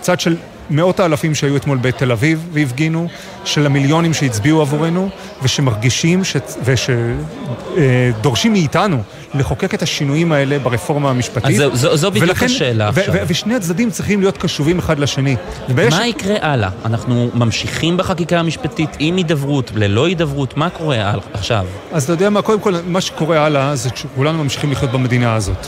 צד 0.00 0.20
של 0.20 0.36
מאות 0.70 1.00
האלפים 1.00 1.34
שהיו 1.34 1.56
אתמול 1.56 1.78
בתל 1.78 2.12
אביב 2.12 2.48
והפגינו, 2.52 3.08
של 3.44 3.66
המיליונים 3.66 4.14
שהצביעו 4.14 4.60
עבורנו, 4.60 5.08
ושמרגישים 5.42 6.24
ש... 6.24 6.36
ושדורשים 6.64 8.52
מאיתנו 8.52 9.02
לחוקק 9.34 9.74
את 9.74 9.82
השינויים 9.82 10.32
האלה 10.32 10.58
ברפורמה 10.58 11.10
המשפטית. 11.10 11.44
אז 11.44 11.56
זו, 11.56 11.76
זו, 11.76 11.96
זו 11.96 12.10
בדיוק 12.10 12.24
ולכן, 12.28 12.46
השאלה 12.46 12.88
עכשיו. 12.88 13.04
ו- 13.08 13.16
ו- 13.16 13.22
ושני 13.26 13.54
הצדדים 13.54 13.90
צריכים 13.90 14.20
להיות 14.20 14.36
קשובים 14.38 14.78
אחד 14.78 14.98
לשני. 14.98 15.36
ובש... 15.68 15.92
מה 15.92 16.06
יקרה 16.06 16.36
הלאה? 16.40 16.70
אנחנו 16.84 17.30
ממשיכים 17.34 17.96
בחקיקה 17.96 18.38
המשפטית 18.38 18.90
עם 18.98 19.16
הידברות, 19.16 19.70
ללא 19.74 20.06
הידברות, 20.06 20.56
מה 20.56 20.70
קורה 20.70 21.12
עכשיו? 21.32 21.66
אז 21.92 22.04
אתה 22.04 22.12
יודע 22.12 22.30
מה, 22.30 22.42
קודם 22.42 22.60
כל, 22.60 22.74
מה 22.86 23.00
שקורה 23.00 23.44
הלאה 23.44 23.76
זה 23.76 23.90
שכולנו 23.94 24.44
ממשיכים 24.44 24.72
לחיות 24.72 24.92
במדינה 24.92 25.34
הזאת. 25.34 25.66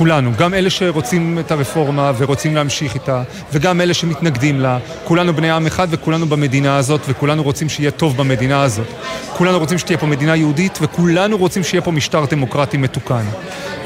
כולנו, 0.00 0.32
גם 0.38 0.54
אלה 0.54 0.70
שרוצים 0.70 1.38
את 1.38 1.50
הרפורמה 1.50 2.12
ורוצים 2.18 2.54
להמשיך 2.54 2.94
איתה, 2.94 3.22
וגם 3.52 3.80
אלה 3.80 3.94
שמתנגדים 3.94 4.60
לה. 4.60 4.78
כולנו 5.04 5.34
בני 5.34 5.50
עם 5.50 5.66
אחד 5.66 5.88
וכולנו 5.90 6.26
במדינה 6.26 6.76
הזאת, 6.76 7.00
וכולנו 7.08 7.42
רוצים 7.42 7.68
שיהיה 7.68 7.90
טוב 7.90 8.16
במדינה 8.16 8.62
הזאת. 8.62 8.86
כולנו 9.36 9.58
רוצים 9.58 9.78
שתהיה 9.78 9.98
פה 9.98 10.06
מדינה 10.06 10.36
יהודית, 10.36 10.78
וכולנו 10.82 11.36
רוצים 11.38 11.64
שיהיה 11.64 11.82
פה 11.82 11.90
משטר 11.90 12.24
דמוקרטי 12.30 12.76
מתוקן. 12.76 13.24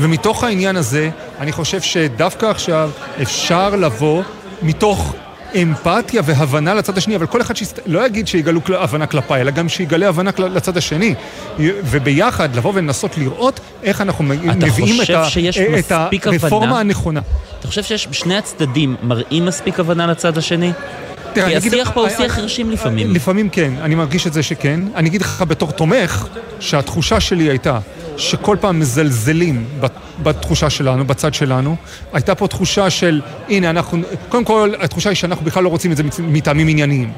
ומתוך 0.01 0.45
העניין 0.45 0.77
הזה, 0.77 1.11
אני 1.41 1.53
חושב 1.53 1.81
שדווקא 1.81 2.47
עכשיו 2.47 2.91
אפשר 3.23 3.77
לבוא 3.77 4.23
מתוך 4.63 5.15
אמפתיה 5.63 6.23
והבנה 6.25 6.75
לצד 6.75 6.99
השני, 6.99 7.17
אבל 7.17 7.27
כל 7.27 7.41
אחד 7.41 7.57
שיסת... 7.57 7.81
לא 7.87 8.07
יגיד 8.07 8.29
שיגלו 8.29 8.61
הבנה 8.69 9.07
כלפיי, 9.07 9.41
אלא 9.41 9.51
גם 9.51 9.69
שיגלה 9.69 10.09
הבנה 10.09 10.33
כל... 10.33 10.43
לצד 10.43 10.77
השני. 10.77 11.15
וביחד 11.59 12.57
לבוא 12.57 12.73
ולנסות 12.75 13.19
לראות 13.19 13.61
איך 13.83 14.01
אנחנו 14.01 14.25
מביאים 14.25 15.01
את, 15.03 15.11
ה... 15.93 16.09
את 16.15 16.27
הרפורמה 16.27 16.81
הנכונה. 16.81 17.21
אתה 17.59 17.69
חושב 17.69 17.83
שיש 17.83 18.09
בשני 18.09 18.37
הצדדים 18.37 18.97
מראים 19.03 19.45
מספיק 19.45 19.81
הבנה 19.81 20.07
לצד 20.07 20.39
השני? 20.39 20.73
תראה, 21.33 21.61
כי 21.61 21.69
השיח 21.69 21.91
פה 21.91 22.01
הוא 22.01 22.09
שיח 22.17 22.33
חרשים 22.33 22.71
לפעמים. 22.71 23.15
לפעמים 23.15 23.49
כן, 23.49 23.73
אני 23.83 23.95
מרגיש 23.95 24.27
את 24.27 24.33
זה 24.33 24.43
שכן. 24.43 24.81
אני 24.95 25.09
אגיד 25.09 25.21
לך 25.21 25.45
בתור 25.49 25.73
תומך, 25.73 26.27
שהתחושה 26.61 27.21
שלי 27.21 27.45
הייתה 27.45 27.79
שכל 28.17 28.57
פעם 28.61 28.81
מזלזלים 28.81 29.65
בתחושה 30.23 30.71
שלנו, 30.71 31.05
בצד 31.05 31.35
שלנו. 31.35 31.77
הייתה 32.13 32.35
פה 32.35 32.49
תחושה 32.49 32.91
של, 32.91 33.21
הנה 33.49 33.71
אנחנו, 33.71 33.99
קודם 34.29 34.45
כל 34.45 34.73
התחושה 34.81 35.11
היא 35.11 35.17
שאנחנו 35.17 35.45
בכלל 35.47 35.63
לא 35.65 35.69
רוצים 35.69 35.93
את 35.93 35.97
זה 35.97 36.03
מטעמים 36.19 36.69
ענייניים. 36.69 37.13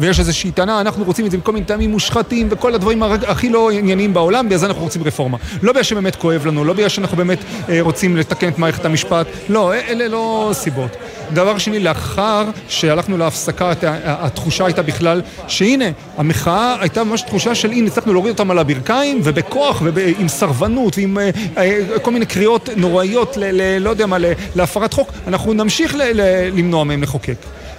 ויש 0.00 0.20
איזושהי 0.20 0.50
טענה, 0.50 0.80
אנחנו 0.80 1.04
רוצים 1.04 1.26
את 1.26 1.30
זה 1.30 1.38
מכל 1.38 1.52
מיני 1.52 1.66
טעמים 1.66 1.90
מושחתים 1.90 2.48
וכל 2.50 2.74
הדברים 2.74 3.02
הכי 3.02 3.48
לא 3.48 3.70
ענייניים 3.70 4.14
בעולם, 4.14 4.46
בגלל 4.46 4.58
זה 4.58 4.66
אנחנו 4.66 4.82
רוצים 4.82 5.02
רפורמה. 5.02 5.38
לא 5.62 5.72
בגלל 5.72 5.82
שבאמת 5.82 6.16
כואב 6.16 6.46
לנו, 6.46 6.64
לא 6.64 6.72
בגלל 6.72 6.88
שאנחנו 6.88 7.16
באמת 7.16 7.38
אה, 7.68 7.78
רוצים 7.80 8.16
לתקן 8.16 8.48
את 8.48 8.58
מערכת 8.58 8.84
המשפט, 8.84 9.26
לא, 9.48 9.74
אלה 9.74 10.08
לא 10.08 10.50
סיבות. 10.52 10.96
דבר 11.32 11.58
שני, 11.58 11.80
לאחר 11.80 12.44
שהלכנו 12.68 13.18
להפסקה, 13.18 13.72
התחושה 14.04 14.64
הייתה 14.64 14.82
בכלל 14.82 15.22
שהנה, 15.48 15.84
המחאה 16.16 16.76
הייתה 16.80 17.04
ממש 17.04 17.22
תחושה 17.22 17.54
של 17.54 17.70
הנה, 17.70 17.86
הצלחנו 17.86 18.12
להוריד 18.12 18.32
אותם 18.32 18.50
על 18.50 18.58
הברכיים, 18.58 19.20
ובכוח, 19.24 19.82
ועם 19.94 20.28
סרבנות, 20.28 20.98
ועם 20.98 21.18
אה, 21.18 21.30
אה, 21.56 21.98
כל 22.02 22.10
מיני 22.10 22.26
קריאות 22.26 22.68
נוראיות, 22.76 23.36
ל, 23.36 23.44
ל, 23.52 23.78
לא 23.78 23.90
יודע 23.90 24.06
מה, 24.06 24.16
להפרת 24.54 24.92
חוק, 24.92 25.12
אנחנו 25.26 25.52
נמשיך 25.52 25.94
ל, 25.94 26.02
ל, 26.02 26.48
למנוע 26.56 26.84
מהם 26.84 27.02
לחוקק. 27.02 27.36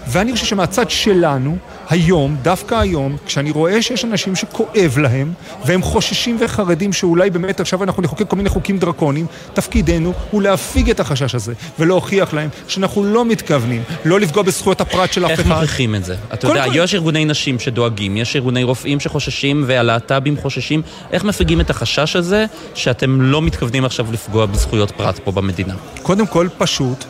ואני 0.07 0.33
חושב 0.33 0.45
שמהצד 0.45 0.89
שלנו, 0.89 1.57
היום, 1.89 2.35
דווקא 2.41 2.75
היום, 2.75 3.17
כשאני 3.25 3.51
רואה 3.51 3.81
שיש 3.81 4.05
אנשים 4.05 4.35
שכואב 4.35 4.97
להם, 4.97 5.33
והם 5.65 5.81
חוששים 5.81 6.37
וחרדים 6.39 6.93
שאולי 6.93 7.29
באמת 7.29 7.59
עכשיו 7.59 7.83
אנחנו 7.83 8.03
נחוקק 8.03 8.27
כל 8.27 8.35
מיני 8.35 8.49
חוקים 8.49 8.77
דרקוניים, 8.77 9.25
תפקידנו 9.53 10.13
הוא 10.31 10.41
להפיג 10.41 10.89
את 10.89 10.99
החשש 10.99 11.35
הזה, 11.35 11.53
ולהוכיח 11.79 12.33
להם 12.33 12.49
שאנחנו 12.67 13.03
לא 13.03 13.25
מתכוונים 13.25 13.83
לא 14.05 14.19
לפגוע 14.19 14.43
בזכויות 14.43 14.81
הפרט 14.81 15.13
של 15.13 15.25
אף 15.25 15.31
אחד. 15.31 15.39
איך 15.39 15.47
מוכיחים 15.47 15.95
את 15.95 16.05
זה? 16.05 16.15
אתה 16.33 16.47
יודע, 16.47 16.65
כל... 16.65 16.71
יש 16.75 16.95
ארגוני 16.95 17.25
נשים 17.25 17.59
שדואגים, 17.59 18.17
יש 18.17 18.35
ארגוני 18.35 18.63
רופאים 18.63 18.99
שחוששים, 18.99 19.63
והלהט"בים 19.67 20.37
חוששים. 20.37 20.81
איך 21.11 21.23
מפיגים 21.23 21.61
את 21.61 21.69
החשש 21.69 22.15
הזה 22.15 22.45
שאתם 22.73 23.21
לא 23.21 23.41
מתכוונים 23.41 23.85
עכשיו 23.85 24.05
לפגוע 24.11 24.45
בזכויות 24.45 24.91
פרט 24.91 25.19
פה 25.23 25.31
במדינה? 25.31 25.73
קודם 26.01 26.27
כל, 26.27 26.47
פשוט 26.57 27.05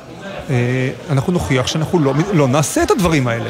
אנחנו 1.10 1.34
נוכיח 1.34 1.68
שאנחנו 1.68 2.00
לא, 2.00 2.14
לא 2.34 2.48
נעשה 2.48 2.84
את 2.84 2.92
הדברים 2.92 3.28
האלה. 3.28 3.50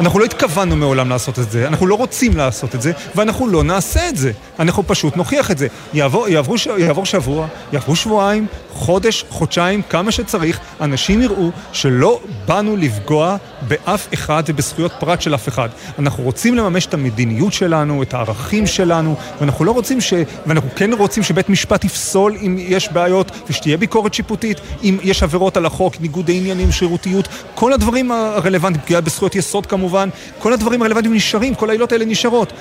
אנחנו 0.00 0.18
לא 0.18 0.24
התכוונו 0.24 0.76
מעולם 0.76 1.08
לעשות 1.08 1.38
את 1.38 1.50
זה, 1.50 1.68
אנחנו 1.68 1.86
לא 1.86 1.94
רוצים 1.94 2.36
לעשות 2.36 2.74
את 2.74 2.82
זה, 2.82 2.92
ואנחנו 3.14 3.48
לא 3.48 3.64
נעשה 3.64 4.08
את 4.08 4.16
זה. 4.16 4.32
אנחנו 4.58 4.86
פשוט 4.86 5.16
נוכיח 5.16 5.50
את 5.50 5.58
זה. 5.58 5.66
יעבור, 5.94 6.28
יעבור, 6.28 6.56
יעבור 6.78 7.06
שבוע, 7.06 7.46
יעברו 7.72 7.96
שבועיים, 7.96 8.46
חודש, 8.74 9.24
חודשיים, 9.30 9.82
כמה 9.90 10.12
שצריך, 10.12 10.60
אנשים 10.80 11.22
יראו 11.22 11.50
שלא 11.72 12.20
באנו 12.46 12.76
לפגוע 12.76 13.36
באף 13.68 14.06
אחד 14.14 14.42
ובזכויות 14.46 14.92
פרט 15.00 15.20
של 15.20 15.34
אף 15.34 15.48
אחד. 15.48 15.68
אנחנו 15.98 16.24
רוצים 16.24 16.54
לממש 16.54 16.86
את 16.86 16.94
המדיניות 16.94 17.52
שלנו, 17.52 18.02
את 18.02 18.14
הערכים 18.14 18.66
שלנו, 18.66 19.16
ואנחנו 19.40 19.64
לא 19.64 19.70
רוצים 19.70 20.00
ש... 20.00 20.14
ואנחנו 20.46 20.68
כן 20.76 20.92
רוצים 20.92 21.22
שבית 21.22 21.48
משפט 21.48 21.84
יפסול 21.84 22.36
אם 22.46 22.56
יש 22.58 22.88
בעיות, 22.92 23.30
ושתהיה 23.50 23.76
ביקורת 23.76 24.14
שיפוטית, 24.14 24.60
אם 24.82 24.98
יש 25.02 25.22
עבירות 25.22 25.56
על 25.56 25.66
החוק, 25.66 26.00
ניגודי 26.00 26.31
עניינים, 26.32 26.72
שירותיות, 26.72 27.28
כל 27.54 27.72
הדברים 27.72 28.12
הרלוונטיים, 28.12 28.84
פגיעה 28.84 29.00
בזכויות 29.00 29.34
יסוד 29.34 29.66
כמובן, 29.66 30.08
כל 30.38 30.52
הדברים 30.52 30.82
הרלוונטיים 30.82 31.14
נשארים, 31.14 31.54
כל 31.54 31.70
העילות 31.70 31.92
האלה 31.92 32.04
נשארות. 32.04 32.52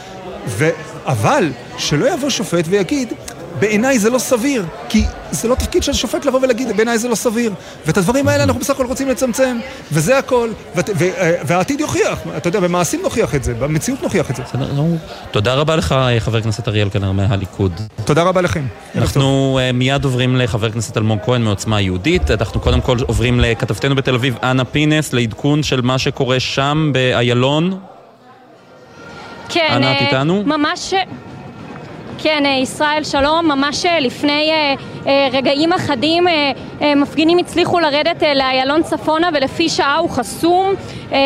ו... 0.48 0.70
אבל 1.06 1.52
שלא 1.78 2.14
יבוא 2.14 2.30
שופט 2.30 2.66
ויגיד, 2.68 3.14
בעיניי 3.60 4.00
זה 4.00 4.10
לא 4.10 4.20
סביר, 4.20 4.66
כי 4.90 5.06
זה 5.32 5.48
לא 5.48 5.56
תפקיד 5.56 5.84
של 5.84 5.94
שופט 5.94 6.26
לבוא 6.26 6.40
ולהגיד, 6.40 6.78
בעיניי 6.78 6.98
זה 6.98 7.08
לא 7.08 7.16
סביר. 7.16 7.54
ואת 7.86 7.98
הדברים 7.98 8.28
האלה 8.28 8.44
אנחנו 8.44 8.60
בסך 8.62 8.74
הכל 8.74 8.86
רוצים 8.86 9.10
לצמצם, 9.10 9.58
וזה 9.92 10.18
הכל. 10.18 10.50
והעתיד 11.46 11.80
יוכיח, 11.80 12.20
אתה 12.38 12.48
יודע, 12.48 12.60
במעשים 12.60 13.02
נוכיח 13.02 13.36
את 13.36 13.44
זה, 13.44 13.54
במציאות 13.54 14.04
נוכיח 14.04 14.32
את 14.32 14.36
זה. 14.36 14.44
תודה 15.32 15.54
רבה 15.54 15.76
לך, 15.76 15.96
חבר 16.20 16.38
הכנסת 16.38 16.68
אריאל 16.68 16.90
קנר 16.90 17.12
מהליכוד. 17.12 17.82
תודה 18.06 18.24
רבה 18.24 18.42
לכם. 18.42 18.66
אנחנו 18.96 19.60
אה, 19.62 19.72
מיד 19.72 20.04
עוברים 20.04 20.36
לחבר 20.36 20.68
הכנסת 20.68 20.98
אלמוג 20.98 21.20
כהן 21.26 21.42
מעוצמה 21.42 21.82
יהודית. 21.82 22.32
אנחנו 22.32 22.60
קודם 22.60 22.82
כל 22.82 22.98
עוברים 23.08 23.40
לכתבתנו 23.40 23.96
בתל 23.96 24.16
אביב, 24.16 24.38
אנה 24.44 24.66
פינס, 24.66 25.14
לעדכון 25.14 25.64
של 25.64 25.82
מה 25.82 25.98
שקורה 25.98 26.40
שם 26.40 26.90
באיילון. 26.94 27.80
כן, 29.50 29.82
איתנו? 30.02 30.44
ממש... 30.46 30.94
כן, 32.24 32.46
אה, 32.46 32.52
ישראל 32.52 33.04
שלום, 33.04 33.46
ממש 33.48 33.86
אה, 33.86 34.00
לפני 34.00 34.52
אה, 34.52 34.74
רגעים 35.32 35.74
אחדים 35.74 36.28
מפגינים 36.96 37.38
הצליחו 37.38 37.80
לרדת 37.80 38.24
לאיילון 38.36 38.84
צפונה 38.84 39.30
ולפי 39.34 39.70
שעה 39.70 39.98
הוא 39.98 40.10
חסום. 40.10 40.74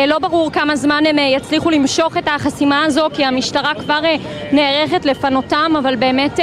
לא 0.08 0.18
ברור 0.18 0.50
כמה 0.52 0.76
זמן 0.76 1.04
הם 1.08 1.18
יצליחו 1.18 1.70
למשוך 1.70 2.16
את 2.16 2.28
החסימה 2.28 2.84
הזו 2.84 3.06
כי 3.14 3.24
המשטרה 3.24 3.74
כבר 3.74 4.00
נערכת 4.52 5.04
לפנותם, 5.04 5.72
אבל 5.78 5.96
באמת 5.96 6.40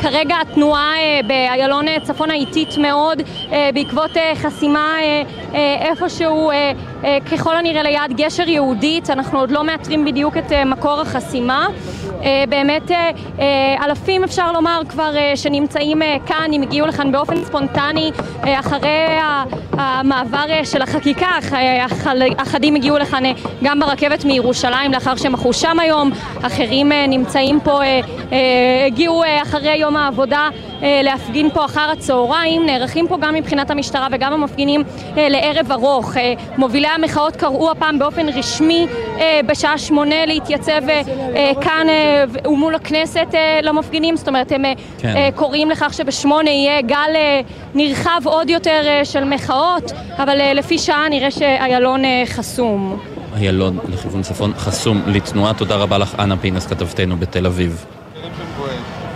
כרגע 0.00 0.36
התנועה 0.42 0.92
באיילון 1.26 1.84
צפונה 2.02 2.34
איטית 2.34 2.78
מאוד 2.78 3.22
בעקבות 3.74 4.10
חסימה 4.34 4.96
איפשהו 5.80 6.50
ככל 7.32 7.56
הנראה 7.56 7.82
ליד 7.82 8.16
גשר 8.16 8.48
יהודית, 8.48 9.10
אנחנו 9.10 9.40
עוד 9.40 9.50
לא 9.50 9.64
מאתרים 9.64 10.04
בדיוק 10.04 10.36
את 10.36 10.52
מקור 10.66 11.00
החסימה. 11.00 11.66
באמת 12.48 12.90
אלפים 13.84 14.24
אפשר 14.24 14.52
לומר 14.52 14.80
כבר 14.88 15.10
שנמצאים 15.34 16.02
כאן, 16.26 16.50
הם 16.54 16.62
הגיעו 16.74 16.86
לכאן 16.86 17.12
באופן 17.12 17.44
ספונטני 17.44 18.10
אחרי 18.42 19.18
המעבר 19.72 20.64
של 20.64 20.82
החקיקה, 20.82 21.28
אחדים 22.36 22.74
הגיעו 22.74 22.98
לכאן 22.98 23.22
גם 23.62 23.80
ברכבת 23.80 24.24
מירושלים 24.24 24.92
לאחר 24.92 25.16
שהם 25.16 25.32
מחו 25.32 25.52
שם 25.52 25.80
היום, 25.80 26.10
אחרים 26.42 26.92
נמצאים 27.08 27.60
פה, 27.60 27.80
הגיעו 28.86 29.22
אחרי 29.42 29.76
יום 29.76 29.96
העבודה 29.96 30.48
להפגין 30.82 31.50
פה 31.50 31.64
אחר 31.64 31.90
הצהריים, 31.92 32.66
נערכים 32.66 33.08
פה 33.08 33.18
גם 33.20 33.34
מבחינת 33.34 33.70
המשטרה 33.70 34.08
וגם 34.12 34.32
המפגינים 34.32 34.82
לערב 35.16 35.72
ארוך. 35.72 36.14
מובילי 36.58 36.88
המחאות 36.88 37.36
קראו 37.36 37.70
הפעם 37.70 37.98
באופן 37.98 38.28
רשמי 38.28 38.86
בשעה 39.46 39.78
שמונה 39.78 40.26
להתייצב 40.26 40.82
כאן 41.60 41.86
ומול 42.44 42.74
הכנסת 42.74 43.34
למפגינים, 43.62 44.16
זאת 44.16 44.28
אומרת 44.28 44.52
הם 44.52 44.64
כן. 44.98 45.30
קוראים 45.34 45.70
לכך 45.70 45.94
שבשמונה 45.94 46.50
יהיה 46.50 46.80
גל 46.80 47.16
נרחב 47.74 48.20
עוד 48.24 48.50
יותר 48.50 48.82
של 49.04 49.24
מחאות, 49.24 49.92
אבל 50.18 50.54
לפי 50.54 50.78
שעה 50.78 51.08
נראה 51.10 51.30
שאיילון 51.30 52.02
חסום. 52.26 52.98
איילון 53.36 53.78
לכיוון 53.88 54.22
צפון 54.22 54.52
חסום 54.56 55.02
לתנועה. 55.06 55.54
תודה 55.54 55.76
רבה 55.76 55.98
לך, 55.98 56.14
אנה 56.18 56.36
פינס, 56.36 56.66
כתבתנו 56.66 57.16
בתל 57.16 57.46
אביב. 57.46 57.84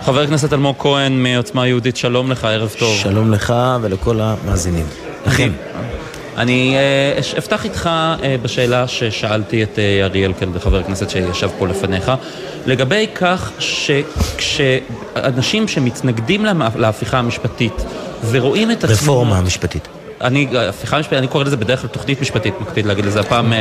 חבר 0.09 0.21
הכנסת 0.21 0.53
אלמוג 0.53 0.77
כהן 0.79 1.23
מעוצמה 1.23 1.67
יהודית, 1.67 1.97
שלום 1.97 2.31
לך, 2.31 2.45
ערב 2.45 2.75
טוב. 2.79 2.97
שלום 2.97 3.31
לך 3.31 3.55
ולכל 3.81 4.21
המאזינים. 4.21 4.87
לכם. 5.27 5.51
אני 6.37 6.77
uh, 6.77 7.39
אפתח 7.39 7.65
איתך 7.65 7.91
uh, 8.19 8.23
בשאלה 8.43 8.89
ששאלתי 8.89 9.63
את 9.63 9.77
uh, 9.77 9.79
אריאל 10.05 10.33
קלדר, 10.33 10.59
חבר 10.59 10.79
הכנסת 10.79 11.11
שישב 11.11 11.49
פה 11.59 11.69
לפניך, 11.69 12.13
לגבי 12.67 13.07
כך 13.15 13.51
שכשאנשים 14.39 15.69
שמתנגדים 15.69 16.47
להפיכה 16.77 17.19
המשפטית 17.19 17.85
ורואים 18.31 18.71
את 18.71 18.85
עצמם... 18.85 18.95
רפורמה 18.95 19.41
משפטית. 19.41 19.89
אני, 20.21 20.49
הפיכה 20.69 20.99
משפטית, 20.99 21.19
אני 21.19 21.27
קורא 21.27 21.45
לזה 21.45 21.57
בדרך 21.57 21.81
כלל 21.81 21.91
תוכנית 21.91 22.21
משפטית, 22.21 22.55
מקפיד 22.61 22.87
להגיד 22.87 23.05
לזה, 23.05 23.21
הפעם 23.21 23.53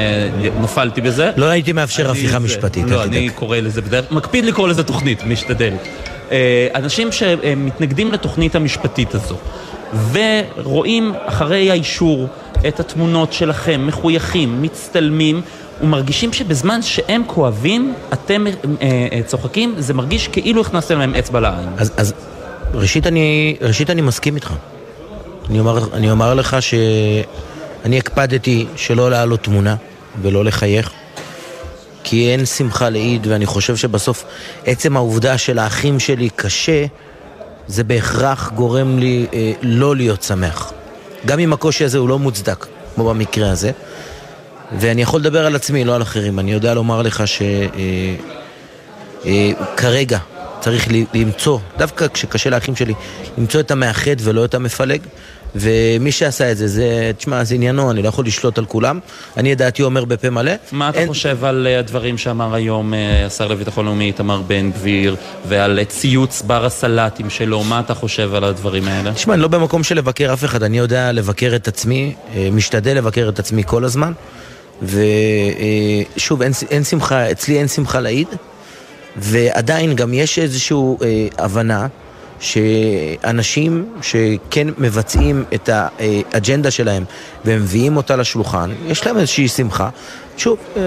נפלתי 0.61 1.01
בזה. 1.01 1.31
לא 1.37 1.45
הייתי 1.45 1.71
מאפשר 1.71 2.11
הפיכה 2.11 2.39
משפטית, 2.39 2.85
לא, 2.89 3.03
אני 3.03 3.29
קורא 3.29 3.57
לזה 3.57 3.81
בדרך, 3.81 4.11
מקפיד 4.11 4.45
לקרוא 4.45 4.67
לזה 4.67 4.83
תוכנית, 4.83 5.23
משתדל. 5.23 5.73
אנשים 6.75 7.11
שמתנגדים 7.11 8.11
לתוכנית 8.11 8.55
המשפטית 8.55 9.15
הזו, 9.15 9.35
ורואים 10.11 11.13
אחרי 11.25 11.71
האישור 11.71 12.27
את 12.67 12.79
התמונות 12.79 13.33
שלכם, 13.33 13.87
מחויכים, 13.87 14.61
מצטלמים, 14.61 15.41
ומרגישים 15.81 16.33
שבזמן 16.33 16.81
שהם 16.81 17.23
כואבים, 17.27 17.93
אתם 18.13 18.47
אה, 18.47 18.53
אה, 19.11 19.21
צוחקים, 19.25 19.75
זה 19.77 19.93
מרגיש 19.93 20.27
כאילו 20.27 20.61
הכנסתם 20.61 20.99
להם 20.99 21.15
אצבע 21.15 21.39
לעין. 21.39 21.69
אז, 21.77 21.91
אז 21.97 22.13
ראשית, 22.73 23.07
אני, 23.07 23.55
ראשית 23.61 23.89
אני 23.89 24.01
מסכים 24.01 24.35
איתך. 24.35 24.53
אני 25.49 25.59
אומר, 25.59 25.93
אני 25.93 26.11
אומר 26.11 26.33
לך 26.33 26.57
שאני 26.61 27.97
הקפדתי 27.97 28.65
שלא 28.75 29.09
להעלות 29.11 29.43
תמונה 29.43 29.75
ולא 30.21 30.45
לחייך. 30.45 30.91
כי 32.03 32.31
אין 32.31 32.45
שמחה 32.45 32.89
לאיד, 32.89 33.27
ואני 33.27 33.45
חושב 33.45 33.75
שבסוף 33.75 34.23
עצם 34.65 34.97
העובדה 34.97 35.37
שלאחים 35.37 35.99
שלי 35.99 36.29
קשה, 36.35 36.85
זה 37.67 37.83
בהכרח 37.83 38.51
גורם 38.55 38.99
לי 38.99 39.25
אה, 39.33 39.51
לא 39.61 39.95
להיות 39.95 40.23
שמח. 40.23 40.73
גם 41.25 41.39
אם 41.39 41.53
הקושי 41.53 41.85
הזה 41.85 41.97
הוא 41.97 42.09
לא 42.09 42.19
מוצדק, 42.19 42.65
כמו 42.95 43.09
במקרה 43.09 43.51
הזה. 43.51 43.71
ואני 44.79 45.01
יכול 45.01 45.19
לדבר 45.19 45.45
על 45.45 45.55
עצמי, 45.55 45.83
לא 45.83 45.95
על 45.95 46.01
אחרים. 46.01 46.39
אני 46.39 46.51
יודע 46.51 46.73
לומר 46.73 47.01
לך 47.01 47.23
שכרגע 47.27 48.17
אה, 50.17 50.21
אה, 50.21 50.61
צריך 50.61 50.87
למצוא, 51.13 51.59
דווקא 51.77 52.07
כשקשה 52.13 52.49
לאחים 52.49 52.75
שלי, 52.75 52.93
למצוא 53.37 53.59
את 53.59 53.71
המאחד 53.71 54.15
ולא 54.19 54.45
את 54.45 54.53
המפלג. 54.53 55.01
ומי 55.55 56.11
שעשה 56.11 56.51
את 56.51 56.57
זה, 56.57 56.67
זה, 56.67 57.11
תשמע, 57.17 57.43
זה 57.43 57.55
עניינו, 57.55 57.91
אני 57.91 58.01
לא 58.01 58.07
יכול 58.07 58.25
לשלוט 58.25 58.57
על 58.57 58.65
כולם. 58.65 58.99
אני 59.37 59.53
את 59.53 59.57
דעתי 59.57 59.83
אומר 59.83 60.05
בפה 60.05 60.29
מלא. 60.29 60.51
מה 60.71 60.89
אתה 60.89 60.99
אין... 60.99 61.07
חושב 61.07 61.45
על 61.45 61.67
uh, 61.67 61.79
הדברים 61.79 62.17
שאמר 62.17 62.55
היום 62.55 62.93
uh, 62.93 62.97
השר 63.25 63.47
לביטחון 63.47 63.85
לאומי 63.85 64.05
איתמר 64.05 64.41
בן 64.41 64.71
גביר, 64.71 65.15
ועל 65.47 65.79
uh, 65.81 65.85
ציוץ 65.85 66.41
בר 66.41 66.65
הסלטים 66.65 67.29
שלו? 67.29 67.63
מה 67.63 67.79
אתה 67.79 67.93
חושב 67.93 68.33
על 68.33 68.43
הדברים 68.43 68.87
האלה? 68.87 69.13
תשמע, 69.13 69.33
אני 69.33 69.41
לא 69.41 69.47
במקום 69.47 69.83
של 69.83 69.97
לבקר 69.97 70.33
אף 70.33 70.43
אחד, 70.43 70.63
אני 70.63 70.77
יודע 70.77 71.11
לבקר 71.11 71.51
את 71.55 71.67
עצמי, 71.67 72.15
משתדל 72.51 72.97
לבקר 72.97 73.29
את 73.29 73.39
עצמי 73.39 73.63
כל 73.65 73.83
הזמן. 73.83 74.13
ושוב, 74.83 76.41
אין, 76.41 76.51
אין 76.69 76.83
שמחה, 76.83 77.31
אצלי 77.31 77.59
אין 77.59 77.67
שמחה 77.67 77.99
לאיד, 77.99 78.27
ועדיין 79.15 79.95
גם 79.95 80.13
יש 80.13 80.39
איזושהי 80.39 80.77
uh, 80.77 81.03
הבנה. 81.37 81.87
שאנשים 82.39 83.93
שכן 84.01 84.67
מבצעים 84.77 85.43
את 85.53 85.69
האג'נדה 85.73 86.71
שלהם 86.71 87.03
ומביאים 87.45 87.97
אותה 87.97 88.15
לשולחן, 88.15 88.71
יש 88.87 89.07
להם 89.07 89.17
איזושהי 89.17 89.47
שמחה. 89.47 89.89
שוב, 90.37 90.57
אה, 90.77 90.81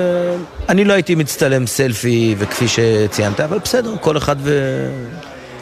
אני 0.69 0.85
לא 0.85 0.93
הייתי 0.93 1.15
מצטלם 1.15 1.67
סלפי 1.67 2.35
וכפי 2.39 2.67
שציינת, 2.69 3.41
אבל 3.41 3.59
בסדר, 3.59 3.95
כל 4.01 4.17
אחד 4.17 4.37
ו... 4.41 4.89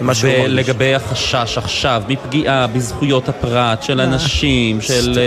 ולגבי 0.00 0.94
החשש 0.94 1.58
עכשיו 1.58 2.02
מפגיעה 2.08 2.66
בזכויות 2.66 3.28
הפרט 3.28 3.82
של 3.82 4.00
אנשים, 4.00 4.80
של 4.80 5.18
אה, 5.18 5.22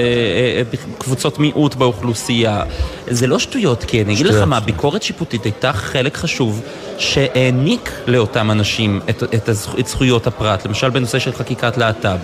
אה, 0.58 0.78
קבוצות 0.98 1.40
מיעוט 1.40 1.76
באוכלוסייה, 1.76 2.64
זה 3.08 3.28
לא 3.28 3.40
שטויות, 3.40 3.84
כי 3.84 4.02
אני 4.02 4.14
אגיד 4.14 4.26
לך 4.26 4.42
מה, 4.42 4.60
ביקורת 4.60 5.04
שיפוטית 5.04 5.44
הייתה 5.44 5.74
חלק 5.74 6.18
חשוב 6.18 6.62
שהעניק 6.98 7.92
לאותם 8.08 8.52
אנשים 8.52 9.00
את, 9.10 9.24
את, 9.24 9.50
את 9.80 9.88
זכויות 9.88 10.28
הפרט, 10.28 10.66
למשל 10.66 10.90
בנושא 10.90 11.20
של 11.20 11.32
חקיקת 11.32 11.78
להט"ב. 11.78 12.18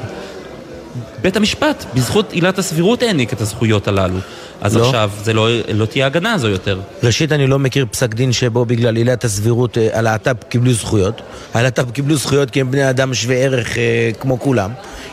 בית 1.21 1.35
המשפט, 1.35 1.85
בזכות 1.93 2.33
עילת 2.33 2.59
הסבירות 2.59 3.01
העניק 3.01 3.33
את 3.33 3.41
הזכויות 3.41 3.87
הללו. 3.87 4.17
אז 4.61 4.77
לא. 4.77 4.85
עכשיו 4.85 5.11
זה 5.23 5.33
לא, 5.33 5.47
לא 5.73 5.85
תהיה 5.85 6.05
הגנה 6.05 6.33
הזו 6.33 6.47
יותר. 6.47 6.79
ראשית, 7.03 7.31
אני 7.31 7.47
לא 7.47 7.59
מכיר 7.59 7.85
פסק 7.91 8.13
דין 8.13 8.31
שבו 8.31 8.65
בגלל 8.65 8.95
עילת 8.95 9.23
הסבירות 9.23 9.77
אה, 9.77 9.89
הלהט"ב 9.93 10.35
קיבלו 10.49 10.73
זכויות. 10.73 11.21
הלהט"ב 11.53 11.91
קיבלו 11.91 12.15
זכויות 12.15 12.51
כי 12.51 12.61
הם 12.61 12.71
בני 12.71 12.89
אדם 12.89 13.13
שווי 13.13 13.43
ערך 13.43 13.77
אה, 13.77 14.11
כמו 14.19 14.39
כולם. 14.39 14.71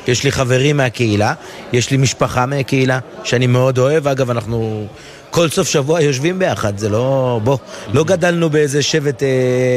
יש 0.08 0.24
לי 0.24 0.32
חברים 0.32 0.76
מהקהילה, 0.76 1.34
יש 1.72 1.90
לי 1.90 1.96
משפחה 1.96 2.46
מהקהילה 2.46 2.98
שאני 3.24 3.46
מאוד 3.46 3.78
אוהב. 3.78 4.08
אגב, 4.08 4.30
אנחנו 4.30 4.86
כל 5.30 5.48
סוף 5.48 5.68
שבוע 5.68 6.00
יושבים 6.00 6.38
ביחד, 6.38 6.78
זה 6.78 6.88
לא... 6.88 7.40
בוא, 7.44 7.58
לא 7.92 8.04
גדלנו 8.04 8.50
באיזה 8.50 8.82
שבט, 8.82 9.22
אה, 9.22 9.28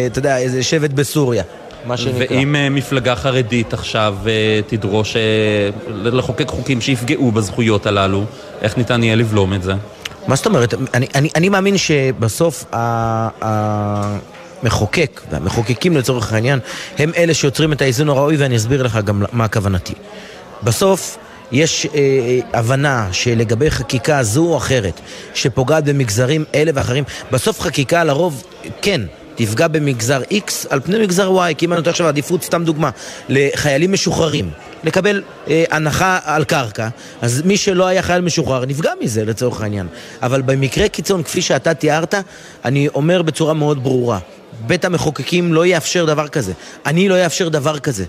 אתה 0.08 0.20
יודע, 0.20 0.38
איזה 0.38 0.64
שבט 0.64 0.92
בסוריה. 0.92 1.44
מה 1.88 1.98
שנקרא. 1.98 2.38
ואם 2.38 2.56
uh, 2.56 2.70
מפלגה 2.70 3.16
חרדית 3.16 3.74
עכשיו 3.74 4.16
uh, 4.24 4.28
תדרוש 4.70 5.14
uh, 5.14 5.18
לחוקק 5.90 6.48
חוקים 6.48 6.82
שיפגעו 6.82 7.32
בזכויות 7.32 7.86
הללו, 7.86 8.26
איך 8.62 8.78
ניתן 8.78 9.04
יהיה 9.04 9.16
לבלום 9.16 9.54
את 9.54 9.64
זה? 9.64 9.74
מה 10.28 10.36
זאת 10.36 10.46
אומרת? 10.46 10.74
אני, 10.94 11.08
אני, 11.16 11.30
אני 11.36 11.50
מאמין 11.50 11.78
שבסוף 11.78 12.66
המחוקק 14.62 15.22
והמחוקקים 15.32 15.98
לצורך 15.98 16.34
העניין 16.34 16.60
הם 16.98 17.12
אלה 17.18 17.34
שיוצרים 17.34 17.74
את 17.74 17.82
האיזון 17.82 18.10
הראוי 18.10 18.38
ואני 18.38 18.56
אסביר 18.56 18.84
לך 18.84 19.00
גם 19.06 19.24
מה 19.32 19.48
כוונתי. 19.48 19.94
בסוף 20.64 21.18
יש 21.52 21.88
אה, 21.96 22.40
הבנה 22.54 23.08
שלגבי 23.12 23.72
חקיקה 23.72 24.24
זו 24.24 24.46
או 24.46 24.58
אחרת 24.58 25.02
שפוגעת 25.34 25.84
במגזרים 25.84 26.46
אלה 26.56 26.72
ואחרים, 26.76 27.04
בסוף 27.32 27.62
חקיקה 27.62 28.04
לרוב, 28.04 28.44
כן, 28.82 29.02
תפגע 29.38 29.68
במגזר 29.68 30.22
X 30.32 30.52
על 30.70 30.80
פני 30.80 31.00
מגזר 31.00 31.38
Y, 31.38 31.54
כי 31.54 31.66
אם 31.66 31.74
אני 31.74 31.78
נותן 31.78 31.90
עכשיו 31.90 32.08
עדיפות, 32.08 32.44
סתם 32.44 32.64
דוגמה, 32.64 32.90
לחיילים 33.30 33.92
משוחררים, 33.92 34.50
לקבל 34.84 35.24
אה, 35.50 35.64
הנחה 35.72 36.20
על 36.24 36.44
קרקע, 36.44 36.88
אז 37.22 37.42
מי 37.46 37.58
שלא 37.58 37.86
היה 37.86 38.02
חייל 38.02 38.22
משוחרר 38.22 38.66
נפגע 38.66 38.92
מזה 39.02 39.26
לצורך 39.26 39.62
העניין. 39.62 39.88
אבל 40.22 40.42
במקרה 40.42 40.90
קיצון, 40.90 41.24
כפי 41.24 41.42
שאתה 41.42 41.74
תיארת, 41.74 42.14
אני 42.66 42.88
אומר 42.88 43.22
בצורה 43.22 43.54
מאוד 43.54 43.84
ברורה, 43.84 44.20
בית 44.68 44.86
המחוקקים 44.86 45.54
לא 45.54 45.66
יאפשר 45.66 46.06
דבר 46.06 46.28
כזה. 46.28 46.54
אני 46.86 47.10
לא 47.10 47.26
אאפשר 47.26 47.50
דבר 47.50 47.80
כזה. 47.80 48.06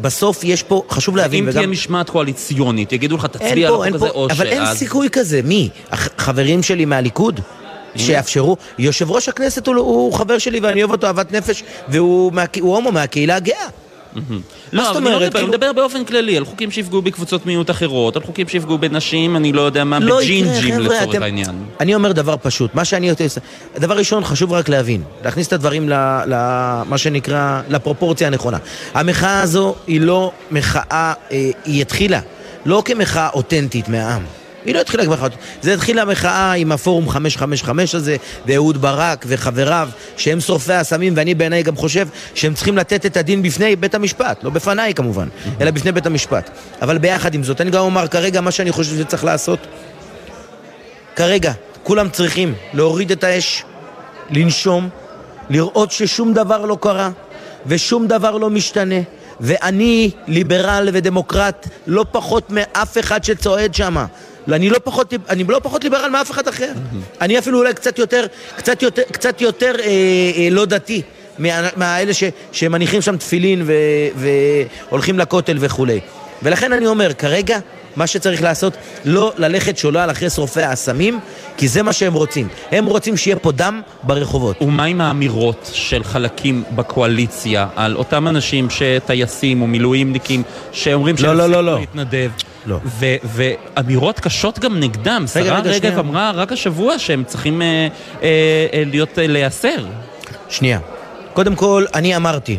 בסוף 0.00 0.44
יש 0.44 0.62
פה, 0.62 0.82
חשוב 0.90 1.16
להבין, 1.16 1.44
אם 1.44 1.48
וגם... 1.48 1.54
תהיה 1.54 1.66
משמעת 1.66 2.10
קואליציונית, 2.10 2.92
יגידו 2.92 3.16
לך, 3.16 3.26
תצביע 3.26 3.68
על 3.68 3.74
החוק 3.74 3.94
הזה 3.94 4.08
או 4.08 4.28
אבל 4.30 4.46
אין 4.46 4.74
סיכוי 4.74 5.08
כזה. 5.12 5.40
מי? 5.44 5.68
החברים 5.90 6.62
שלי 6.62 6.84
מהליכוד? 6.84 7.40
שיאפשרו. 7.96 8.56
יושב 8.78 9.10
ראש 9.10 9.28
הכנסת 9.28 9.66
הוא, 9.66 9.76
הוא 9.76 10.12
חבר 10.12 10.38
שלי 10.38 10.60
ואני 10.60 10.82
אוהב 10.82 10.90
אותו 10.90 11.06
אהבת 11.06 11.32
נפש 11.32 11.62
והוא 11.88 12.32
מה, 12.32 12.44
הומו 12.60 12.92
מהקהילה 12.92 13.36
הגאה. 13.36 13.68
לא, 14.72 14.90
אבל 14.90 14.96
אני 14.96 15.04
לא 15.04 15.20
מדבר, 15.20 15.38
אני 15.38 15.48
מדבר 15.48 15.72
באופן 15.72 16.04
כללי 16.04 16.36
על 16.36 16.44
חוקים 16.44 16.70
שיפגעו 16.70 17.02
בקבוצות 17.02 17.46
מיעוט 17.46 17.70
אחרות, 17.70 18.16
על 18.16 18.22
חוקים 18.22 18.48
שיפגעו 18.48 18.78
בנשים, 18.78 19.36
אני 19.36 19.52
לא 19.52 19.60
יודע 19.60 19.84
מה, 19.84 19.98
לא 19.98 20.18
בג'ינג'ים 20.18 20.80
לצורך 20.80 21.22
העניין. 21.22 21.64
אני 21.80 21.94
אומר 21.94 22.12
דבר 22.12 22.36
פשוט, 22.42 22.74
מה 22.74 22.84
שאני 22.84 23.10
רוצה... 23.10 23.24
דבר 23.76 23.96
ראשון, 23.96 24.24
חשוב 24.24 24.52
רק 24.52 24.68
להבין, 24.68 25.02
להכניס 25.24 25.48
את 25.48 25.52
הדברים 25.52 25.88
למה 26.26 26.98
שנקרא, 26.98 27.60
לפרופורציה 27.68 28.26
הנכונה. 28.26 28.58
המחאה 28.94 29.40
הזו 29.40 29.74
היא 29.86 30.00
לא 30.00 30.32
מחאה, 30.50 31.12
אה, 31.32 31.50
היא 31.64 31.82
התחילה 31.82 32.20
לא 32.66 32.82
כמחאה 32.84 33.28
אותנטית 33.28 33.88
מהעם. 33.88 34.22
היא 34.64 34.74
לא 34.74 34.80
התחילה 34.80 35.04
במחאה. 35.04 35.28
זה 35.62 35.74
התחיל 35.74 35.98
המחאה 35.98 36.52
עם 36.52 36.72
הפורום 36.72 37.08
555 37.08 37.94
הזה, 37.94 38.16
ואהוד 38.46 38.82
ברק 38.82 39.24
וחבריו, 39.28 39.88
שהם 40.16 40.40
שורפי 40.40 40.72
הסמים, 40.72 41.12
ואני 41.16 41.34
בעיניי 41.34 41.62
גם 41.62 41.76
חושב 41.76 42.08
שהם 42.34 42.54
צריכים 42.54 42.78
לתת 42.78 43.06
את 43.06 43.16
הדין 43.16 43.42
בפני 43.42 43.76
בית 43.76 43.94
המשפט, 43.94 44.44
לא 44.44 44.50
בפניי 44.50 44.94
כמובן, 44.94 45.28
אלא 45.60 45.70
בפני 45.70 45.92
בית 45.92 46.06
המשפט. 46.06 46.50
אבל 46.82 46.98
ביחד 46.98 47.34
עם 47.34 47.44
זאת, 47.44 47.60
אני 47.60 47.70
גם 47.70 47.84
אומר 47.84 48.08
כרגע 48.08 48.40
מה 48.40 48.50
שאני 48.50 48.72
חושב 48.72 48.98
שצריך 48.98 49.24
לעשות. 49.24 49.58
כרגע, 51.16 51.52
כולם 51.82 52.08
צריכים 52.08 52.54
להוריד 52.72 53.10
את 53.10 53.24
האש, 53.24 53.64
לנשום, 54.30 54.88
לראות 55.50 55.92
ששום 55.92 56.34
דבר 56.34 56.64
לא 56.64 56.78
קרה 56.80 57.10
ושום 57.66 58.06
דבר 58.06 58.30
לא 58.38 58.50
משתנה. 58.50 59.00
ואני 59.40 60.10
ליברל 60.26 60.88
ודמוקרט 60.92 61.68
לא 61.86 62.04
פחות 62.12 62.50
מאף 62.50 62.98
אחד 62.98 63.24
שצועד 63.24 63.74
שם. 63.74 64.04
אני 64.48 64.70
לא 64.70 64.78
פחות, 64.84 65.14
אני 65.28 65.44
לא 65.44 65.60
פחות 65.62 65.84
ליברל 65.84 66.10
מאף 66.10 66.30
אחד 66.30 66.48
אחר. 66.48 66.72
אני 67.20 67.38
אפילו 67.38 67.58
אולי 67.58 67.74
קצת 67.74 67.98
יותר, 67.98 68.26
קצת 68.56 68.82
יותר, 68.82 69.02
קצת 69.12 69.40
יותר 69.40 69.72
אה, 69.80 69.86
אה, 70.36 70.48
לא 70.50 70.64
דתי 70.64 71.02
מהאלה 71.76 72.14
ש, 72.14 72.24
שמניחים 72.52 73.02
שם 73.02 73.16
תפילין 73.16 73.62
ו, 73.66 73.72
והולכים 74.16 75.18
לכותל 75.18 75.56
וכולי. 75.60 76.00
ולכן 76.42 76.72
אני 76.72 76.86
אומר, 76.86 77.12
כרגע 77.12 77.58
מה 77.96 78.06
שצריך 78.06 78.42
לעשות, 78.42 78.76
לא 79.04 79.32
ללכת 79.36 79.78
שולל 79.78 80.08
אחרי 80.10 80.30
שרופי 80.30 80.62
האסמים, 80.62 81.18
כי 81.56 81.68
זה 81.68 81.82
מה 81.82 81.92
שהם 81.92 82.14
רוצים. 82.14 82.48
הם 82.70 82.86
רוצים 82.86 83.16
שיהיה 83.16 83.36
פה 83.36 83.52
דם 83.52 83.80
ברחובות. 84.02 84.62
ומה 84.62 84.84
עם 84.84 85.00
האמירות 85.00 85.70
של 85.72 86.04
חלקים 86.04 86.64
בקואליציה 86.74 87.66
על 87.76 87.96
אותם 87.96 88.28
אנשים 88.28 88.68
שטייסים 88.70 89.62
או 89.62 89.66
מילואימניקים 89.66 90.42
שאומרים 90.72 91.14
לא, 91.14 91.20
שהם 91.20 91.36
לא, 91.36 91.46
לא, 91.46 91.52
צריכים 91.52 91.66
לא. 91.66 91.80
להתנדב? 91.80 92.30
לא. 92.66 92.78
ו- 92.84 93.16
ואמירות 93.24 94.20
קשות 94.20 94.58
גם 94.58 94.80
נגדם. 94.80 95.24
רגע, 95.36 95.46
שרה 95.46 95.60
רגב. 95.64 95.98
אמרה 95.98 96.30
רק 96.34 96.52
השבוע 96.52 96.98
שהם 96.98 97.24
צריכים 97.26 97.62
אה, 97.62 97.66
אה, 98.22 98.28
אה, 98.72 98.82
להיות, 98.86 99.18
אה, 99.18 99.26
להיאסר. 99.26 99.84
שנייה. 100.48 100.78
קודם 101.32 101.54
כל, 101.54 101.84
אני 101.94 102.16
אמרתי, 102.16 102.58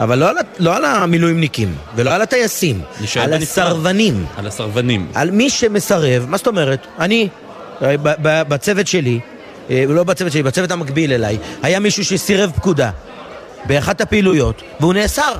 אבל 0.00 0.18
לא 0.18 0.28
על, 0.30 0.36
לא 0.58 0.76
על 0.76 0.84
המילואימניקים, 0.84 1.74
ולא 1.96 2.10
על 2.10 2.22
הטייסים, 2.22 2.80
על 3.00 3.04
בנפרד. 3.30 3.42
הסרבנים. 3.42 4.26
על 4.36 4.46
הסרבנים. 4.46 5.06
על 5.14 5.30
מי 5.30 5.50
שמסרב, 5.50 6.26
מה 6.28 6.36
זאת 6.36 6.46
אומרת? 6.46 6.86
אני, 6.98 7.28
אה, 7.82 7.96
ב- 7.96 8.14
ב- 8.22 8.42
בצוות 8.48 8.86
שלי, 8.86 9.20
אה, 9.70 9.84
לא 9.88 10.04
בצוות 10.04 10.32
שלי, 10.32 10.42
בצוות 10.42 10.70
המקביל 10.70 11.12
אליי, 11.12 11.38
היה 11.62 11.80
מישהו 11.80 12.04
שסירב 12.04 12.52
פקודה 12.56 12.90
באחת 13.66 14.00
הפעילויות, 14.00 14.62
והוא 14.80 14.94
נאסר. 14.94 15.32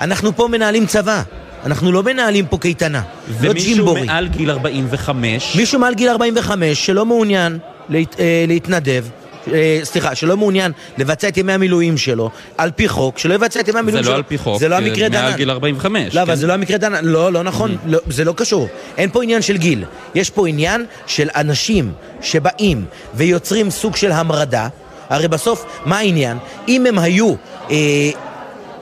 אנחנו 0.00 0.36
פה 0.36 0.48
מנהלים 0.48 0.86
צבא, 0.86 1.22
אנחנו 1.66 1.92
לא 1.92 2.02
מנהלים 2.02 2.46
פה 2.46 2.58
קייטנה, 2.58 3.02
לא 3.42 3.50
ומישהו 3.50 3.74
ג'ימבורי. 3.74 4.04
מעל 4.04 4.28
גיל 4.28 4.50
45, 4.50 5.56
מישהו 5.56 5.80
מעל 5.80 5.94
גיל 5.94 6.08
45 6.08 6.86
שלא 6.86 7.06
מעוניין 7.06 7.58
להת, 7.88 8.20
אה, 8.20 8.44
להתנדב, 8.48 9.04
אה, 9.52 9.80
סליחה, 9.84 10.14
שלא 10.14 10.36
מעוניין 10.36 10.72
לבצע 10.98 11.28
את 11.28 11.36
ימי 11.36 11.52
המילואים 11.52 11.96
שלו, 11.96 12.30
על 12.58 12.70
פי 12.70 12.88
חוק, 12.88 13.18
שלא 13.18 13.34
יבצע 13.34 13.60
את 13.60 13.68
ימי 13.68 13.72
זה 13.72 13.78
המילואים 13.78 14.04
שלו. 14.04 14.12
לא 14.12 14.16
על 14.16 14.22
פי 14.22 14.38
חוק, 14.38 14.58
זה 14.58 14.68
לא 14.68 14.78
כי 14.78 14.84
המקרה 14.84 15.08
דנן. 15.08 15.22
מעל 15.22 15.36
גיל 15.36 15.50
45. 15.50 16.14
לא, 16.14 16.22
אבל 16.22 16.30
כן? 16.30 16.34
זה 16.34 16.46
לא 16.46 16.52
המקרה 16.52 16.78
דנן. 16.78 17.04
לא, 17.04 17.32
לא 17.32 17.42
נכון, 17.42 17.76
לא, 17.86 17.98
זה 18.08 18.24
לא 18.24 18.32
קשור. 18.36 18.68
אין 18.96 19.10
פה 19.10 19.22
עניין 19.22 19.42
של 19.42 19.56
גיל. 19.56 19.84
יש 20.14 20.30
פה 20.30 20.48
עניין 20.48 20.84
של 21.06 21.28
אנשים 21.36 21.92
שבאים 22.22 22.84
ויוצרים 23.14 23.70
סוג 23.70 23.96
של 23.96 24.12
המרדה. 24.12 24.68
הרי 25.10 25.28
בסוף, 25.28 25.64
מה 25.84 25.98
העניין? 25.98 26.38
אם 26.68 26.86
הם 26.86 26.98
היו 26.98 27.34
אה, 27.70 27.76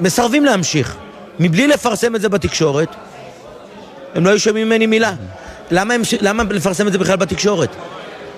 מסרבים 0.01 0.44
להמשיך 0.44 0.97
מבלי 1.41 1.67
לפרסם 1.67 2.17
את 2.17 2.21
זה 2.21 2.29
בתקשורת, 2.29 2.89
הם 4.15 4.25
לא 4.25 4.31
היו 4.31 4.41
שומעים 4.41 4.67
ממני 4.67 4.87
מילה. 4.87 5.13
למה, 5.71 5.95
הם, 5.95 6.03
למה 6.21 6.43
לפרסם 6.51 6.87
את 6.87 6.93
זה 6.93 6.99
בכלל 6.99 7.17
בתקשורת? 7.17 7.77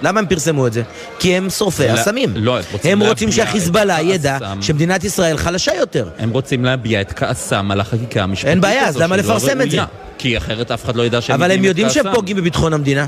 למה 0.02 0.20
הם 0.20 0.26
פרסמו 0.26 0.66
את 0.66 0.72
זה? 0.72 0.82
כי 1.18 1.36
הם 1.36 1.50
שורפי 1.50 1.94
אסמים. 1.94 2.32
לא, 2.36 2.56
הם 2.58 2.64
רוצים 2.72 3.02
הם 3.02 3.08
רוצים 3.08 3.32
שהחיזבאללה 3.32 4.00
את 4.00 4.06
ידע 4.06 4.38
כעסם. 4.40 4.62
שמדינת 4.62 5.04
ישראל 5.04 5.36
חלשה 5.36 5.74
יותר. 5.74 6.08
הם 6.18 6.30
רוצים 6.30 6.64
להביע 6.64 7.00
את 7.00 7.12
כעסם 7.12 7.70
על 7.70 7.80
החקיקה 7.80 8.22
המשפטית 8.22 8.50
אין 8.50 8.60
בעיה, 8.60 8.88
אז 8.88 8.96
למה 8.96 9.16
לא 9.16 9.22
לפרסם 9.22 9.60
את 9.60 9.70
זה? 9.70 9.78
כי 10.18 10.36
אחרת 10.36 10.70
אף 10.70 10.84
אחד 10.84 10.96
לא 10.96 11.02
ידע 11.06 11.20
שהם 11.20 11.34
אבל 11.34 11.50
הם 11.50 11.58
מביעים 11.58 11.64
את 11.64 11.68
יודעים 11.68 11.90
שהם 11.90 12.04
כעסם. 12.04 12.16
פוגעים 12.16 12.36
בביטחון 12.36 12.72
המדינה. 12.72 13.06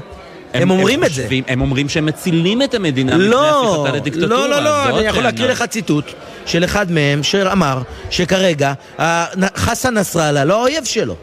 הם 0.55 0.71
אומרים 0.71 1.05
את 1.05 1.13
זה. 1.13 1.23
חושבים- 1.23 1.45
הם 1.49 1.61
אומרים 1.61 1.89
שהם 1.89 2.07
מצילים 2.07 2.63
את 2.63 2.75
המדינה 2.75 3.15
מפני 3.17 3.29
לא, 3.29 3.75
הפיכתה 3.83 3.97
לדיקטטורה. 3.97 4.27
לא, 4.29 4.49
לא, 4.49 4.61
לא, 4.65 4.99
אני 4.99 5.07
יכול. 5.07 5.23
להקריא 5.23 5.49
לך 5.49 5.63
ציטוט 5.63 6.05
של 6.47 6.65
אחד 6.65 6.93
מהם 6.93 7.23
שאמר 7.23 7.83
שכרגע 8.11 8.73
ה- 9.01 9.25
חסן 9.57 9.95
נסראללה 9.99 10.45
לא 10.45 10.59
האויב 10.61 10.85
שלו. 10.85 11.15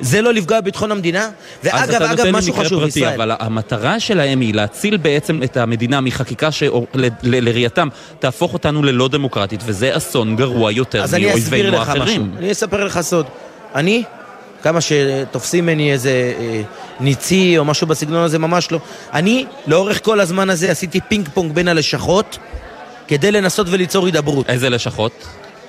זה 0.00 0.22
לא 0.22 0.32
לפגוע 0.32 0.60
בביטחון 0.60 0.90
המדינה? 0.92 1.28
ואגב, 1.64 2.02
אגב, 2.02 2.26
משהו 2.30 2.52
חשוב, 2.54 2.80
פרטי, 2.84 2.98
ישראל. 2.98 3.14
אבל 3.14 3.32
המטרה 3.38 4.00
שלהם 4.00 4.40
היא 4.40 4.54
להציל 4.54 4.96
בעצם 4.96 5.42
את 5.42 5.56
המדינה 5.56 6.00
מחקיקה 6.00 6.48
שלראייתם 6.52 7.88
תהפוך 8.18 8.52
אותנו 8.52 8.82
ללא 8.82 9.08
דמוקרטית, 9.08 9.60
וזה 9.66 9.96
אסון 9.96 10.36
גרוע 10.36 10.72
יותר 10.72 11.02
אז 11.02 11.14
אני 11.14 11.34
אסביר 11.34 11.40
מאויבינו 11.62 11.82
לך 11.82 11.88
משהו. 11.88 12.00
האחרים. 12.02 12.30
אני 12.38 12.52
אספר 12.52 12.84
לך 12.84 13.00
סוד. 13.00 13.26
אני, 13.74 14.02
כמה 14.62 14.80
שתופסים 14.80 15.66
ממני 15.66 15.92
איזה 15.92 16.32
אה, 16.38 16.62
ניצי 17.00 17.58
או 17.58 17.64
משהו 17.64 17.86
בסגנון 17.86 18.24
הזה, 18.24 18.38
ממש 18.38 18.72
לא. 18.72 18.78
אני, 19.12 19.46
לאורך 19.66 20.04
כל 20.04 20.20
הזמן 20.20 20.50
הזה, 20.50 20.70
עשיתי 20.70 21.00
פינג 21.08 21.28
פונג 21.34 21.52
בין 21.52 21.68
הלשכות 21.68 22.38
כדי 23.08 23.32
לנסות 23.32 23.66
וליצור 23.70 24.06
הידברות. 24.06 24.50
איזה 24.50 24.70
לשכות? 24.70 25.12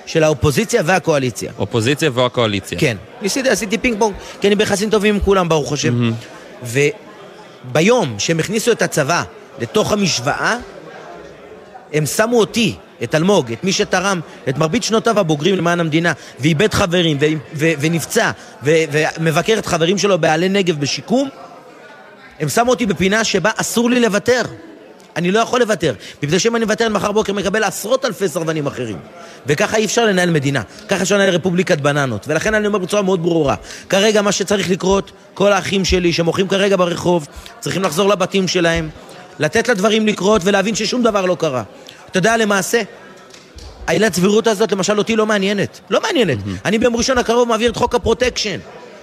של 0.06 0.24
האופוזיציה 0.24 0.82
והקואליציה. 0.84 1.52
אופוזיציה 1.58 2.10
והקואליציה. 2.14 2.78
כן. 2.78 2.96
ניסיתי, 3.22 3.48
עשיתי 3.48 3.78
פינג 3.78 3.98
פונג, 3.98 4.14
כי 4.40 4.46
אני 4.46 4.54
ביחסים 4.54 4.90
טובים 4.90 5.14
עם 5.14 5.20
כולם, 5.20 5.48
ברוך 5.48 5.72
השם. 5.72 6.12
וביום 6.62 8.14
שהם 8.18 8.38
הכניסו 8.38 8.72
את 8.72 8.82
הצבא 8.82 9.22
לתוך 9.58 9.92
המשוואה, 9.92 10.56
הם 11.92 12.06
שמו 12.06 12.38
אותי, 12.38 12.74
את 13.04 13.14
אלמוג, 13.14 13.52
את 13.52 13.64
מי 13.64 13.72
שתרם 13.72 14.20
את 14.48 14.58
מרבית 14.58 14.82
שנותיו 14.82 15.20
הבוגרים 15.20 15.54
למען 15.56 15.80
המדינה, 15.80 16.12
ואיבד 16.40 16.74
חברים, 16.74 17.16
ו- 17.20 17.26
ו- 17.54 17.72
ונפצע, 17.80 18.30
ו- 18.62 18.70
ומבקר 19.18 19.58
את 19.58 19.66
חברים 19.66 19.98
שלו 19.98 20.18
בעלי 20.18 20.48
נגב 20.48 20.80
בשיקום, 20.80 21.28
הם 22.40 22.48
שמו 22.48 22.70
אותי 22.70 22.86
בפינה 22.86 23.24
שבה 23.24 23.50
אסור 23.56 23.90
לי 23.90 24.00
לוותר. 24.00 24.42
אני 25.16 25.30
לא 25.30 25.38
יכול 25.38 25.60
לוותר, 25.60 25.94
מפני 26.22 26.38
שאם 26.38 26.56
אני 26.56 26.64
אוותר, 26.64 26.86
אני 26.86 26.94
מחר 26.94 27.12
בוקר 27.12 27.32
מקבל 27.32 27.64
עשרות 27.64 28.04
אלפי 28.04 28.28
סרבנים 28.28 28.66
אחרים. 28.66 28.96
וככה 29.46 29.76
אי 29.76 29.84
אפשר 29.84 30.06
לנהל 30.06 30.30
מדינה, 30.30 30.62
ככה 30.88 31.02
אפשר 31.02 31.14
לנהל 31.14 31.34
רפובליקת 31.34 31.80
בננות. 31.80 32.28
ולכן 32.28 32.54
אני 32.54 32.66
אומר 32.66 32.78
בצורה 32.78 33.02
מאוד 33.02 33.22
ברורה, 33.22 33.54
כרגע 33.88 34.22
מה 34.22 34.32
שצריך 34.32 34.70
לקרות, 34.70 35.12
כל 35.34 35.52
האחים 35.52 35.84
שלי 35.84 36.12
שמוחים 36.12 36.48
כרגע 36.48 36.76
ברחוב, 36.76 37.26
צריכים 37.60 37.82
לחזור 37.82 38.08
לבתים 38.08 38.48
שלהם, 38.48 38.88
לתת 39.38 39.68
לדברים 39.68 40.06
לקרות 40.06 40.42
ולהבין 40.44 40.74
ששום 40.74 41.02
דבר 41.02 41.26
לא 41.26 41.36
קרה. 41.40 41.62
אתה 42.14 42.18
יודע, 42.18 42.36
למעשה, 42.36 42.82
העילת 43.86 44.14
סבירות 44.14 44.46
הזאת, 44.46 44.72
למשל, 44.72 44.98
אותי 44.98 45.16
לא 45.16 45.26
מעניינת. 45.26 45.80
לא 45.90 46.00
מעניינת. 46.02 46.38
אני 46.64 46.78
ביום 46.78 46.96
ראשון 46.96 47.18
הקרוב 47.18 47.48
מעביר 47.48 47.70
את 47.70 47.76
חוק 47.76 47.94
הפרוטקשן. 47.94 48.58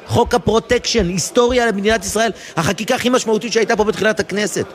חוק 0.07 0.33
הפרוטקשן, 0.33 1.07
היסטוריה 1.07 1.65
למדינת 1.65 2.05
ישראל, 2.05 2.31
החקיקה 2.57 2.95
הכי 2.95 3.09
משמעותית 3.09 3.53
שהייתה 3.53 3.75
פה 3.75 3.83
בתחילת 3.83 4.19
הכנסת. 4.19 4.65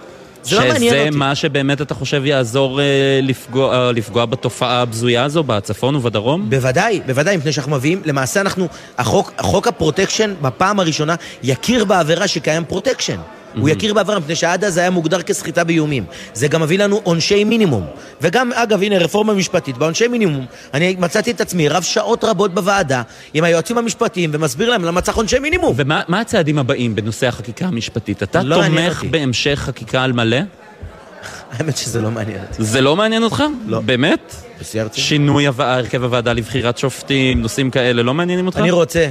זה 0.43 0.57
לא 0.57 0.69
מעניין 0.69 0.95
שזה 0.95 1.05
אותי. 1.05 1.17
מה 1.17 1.35
שבאמת 1.35 1.81
אתה 1.81 1.95
חושב 1.95 2.25
יעזור 2.25 2.81
אה, 2.81 2.85
לפגוע, 3.23 3.75
אה, 3.75 3.93
לפגוע 3.93 4.25
בתופעה 4.27 4.83
הבזויה 4.83 5.25
הזו 5.25 5.43
בצפון 5.43 5.97
ובדרום? 5.97 6.51
בוודאי, 6.51 7.01
בוודאי, 7.07 7.37
מפני 7.37 7.53
שאנחנו 7.53 7.73
מביאים, 7.73 8.03
למעשה 8.05 8.41
אנחנו, 8.41 8.69
החוק, 8.99 9.33
חוק 9.41 9.67
הפרוטקשן 9.69 10.35
בפעם 10.43 10.81
הראשונה 10.81 11.15
יכיר 11.43 11.85
בעבירה 11.85 12.29
שקיים 12.29 12.65
פרוטקשן. 12.65 13.17
הוא 13.61 13.69
יכיר 13.69 13.95
בעבירה, 13.95 14.19
מפני 14.19 14.35
שעד 14.35 14.65
אז 14.65 14.77
היה 14.77 14.91
מוגדר 14.91 15.23
כסחיטה 15.23 15.65
באיומים. 15.65 16.05
זה 16.35 16.49
גם 16.49 16.63
מביא 16.63 16.79
לנו 16.79 17.01
עונשי 17.03 17.45
מינימום. 17.45 17.87
וגם, 18.21 18.53
אגב, 18.53 18.83
הנה, 18.83 18.99
רפורמה 18.99 19.35
משפטית. 19.35 19.79
בעונשי 19.79 20.09
מינימום, 20.09 20.47
אני 20.75 20.97
מצאתי 20.99 21.31
את 21.31 21.41
עצמי 21.41 21.69
רב 21.69 21.83
שעות 21.83 22.25
רבות 22.25 22.55
בוועדה 22.55 23.03
עם 23.35 23.45
היועצים 23.45 23.79
המשפטיים 23.79 24.31
ומסביר 24.33 24.71
להם 24.71 24.85
למה 24.85 25.01
צריך 25.01 25.17
עונשי 25.17 25.39
מינימום. 25.39 25.75
ומה 25.77 26.03
מה 26.09 26.21
הצעדים 26.21 26.59
הבאים 26.59 26.95
בנושא 26.95 27.27
החקיקה 27.27 27.67
המשפטית? 27.67 28.23
אתה 28.23 28.43
לא 28.43 28.63
תומך. 28.67 29.05
בהמשך 29.11 29.59
חקיקה 29.59 30.03
על 30.03 30.13
מלא? 30.13 30.39
האמת 31.53 31.77
שזה 31.77 32.01
לא 32.01 32.11
מעניין 32.11 32.39
אותי. 32.51 32.65
זה 32.65 32.81
לא 32.81 32.97
מעניין 32.97 33.23
אותך? 33.23 33.43
לא. 33.67 33.81
באמת? 33.81 34.35
בסיירתי. 34.61 35.01
שינוי 35.01 35.47
הרכב 35.47 36.03
הוועדה 36.03 36.33
לבחירת 36.33 36.79
שופטים, 36.79 37.43
נושאים 37.43 37.71
כאלה, 37.71 38.03
לא 38.03 38.15
מעניינים 38.15 38.47
אותך? 38.47 38.59
אני 38.59 38.71
רוצה 38.71 39.11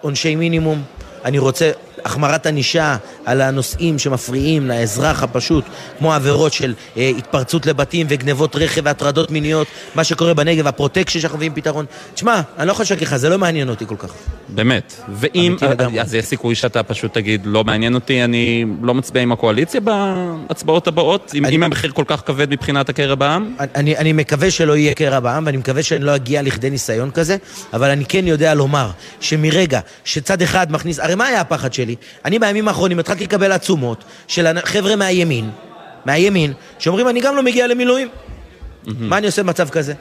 עונשי 0.00 0.36
מינימום, 0.36 0.82
אני 1.24 1.38
רוצה 1.38 1.70
החמרת 2.06 2.46
ענישה 2.46 2.96
על 3.24 3.40
הנושאים 3.40 3.98
שמפריעים 3.98 4.68
לאזרח 4.68 5.22
הפשוט, 5.22 5.64
כמו 5.98 6.14
עבירות 6.14 6.52
של 6.52 6.74
אה, 6.96 7.12
התפרצות 7.18 7.66
לבתים 7.66 8.06
וגנבות 8.10 8.56
רכב 8.56 8.80
והטרדות 8.84 9.30
מיניות, 9.30 9.66
מה 9.94 10.04
שקורה 10.04 10.34
בנגב, 10.34 10.66
הפרוטקשן 10.66 11.20
שאנחנו 11.20 11.36
מביאים 11.38 11.54
פתרון. 11.54 11.84
תשמע, 12.14 12.40
אני 12.58 12.66
לא 12.66 12.72
יכול 12.72 12.82
לשקר 12.82 13.02
לך, 13.02 13.16
זה 13.16 13.28
לא 13.28 13.38
מעניין 13.38 13.68
אותי 13.68 13.86
כל 13.86 13.96
כך. 13.98 14.10
באמת. 14.48 14.94
ואם. 15.14 15.56
אז 16.00 16.14
יש 16.14 16.24
סיכוי 16.24 16.54
שאתה 16.54 16.82
פשוט 16.82 17.14
תגיד, 17.14 17.40
לא 17.44 17.64
מעניין 17.64 17.94
אותי, 17.94 18.24
אני 18.24 18.64
לא 18.82 18.94
מצביע 18.94 19.22
עם 19.22 19.32
הקואליציה 19.32 19.80
בהצבעות 19.80 20.86
הבאות? 20.88 21.32
אם- 21.34 21.46
אם 21.46 21.62
המחיר 21.62 21.90
כל 21.92 22.04
כך 22.06 22.22
כבד 22.26 22.50
מבחינת 22.50 22.88
הקרע 22.88 23.14
בעם? 23.14 23.54
אני, 23.74 23.96
אני 23.96 24.12
מקווה 24.12 24.50
שלא 24.50 24.76
יהיה 24.76 24.94
קרע 24.94 25.20
בעם, 25.20 25.46
ואני 25.46 25.56
מקווה 25.56 25.82
שאני 25.82 26.04
לא 26.04 26.16
אגיע 26.16 26.42
לכדי 26.42 26.70
ניסיון 26.70 27.10
כזה, 27.10 27.36
אבל 27.72 27.90
אני 27.90 28.04
כן 28.04 28.26
יודע 28.26 28.54
לומר 28.54 28.90
שמרגע 29.20 29.80
שצד 30.04 30.42
אחד 30.42 30.72
מכניס... 30.72 30.98
הרי 30.98 31.14
מה 31.14 31.26
היה 31.26 31.40
הפחד 31.40 31.72
שלי? 31.72 31.95
אני 32.24 32.38
בימים 32.38 32.68
האחרונים 32.68 32.98
התחלתי 32.98 33.24
לקבל 33.24 33.52
עצומות 33.52 34.04
של 34.28 34.46
חבר'ה 34.64 34.96
מהימין, 34.96 35.50
מהימין, 36.04 36.52
שאומרים 36.78 37.08
אני 37.08 37.20
גם 37.20 37.36
לא 37.36 37.42
מגיע 37.42 37.66
למילואים. 37.66 38.08
מה 38.86 39.18
אני 39.18 39.26
עושה 39.26 39.42
במצב 39.42 39.68
כזה? 39.68 39.94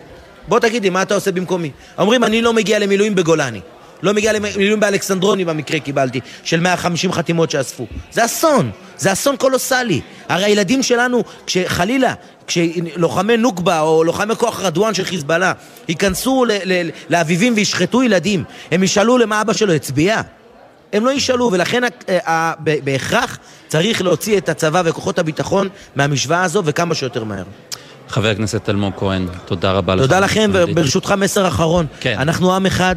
בוא 0.48 0.60
תגידי, 0.60 0.90
מה 0.90 1.02
אתה 1.02 1.16
עושה 1.16 1.32
במקומי? 1.32 1.72
אומרים, 1.98 2.24
אני 2.24 2.42
לא 2.42 2.54
מגיע 2.54 2.80
למילואים 2.80 3.16
בגולני. 3.16 3.62
לא 4.04 4.14
מגיע 4.14 4.34
למילואים 4.34 4.80
באלכסנדרוני 4.80 5.46
במקרה 5.46 5.80
קיבלתי, 5.80 6.20
של 6.44 6.60
150 6.60 7.12
חתימות 7.12 7.52
שאספו. 7.52 7.88
זה 8.12 8.26
אסון, 8.26 8.72
זה 8.98 9.12
אסון 9.12 9.38
קולוסלי. 9.38 10.02
הרי 10.30 10.44
הילדים 10.44 10.84
שלנו, 10.84 11.24
כשחלילה, 11.46 12.14
כשלוחמי 12.48 13.38
נוקבה 13.38 13.80
או 13.80 14.04
לוחמי 14.04 14.36
כוח 14.36 14.62
רדואן 14.62 14.94
של 14.94 15.06
חיזבאללה 15.06 15.54
ייכנסו 15.88 16.46
לאביבים 17.10 17.54
וישחטו 17.56 18.04
ילדים, 18.04 18.44
הם 18.72 18.84
ישאלו 18.84 19.18
למה 19.18 19.42
אבא 19.42 19.54
שלו 19.54 19.74
הצביע? 19.74 20.22
הם 20.96 21.06
לא 21.06 21.12
ישאלו, 21.12 21.50
ולכן 21.52 21.84
אה, 22.10 22.54
בהכרח 22.84 23.38
צריך 23.68 24.02
להוציא 24.02 24.38
את 24.38 24.50
הצבא 24.50 24.82
וכוחות 24.86 25.20
הביטחון 25.20 25.70
מהמשוואה 25.96 26.44
הזו 26.44 26.62
וכמה 26.66 26.96
שיותר 26.96 27.24
מהר. 27.24 27.44
חבר 28.10 28.30
הכנסת 28.30 28.70
אלמוג 28.70 28.94
כהן, 28.98 29.28
תודה 29.46 29.72
רבה 29.72 29.96
לך. 29.96 30.02
תודה 30.02 30.20
לכם, 30.20 30.50
וברשותך 30.54 31.12
מסר 31.18 31.48
אחרון. 31.48 31.86
כן. 32.00 32.16
אנחנו 32.20 32.56
עם 32.56 32.66
אחד. 32.66 32.96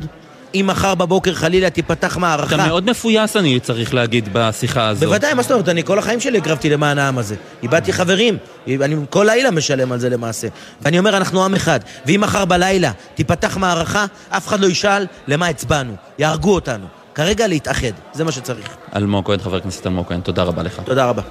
אם 0.54 0.64
מחר 0.68 0.94
בבוקר 0.94 1.34
חלילה 1.34 1.70
תיפתח 1.70 2.16
מערכה... 2.16 2.54
אתה 2.54 2.66
מאוד 2.66 2.90
מפויס, 2.90 3.36
אני 3.36 3.60
צריך 3.60 3.94
להגיד, 3.94 4.28
בשיחה 4.32 4.88
הזאת. 4.88 5.04
בוודאי, 5.04 5.34
מה 5.34 5.42
זאת 5.42 5.52
אומרת? 5.52 5.68
אני 5.68 5.84
כל 5.84 5.98
החיים 5.98 6.20
שלי 6.20 6.38
הקרבתי 6.38 6.70
למען 6.70 6.98
העם 6.98 7.18
הזה. 7.18 7.36
איבדתי 7.62 7.92
חברים. 7.92 8.36
אני 8.68 8.96
כל 9.10 9.24
לילה 9.30 9.50
משלם 9.50 9.92
על 9.92 9.98
זה 9.98 10.08
למעשה. 10.08 10.48
ואני 10.82 10.98
אומר, 10.98 11.16
אנחנו 11.16 11.44
עם 11.44 11.54
אחד. 11.54 11.80
ואם 12.06 12.20
מחר 12.20 12.44
בלילה 12.44 12.92
תיפתח 13.14 13.56
מערכה, 13.56 14.06
אף 14.30 14.48
אחד 14.48 14.60
לא 14.60 14.66
ישאל 14.66 15.06
למה 15.28 15.46
הצבענו. 15.46 15.94
יהרגו 16.18 16.54
אותנו. 16.54 16.97
כרגע 17.18 17.46
להתאחד, 17.48 17.94
זה 18.12 18.24
מה 18.24 18.32
שצריך. 18.32 18.76
אלמוג 18.96 19.26
כהן, 19.26 19.38
חבר 19.38 19.56
הכנסת 19.56 19.86
אלמוג 19.86 20.06
כהן, 20.08 20.20
תודה 20.20 20.42
רבה 20.42 20.62
לך. 20.62 20.80
תודה 20.84 21.10
רבה. 21.10 21.22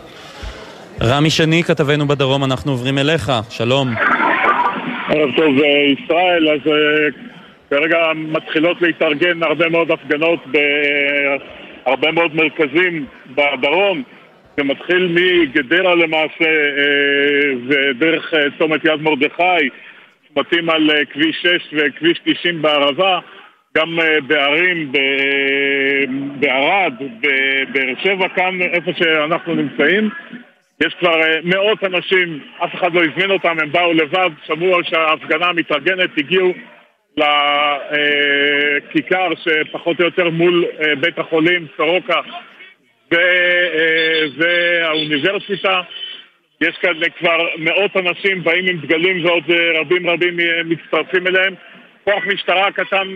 רמי 1.03 1.29
שני, 1.29 1.63
כתבנו 1.63 2.07
בדרום, 2.07 2.43
אנחנו 2.43 2.71
עוברים 2.71 2.97
אליך, 2.97 3.31
שלום. 3.49 3.87
ערב 5.09 5.29
טוב, 5.35 5.59
אה, 5.59 5.67
ישראל, 5.97 6.49
אז 6.49 6.59
אה, 6.67 7.07
כרגע 7.69 7.97
מתחילות 8.15 8.81
להתארגן 8.81 9.43
הרבה 9.43 9.69
מאוד 9.69 9.91
הפגנות 9.91 10.39
בהרבה 11.85 12.11
מאוד 12.11 12.35
מרכזים 12.35 13.05
בדרום. 13.35 14.03
זה 14.57 14.63
מתחיל 14.63 15.15
מגדרה 15.15 15.95
למעשה 15.95 16.49
אה, 16.77 17.51
ודרך 17.67 18.33
צומת 18.59 18.85
יד 18.85 19.01
מרדכי, 19.01 19.69
צמתים 20.33 20.69
על 20.69 20.89
כביש 21.13 21.35
6 21.41 21.47
וכביש 21.73 22.19
90 22.25 22.61
בערבה, 22.61 23.19
גם 23.77 23.99
בערים, 24.27 24.91
בערד, 26.39 26.93
בבאר 27.21 27.93
שבע, 28.03 28.29
כאן 28.29 28.61
איפה 28.61 28.91
שאנחנו 28.97 29.55
נמצאים. 29.55 30.09
יש 30.85 30.93
כבר 30.99 31.21
אה, 31.21 31.39
מאות 31.43 31.83
אנשים, 31.83 32.39
אף 32.63 32.75
אחד 32.75 32.93
לא 32.93 33.01
הזמין 33.03 33.31
אותם, 33.31 33.57
הם 33.61 33.71
באו 33.71 33.93
לבד, 33.93 34.29
שמעו 34.47 34.83
שההפגנה 34.83 35.53
מתארגנת, 35.53 36.09
הגיעו 36.17 36.53
לכיכר 37.17 39.29
שפחות 39.43 39.99
או 39.99 40.05
יותר 40.05 40.29
מול 40.29 40.65
אה, 40.81 40.95
בית 40.95 41.19
החולים 41.19 41.67
סורוקה 41.77 42.21
והאוניברסיטה. 44.37 45.81
יש 46.61 46.75
כאן 46.81 46.93
כבר 47.19 47.47
מאות 47.57 47.97
אנשים 47.97 48.43
באים 48.43 48.65
עם 48.67 48.77
דגלים 48.77 49.25
ועוד 49.25 49.51
אה, 49.51 49.79
רבים 49.79 50.09
רבים 50.09 50.37
מצטרפים 50.65 51.27
אליהם. 51.27 51.53
כוח 52.07 52.25
משטרה 52.25 52.71
קטן 52.71 53.07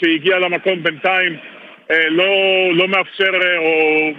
שהגיע 0.00 0.38
למקום 0.38 0.82
בינתיים 0.82 1.36
לא, 1.90 2.34
לא 2.74 2.88
מאפשר 2.88 3.30
או 3.56 4.10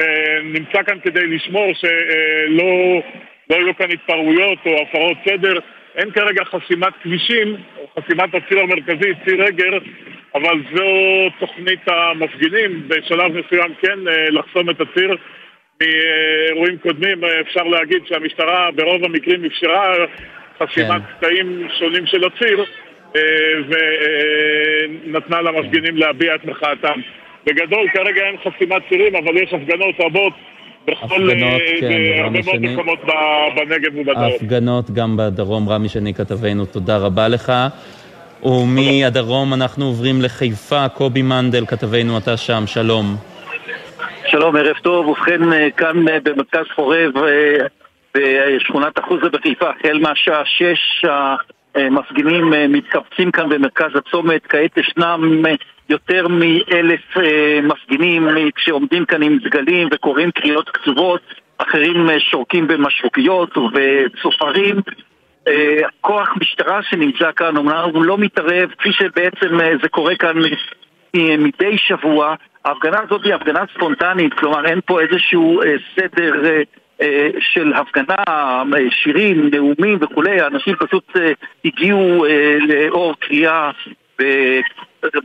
אה, 0.00 0.38
נמצא 0.42 0.82
כאן 0.82 0.98
כדי 1.04 1.26
לשמור 1.26 1.72
שלא 1.74 3.02
לא 3.50 3.56
יהיו 3.56 3.76
כאן 3.76 3.90
התפרעויות 3.90 4.58
או 4.66 4.82
הפרות 4.82 5.16
סדר. 5.28 5.58
אין 5.96 6.10
כרגע 6.10 6.44
חסימת 6.44 6.92
כבישים, 7.02 7.56
או 7.76 7.88
חסימת 7.98 8.34
הציר 8.34 8.60
המרכזי, 8.60 9.12
ציר 9.24 9.44
רגר, 9.44 9.78
אבל 10.34 10.62
זו 10.74 10.84
תוכנית 11.38 11.80
המפגינים. 11.86 12.88
בשלב 12.88 13.32
מסוים 13.32 13.74
כן 13.82 14.08
אה, 14.08 14.30
לחסום 14.30 14.70
את 14.70 14.80
הציר. 14.80 15.16
מאירועים 15.82 16.78
קודמים 16.78 17.24
אה, 17.24 17.40
אפשר 17.40 17.62
להגיד 17.62 18.06
שהמשטרה 18.06 18.70
ברוב 18.74 19.04
המקרים 19.04 19.44
אפשרה 19.44 19.94
חסימת 20.58 21.02
כן. 21.02 21.16
קטעים 21.18 21.68
שונים 21.78 22.06
של 22.06 22.24
הציר 22.24 22.64
אה, 23.16 23.20
ונתנה 25.06 25.40
למפגינים 25.40 25.96
להביע 25.96 26.34
את 26.34 26.44
מחאתם. 26.44 27.00
בגדול 27.46 27.88
כרגע 27.94 28.22
אין 28.22 28.36
חסימת 28.36 28.82
צירים, 28.88 29.16
אבל 29.16 29.36
יש 29.36 29.52
הפגנות 29.52 29.94
רבות 30.00 30.32
בכל, 30.86 31.30
אה, 31.30 31.58
כן, 31.80 32.02
בהרבה 32.16 32.38
מאוד 32.44 32.60
מקומות 32.60 32.98
בנגב 33.56 33.96
ובדרום. 33.96 34.32
הפגנות 34.36 34.90
גם 34.90 35.16
בדרום, 35.16 35.68
רמי 35.68 35.88
שני 35.88 36.14
כתבנו, 36.14 36.66
תודה 36.66 36.98
רבה 36.98 37.28
לך. 37.28 37.52
ומהדרום 38.42 39.54
אנחנו 39.54 39.84
עוברים 39.84 40.22
לחיפה, 40.22 40.88
קובי 40.88 41.22
מנדל 41.22 41.66
כתבנו, 41.66 42.18
אתה 42.18 42.36
שם, 42.36 42.62
שלום. 42.66 43.16
שלום, 44.26 44.56
ערב 44.56 44.76
טוב. 44.82 45.06
ובכן, 45.06 45.52
אה, 45.52 45.70
כאן 45.76 46.04
במרכז 46.22 46.64
חורב, 46.74 47.10
בשכונת 48.14 48.98
החוזה 48.98 49.28
בחיפה, 49.32 49.70
החל 49.70 49.98
מהשעה 49.98 50.42
שש 50.44 51.04
אה, 51.76 51.90
מפגינים 51.90 52.54
אה, 52.54 52.68
מתקבצים 52.68 53.30
כאן 53.30 53.48
במרכז 53.48 53.90
הצומת, 53.94 54.46
כעת 54.46 54.76
ישנם 54.76 55.46
אה, 55.46 55.54
יותר 55.88 56.28
מאלף 56.28 57.00
מפגינים 57.62 58.28
שעומדים 58.58 59.04
כאן 59.04 59.22
עם 59.22 59.38
דגלים 59.38 59.88
וקוראים 59.92 60.30
קריאות 60.30 60.70
קצובות, 60.70 61.20
אחרים 61.58 62.08
שורקים 62.18 62.66
במשרוקיות 62.66 63.54
וצופרים. 63.56 64.76
כוח 66.00 66.28
משטרה 66.40 66.82
שנמצא 66.82 67.32
כאן 67.36 67.56
אומנם 67.56 67.90
הוא 67.94 68.04
לא 68.04 68.18
מתערב, 68.18 68.70
כפי 68.78 68.92
שבעצם 68.92 69.58
זה 69.82 69.88
קורה 69.88 70.16
כאן 70.16 70.36
מדי 71.16 71.78
שבוע. 71.78 72.34
ההפגנה 72.64 72.98
הזאת 73.04 73.24
היא 73.24 73.34
הפגנה 73.34 73.64
ספונטנית, 73.74 74.34
כלומר 74.34 74.66
אין 74.66 74.80
פה 74.86 75.00
איזשהו 75.00 75.60
סדר 75.96 76.32
של 77.40 77.72
הפגנה, 77.72 78.24
אה, 78.28 78.90
שירים, 78.90 79.50
נאומים 79.52 79.98
וכולי, 80.00 80.40
האנשים 80.40 80.74
פשוט 80.76 81.16
אה, 81.16 81.32
הגיעו 81.64 82.26
אה, 82.26 82.56
לאור 82.68 83.14
קריאה 83.18 83.70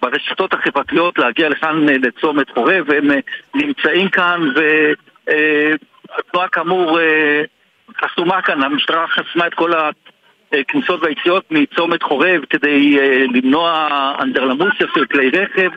ברשתות 0.02 0.54
החברתיות 0.54 1.20
להגיע 1.20 1.50
לכאן 1.50 1.90
אה, 1.90 1.96
לצומת 1.98 2.50
חורב, 2.50 2.86
והם 2.88 3.12
אה, 3.12 3.20
נמצאים 3.56 4.10
כאן, 4.10 4.42
והתנועה 4.56 6.48
כאמור 6.48 7.00
אה, 7.00 7.42
חסומה 8.02 8.42
כאן, 8.42 8.64
המשטרה 8.64 9.08
חסמה 9.08 9.48
את 9.48 9.54
כל 9.54 9.72
הכניסות 10.54 11.04
והיציאות 11.04 11.52
מצומת 11.52 12.04
חורב 12.04 12.46
כדי 12.50 12.98
למנוע 13.34 13.90
אנדרלמוסיה 14.20 14.88
של 14.96 15.06
כלי 15.06 15.30
רכב, 15.30 15.70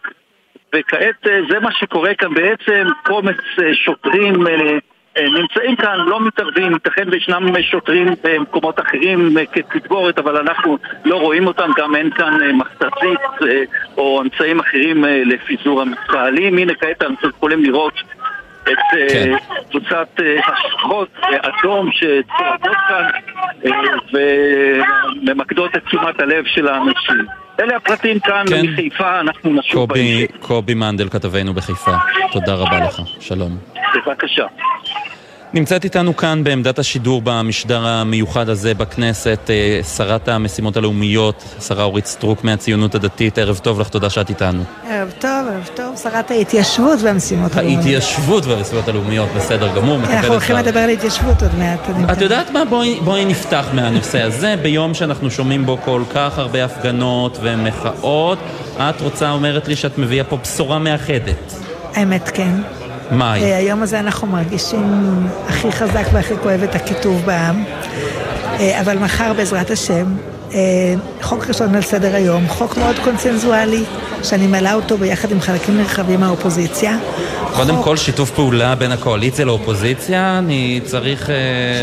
וכעת 0.75 1.27
זה 1.51 1.61
מה 1.61 1.73
שקורה 1.73 2.15
כאן 2.15 2.35
בעצם, 2.35 2.87
קומץ 3.05 3.37
שוטרים 3.73 4.47
אה, 4.47 4.79
נמצאים 5.23 5.77
כאן, 5.77 5.99
לא 6.07 6.21
מתערבים, 6.21 6.73
ייתכן 6.73 7.09
וישנם 7.11 7.63
שוטרים 7.63 8.09
במקומות 8.25 8.81
אחרים 8.81 9.39
אה, 9.39 9.47
כתגבורת, 9.47 10.19
אבל 10.19 10.37
אנחנו 10.37 10.79
לא 11.05 11.17
רואים 11.17 11.47
אותם, 11.47 11.71
גם 11.77 11.97
אין 11.97 12.11
כאן 12.11 12.43
אה, 12.43 12.53
מחצצית 12.53 13.51
או 13.97 14.23
אמצעים 14.23 14.61
אחרים 14.61 15.05
לפיזור 15.05 15.83
המתקהלים. 15.83 16.59
הנה 16.59 16.75
כעת 16.75 17.03
אנחנו 17.03 17.29
יכולים 17.29 17.65
לראות 17.65 17.95
את 18.63 18.79
כן. 18.93 19.37
קבוצת 19.71 20.21
השכות 20.47 21.09
אדום 21.23 21.91
שצועדות 21.93 22.77
כאן 22.89 23.09
וממקדות 25.23 25.77
את 25.77 25.85
תשומת 25.85 26.21
הלב 26.21 26.45
של 26.47 26.69
האנשים. 26.69 27.46
אלה 27.61 27.77
הפרטים 27.77 28.21
כאן 28.21 28.45
כן. 28.49 28.67
מחיפה, 28.67 29.21
אנחנו 29.21 29.53
נשוב 29.53 29.89
בהמשך. 29.89 30.27
קובי 30.41 30.75
מנדל 30.75 31.09
כתבנו 31.09 31.55
בחיפה, 31.55 31.95
תודה 32.33 32.55
רבה 32.55 32.81
לך, 32.81 33.01
שלום. 33.21 33.59
בבקשה. 33.95 34.47
נמצאת 35.55 35.85
איתנו 35.85 36.17
כאן 36.17 36.45
בעמדת 36.45 36.79
השידור 36.79 37.23
במשדר 37.25 37.87
המיוחד 37.87 38.49
הזה 38.49 38.75
בכנסת 38.75 39.39
אה, 39.51 39.81
שרת 39.97 40.29
המשימות 40.29 40.77
הלאומיות, 40.77 41.45
שרה 41.61 41.85
אורית 41.85 42.07
סטרוק 42.07 42.45
מהציונות 42.45 42.95
הדתית. 42.95 43.39
ערב 43.39 43.59
טוב 43.63 43.81
לך, 43.81 43.89
תודה 43.89 44.11
שאת 44.11 44.29
איתנו. 44.29 44.63
ערב 44.89 45.13
טוב, 45.19 45.31
ערב 45.31 45.69
טוב, 45.75 45.97
שרת 46.03 46.31
ההתיישבות 46.31 46.99
והמשימות 47.03 47.57
הלאומיות. 47.57 47.79
ההתיישבות 47.79 48.47
והמשימות 48.47 48.89
הלאומיות, 48.89 49.29
בסדר 49.37 49.77
גמור. 49.77 49.97
אנחנו 49.97 50.29
הולכים 50.29 50.57
לדבר 50.57 50.81
על 50.81 50.91
התיישבות 50.91 51.43
עוד 51.43 51.55
מעט. 51.59 51.81
את 52.13 52.21
יודעת 52.21 52.51
מה? 52.51 52.65
בואי, 52.65 53.01
בואי 53.05 53.25
נפתח 53.25 53.67
מהנושא 53.73 54.23
הזה. 54.23 54.55
ביום 54.63 54.95
שאנחנו 54.95 55.31
שומעים 55.31 55.67
בו 55.67 55.79
כל 55.85 56.03
כך 56.15 56.39
הרבה 56.39 56.65
הפגנות 56.65 57.39
ומחאות, 57.43 58.39
את 58.77 59.01
רוצה, 59.01 59.31
אומרת 59.31 59.69
לי, 59.69 59.77
שאת 59.77 59.99
מביאה 59.99 60.25
פה 60.25 60.37
בשורה 60.37 60.79
מאחדת. 60.79 61.55
האמת, 61.95 62.31
כן. 62.35 62.53
היא? 63.11 63.45
אה, 63.45 63.57
היום 63.57 63.83
הזה 63.83 64.01
אנחנו 64.01 64.27
מרגישים 64.27 65.17
הכי 65.49 65.73
חזק 65.73 66.05
והכי 66.13 66.35
כואב 66.43 66.63
את 66.63 66.75
הקיטוב 66.75 67.23
בעם. 67.27 67.65
אה, 68.61 68.81
אבל 68.81 68.99
מחר 68.99 69.33
בעזרת 69.33 69.71
השם 69.71 70.07
אה, 70.55 70.95
חוק 71.23 71.49
ראשון 71.49 71.75
על 71.75 71.83
סדר 71.83 72.15
היום, 72.15 72.49
חוק 72.49 72.77
מאוד 72.77 72.97
קונצנזואלי, 73.05 73.85
שאני 74.23 74.47
מעלה 74.47 74.75
אותו 74.75 74.99
ביחד 74.99 75.31
עם 75.31 75.41
חלקים 75.41 75.79
נרחבים 75.79 76.21
מהאופוזיציה. 76.21 76.99
קודם 77.55 77.83
כל, 77.83 77.97
שיתוף 77.97 78.31
פעולה 78.31 78.75
בין 78.75 78.93
הקואליציה 78.93 79.45
לאופוזיציה, 79.45 80.39
אני 80.39 80.81
צריך... 80.85 81.31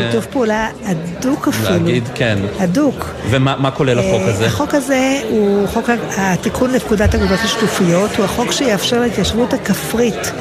שיתוף 0.06 0.26
פעולה 0.26 0.70
הדוק 0.86 1.48
אפילו. 1.48 1.70
להגיד, 1.70 2.04
כן. 2.16 2.38
הדוק. 2.60 3.10
ומה 3.30 3.56
מה 3.58 3.72
כולל 3.72 4.00
החוק 4.00 4.22
הזה? 4.28 4.46
החוק 4.46 4.74
הזה 4.74 5.22
הוא 5.30 5.68
חוק 5.68 5.90
התיקון 6.18 6.72
לפקודת 6.72 7.16
אגודות 7.16 7.40
השיתופיות, 7.44 8.16
הוא 8.18 8.26
החוק 8.26 8.52
שיאפשר 8.52 9.00
להתיישבות 9.00 9.54
הכפרית, 9.54 10.32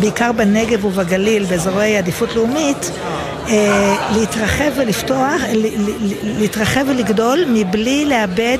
בעיקר 0.00 0.32
בנגב 0.32 0.84
ובגליל, 0.84 1.44
באזורי 1.44 1.96
עדיפות 1.96 2.36
לאומית, 2.36 2.90
אה, 3.48 3.96
להתרחב 4.14 4.70
ולפתוח, 4.76 5.42
להתרחב 6.24 6.84
ולגדול 6.88 7.44
מבלי 7.48 8.04
לאבד 8.04 8.58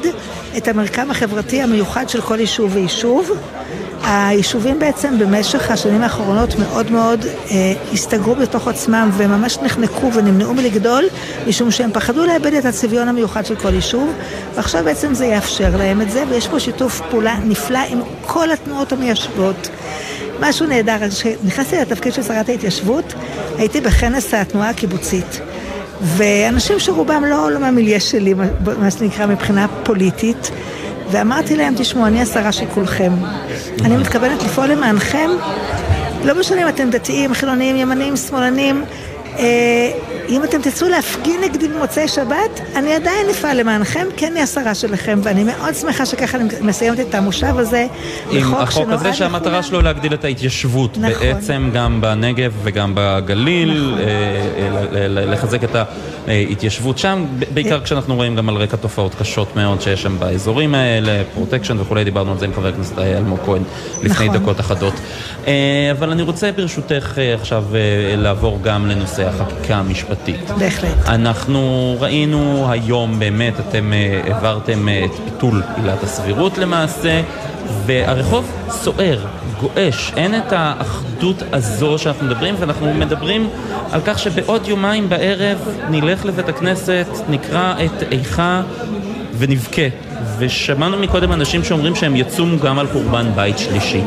את 0.57 0.69
המרקם 0.69 1.11
החברתי 1.11 1.63
המיוחד 1.63 2.09
של 2.09 2.21
כל 2.21 2.41
יישוב 2.41 2.71
ויישוב. 2.77 3.31
היישובים 4.05 4.79
בעצם 4.79 5.19
במשך 5.19 5.71
השנים 5.71 6.03
האחרונות 6.03 6.55
מאוד 6.59 6.91
מאוד 6.91 7.27
אה, 7.51 7.73
הסתגרו 7.93 8.35
בתוך 8.35 8.69
עצמם 8.69 9.11
וממש 9.17 9.59
נחנקו 9.59 10.13
ונמנעו 10.13 10.55
מלגדול 10.55 11.05
משום 11.47 11.71
שהם 11.71 11.91
פחדו 11.93 12.27
לאבד 12.27 12.55
את 12.55 12.65
הצביון 12.65 13.09
המיוחד 13.09 13.47
של 13.47 13.57
כל 13.57 13.75
יישוב 13.75 14.13
ועכשיו 14.55 14.85
בעצם 14.85 15.15
זה 15.15 15.27
יאפשר 15.27 15.77
להם 15.77 16.01
את 16.01 16.11
זה 16.11 16.25
ויש 16.29 16.49
פה 16.49 16.61
שיתוף 16.61 17.01
פעולה 17.11 17.37
נפלא 17.45 17.79
עם 17.89 18.01
כל 18.27 18.51
התנועות 18.51 18.93
המיישבות. 18.93 19.69
משהו 20.41 20.67
נהדר, 20.67 21.09
כשנכנסתי 21.09 21.77
לתפקיד 21.77 22.13
של 22.13 22.23
שרת 22.23 22.49
ההתיישבות 22.49 23.15
הייתי 23.59 23.81
בכנס 23.81 24.35
התנועה 24.35 24.71
הקיבוצית 24.71 25.41
ואנשים 26.03 26.79
שרובם 26.79 27.25
לא, 27.25 27.51
לא 27.51 27.61
מהמיליה 27.61 28.01
שלי, 28.01 28.35
מה- 28.79 28.91
שנקרא 28.91 29.27
מבחינה 29.27 29.67
פוליטית 29.83 30.51
ואמרתי 31.11 31.57
להם, 31.57 31.75
תשמעו, 31.77 32.07
אני 32.07 32.23
השרה 32.23 32.53
של 32.53 32.67
כולכם. 32.75 33.13
אני 33.85 33.97
מתכוונת 33.97 34.43
לפעול 34.43 34.67
למענכם, 34.67 35.31
לא 36.25 36.41
משנה 36.41 36.63
אם 36.63 36.69
אתם 36.69 36.91
דתיים, 36.91 37.35
חילוניים, 37.35 37.77
ימניים, 37.77 38.17
שמאלנים. 38.17 38.85
אה, 39.41 39.91
אם 40.29 40.45
אתם 40.45 40.63
תצאו 40.63 40.89
להפגין 40.89 41.41
נגדי 41.41 41.69
במוצאי 41.69 42.09
שבת, 42.09 42.61
אני 42.77 42.93
עדיין 42.95 43.27
אפעל 43.31 43.61
למענכם, 43.61 44.07
כי 44.17 44.27
אני 44.27 44.41
השרה 44.41 44.75
שלכם, 44.75 45.21
ואני 45.23 45.45
מאוד 45.45 45.75
שמחה 45.75 46.07
שככה 46.07 46.39
אני 46.39 46.49
מסיימת 46.61 47.01
את 47.01 47.15
המושב 47.15 47.59
הזה. 47.59 47.87
עם 48.31 48.55
החוק 48.55 48.89
הזה 48.89 49.13
שהמטרה 49.13 49.63
שלו 49.63 49.81
להגדיל 49.83 50.15
את 50.15 50.25
ההתיישבות 50.25 50.99
נכון. 50.99 51.13
בעצם 51.27 51.71
גם 51.75 52.01
בנגב 52.01 52.53
וגם 52.63 52.93
בגליל, 52.95 53.95
אה, 53.99 54.05
אה, 54.05 55.09
ל- 55.09 55.33
לחזק 55.33 55.65
את 55.65 55.77
ההתיישבות 56.31 56.99
שם, 56.99 57.25
ב- 57.39 57.45
בעיקר 57.55 57.81
כשאנחנו 57.81 58.15
רואים 58.17 58.37
גם 58.37 58.49
על 58.49 58.57
רקע 58.57 58.77
תופעות 58.77 59.15
קשות 59.15 59.57
מאוד 59.57 59.81
שיש 59.81 60.03
שם 60.03 60.19
באזורים 60.19 60.75
האלה, 60.75 61.23
פרוטקשן 61.35 61.81
וכולי, 61.81 62.05
דיברנו 62.05 62.33
על 62.33 62.39
זה 62.39 62.45
עם 62.45 62.53
חבר 62.55 62.69
הכנסת 62.69 62.99
אלמוג 62.99 63.39
כהן 63.45 63.63
לפני 64.03 64.29
נכון. 64.29 64.41
דקות 64.43 64.61
אחדות. 64.61 64.95
אה, 65.47 65.53
אבל 65.99 66.11
אני 66.11 66.23
רוצה 66.23 66.53
ברשותך 66.53 67.19
אה, 67.19 67.35
עכשיו 67.35 67.65
אה, 67.75 67.79
לעבור 68.17 68.59
גם 68.63 68.87
לנושא 68.87 69.29
החקיקה 69.29 69.77
המשפטית. 69.77 70.51
בהחלט. 70.59 71.09
אנחנו 71.09 71.97
ראינו 72.01 72.67
היום 72.71 73.19
באמת, 73.19 73.61
אתם 73.61 73.93
אה, 73.93 74.21
העברתם 74.25 74.89
אה, 74.89 75.05
את 75.05 75.11
ביטול 75.25 75.63
עילת 75.77 76.03
הסבירות 76.03 76.59
למעשה, 76.59 77.23
והרחוב 77.87 78.53
סוער, 78.71 79.19
גועש, 79.61 80.13
אין 80.17 80.35
את 80.39 80.53
האחדות 80.53 81.43
הזו 81.53 81.99
שאנחנו 81.99 82.27
מדברים, 82.27 82.55
ואנחנו 82.59 82.95
מדברים 82.95 83.49
על 83.93 84.01
כך 84.05 84.19
שבעוד 84.19 84.69
יומיים 84.69 85.09
בערב 85.09 85.59
נלך 85.91 86.25
לבית 86.25 86.49
הכנסת, 86.49 87.07
נקרא 87.29 87.75
את 87.85 88.03
איכה 88.13 88.63
ונבכה. 89.39 89.83
ושמענו 90.39 90.97
מקודם 90.97 91.33
אנשים 91.33 91.65
שאומרים 91.65 91.95
שהם 91.95 92.17
יצומו 92.17 92.59
גם 92.59 92.79
על 92.79 92.87
חורבן 92.93 93.33
בית 93.35 93.59
שלישי. 93.59 94.03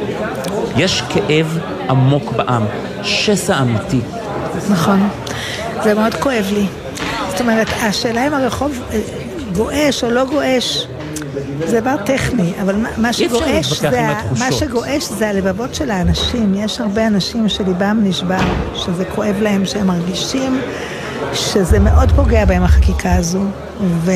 יש 0.77 1.02
כאב 1.02 1.60
עמוק 1.90 2.31
בעם, 2.31 2.65
שסע 3.03 3.61
אמיתי. 3.61 3.99
נכון. 4.69 5.10
זה 5.84 5.94
מאוד 5.94 6.14
כואב 6.14 6.45
לי. 6.53 6.65
זאת 7.30 7.41
אומרת, 7.41 7.68
השאלה 7.81 8.27
אם 8.27 8.34
הרחוב 8.34 8.81
אה, 8.91 8.99
גועש 9.53 10.03
או 10.03 10.11
לא 10.11 10.26
גועש, 10.26 10.88
זה 11.66 11.80
דבר 11.82 11.96
טכני, 12.06 12.54
אבל 12.62 12.76
מה, 12.98 13.14
שגועש 13.14 13.80
זה, 13.80 14.08
מה. 14.40 14.52
שגועש 14.52 15.04
זה 15.04 15.30
הלבבות 15.30 15.76
של 15.76 15.92
האנשים. 15.92 16.54
יש 16.56 16.82
הרבה 16.82 17.08
אנשים 17.08 17.50
שליבם 17.50 18.00
נשבר, 18.04 18.40
שזה 18.76 19.06
כואב 19.06 19.36
להם, 19.42 19.66
שהם 19.66 19.88
מרגישים 19.88 20.62
שזה 21.34 21.80
מאוד 21.80 22.12
פוגע 22.12 22.46
בהם 22.46 22.64
החקיקה 22.64 23.16
הזו, 23.16 23.44
ו... 23.82 24.12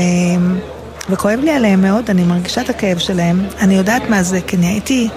וכואב 1.10 1.40
לי 1.44 1.52
עליהם 1.52 1.82
מאוד, 1.82 2.10
אני 2.10 2.24
מרגישה 2.24 2.62
את 2.62 2.70
הכאב 2.70 2.98
שלהם. 2.98 3.46
אני 3.62 3.76
יודעת 3.76 4.10
מה 4.10 4.24
זה, 4.24 4.42
כי 4.48 4.56
אני 4.56 4.68
הייתי 4.68 5.10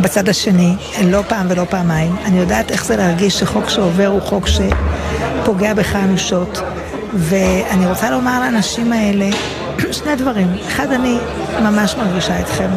בצד 0.00 0.28
השני, 0.28 0.74
לא 1.04 1.22
פעם 1.28 1.46
ולא 1.50 1.64
פעמיים. 1.70 2.16
אני 2.24 2.38
יודעת 2.38 2.70
איך 2.70 2.84
זה 2.84 2.96
להרגיש 2.96 3.38
שחוק 3.38 3.68
שעובר 3.68 4.06
הוא 4.06 4.22
חוק 4.22 4.46
שפוגע 4.46 5.74
בך 5.74 5.96
אנושות. 5.96 6.58
ואני 7.14 7.86
רוצה 7.86 8.10
לומר 8.10 8.40
לאנשים 8.40 8.92
האלה 8.92 9.30
שני 9.92 10.16
דברים. 10.16 10.56
אחד, 10.66 10.92
אני 10.92 11.18
ממש 11.62 11.94
מרגישה 11.94 12.40
אתכם. 12.40 12.68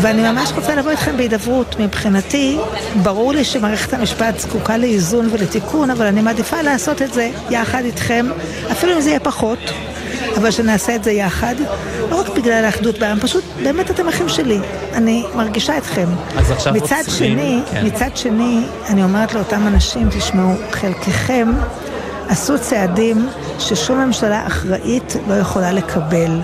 ואני 0.00 0.22
ממש 0.32 0.52
רוצה 0.54 0.74
לבוא 0.74 0.90
איתכם 0.90 1.16
בהידברות. 1.16 1.76
מבחינתי, 1.80 2.58
ברור 3.02 3.32
לי 3.32 3.44
שמערכת 3.44 3.92
המשפט 3.94 4.38
זקוקה 4.38 4.76
לאיזון 4.76 5.28
ולתיקון, 5.32 5.90
אבל 5.90 6.06
אני 6.06 6.22
מעדיפה 6.22 6.62
לעשות 6.62 7.02
את 7.02 7.12
זה 7.12 7.30
יחד 7.50 7.84
איתכם, 7.84 8.26
אפילו 8.72 8.96
אם 8.96 9.00
זה 9.00 9.10
יהיה 9.10 9.20
פחות, 9.20 9.58
אבל 10.36 10.50
שנעשה 10.50 10.94
את 10.94 11.04
זה 11.04 11.12
יחד. 11.12 11.54
לא 12.10 12.20
רק 12.20 12.28
בגלל 12.28 12.64
האחדות 12.64 12.98
בעם, 12.98 13.20
פשוט 13.20 13.44
באמת 13.62 13.90
אתם 13.90 14.08
אחים 14.08 14.28
שלי. 14.28 14.58
אני 14.92 15.24
מרגישה 15.34 15.78
אתכם. 15.78 16.06
אז 16.36 16.50
עכשיו 16.50 16.74
מצד 16.74 16.96
עוצרים, 17.06 17.38
שני, 17.38 17.60
כן. 17.70 17.86
מצד 17.86 18.10
שני, 18.14 18.60
אני 18.88 19.02
אומרת 19.02 19.34
לאותם 19.34 19.66
אנשים, 19.66 20.08
תשמעו, 20.10 20.54
חלקכם 20.72 21.52
עשו 22.28 22.58
צעדים 22.58 23.28
ששום 23.58 23.98
ממשלה 23.98 24.46
אחראית 24.46 25.16
לא 25.28 25.34
יכולה 25.34 25.72
לקבל. 25.72 26.40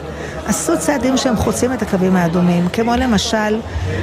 עשו 0.47 0.79
צעדים 0.79 1.17
שהם 1.17 1.37
חוצים 1.37 1.73
את 1.73 1.83
הקווים 1.83 2.17
האדומים, 2.17 2.69
כמו 2.73 2.93
למשל 2.97 3.61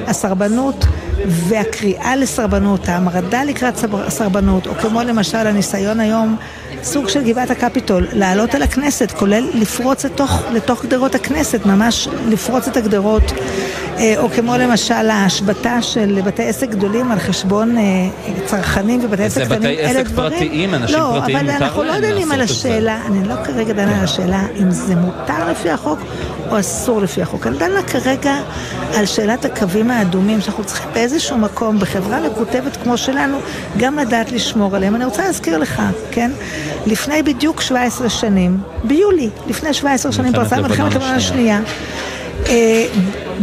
הסרבנות 0.08 0.86
והקריאה 1.28 2.16
לסרבנות, 2.16 2.90
ההמרדה 2.90 3.44
לקראת 3.44 3.76
סר- 3.78 4.10
סרבנות, 4.10 4.68
או 4.68 4.74
כמו 4.76 5.02
למשל 5.04 5.38
הניסיון 5.38 6.00
היום, 6.00 6.36
סוג 6.84 7.10
של 7.10 7.24
גבעת 7.24 7.50
הקפיטול, 7.52 8.08
לעלות 8.14 8.56
על 8.56 8.62
הכנסת, 8.62 9.12
כולל 9.12 9.50
לפרוץ 9.54 10.06
לתוך, 10.06 10.42
לתוך 10.54 10.86
גדרות 10.86 11.16
הכנסת, 11.16 11.66
ממש 11.66 12.08
לפרוץ 12.30 12.68
את 12.68 12.78
הגדרות, 12.78 13.32
אה, 13.98 14.14
או 14.18 14.30
כמו 14.30 14.58
למשל 14.58 15.10
ההשבתה 15.10 15.82
של 15.82 16.20
בתי 16.26 16.44
עסק 16.48 16.70
גדולים 16.70 17.12
על 17.12 17.20
חשבון 17.20 17.78
אה, 17.78 17.84
צרכנים 18.46 19.00
ובתי 19.04 19.24
עסק 19.24 19.36
זה 19.44 19.46
קטנים, 19.46 19.60
בתי 19.60 19.80
אלה 19.80 20.00
עסק 20.00 20.10
דברים... 20.10 20.32
פרטיים, 20.32 20.74
אנשים 20.76 20.98
לא, 20.98 21.12
פרטיים 21.20 21.38
אבל 21.38 21.52
מותר 21.52 21.66
אנחנו 21.66 21.84
לא 21.84 21.92
להם 21.92 22.02
דנים 22.02 22.32
על 22.32 22.40
לעשות 22.40 22.58
את 22.58 22.62
זה. 22.62 22.70
השאלה, 22.70 23.00
אני 23.06 23.28
לא 23.28 23.36
כרגע 23.44 23.74
דנה 23.74 23.98
על 23.98 24.04
השאלה 24.04 24.42
אם 24.62 24.72
זה 24.72 24.96
מותר 24.96 25.52
לפי 25.52 25.70
החוק 25.70 26.00
או 26.52 26.60
אסור 26.60 27.02
לפי 27.02 27.22
החוק. 27.22 27.48
אני 27.48 27.58
דנה 27.58 27.84
כרגע 27.84 28.36
על 28.96 29.06
שאלת 29.06 29.46
הקווים 29.46 29.92
האדומים, 29.92 30.42
שאנחנו 30.42 30.64
צריכים 30.64 30.90
באיזשהו 31.10 31.38
מקום, 31.38 31.80
בחברה 31.80 32.20
מקוטבת 32.20 32.78
כמו 32.78 32.98
שלנו, 32.98 33.38
גם 33.78 34.00
לדעת 34.00 34.32
לשמור 34.32 34.76
עליהם. 34.76 34.96
אני 34.96 35.06
רוצה 35.06 35.22
להזכיר 35.22 35.58
לך, 35.58 35.82
כן? 36.12 36.32
לפני 36.86 37.24
בדיוק 37.24 37.62
17 37.62 38.10
שנים, 38.10 38.58
ביולי, 38.84 39.30
לפני 39.48 39.74
17 39.74 40.12
שנים 40.12 40.34
פרצה 40.34 40.58
מלחמת 40.62 40.72
לבנון 40.72 40.92
לבנון 40.94 41.16
השנייה. 41.16 41.60
אה, 42.48 42.86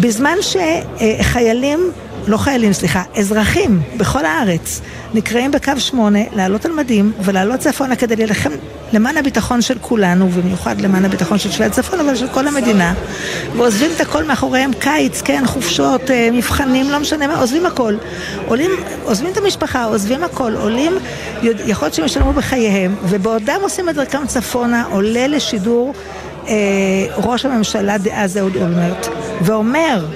בזמן 0.01 0.36
שחיילים, 0.40 1.90
לא 2.26 2.36
חיילים, 2.36 2.72
סליחה, 2.72 3.02
אזרחים 3.16 3.80
בכל 3.96 4.24
הארץ 4.24 4.80
נקראים 5.14 5.50
בקו 5.50 5.72
8 5.78 6.18
לעלות 6.32 6.64
על 6.64 6.72
מדים 6.72 7.12
ולעלות 7.20 7.60
צפונה 7.60 7.96
כדי 7.96 8.16
להילחם 8.16 8.50
למען 8.92 9.16
הביטחון 9.16 9.62
של 9.62 9.78
כולנו, 9.80 10.28
ובמיוחד 10.32 10.80
למען 10.80 11.04
הביטחון 11.04 11.38
של 11.38 11.48
תושבי 11.48 11.64
הצפון, 11.64 12.00
אבל 12.00 12.16
של 12.16 12.28
כל 12.28 12.46
המדינה, 12.46 12.94
ועוזבים 13.56 13.90
את 13.96 14.00
הכל 14.00 14.24
מאחוריהם, 14.24 14.70
קיץ, 14.72 15.22
כן, 15.22 15.42
חופשות, 15.46 16.10
אה, 16.10 16.28
מבחנים, 16.32 16.90
לא 16.90 16.98
משנה 16.98 17.26
מה, 17.26 17.40
עוזבים 17.40 17.66
הכל. 17.66 17.94
עולים, 18.46 18.70
עוזבים 19.04 19.32
את 19.32 19.36
המשפחה, 19.36 19.84
עוזבים 19.84 20.24
הכל, 20.24 20.54
עולים, 20.54 20.92
יכול 21.42 21.86
להיות 21.86 21.94
שהם 21.94 22.04
ישלמו 22.04 22.32
בחייהם, 22.32 22.94
ובעודם 23.02 23.58
עושים 23.62 23.88
את 23.88 23.94
דרכם 23.94 24.26
צפונה, 24.26 24.84
עולה 24.90 25.26
לשידור 25.26 25.94
אה, 26.48 26.54
ראש 27.16 27.44
הממשלה 27.44 27.98
דאז 27.98 28.36
אהוד 28.38 28.56
אולמרט, 28.56 29.06
ואומר, 29.40 30.06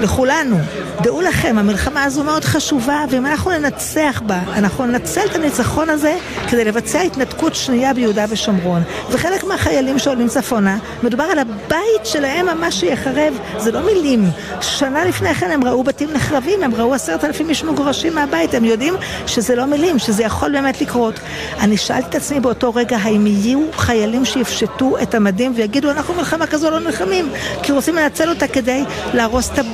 לכולנו. 0.00 0.56
דעו 1.02 1.20
לכם, 1.20 1.58
המלחמה 1.58 2.04
הזו 2.04 2.24
מאוד 2.24 2.44
חשובה, 2.44 3.04
ואם 3.10 3.26
אנחנו 3.26 3.50
ננצח 3.50 4.22
בה, 4.26 4.38
אנחנו 4.52 4.86
ננצל 4.86 5.20
את 5.30 5.34
הניצחון 5.34 5.90
הזה 5.90 6.16
כדי 6.48 6.64
לבצע 6.64 7.00
התנתקות 7.00 7.54
שנייה 7.54 7.94
ביהודה 7.94 8.24
ושומרון. 8.28 8.82
וחלק 9.10 9.44
מהחיילים 9.44 9.98
שעולים 9.98 10.28
צפונה, 10.28 10.78
מדובר 11.02 11.24
על 11.24 11.38
הבית 11.38 12.04
שלהם 12.04 12.46
ממש 12.46 12.74
שיחרב, 12.74 13.34
זה 13.58 13.72
לא 13.72 13.80
מילים. 13.86 14.24
שנה 14.60 15.04
לפני 15.04 15.34
כן 15.34 15.50
הם 15.50 15.64
ראו 15.64 15.82
בתים 15.82 16.08
נחרבים, 16.12 16.62
הם 16.62 16.74
ראו 16.74 16.94
עשרת 16.94 17.24
אלפים 17.24 17.48
איש 17.48 17.64
מגורשים 17.64 18.14
מהבית, 18.14 18.54
הם 18.54 18.64
יודעים 18.64 18.94
שזה 19.26 19.56
לא 19.56 19.64
מילים, 19.64 19.98
שזה 19.98 20.22
יכול 20.22 20.52
באמת 20.52 20.80
לקרות. 20.80 21.20
אני 21.60 21.76
שאלתי 21.76 22.08
את 22.08 22.14
עצמי 22.14 22.40
באותו 22.40 22.74
רגע, 22.74 22.96
האם 23.02 23.26
יהיו 23.26 23.60
חיילים 23.72 24.24
שיפשטו 24.24 24.96
את 25.02 25.14
המדים 25.14 25.52
ויגידו, 25.56 25.90
אנחנו 25.90 26.14
מלחמה 26.14 26.46
כזו 26.46 26.70
לא 26.70 26.80
נלחמים, 26.80 27.28
כי 27.62 27.72
רוצים 27.72 27.96
לנצל 27.96 28.28
אותה 28.28 28.48
כדי 28.48 28.84
להרוס 29.14 29.50
את 29.50 29.58
הבית 29.58 29.69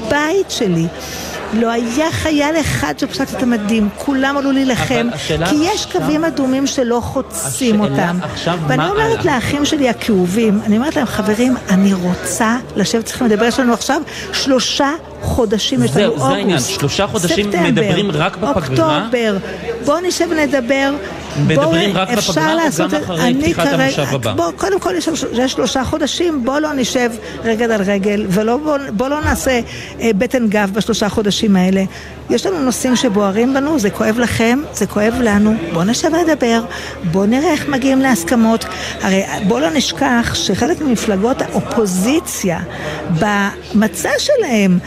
שלי. 0.49 0.87
לא 1.53 1.71
היה 1.71 2.13
חייל 2.13 2.61
אחד 2.61 2.95
שפשט 2.99 3.35
את 3.37 3.43
המדים, 3.43 3.89
כולם 3.97 4.37
עלו 4.37 4.53
להילחם, 4.53 5.09
כי 5.49 5.57
יש 5.61 5.87
קווים 5.93 6.25
אדומים 6.25 6.67
שלא 6.67 7.01
חוצים 7.03 7.81
אותם. 7.81 8.19
עכשיו, 8.23 8.59
ואני 8.69 8.91
אומרת 8.91 9.21
הלאה? 9.21 9.35
לאחים 9.35 9.65
שלי 9.65 9.89
הכאובים, 9.89 10.61
אני 10.67 10.77
אומרת 10.77 10.97
להם, 10.97 11.07
חברים, 11.07 11.55
אני 11.71 11.95
רוצה 11.95 12.57
לשבת 12.77 13.05
צריכים 13.05 13.27
לדבר, 13.27 13.45
יש 13.45 13.61
לנו 13.61 13.73
עכשיו 13.73 14.03
שלושה 14.33 14.91
חודשים, 15.23 15.85
יש 15.85 15.97
לנו 15.97 16.07
אוגוסט, 16.07 16.27
זה 16.27 16.35
העניין. 16.35 16.61
שלושה 16.61 17.07
חודשים 17.07 17.53
ספטמבר, 17.53 17.83
מדברים 17.83 18.11
רק 18.11 18.37
בפגרה? 18.37 18.53
אוקטובר, 18.55 19.37
בואו 19.85 20.01
נשב 20.01 20.27
ונדבר. 20.31 20.91
מדברים 21.47 21.97
רק 21.97 22.09
בפגרה 22.11 22.53
או 22.53 22.57
לעשות 22.57 22.91
גם 22.91 22.99
את- 22.99 23.05
אחרי 23.05 23.35
פתיחת 23.41 23.63
כרגע- 23.67 23.85
המושב 23.85 24.15
הבא? 24.15 24.33
בוא, 24.33 24.51
קודם 24.57 24.81
כל 24.81 24.95
יש, 24.97 25.09
יש 25.33 25.53
שלושה 25.53 25.85
חודשים, 25.85 26.45
בוא 26.45 26.59
לא 26.59 26.73
נשב 26.73 27.11
רגל 27.45 27.73
על 27.73 27.83
רגל, 27.83 28.27
ולא 28.29 28.57
בוא, 28.57 28.79
בוא 28.93 29.09
לא 29.09 29.21
נעשה 29.21 29.61
אה, 30.01 30.11
בטן 30.19 30.49
גב 30.49 30.71
בשלושה 30.73 31.09
חודשים 31.09 31.57
האלה. 31.57 31.83
יש 32.31 32.47
לנו 32.47 32.61
נושאים 32.61 32.97
שבוערים 32.97 33.55
בנו, 33.55 33.79
זה 33.79 33.91
כואב 33.91 34.19
לכם, 34.19 34.59
זה 34.75 34.87
כואב 34.87 35.15
לנו, 35.21 35.55
בוא 35.73 35.85
נשב 35.85 36.09
ונדבר, 36.13 36.63
בוא 37.13 37.27
נראה 37.27 37.51
איך 37.51 37.69
מגיעים 37.69 38.01
להסכמות. 38.01 38.65
הרי 39.03 39.23
בוא 39.49 39.61
לא 39.61 39.71
נשכח 39.71 40.31
שחלק 40.35 40.81
ממפלגות 40.81 41.43
האופוזיציה, 41.43 42.61
במצע 43.21 44.11
שלהם, 44.19 44.79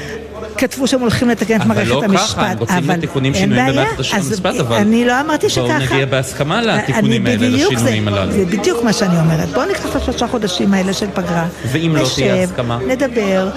כתבו 0.58 0.88
שהם 0.88 1.00
הולכים 1.02 1.30
לתקן 1.30 1.56
את 1.56 1.62
אבל 1.62 1.68
מערכת 1.76 1.90
לא 1.90 2.04
המשפט. 2.04 2.28
ככה, 2.36 2.48
הם 2.52 2.58
רוצים 2.58 2.78
אבל 2.78 2.94
לתיקונים 2.94 3.34
שינויים. 3.34 3.66
במערכת 3.72 4.00
המשפט, 4.14 4.56
אבל 4.60 4.76
אני 4.76 5.06
לא 5.06 5.22
אמרתי 5.22 5.50
שככה. 5.50 5.62
בואו 5.68 5.80
נגיע 5.80 6.06
בהסכמה 6.06 6.62
לתיקונים 6.62 7.26
האלה, 7.28 7.48
לשינויים 7.50 8.08
הללו. 8.08 8.32
זה 8.32 8.46
בדיוק 8.46 8.84
מה 8.84 8.94
שאני 8.94 9.20
אומרת. 9.20 9.50
בואו 9.50 9.66
ניקח 9.68 9.86
את 9.86 9.96
השלושה 9.96 10.28
חודשים 10.28 10.74
האלה 10.74 10.94
של 10.94 11.08
פגרה. 11.14 11.46
ואם 11.66 11.96
לא 11.96 12.06
תהיה 12.16 12.44
הסכמה? 12.44 12.80
נדבר. 12.88 13.50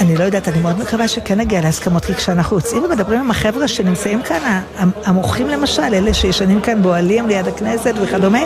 אני 0.00 0.16
לא 0.16 0.24
יודעת, 0.24 0.48
אני 0.48 0.60
מאוד 0.60 0.78
מקווה 0.78 1.08
שכן 1.08 1.38
נגיע 1.40 1.60
להסכמות, 1.60 2.04
כי 2.04 2.14
כשאנחנו 2.14 2.56
יוצאים 2.56 2.82
ומדברים 2.84 3.20
עם 3.20 3.30
החבר'ה 3.30 3.68
שנמצאים 3.68 4.22
כאן, 4.22 4.60
המ- 4.78 4.90
המוחים 5.04 5.48
למשל, 5.48 5.82
אלה 5.82 6.14
שישנים 6.14 6.60
כאן 6.60 6.82
באוהלים 6.82 7.28
ליד 7.28 7.48
הכנסת 7.48 7.94
וכדומה, 8.02 8.38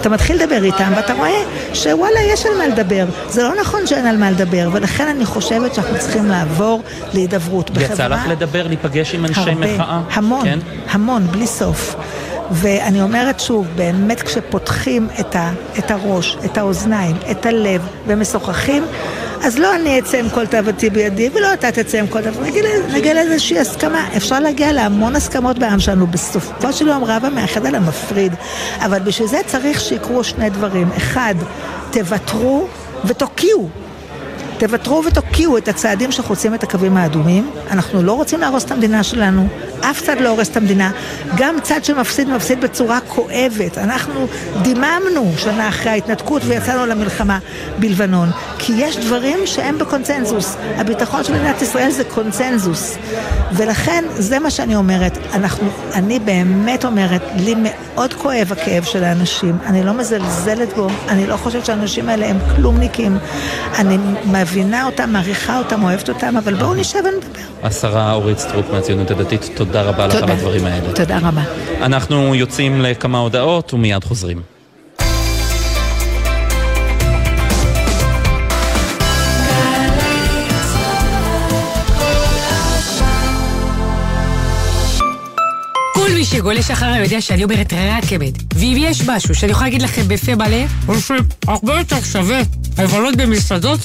אתה 0.00 0.08
מתחיל 0.08 0.42
לדבר 0.42 0.64
איתם 0.64 0.92
ואתה 0.96 1.14
רואה 1.14 1.42
שוואלה, 1.74 2.20
יש 2.32 2.46
על 2.46 2.52
מה 2.58 2.66
לדבר. 2.66 3.04
זה 3.28 3.42
לא 3.42 3.52
נכון 3.60 3.86
שאין 3.86 4.06
על 4.06 4.16
מה 4.16 4.30
לדבר, 4.30 4.68
ולכן 4.72 5.08
אני 5.08 5.24
חושבת 5.24 5.74
שאנחנו 5.74 5.98
צריכים 5.98 6.26
לעבור 6.26 6.82
להידברות. 7.18 7.70
יצא 7.80 8.06
לך 8.06 8.20
לדבר, 8.28 8.66
להיפגש 8.66 9.14
עם 9.14 9.24
אנשי 9.24 9.40
הרבה, 9.40 9.74
מחאה? 9.74 10.00
המון, 10.12 10.44
כן? 10.44 10.58
המון, 10.90 11.26
בלי 11.26 11.46
סוף. 11.46 11.96
ואני 12.50 13.02
אומרת 13.02 13.40
שוב, 13.40 13.66
באמת 13.76 14.22
כשפותחים 14.22 15.08
את, 15.20 15.36
ה, 15.36 15.50
את 15.78 15.90
הראש, 15.90 16.36
את 16.44 16.58
האוזניים, 16.58 17.16
את 17.30 17.46
הלב, 17.46 17.86
ומשוחחים, 18.06 18.84
אז 19.44 19.58
לא 19.58 19.74
אני 19.74 19.98
אצא 19.98 20.16
עם 20.18 20.28
כל 20.28 20.46
תאוותי 20.46 20.90
בידי, 20.90 21.30
ולא 21.34 21.52
אתה 21.52 21.72
תצא 21.72 21.98
עם 21.98 22.06
כל 22.06 22.22
תאוותי, 22.22 22.50
נגיע, 22.50 22.62
נגיע 22.92 23.14
לאיזושהי 23.14 23.58
הסכמה. 23.58 24.08
אפשר 24.16 24.40
להגיע 24.40 24.72
להמון 24.72 25.16
הסכמות 25.16 25.58
בעם 25.58 25.80
שלנו, 25.80 26.06
בסופו 26.06 26.72
של 26.72 26.88
יום 26.88 27.04
רב 27.04 27.24
המאחד 27.24 27.66
על 27.66 27.74
המפריד. 27.74 28.34
אבל 28.80 28.98
בשביל 28.98 29.28
זה 29.28 29.40
צריך 29.46 29.80
שיקרו 29.80 30.24
שני 30.24 30.50
דברים. 30.50 30.88
אחד, 30.96 31.34
תוותרו 31.90 32.66
ותוקיעו. 33.04 33.68
תוותרו 34.58 35.02
ותוקיעו 35.04 35.58
את 35.58 35.68
הצעדים 35.68 36.12
שחוצים 36.12 36.54
את 36.54 36.62
הקווים 36.62 36.96
האדומים. 36.96 37.50
אנחנו 37.70 38.02
לא 38.02 38.12
רוצים 38.12 38.40
להרוס 38.40 38.64
את 38.64 38.70
המדינה 38.70 39.02
שלנו, 39.02 39.48
אף 39.80 40.02
צד 40.02 40.20
לא 40.20 40.28
הורס 40.28 40.48
את 40.48 40.56
המדינה. 40.56 40.90
גם 41.36 41.56
צד 41.62 41.84
שמפסיד, 41.84 42.28
מפסיד 42.28 42.60
בצורה 42.60 42.98
כואבת. 43.00 43.78
אנחנו 43.78 44.26
דיממנו 44.62 45.32
שנה 45.36 45.68
אחרי 45.68 45.90
ההתנתקות 45.90 46.42
ויצאנו 46.44 46.86
למלחמה 46.86 47.38
בלבנון. 47.78 48.28
כי 48.58 48.72
יש 48.76 48.96
דברים 48.96 49.38
שהם 49.44 49.78
בקונצנזוס. 49.78 50.56
הביטחון 50.76 51.24
של 51.24 51.32
מדינת 51.32 51.62
ישראל 51.62 51.90
זה 51.90 52.04
קונצנזוס. 52.04 52.96
ולכן, 53.52 54.04
זה 54.16 54.38
מה 54.38 54.50
שאני 54.50 54.76
אומרת. 54.76 55.18
אנחנו, 55.34 55.68
אני 55.94 56.18
באמת 56.18 56.84
אומרת, 56.84 57.22
לי 57.36 57.54
מאוד 57.58 58.14
כואב 58.14 58.52
הכאב 58.52 58.84
של 58.84 59.04
האנשים. 59.04 59.58
אני 59.66 59.84
לא 59.84 59.92
מזלזלת 59.92 60.72
בו, 60.76 60.88
אני 61.08 61.26
לא 61.26 61.36
חושבת 61.36 61.66
שהאנשים 61.66 62.08
האלה 62.08 62.26
הם 62.26 62.38
כלומניקים. 62.56 63.18
אני 63.78 63.98
מבינה 64.50 64.86
אותם, 64.86 65.10
מעריכה 65.12 65.58
אותם, 65.58 65.82
אוהבת 65.84 66.08
אותם, 66.08 66.36
אבל 66.36 66.54
בואו 66.54 66.74
נשב 66.74 66.98
ונדבר. 66.98 67.40
השרה 67.62 68.12
אורית 68.12 68.38
סטרוק 68.38 68.66
מהציונות 68.72 69.10
הדתית, 69.10 69.50
תודה 69.54 69.82
רבה 69.82 70.06
לך 70.06 70.14
על. 70.14 70.30
הדברים 70.30 70.64
האלה. 70.64 70.92
תודה 70.94 71.18
רבה. 71.18 71.42
אנחנו 71.82 72.34
יוצאים 72.34 72.80
לכמה 72.80 73.18
הודעות 73.18 73.74
ומיד 73.74 74.04
חוזרים. 74.04 74.57
שגולש 86.30 86.70
אחריי 86.70 87.02
יודע 87.02 87.20
שאני 87.20 87.44
אומרת 87.44 87.72
רק 87.72 88.12
אמת. 88.12 88.32
ואם 88.54 88.76
יש 88.78 89.02
משהו 89.06 89.34
שאני 89.34 89.52
יכולה 89.52 89.66
להגיד 89.66 89.82
לכם 89.82 90.08
בפה 90.08 90.34
מלא, 90.34 90.64
הוא 90.86 90.96
שהרבה 91.00 91.78
יותר 91.78 92.00
שווה 92.00 92.40
לבלות 92.78 93.16
במסעדות 93.16 93.80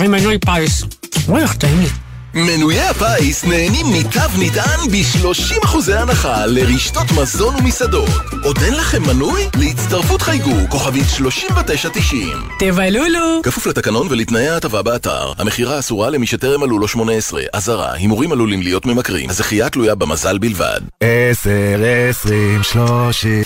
עם 0.00 0.10
מנוי 0.10 0.38
פיס. 0.38 0.82
וואי, 1.26 1.42
איך 1.42 1.54
טעים 1.54 1.80
לי. 1.80 1.86
מנויי 2.34 2.80
הפיס 2.80 3.44
נהנים 3.44 3.86
מתו 3.92 4.20
נטען 4.38 4.80
ב-30% 4.90 5.92
הנחה 5.94 6.46
לרשתות 6.46 7.06
מזון 7.20 7.54
ומסעדות. 7.56 8.10
עוד 8.44 8.58
אין 8.58 8.74
לכם 8.74 9.02
מנוי? 9.02 9.42
להצטרפות 9.58 10.22
חייגו, 10.22 10.56
כוכבית 10.68 11.04
3990. 11.16 12.28
תבלולו! 12.58 13.40
כפוף 13.42 13.66
לתקנון 13.66 14.06
ולתנאי 14.10 14.48
ההטבה 14.48 14.82
באתר. 14.82 15.32
המכירה 15.38 15.78
אסורה 15.78 16.10
למי 16.10 16.26
שטרם 16.26 16.60
מלאו 16.60 16.78
לו 16.78 16.88
18. 16.88 17.42
אזהרה, 17.52 17.92
הימורים 17.92 18.32
עלולים 18.32 18.62
להיות 18.62 18.86
ממכרים. 18.86 19.30
הזכייה 19.30 19.70
תלויה 19.70 19.94
במזל 19.94 20.38
בלבד. 20.38 20.80
עשר, 21.00 21.80
עשרים, 22.10 22.62
שלושים. 22.62 23.42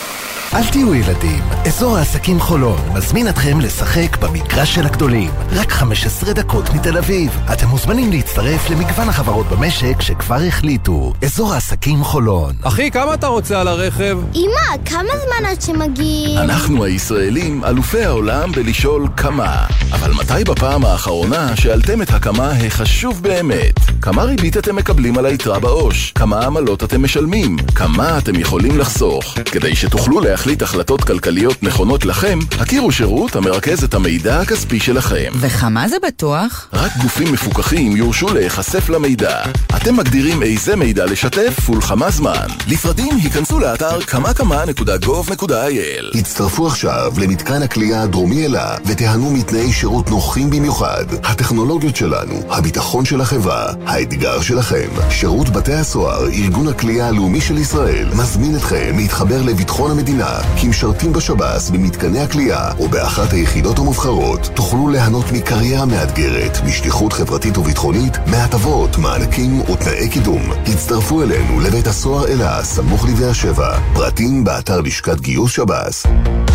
אל 0.56 0.66
תהיו 0.66 0.94
ילדים. 0.94 1.42
אזור 1.66 1.96
העסקים 1.96 2.40
חולון 2.40 2.78
מזמין 2.94 3.28
אתכם 3.28 3.60
לשחק 3.60 4.16
במגרש 4.20 4.74
של 4.74 4.86
הגדולים. 4.86 5.30
רק 5.52 5.72
15 5.72 6.32
דקות 6.32 6.70
מתל 6.74 6.98
אביב. 6.98 7.38
אתם 7.52 7.66
מוזמנים 7.68 8.12
להצטרף 8.12 8.70
למגוון 8.70 9.08
החברות 9.08 9.46
במשק 9.46 10.00
שכבר 10.00 10.38
החליטו. 10.48 11.12
אזור 11.24 11.54
העסקים 11.54 12.04
חולון. 12.04 12.54
אחי, 12.62 12.90
כמה 12.90 13.14
אתה 13.14 13.26
רוצה 13.26 13.60
על 13.60 13.68
הרכב? 13.68 14.18
אמא, 14.34 14.84
כמה 14.84 15.12
זמן 15.24 15.46
עד 15.46 15.62
שמגיעים? 15.62 16.38
אנחנו 16.38 16.84
הישראלים 16.84 17.64
אלופי 17.64 18.04
העולם 18.04 18.52
בלשאול 18.52 19.08
כמה. 19.16 19.66
אבל 19.92 20.12
מתי 20.12 20.44
בפעם 20.44 20.84
האחרונה 20.84 21.56
שאלתם 21.56 22.02
את 22.02 22.10
הכמה 22.10 22.50
החשוב 22.50 23.22
באמת? 23.22 23.74
כמה 24.02 24.22
ריבית 24.22 24.56
אתם 24.56 24.76
מקבלים 24.76 25.18
על 25.18 25.26
היתרה 25.26 25.60
בעו"ש? 25.60 26.12
כמה 26.12 26.40
עמלות 26.40 26.84
אתם 26.84 27.02
משלמים? 27.02 27.56
כמה 27.74 28.18
אתם 28.18 28.40
יכולים 28.40 28.78
לחסוך? 28.78 29.34
כדי 29.44 29.76
שתוכלו 29.76 30.20
להחליט 30.20 30.45
החלטות 30.62 31.04
כלכליות 31.04 31.62
נכונות 31.62 32.04
לכם, 32.04 32.38
הכירו 32.60 32.92
שירות 32.92 33.36
המרכז 33.36 33.84
את 33.84 33.94
המידע 33.94 34.40
הכספי 34.40 34.80
שלכם. 34.80 35.32
וכמה 35.40 35.88
זה 35.88 35.96
בטוח? 36.06 36.68
רק 36.72 36.92
גופים 37.02 37.32
מפוקחים 37.32 37.96
יורשו 37.96 38.34
להיחשף 38.34 38.88
למידע. 38.88 39.42
אתם 39.76 39.96
מגדירים 39.96 40.42
איזה 40.42 40.76
מידע 40.76 41.06
לשתף 41.06 41.70
ולכמה 41.70 42.10
זמן. 42.10 42.46
לפרטים 42.68 43.16
היכנסו 43.22 43.60
לאתר 43.60 44.00
כמה-כמה.gov.il 44.00 46.18
הצטרפו 46.18 46.66
עכשיו 46.66 47.12
למתקן 47.20 47.62
הכלייה 47.62 48.02
הדרומי 48.02 48.46
אלה 48.46 48.76
ותיהנו 48.86 49.30
מתנאי 49.30 49.72
שירות 49.72 50.10
נוחים 50.10 50.50
במיוחד. 50.50 51.04
הטכנולוגיות 51.24 51.96
שלנו, 51.96 52.42
הביטחון 52.48 53.04
של 53.04 53.20
החברה, 53.20 53.72
האתגר 53.86 54.40
שלכם. 54.40 54.88
שירות 55.10 55.48
בתי 55.48 55.74
הסוהר, 55.74 56.28
ארגון 56.28 56.68
הכלייה 56.68 57.08
הלאומי 57.08 57.40
של 57.40 57.58
ישראל, 57.58 58.08
מזמין 58.14 58.56
אתכם 58.56 58.96
להתחבר 58.96 59.42
לביטחון 59.42 59.90
המדינה 59.90 60.35
כמשרתים 60.60 61.12
בשב"ס 61.12 61.70
במתקני 61.70 62.20
הכלייה 62.20 62.70
או 62.78 62.88
באחת 62.88 63.32
היחידות 63.32 63.78
המובחרות. 63.78 64.50
תוכלו 64.54 64.88
ליהנות 64.88 65.32
מקריירה 65.32 65.86
מאתגרת, 65.86 66.58
משליחות 66.66 67.12
חברתית 67.12 67.58
וביטחונית, 67.58 68.18
מהטבות, 68.26 68.98
מענקים 68.98 69.60
ותנאי 69.60 70.08
קידום. 70.08 70.42
הצטרפו 70.66 71.22
אלינו 71.22 71.60
לבית 71.60 71.86
הסוהר 71.86 72.28
אלה, 72.28 72.64
סמוך 72.64 73.04
לבאר 73.08 73.32
שבע. 73.32 73.78
פרטים 73.94 74.44
באתר 74.44 74.80
לשכת 74.80 75.20
גיוס 75.20 75.52
שב"ס. 75.52 76.06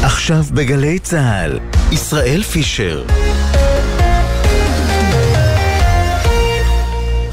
עכשיו 0.03 0.43
בגלי 0.51 0.99
צה"ל, 0.99 1.59
ישראל 1.91 2.43
פישר. 2.43 3.03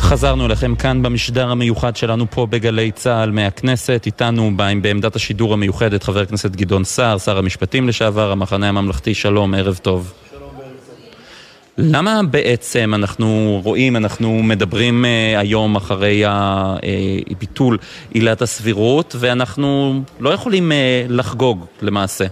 חזרנו 0.09 0.47
אליכם 0.47 0.75
כאן 0.75 1.03
במשדר 1.03 1.49
המיוחד 1.51 1.97
שלנו 1.97 2.31
פה 2.31 2.47
בגלי 2.47 2.93
צה"ל 2.93 3.31
מהכנסת. 3.31 4.03
איתנו 4.07 4.51
בעמדת 4.57 5.17
השידור 5.17 5.53
המיוחדת 5.53 6.03
חבר 6.03 6.21
הכנסת 6.21 6.51
גדעון 6.51 6.85
סער, 6.85 7.19
שר 7.19 7.39
המשפטים 7.39 7.89
לשעבר, 7.89 8.33
המחנה 8.33 8.69
הממלכתי. 8.69 9.15
שלום, 9.15 9.55
ערב 9.55 9.79
טוב. 9.83 10.13
למה 11.79 12.21
בעצם 12.31 12.93
אנחנו 12.95 13.61
רואים, 13.65 13.97
אנחנו 13.97 14.43
מדברים 14.43 15.05
uh, 15.05 15.39
היום 15.41 15.77
אחרי 15.77 16.23
הביטול 16.27 17.79
עילת 18.15 18.43
הסבירות, 18.43 19.17
ואנחנו 19.19 20.01
לא 20.21 20.31
יכולים 20.31 20.73
uh, 20.73 20.75
לחגוג 21.13 21.65
למעשה? 21.83 22.25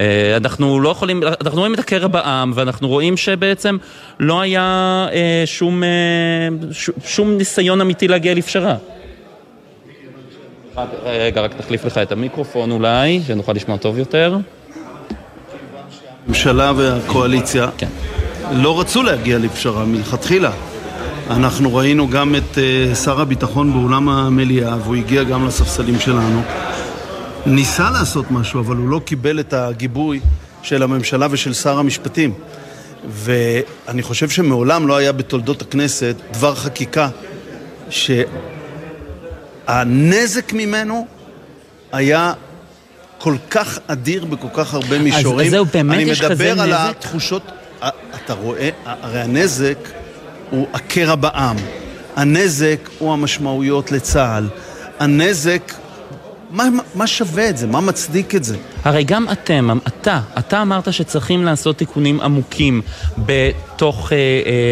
אה, 0.00 0.36
אנחנו 0.36 0.80
לא 0.80 0.88
יכולים, 0.88 1.22
אנחנו 1.22 1.58
רואים 1.58 1.74
את 1.74 1.78
הקרע 1.78 2.08
בעם 2.08 2.52
ואנחנו 2.54 2.88
רואים 2.88 3.16
שבעצם 3.16 3.76
לא 4.20 4.40
היה 4.40 5.06
אה, 5.12 5.42
שום, 5.46 5.82
אה, 5.82 5.88
שום 7.04 7.36
ניסיון 7.36 7.80
אמיתי 7.80 8.08
להגיע 8.08 8.34
לפשרה. 8.34 8.76
רגע, 11.04 11.40
רק 11.40 11.54
תחליף 11.54 11.84
לך 11.84 11.98
את 11.98 12.12
המיקרופון 12.12 12.70
אולי, 12.70 13.20
שנוכל 13.26 13.52
לשמוע 13.52 13.76
טוב 13.76 13.98
יותר. 13.98 14.36
הממשלה 16.26 16.72
והקואליציה 16.76 17.68
כן. 17.78 17.88
לא 18.52 18.80
רצו 18.80 19.02
להגיע 19.02 19.38
לפשרה 19.38 19.84
מלכתחילה. 19.84 20.50
אנחנו 21.30 21.74
ראינו 21.74 22.08
גם 22.08 22.34
את 22.34 22.58
שר 23.04 23.20
הביטחון 23.20 23.72
באולם 23.72 24.08
המליאה, 24.08 24.76
והוא 24.84 24.96
הגיע 24.96 25.22
גם 25.22 25.46
לספסלים 25.46 26.00
שלנו. 26.00 26.42
ניסה 27.46 27.90
לעשות 27.90 28.30
משהו, 28.30 28.60
אבל 28.60 28.76
הוא 28.76 28.88
לא 28.88 29.00
קיבל 29.04 29.40
את 29.40 29.52
הגיבוי 29.52 30.20
של 30.62 30.82
הממשלה 30.82 31.26
ושל 31.30 31.52
שר 31.52 31.78
המשפטים. 31.78 32.34
ואני 33.08 34.02
חושב 34.02 34.28
שמעולם 34.28 34.88
לא 34.88 34.96
היה 34.96 35.12
בתולדות 35.12 35.62
הכנסת 35.62 36.16
דבר 36.32 36.54
חקיקה 36.54 37.08
שהנזק 39.68 40.52
ממנו 40.52 41.06
היה 41.92 42.32
כל 43.18 43.36
כך 43.50 43.78
אדיר 43.86 44.24
בכל 44.24 44.48
כך 44.54 44.74
הרבה 44.74 44.98
מישורים. 44.98 45.46
אז 45.46 45.50
זהו, 45.50 45.64
באמת 45.64 46.06
יש 46.06 46.22
כזה 46.22 46.34
נזק? 46.34 46.40
אני 46.40 46.50
מדבר 46.52 46.62
על 46.62 46.72
התחושות, 46.72 47.42
אתה 48.24 48.32
רואה, 48.34 48.68
הרי 48.84 49.20
הנזק 49.20 49.78
הוא 50.50 50.66
הקרע 50.72 51.14
בעם. 51.14 51.56
הנזק 52.16 52.88
הוא 52.98 53.12
המשמעויות 53.12 53.92
לצה"ל. 53.92 54.48
הנזק 55.00 55.72
מה, 56.54 56.68
מה 56.94 57.06
שווה 57.06 57.48
את 57.50 57.56
זה? 57.56 57.66
מה 57.66 57.80
מצדיק 57.80 58.34
את 58.34 58.44
זה? 58.44 58.56
הרי 58.84 59.04
גם 59.04 59.26
אתם, 59.32 59.78
אתה, 59.86 60.20
אתה 60.38 60.62
אמרת 60.62 60.92
שצריכים 60.92 61.44
לעשות 61.44 61.78
תיקונים 61.78 62.20
עמוקים 62.20 62.82
בתוך 63.18 64.12
אה, 64.12 64.18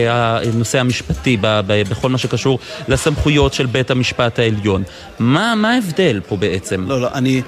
אה, 0.09 0.49
הנושא 0.49 0.81
המשפטי, 0.81 1.37
ב, 1.41 1.61
ב, 1.67 1.83
בכל 1.91 2.09
מה 2.09 2.19
שקשור 2.19 2.59
לסמכויות 2.89 3.55
של 3.55 3.67
בית 3.67 3.91
המשפט 3.91 4.39
העליון. 4.39 4.83
מה, 5.19 5.55
מה 5.55 5.71
ההבדל 5.75 6.21
פה 6.29 6.37
בעצם? 6.37 6.85
לא, 6.89 7.01
לא, 7.01 7.09
אני... 7.15 7.43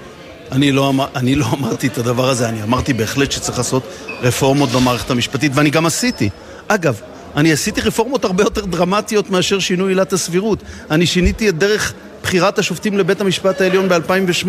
אני 0.53 0.73
לא, 0.73 0.89
אמר, 0.89 1.07
אני 1.17 1.35
לא 1.35 1.47
אמרתי 1.53 1.87
את 1.87 1.99
הדבר 1.99 2.29
הזה, 2.29 2.49
אני 2.49 2.63
אמרתי 2.63 2.93
בהחלט 2.93 3.33
שצריך 3.33 3.59
לעשות 3.59 3.83
רפורמות 4.23 4.71
במערכת 4.71 5.11
המשפטית, 5.11 5.53
ואני 5.55 5.71
גם 5.71 5.87
עשיתי. 5.87 6.29
אגב, 6.69 7.01
אני 7.37 7.53
עשיתי 7.53 7.81
רפורמות 7.81 8.25
הרבה 8.25 8.45
יותר 8.45 8.65
דרמטיות 8.65 9.31
מאשר 9.31 9.59
שינוי 9.59 9.91
עילת 9.91 10.13
הסבירות. 10.13 10.63
אני 10.91 11.07
שיניתי 11.07 11.49
את 11.49 11.59
דרך 11.59 11.95
בחירת 12.25 12.59
השופטים 12.59 12.99
לבית 12.99 13.21
המשפט 13.21 13.61
העליון 13.61 13.89
ב-2008. 13.89 14.49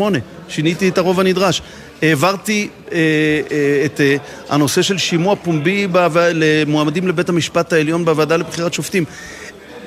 שיניתי 0.49 0.89
את 0.89 0.97
הרוב 0.97 1.19
הנדרש. 1.19 1.61
העברתי 2.01 2.69
אה, 2.91 2.97
אה, 3.51 3.85
את 3.85 4.01
אה, 4.01 4.15
הנושא 4.49 4.81
של 4.81 4.97
שימוע 4.97 5.35
פומבי 5.35 5.87
למועמדים 6.33 7.07
לבית 7.07 7.29
המשפט 7.29 7.73
העליון 7.73 8.05
בוועדה 8.05 8.37
לבחירת 8.37 8.73
שופטים. 8.73 9.05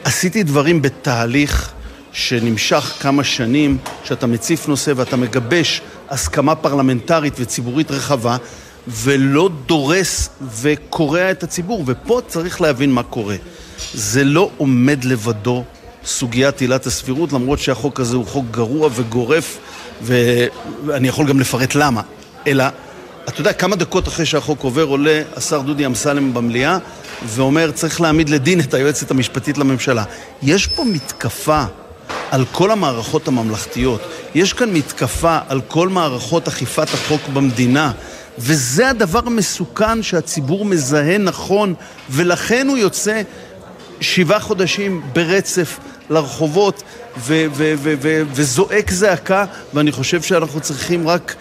עשיתי 0.05 0.43
דברים 0.43 0.83
בתהליך 0.83 1.71
שנמשך 2.13 2.97
כמה 3.01 3.25
שנים, 3.25 3.79
שאתה 4.05 4.27
מציף 4.27 4.69
נושא 4.69 4.93
ואתה 4.97 5.17
מגבש 5.17 5.81
הסכמה 6.09 6.55
פרלמנטרית 6.55 7.35
וציבורית 7.39 7.91
רחבה, 7.91 8.37
ולא 8.89 9.51
דורס 9.67 10.29
וקורע 10.61 11.31
את 11.31 11.43
הציבור. 11.43 11.85
ופה 11.87 12.21
צריך 12.27 12.61
להבין 12.61 12.93
מה 12.93 13.03
קורה. 13.03 13.37
זה 13.95 14.25
לא 14.25 14.51
עומד 14.57 15.05
לבדו 15.05 15.65
סוגיית 16.09 16.61
עילת 16.61 16.87
הסבירות, 16.87 17.33
למרות 17.33 17.59
שהחוק 17.59 18.01
הזה 18.01 18.17
הוא 18.17 18.27
חוק 18.27 18.45
גרוע 18.51 18.89
וגורף, 18.95 19.59
ואני 20.03 21.09
יכול 21.09 21.27
גם 21.27 21.41
לפרט 21.41 21.75
למה. 21.75 22.03
אלא, 22.47 22.65
אתה 23.29 23.41
יודע, 23.41 23.53
כמה 23.53 23.77
דקות 23.77 24.09
אחרי 24.09 24.27
שהחוק 24.27 24.63
עובר, 24.63 24.85
עולה 24.85 25.23
השר 25.37 25.61
דודי 25.61 25.87
אמסלם 25.87 26.35
במליאה 26.35 26.79
ואומר, 27.27 27.71
צריך 27.71 28.01
להעמיד 28.01 28.29
לדין 28.29 28.61
את 28.61 28.75
היועצת 28.75 29.11
המשפטית 29.11 29.59
לממשלה. 29.59 30.05
יש 30.43 30.67
פה 30.67 30.85
מתקפה 30.85 31.65
על 32.31 32.45
כל 32.53 32.71
המערכות 32.71 33.29
הממלכתיות. 33.29 34.01
יש 34.35 34.53
כאן 34.53 34.73
מתקפה 34.73 35.39
על 35.49 35.61
כל 35.69 35.89
מערכות 35.89 36.49
אכיפת 36.49 36.95
החוק 36.95 37.21
במדינה. 37.33 37.93
וזה 38.39 38.89
הדבר 38.89 39.21
המסוכן 39.27 40.03
שהציבור 40.03 40.65
מזהה 40.65 41.19
נכון, 41.19 41.75
ולכן 42.11 42.69
הוא 42.69 42.79
יוצא 42.79 43.23
שבעה 44.01 44.41
חודשים 44.41 45.03
ברצף 45.13 45.79
לרחובות 46.11 46.83
וזועק 48.35 48.91
זעקה, 48.91 49.45
ואני 49.75 49.93
חושב 49.93 50.23
שאנחנו 50.23 50.61
צריכים 50.61 51.09
רק 51.09 51.35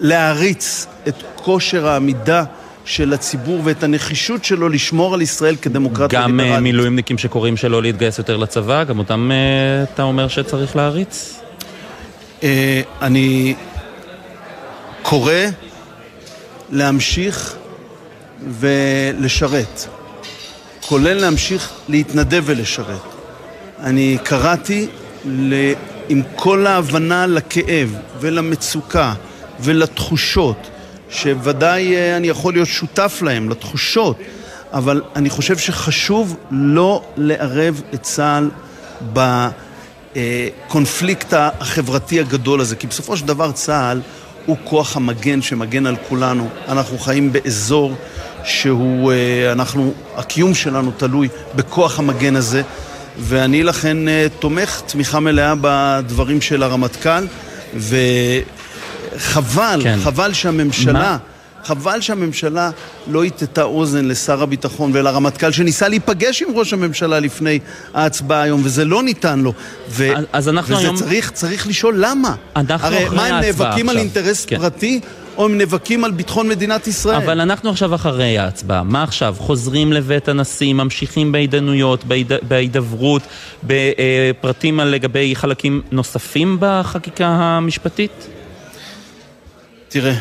להעריץ 0.00 0.86
את 1.08 1.14
כושר 1.36 1.88
העמידה 1.88 2.44
של 2.84 3.12
הציבור 3.12 3.60
ואת 3.64 3.82
הנחישות 3.82 4.44
שלו 4.44 4.68
לשמור 4.68 5.14
על 5.14 5.22
ישראל 5.22 5.56
כדמוקרטיה 5.56 6.18
ליברלית. 6.18 6.40
גם 6.40 6.40
ליברלית. 6.40 6.62
מילואימניקים 6.62 7.18
שקוראים 7.18 7.56
שלא 7.56 7.82
להתגייס 7.82 8.18
יותר 8.18 8.36
לצבא, 8.36 8.84
גם 8.84 8.98
אותם 8.98 9.30
אה, 9.32 9.82
אתה 9.82 10.02
אומר 10.02 10.28
שצריך 10.28 10.76
להעריץ? 10.76 11.40
אה, 12.42 12.80
אני 13.02 13.54
קורא 15.02 15.34
להמשיך 16.70 17.56
ולשרת, 18.48 19.86
כולל 20.80 21.14
להמשיך 21.20 21.70
להתנדב 21.88 22.42
ולשרת. 22.46 23.11
אני 23.82 24.18
קראתי 24.22 24.86
ל... 25.24 25.72
עם 26.08 26.22
כל 26.36 26.66
ההבנה 26.66 27.26
לכאב 27.26 27.96
ולמצוקה 28.20 29.14
ולתחושות, 29.60 30.56
שוודאי 31.10 31.96
אה, 31.96 32.16
אני 32.16 32.28
יכול 32.28 32.52
להיות 32.52 32.68
שותף 32.68 33.20
להם, 33.22 33.48
לתחושות, 33.50 34.16
אבל 34.72 35.02
אני 35.16 35.30
חושב 35.30 35.58
שחשוב 35.58 36.36
לא 36.50 37.02
לערב 37.16 37.82
את 37.94 38.02
צה"ל 38.02 38.50
בקונפליקט 40.16 41.34
החברתי 41.36 42.20
הגדול 42.20 42.60
הזה, 42.60 42.76
כי 42.76 42.86
בסופו 42.86 43.16
של 43.16 43.26
דבר 43.26 43.52
צה"ל 43.52 44.00
הוא 44.46 44.56
כוח 44.64 44.96
המגן 44.96 45.42
שמגן 45.42 45.86
על 45.86 45.96
כולנו. 46.08 46.48
אנחנו 46.68 46.98
חיים 46.98 47.32
באזור 47.32 47.94
שהוא, 48.44 49.12
אה, 49.12 49.52
אנחנו, 49.52 49.94
הקיום 50.16 50.54
שלנו 50.54 50.90
תלוי 50.96 51.28
בכוח 51.54 51.98
המגן 51.98 52.36
הזה. 52.36 52.62
ואני 53.18 53.62
לכן 53.62 54.08
אה, 54.08 54.26
תומך 54.38 54.82
תמיכה 54.86 55.20
מלאה 55.20 55.54
בדברים 55.60 56.40
של 56.40 56.62
הרמטכ"ל, 56.62 57.26
וחבל, 59.16 59.80
כן. 59.82 59.98
חבל 60.02 60.32
שהממשלה... 60.32 60.92
מה? 60.92 61.16
חבל 61.64 62.00
שהממשלה 62.00 62.70
לא 63.06 63.24
הטטה 63.24 63.62
אוזן 63.62 64.04
לשר 64.04 64.42
הביטחון 64.42 64.90
ולרמטכ"ל 64.94 65.52
שניסה 65.52 65.88
להיפגש 65.88 66.42
עם 66.42 66.48
ראש 66.54 66.72
הממשלה 66.72 67.20
לפני 67.20 67.58
ההצבעה 67.94 68.42
היום 68.42 68.60
וזה 68.64 68.84
לא 68.84 69.02
ניתן 69.02 69.38
לו 69.38 69.52
ו- 69.90 70.08
אז 70.32 70.48
אנחנו 70.48 70.74
וזה 70.74 70.84
היום... 70.84 70.96
צריך, 70.96 71.30
צריך 71.30 71.66
לשאול 71.66 71.94
למה 71.98 72.34
הרי 72.54 73.08
מה 73.08 73.26
הם 73.26 73.34
נאבקים 73.40 73.88
על 73.88 73.98
אינטרס 73.98 74.44
כן. 74.44 74.58
פרטי 74.58 75.00
או 75.36 75.44
הם 75.44 75.58
נאבקים 75.58 76.04
על 76.04 76.10
ביטחון 76.10 76.48
מדינת 76.48 76.86
ישראל. 76.86 77.16
אבל 77.16 77.40
אנחנו 77.40 77.70
עכשיו 77.70 77.94
אחרי 77.94 78.38
ההצבעה. 78.38 78.82
מה 78.82 79.02
עכשיו? 79.02 79.34
חוזרים 79.38 79.92
לבית 79.92 80.28
הנשיא, 80.28 80.72
ממשיכים 80.72 81.32
בהתדיינויות, 81.32 82.04
בהידברות, 82.48 83.22
בפרטים 83.64 84.80
על 84.80 84.88
לגבי 84.88 85.36
חלקים 85.36 85.82
נוספים 85.90 86.56
בחקיקה 86.60 87.26
המשפטית? 87.26 88.26
תראה, 89.88 90.14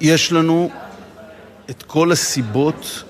יש 0.00 0.32
לנו 0.32 0.70
את 1.70 1.82
כל 1.82 2.12
הסיבות 2.12 3.02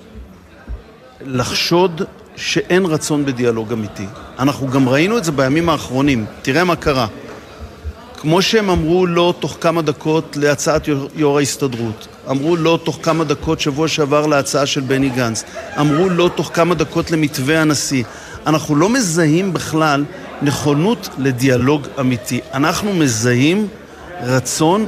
לחשוד 1.25 2.01
שאין 2.35 2.85
רצון 2.85 3.25
בדיאלוג 3.25 3.71
אמיתי. 3.71 4.05
אנחנו 4.39 4.67
גם 4.67 4.89
ראינו 4.89 5.17
את 5.17 5.23
זה 5.23 5.31
בימים 5.31 5.69
האחרונים. 5.69 6.25
תראה 6.41 6.63
מה 6.63 6.75
קרה. 6.75 7.07
כמו 8.23 8.41
שהם 8.41 8.69
אמרו 8.69 9.05
לא 9.05 9.33
תוך 9.39 9.57
כמה 9.61 9.81
דקות 9.81 10.37
להצעת 10.39 10.87
יו"ר 11.15 11.37
ההסתדרות, 11.37 12.07
אמרו 12.29 12.55
לא 12.55 12.79
תוך 12.83 12.99
כמה 13.01 13.23
דקות 13.23 13.59
שבוע 13.59 13.87
שעבר 13.87 14.25
להצעה 14.25 14.65
של 14.65 14.81
בני 14.81 15.09
גנץ, 15.09 15.43
אמרו 15.79 16.09
לא 16.09 16.29
תוך 16.35 16.51
כמה 16.53 16.75
דקות 16.75 17.11
למתווה 17.11 17.61
הנשיא. 17.61 18.03
אנחנו 18.47 18.75
לא 18.75 18.89
מזהים 18.89 19.53
בכלל 19.53 20.05
נכונות 20.41 21.09
לדיאלוג 21.17 21.87
אמיתי. 21.99 22.39
אנחנו 22.53 22.93
מזהים 22.93 23.67
רצון 24.23 24.85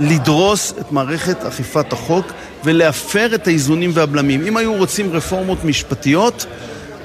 לדרוס 0.00 0.74
את 0.80 0.92
מערכת 0.92 1.44
אכיפת 1.44 1.92
החוק 1.92 2.26
ולהפר 2.64 3.34
את 3.34 3.46
האיזונים 3.46 3.90
והבלמים. 3.94 4.46
אם 4.46 4.56
היו 4.56 4.74
רוצים 4.74 5.12
רפורמות 5.12 5.64
משפטיות, 5.64 6.46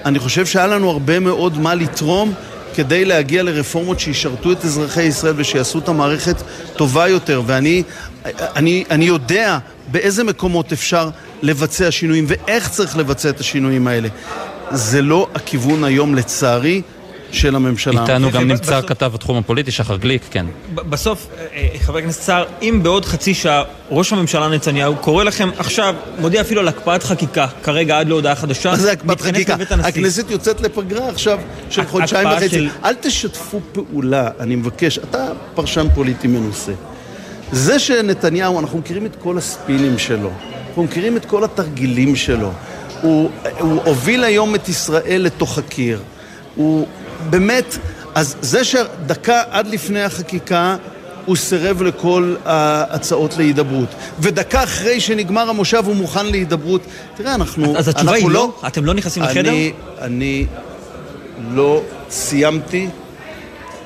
אני 0.06 0.20
חושב 0.20 0.46
שהיה 0.46 0.68
לנו 0.68 0.90
הרבה 0.90 1.20
מאוד 1.20 1.58
מה 1.58 1.76
לתרום 1.76 2.34
כדי 2.74 3.06
להגיע 3.06 3.44
לרפורמות 3.44 4.00
שישרתו 4.00 4.52
את 4.52 4.66
אזרחי 4.66 5.04
ישראל 5.04 5.34
ושיעשו 5.38 5.80
את 5.80 5.88
המערכת 5.88 6.36
טובה 6.76 7.08
יותר. 7.08 7.42
ואני 7.46 7.84
אני, 8.26 8.84
אני 8.92 9.06
יודע 9.06 9.58
באיזה 9.92 10.24
מקומות 10.24 10.72
אפשר 10.72 11.10
לבצע 11.42 11.92
שינויים 11.92 12.26
ואיך 12.28 12.70
צריך 12.70 12.98
לבצע 12.98 13.30
את 13.30 13.40
השינויים 13.40 13.88
האלה. 13.88 14.10
זה 14.72 15.02
לא 15.02 15.28
הכיוון 15.36 15.84
היום, 15.84 16.16
לצערי, 16.16 16.82
של 17.34 17.56
הממשלה. 17.56 18.02
איתנו 18.02 18.32
גם 18.32 18.48
נמצא 18.48 18.82
כתב 18.82 19.12
התחום 19.16 19.38
הפוליטי, 19.38 19.72
שחר 19.72 19.98
גליק, 19.98 20.22
כן. 20.32 20.46
בסוף, 20.74 21.28
אה, 21.38 21.46
אה, 21.54 21.80
חבר 21.80 21.98
הכנסת 21.98 22.22
סער, 22.22 22.46
אם 22.62 22.80
בעוד 22.84 23.06
חצי 23.06 23.34
שעה 23.34 23.64
ראש 23.90 24.14
הממשלה 24.14 24.48
נתניהו 24.48 24.96
קורא 24.96 25.24
לכם 25.24 25.50
עכשיו, 25.58 25.96
מודיע 26.20 26.42
אפילו 26.42 26.62
על 26.62 26.68
הקפאת 26.68 27.04
חקיקה, 27.04 27.48
כרגע 27.64 28.00
עד 28.00 28.08
להודעה 28.08 28.36
חדשה, 28.36 28.70
מה 28.70 28.76
זה 28.76 28.92
הקפאת 28.92 29.22
חקיקה? 29.22 29.56
הכנסת 29.84 30.32
יוצאת 30.32 30.62
לפגרה 30.62 31.10
עכשיו 31.10 31.40
של 31.70 31.86
חודשיים 31.86 32.28
וחצי. 32.28 32.70
אל 32.86 32.94
תשתפו 32.94 33.60
פעולה, 33.72 34.30
אני 34.40 34.56
מבקש. 34.56 34.98
אתה 34.98 35.28
פרשן 35.56 35.88
פוליטי 35.96 36.28
מנוסה. 36.28 36.72
זה 37.52 37.80
שנתניהו, 37.80 38.60
אנחנו 38.60 38.80
מכירים 38.80 39.06
את 39.06 39.16
כל 39.20 39.38
הספינים 39.38 40.00
שלו, 40.00 40.32
אנחנו 40.68 40.84
מכירים 40.84 41.18
את 41.18 41.26
כל 41.26 41.44
התרגילים 41.44 42.16
שלו. 42.16 42.52
הוא, 43.02 43.30
הוא 43.60 43.82
הוביל 43.86 44.24
היום 44.24 44.56
את 44.56 44.70
ישראל 44.70 45.22
לתוך 45.22 45.58
הקיר. 45.58 46.00
הוא 46.56 46.88
באמת, 47.30 47.78
אז 48.16 48.36
זה 48.42 48.64
שדקה 48.64 49.42
עד 49.52 49.68
לפני 49.68 50.04
החקיקה 50.04 50.76
הוא 51.26 51.36
סירב 51.36 51.82
לכל 51.82 52.36
ההצעות 52.46 53.38
להידברות. 53.38 53.90
ודקה 54.20 54.64
אחרי 54.64 55.00
שנגמר 55.00 55.50
המושב 55.50 55.84
הוא 55.86 55.96
מוכן 55.96 56.26
להידברות. 56.26 56.82
תראה, 57.16 57.36
אנחנו... 57.36 57.78
אז 57.78 57.88
התשובה 57.88 58.14
היא 58.14 58.26
לא? 58.26 58.34
לא? 58.34 58.68
אתם 58.68 58.86
לא 58.86 58.94
נכנסים 58.94 59.24
לחדר? 59.24 59.50
אני, 59.50 59.74
אני 60.02 60.46
לא 61.54 61.82
סיימתי 62.10 62.88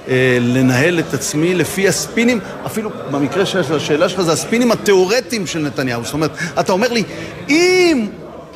אה, 0.07 0.37
לנהל 0.41 0.99
את 0.99 1.13
עצמי 1.13 1.55
לפי 1.55 1.87
הספינים, 1.87 2.39
אפילו 2.65 2.89
במקרה 3.11 3.45
של 3.45 3.75
השאלה 3.75 4.09
שלך 4.09 4.21
זה 4.21 4.31
הספינים 4.31 4.71
התיאורטיים 4.71 5.47
של 5.47 5.59
נתניהו. 5.59 6.03
זאת 6.03 6.13
אומרת, 6.13 6.31
אתה 6.59 6.71
אומר 6.71 6.93
לי, 6.93 7.03
אם 7.49 8.07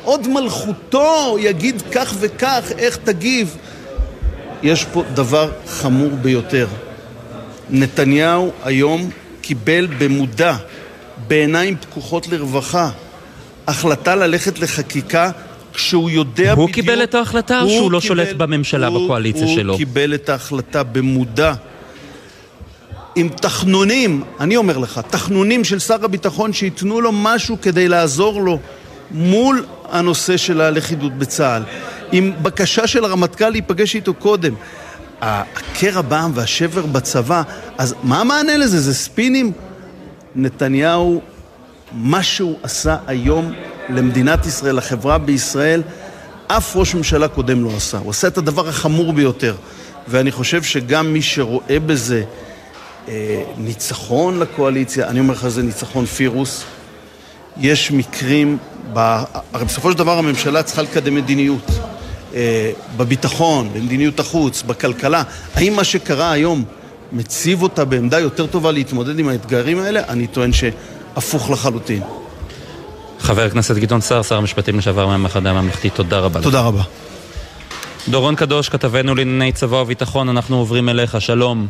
עוד 0.04 0.28
מלכותו 0.28 1.36
יגיד 1.40 1.82
כך 1.92 2.14
וכך, 2.20 2.72
איך 2.78 2.98
תגיב? 3.04 3.56
יש 4.62 4.84
פה 4.84 5.04
דבר 5.14 5.50
חמור 5.66 6.10
ביותר. 6.10 6.66
נתניהו 7.70 8.52
היום 8.64 9.10
קיבל 9.40 9.86
במודע, 9.98 10.56
בעיניים 11.28 11.76
פקוחות 11.76 12.28
לרווחה, 12.28 12.90
החלטה 13.66 14.14
ללכת 14.14 14.58
לחקיקה 14.58 15.30
כשהוא 15.74 16.10
יודע 16.10 16.52
הוא 16.52 16.54
בדיוק... 16.54 16.58
הוא 16.58 16.74
קיבל 16.74 17.02
את 17.02 17.14
ההחלטה 17.14 17.62
או 17.62 17.68
שהוא 17.68 17.92
לא 17.92 18.00
שולט 18.00 18.36
בממשלה, 18.36 18.86
הוא, 18.86 19.04
בקואליציה 19.04 19.44
הוא 19.44 19.56
שלו? 19.56 19.72
הוא 19.72 19.78
קיבל 19.78 20.14
את 20.14 20.28
ההחלטה 20.28 20.82
במודע. 20.82 21.54
עם 23.14 23.28
תחנונים, 23.28 24.24
אני 24.40 24.56
אומר 24.56 24.78
לך, 24.78 25.00
תחנונים 25.10 25.64
של 25.64 25.78
שר 25.78 26.04
הביטחון 26.04 26.52
שייתנו 26.52 27.00
לו 27.00 27.12
משהו 27.12 27.56
כדי 27.62 27.88
לעזור 27.88 28.42
לו 28.42 28.58
מול 29.10 29.64
הנושא 29.90 30.36
של 30.36 30.60
הלכידות 30.60 31.12
בצה"ל. 31.12 31.62
עם 32.12 32.32
בקשה 32.42 32.86
של 32.86 33.04
הרמטכ"ל 33.04 33.48
להיפגש 33.48 33.94
איתו 33.94 34.14
קודם. 34.14 34.54
הקרע 35.20 36.00
בעם 36.00 36.30
והשבר 36.34 36.86
בצבא, 36.86 37.42
אז 37.78 37.94
מה 38.02 38.20
המענה 38.20 38.56
לזה? 38.56 38.80
זה 38.80 38.94
ספינים? 38.94 39.52
נתניהו, 40.36 41.20
מה 41.92 42.22
שהוא 42.22 42.58
עשה 42.62 42.96
היום 43.06 43.52
למדינת 43.88 44.46
ישראל, 44.46 44.76
לחברה 44.76 45.18
בישראל, 45.18 45.82
אף 46.46 46.76
ראש 46.76 46.94
ממשלה 46.94 47.28
קודם 47.28 47.64
לא 47.64 47.70
עשה. 47.76 47.98
הוא 47.98 48.10
עשה 48.10 48.28
את 48.28 48.38
הדבר 48.38 48.68
החמור 48.68 49.12
ביותר. 49.12 49.54
ואני 50.08 50.32
חושב 50.32 50.62
שגם 50.62 51.12
מי 51.12 51.22
שרואה 51.22 51.78
בזה 51.86 52.24
אה, 53.08 53.42
ניצחון 53.58 54.38
לקואליציה, 54.38 55.08
אני 55.08 55.20
אומר 55.20 55.34
לך 55.34 55.48
זה 55.48 55.62
ניצחון 55.62 56.06
פירוס. 56.06 56.64
יש 57.56 57.92
מקרים, 57.92 58.58
ב... 58.92 59.22
הרי 59.52 59.64
בסופו 59.64 59.92
של 59.92 59.98
דבר 59.98 60.18
הממשלה 60.18 60.62
צריכה 60.62 60.82
לקדם 60.82 61.14
מדיניות. 61.14 61.70
אה, 62.34 62.72
בביטחון, 62.96 63.68
במדיניות 63.74 64.20
החוץ, 64.20 64.62
בכלכלה, 64.62 65.22
האם 65.54 65.76
מה 65.76 65.84
שקרה 65.84 66.32
היום 66.32 66.64
מציב 67.12 67.62
אותה 67.62 67.84
בעמדה 67.84 68.20
יותר 68.20 68.46
טובה 68.46 68.72
להתמודד 68.72 69.18
עם 69.18 69.28
האתגרים 69.28 69.78
האלה? 69.78 70.00
אני 70.08 70.26
טוען 70.26 70.50
שהפוך 70.52 71.50
לחלוטין. 71.50 72.02
חבר 73.18 73.42
הכנסת 73.42 73.76
גדעון 73.76 74.00
סער, 74.00 74.22
שר 74.22 74.36
המשפטים 74.36 74.78
לשעבר 74.78 75.06
מהמחנה 75.06 75.50
הממלכתי, 75.50 75.90
תודה 75.90 76.18
רבה 76.18 76.42
תודה 76.42 76.60
לך. 76.60 76.66
רבה. 76.66 76.82
דורון 78.08 78.36
קדוש, 78.36 78.68
כתבנו 78.68 79.14
לענייני 79.14 79.52
צבא 79.52 79.76
וביטחון, 79.76 80.28
אנחנו 80.28 80.56
עוברים 80.56 80.88
אליך, 80.88 81.20
שלום. 81.20 81.66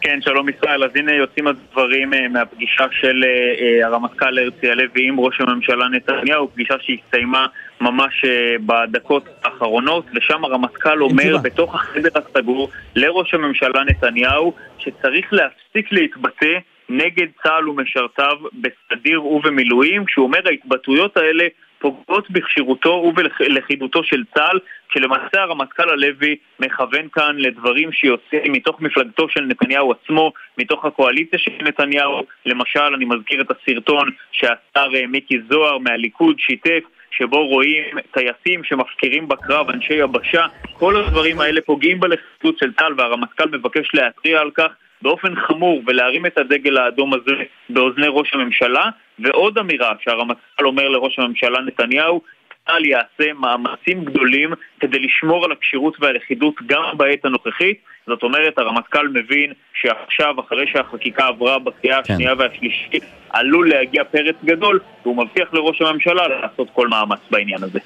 כן, 0.00 0.18
שלום 0.20 0.48
ישראל. 0.48 0.84
אז 0.84 0.90
הנה 0.94 1.12
יוצאים 1.12 1.46
הדברים 1.46 2.14
אה, 2.14 2.28
מהפגישה 2.28 2.84
של 3.00 3.24
אה, 3.24 3.86
הרמטכ"ל 3.86 4.38
הרצי 4.38 4.70
הלוי 4.70 5.08
עם 5.08 5.20
ראש 5.20 5.40
הממשלה 5.40 5.88
נתניהו, 5.88 6.48
פגישה 6.54 6.74
שהסתיימה 6.80 7.46
ממש 7.80 8.24
בדקות 8.66 9.24
האחרונות. 9.44 10.04
ושם 10.14 10.44
הרמטכ"ל 10.44 11.02
אומר 11.02 11.36
בתוך 11.42 11.74
החדר 11.74 12.10
הסגור 12.14 12.70
לראש 12.96 13.34
הממשלה 13.34 13.84
נתניהו 13.84 14.52
שצריך 14.78 15.32
להפסיק 15.32 15.92
להתבטא 15.92 16.58
נגד 16.88 17.26
צה"ל 17.42 17.68
ומשרתיו 17.68 18.36
בסדיר 18.52 19.24
ובמילואים, 19.24 20.04
כשהוא 20.04 20.26
אומר 20.26 20.40
ההתבטאויות 20.44 21.16
האלה 21.16 21.44
פוגעות 21.78 22.30
בכשירותו 22.30 22.88
ובלכידותו 22.88 24.04
של 24.04 24.22
צה"ל, 24.34 24.58
כשלמעשה 24.88 25.42
הרמטכ"ל 25.42 25.90
הלוי 25.90 26.36
מכוון 26.60 27.08
כאן 27.12 27.36
לדברים 27.38 27.92
שיוצאים 27.92 28.52
מתוך 28.52 28.80
מפלגתו 28.80 29.28
של 29.28 29.40
נתניהו 29.40 29.92
עצמו, 29.92 30.32
מתוך 30.58 30.84
הקואליציה 30.84 31.38
של 31.38 31.50
נתניהו. 31.62 32.22
למשל, 32.46 32.94
אני 32.94 33.04
מזכיר 33.04 33.40
את 33.40 33.50
הסרטון 33.50 34.10
שהשר 34.32 34.88
אה, 34.94 35.06
מיקי 35.06 35.38
זוהר 35.48 35.78
מהליכוד 35.78 36.36
שיתף 36.38 36.82
שבו 37.16 37.46
רואים 37.46 37.84
טייסים 38.10 38.64
שמפקירים 38.64 39.28
בקרב 39.28 39.70
אנשי 39.70 39.94
יבשה, 39.94 40.46
כל 40.72 40.96
הדברים 40.96 41.40
האלה 41.40 41.60
פוגעים 41.60 42.00
בלכידות 42.00 42.58
של 42.58 42.72
צה"ל 42.72 42.94
והרמטכ"ל 42.96 43.48
מבקש 43.52 43.88
להתריע 43.94 44.40
על 44.40 44.50
כך 44.50 44.68
באופן 45.02 45.34
חמור 45.36 45.82
ולהרים 45.86 46.26
את 46.26 46.38
הדגל 46.38 46.76
האדום 46.78 47.14
הזה 47.14 47.34
באוזני 47.68 48.06
ראש 48.08 48.34
הממשלה. 48.34 48.90
ועוד 49.18 49.58
אמירה 49.58 49.92
שהרמטכ"ל 50.00 50.66
אומר 50.66 50.88
לראש 50.88 51.18
הממשלה 51.18 51.60
נתניהו 51.60 52.20
צה"ל 52.66 52.84
יעשה 52.86 53.32
מאמצים 53.32 54.04
גדולים 54.04 54.50
כדי 54.80 54.98
לשמור 54.98 55.44
על 55.44 55.52
הכשירות 55.52 55.96
והלכידות 56.00 56.54
גם 56.66 56.84
בעת 56.96 57.24
הנוכחית 57.24 57.78
זאת 58.06 58.22
אומרת, 58.22 58.58
הרמטכ"ל 58.58 59.08
מבין 59.08 59.52
שעכשיו, 59.80 60.34
אחרי 60.40 60.66
שהחקיקה 60.72 61.26
עברה 61.26 61.58
בקריאה 61.58 62.02
כן. 62.02 62.12
השנייה 62.12 62.34
והשלישית, 62.38 63.04
עלול 63.30 63.68
להגיע 63.68 64.04
פרץ 64.04 64.36
גדול, 64.44 64.80
והוא 65.02 65.16
מבטיח 65.16 65.48
לראש 65.52 65.82
הממשלה 65.82 66.28
לעשות 66.28 66.68
כל 66.72 66.88
מאמץ 66.88 67.18
בעניין 67.30 67.62
הזה. 67.62 67.78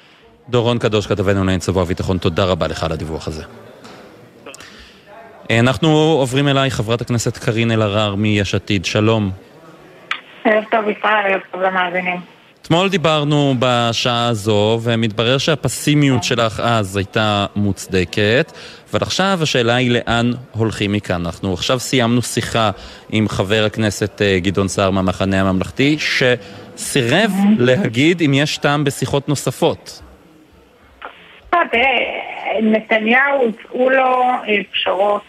דורון 0.49 0.79
קדוש, 0.79 1.07
כתבנו 1.07 1.45
לעין 1.45 1.59
צבוע 1.59 1.83
הביטחון, 1.83 2.17
תודה 2.17 2.45
רבה 2.45 2.67
לך 2.67 2.83
על 2.83 2.91
הדיווח 2.91 3.27
הזה. 3.27 3.43
אנחנו 5.59 5.89
עוברים 6.19 6.47
אליי, 6.47 6.71
חברת 6.71 7.01
הכנסת 7.01 7.37
קארין 7.37 7.71
אלהרר 7.71 8.15
מיש 8.15 8.55
עתיד, 8.55 8.85
שלום. 8.85 9.31
ערב 10.43 10.63
טוב 10.71 10.89
ישראל, 10.89 11.25
ערב 11.25 11.41
טוב 11.51 11.61
למאזינים. 11.61 12.38
אתמול 12.69 12.89
דיברנו 12.89 13.53
בשעה 13.59 14.27
הזו, 14.27 14.79
ומתברר 14.83 15.37
שהפסימיות 15.37 16.23
שלך 16.23 16.59
אז 16.63 16.97
הייתה 16.97 17.45
מוצדקת, 17.55 18.51
אבל 18.91 18.99
עכשיו 19.01 19.39
השאלה 19.41 19.75
היא 19.75 19.91
לאן 19.91 20.31
הולכים 20.51 20.91
מכאן. 20.91 21.25
אנחנו 21.25 21.53
עכשיו 21.53 21.79
סיימנו 21.79 22.21
שיחה 22.21 22.71
עם 23.11 23.27
חבר 23.27 23.63
הכנסת 23.65 24.21
אה, 24.21 24.39
גדעון 24.39 24.67
סער 24.67 24.91
מהמחנה 24.91 25.41
הממלכתי, 25.41 25.97
שסירב 25.99 27.31
להגיד 27.59 28.21
אם 28.21 28.33
יש 28.33 28.57
טעם 28.57 28.83
בשיחות 28.83 29.29
נוספות. 29.29 30.01
אה, 31.53 31.59
נתניהו 32.61 33.41
הוצאו 33.41 33.89
לו 33.89 34.23
אה, 34.23 34.61
פשרות. 34.71 35.21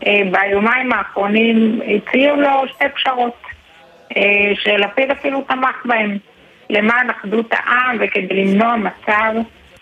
ביומיים 0.00 0.92
האחרונים 0.92 1.80
הציעו 1.82 2.36
לו 2.36 2.48
שתי 2.74 2.84
פשרות, 2.94 3.42
שלפיד 4.54 5.10
אפילו 5.10 5.40
תמך 5.48 5.76
בהן. 5.84 6.18
למען 6.70 7.10
אחדות 7.10 7.52
העם 7.52 7.96
וכדי 8.00 8.44
למנוע 8.44 8.76
מצב 8.76 9.32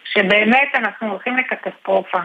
שבאמת 0.05 0.69
אנחנו 0.75 1.11
הולכים 1.11 1.37
לקטסטרופה. 1.37 2.19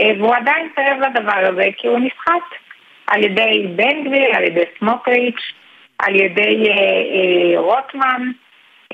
אה, 0.00 0.10
והוא 0.18 0.34
עדיין 0.34 0.68
סירב 0.74 0.98
לדבר 1.00 1.46
הזה 1.48 1.64
כי 1.76 1.88
הוא 1.88 1.98
נסחט 1.98 2.58
על 3.06 3.24
ידי 3.24 3.66
בן 3.76 4.04
גביר, 4.04 4.36
על 4.36 4.44
ידי 4.44 4.64
סמוטריץ', 4.78 5.52
על 5.98 6.14
ידי 6.14 6.70
אה, 6.70 6.74
אה, 6.74 7.60
רוטמן, 7.60 8.30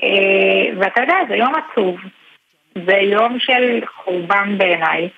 אה, 0.03 0.79
ואתה 0.79 1.01
יודע, 1.01 1.15
זה 1.29 1.35
יום 1.35 1.53
עצוב. 1.55 1.97
זה 2.85 2.97
יום 2.97 3.39
של 3.39 3.81
חורבן 3.95 4.57
בעיניי. 4.57 5.09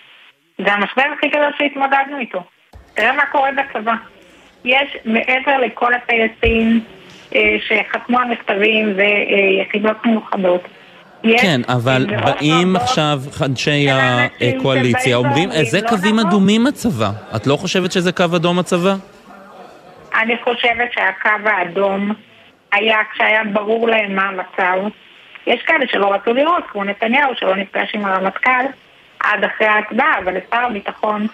זה 0.58 0.74
המשבר 0.74 1.04
הכי 1.18 1.28
גדול 1.28 1.52
שהתמודדנו 1.58 2.18
איתו. 2.20 2.44
תראה 2.96 3.12
מה 3.12 3.26
קורה 3.26 3.50
בצבא. 3.52 3.94
יש 4.66 4.98
מעבר 5.06 5.58
לכל 5.58 5.94
הטייסים, 5.94 6.84
שחתמו 7.68 8.20
על 8.20 8.28
מכתבים 8.28 8.94
ויחידות 8.96 10.06
מיוחדות. 10.06 10.62
כן, 11.42 11.62
אבל 11.68 12.06
באים 12.26 12.76
עכשיו 12.76 13.20
אנשי 13.46 13.88
הקואליציה, 14.42 15.16
אומרים, 15.16 15.52
איזה 15.52 15.80
קווים 15.90 16.20
אדומים 16.20 16.68
הצבא. 16.68 17.12
את 17.36 17.48
לא 17.48 17.56
חושבת 17.56 17.92
שזה 17.92 18.12
קו 18.12 18.24
אדום 18.36 18.60
הצבא? 18.60 18.96
אני 20.22 20.34
חושבת 20.44 20.94
שהקו 20.94 21.50
האדום 21.50 22.14
היה 22.72 22.98
כשהיה 23.14 23.44
ברור 23.54 23.88
להם 23.88 24.16
מה 24.16 24.24
המצב. 24.24 24.78
יש 25.48 25.62
כאלה 25.62 25.86
שלא 25.92 26.14
רצו 26.14 26.34
לראות, 26.34 26.64
כמו 26.72 26.84
נתניהו, 26.84 27.32
שלא 27.36 27.56
נפגש 27.56 27.92
עם 27.94 28.06
הרמטכ"ל 28.06 28.66
עד 29.20 29.44
אחרי 29.44 29.68
ההצבעה, 29.68 30.20
אבל 30.24 30.38
לשר 30.38 30.66
הביטחון 30.66 31.28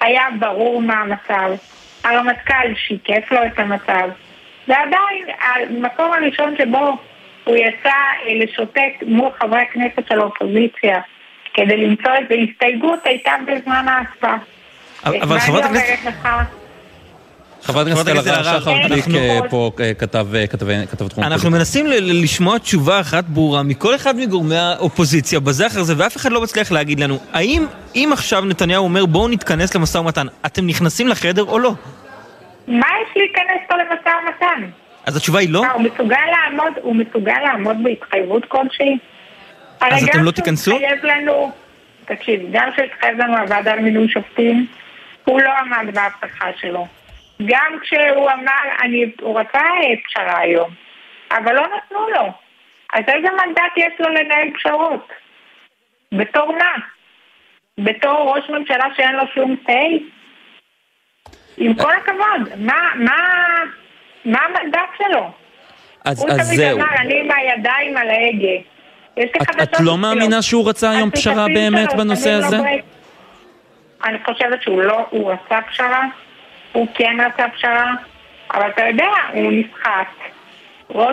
היה 0.00 0.22
ברור 0.38 0.82
מה 0.82 0.94
המצב. 0.94 1.50
הרמטכ"ל 2.04 2.74
שיקף 2.74 3.32
לו 3.32 3.38
את 3.46 3.58
המצב. 3.58 4.08
ועדיין, 4.70 5.24
המקום 5.40 6.10
הראשון 6.12 6.54
שבו 6.58 6.96
הוא 7.44 7.56
יצא 7.56 7.90
לשוטט 8.42 9.02
מול 9.06 9.30
חברי 9.40 9.60
הכנסת 9.60 10.08
של 10.08 10.20
האופוזיציה 10.20 11.00
כדי 11.54 11.76
למצוא 11.76 12.12
איזו 12.12 12.50
הסתייגות 12.50 12.98
הייתה 13.04 13.32
בזמן 13.46 13.86
ההצבעה. 13.88 14.38
אבל 15.04 15.38
חברת 15.38 15.64
הכנסת... 15.64 16.08
חברת 17.62 17.86
הכנסת 17.86 18.08
אלהרר, 18.08 18.60
שחר 18.60 18.78
גליק 18.88 19.04
פה 19.50 19.70
כתב 19.98 20.26
תחום. 21.08 21.24
אנחנו 21.24 21.50
מנסים 21.50 21.86
לשמוע 21.86 22.58
תשובה 22.58 23.00
אחת 23.00 23.24
ברורה 23.24 23.62
מכל 23.62 23.94
אחד 23.94 24.16
מגורמי 24.16 24.56
האופוזיציה 24.56 25.40
בזה 25.40 25.66
אחר 25.66 25.82
זה, 25.82 25.94
ואף 25.96 26.16
אחד 26.16 26.32
לא 26.32 26.40
מצליח 26.40 26.72
להגיד 26.72 27.00
לנו, 27.00 27.18
האם 27.32 27.66
אם 27.94 28.10
עכשיו 28.12 28.44
נתניהו 28.44 28.84
אומר 28.84 29.06
בואו 29.06 29.28
נתכנס 29.28 29.74
למשא 29.74 29.98
ומתן, 29.98 30.26
אתם 30.46 30.66
נכנסים 30.66 31.08
לחדר 31.08 31.44
או 31.44 31.58
לא? 31.58 31.72
מה 32.70 32.86
יש 33.02 33.16
להיכנס 33.16 33.60
פה 33.68 33.76
למשא 33.76 34.08
ומתן? 34.22 34.70
אז 35.06 35.16
התשובה 35.16 35.38
היא 35.38 35.48
לא? 35.52 35.66
הוא 35.72 35.82
מסוגל 35.82 36.26
לעמוד, 36.30 36.72
הוא 36.82 36.96
מסוגל 36.96 37.38
לעמוד 37.42 37.76
בהתחייבות 37.82 38.44
כלשהי? 38.44 38.98
אז 39.80 40.08
אתם 40.08 40.22
לא 40.22 40.30
תיכנסו? 40.30 40.78
לנו, 41.02 41.52
תקשיב, 42.04 42.40
גם 42.52 42.68
שהתחייב 42.76 43.18
לנו 43.18 43.38
הוועדה 43.38 43.74
למינוי 43.74 44.08
שופטים, 44.08 44.66
הוא 45.24 45.40
לא 45.40 45.50
עמד 45.58 45.94
בהבטחה 45.94 46.50
שלו. 46.60 46.86
גם 47.44 47.78
כשהוא 47.82 48.30
אמר, 48.30 48.82
אני, 48.82 49.10
הוא 49.20 49.40
רצה 49.40 49.60
פשרה 50.08 50.38
היום, 50.38 50.70
אבל 51.30 51.54
לא 51.54 51.62
נתנו 51.62 52.08
לו. 52.08 52.32
אז 52.94 53.04
איזה 53.08 53.28
מנדט 53.30 53.72
יש 53.76 53.92
לו 54.00 54.08
לנהל 54.08 54.50
פשרות? 54.54 55.08
בתור 56.12 56.52
מה? 56.52 56.72
בתור 57.78 58.34
ראש 58.36 58.50
ממשלה 58.50 58.84
שאין 58.96 59.16
לו 59.16 59.22
שום 59.34 59.56
סיי? 59.66 60.00
עם 61.60 61.74
כל 61.74 61.92
הכבוד, 62.02 62.56
מה, 62.56 62.74
מה, 62.94 63.16
מה 64.24 64.38
המנדט 64.44 64.78
שלו? 64.98 65.30
אז, 66.04 66.20
הוא 66.22 66.30
אז 66.30 66.46
תמיד 66.48 66.58
זהו. 66.58 66.78
אמר, 66.78 66.86
אני 66.98 67.20
עם 67.20 67.28
הידיים 67.30 67.96
על 67.96 68.10
ההגה. 68.10 68.56
את, 69.18 69.62
את 69.62 69.80
לא. 69.80 69.98
מאמינה 69.98 70.42
שהוא 70.42 70.68
רצה 70.68 70.90
היום 70.90 71.10
פשרה 71.10 71.46
באמת 71.54 71.90
שלו 71.90 71.98
בנושא 71.98 72.28
לו 72.28 72.34
הזה? 72.44 72.58
אני 74.04 74.18
חושבת 74.24 74.62
שהוא 74.62 74.82
לא, 74.82 75.06
הוא 75.10 75.32
רצה 75.32 75.58
פשרה, 75.70 76.06
הוא 76.72 76.86
כן 76.94 77.16
רצה 77.26 77.48
פשרה, 77.48 77.92
אבל 78.54 78.68
אתה 78.70 78.82
יודע, 78.82 79.10
הוא 79.32 79.52
נסחט. 79.52 80.06
אה, 80.94 81.06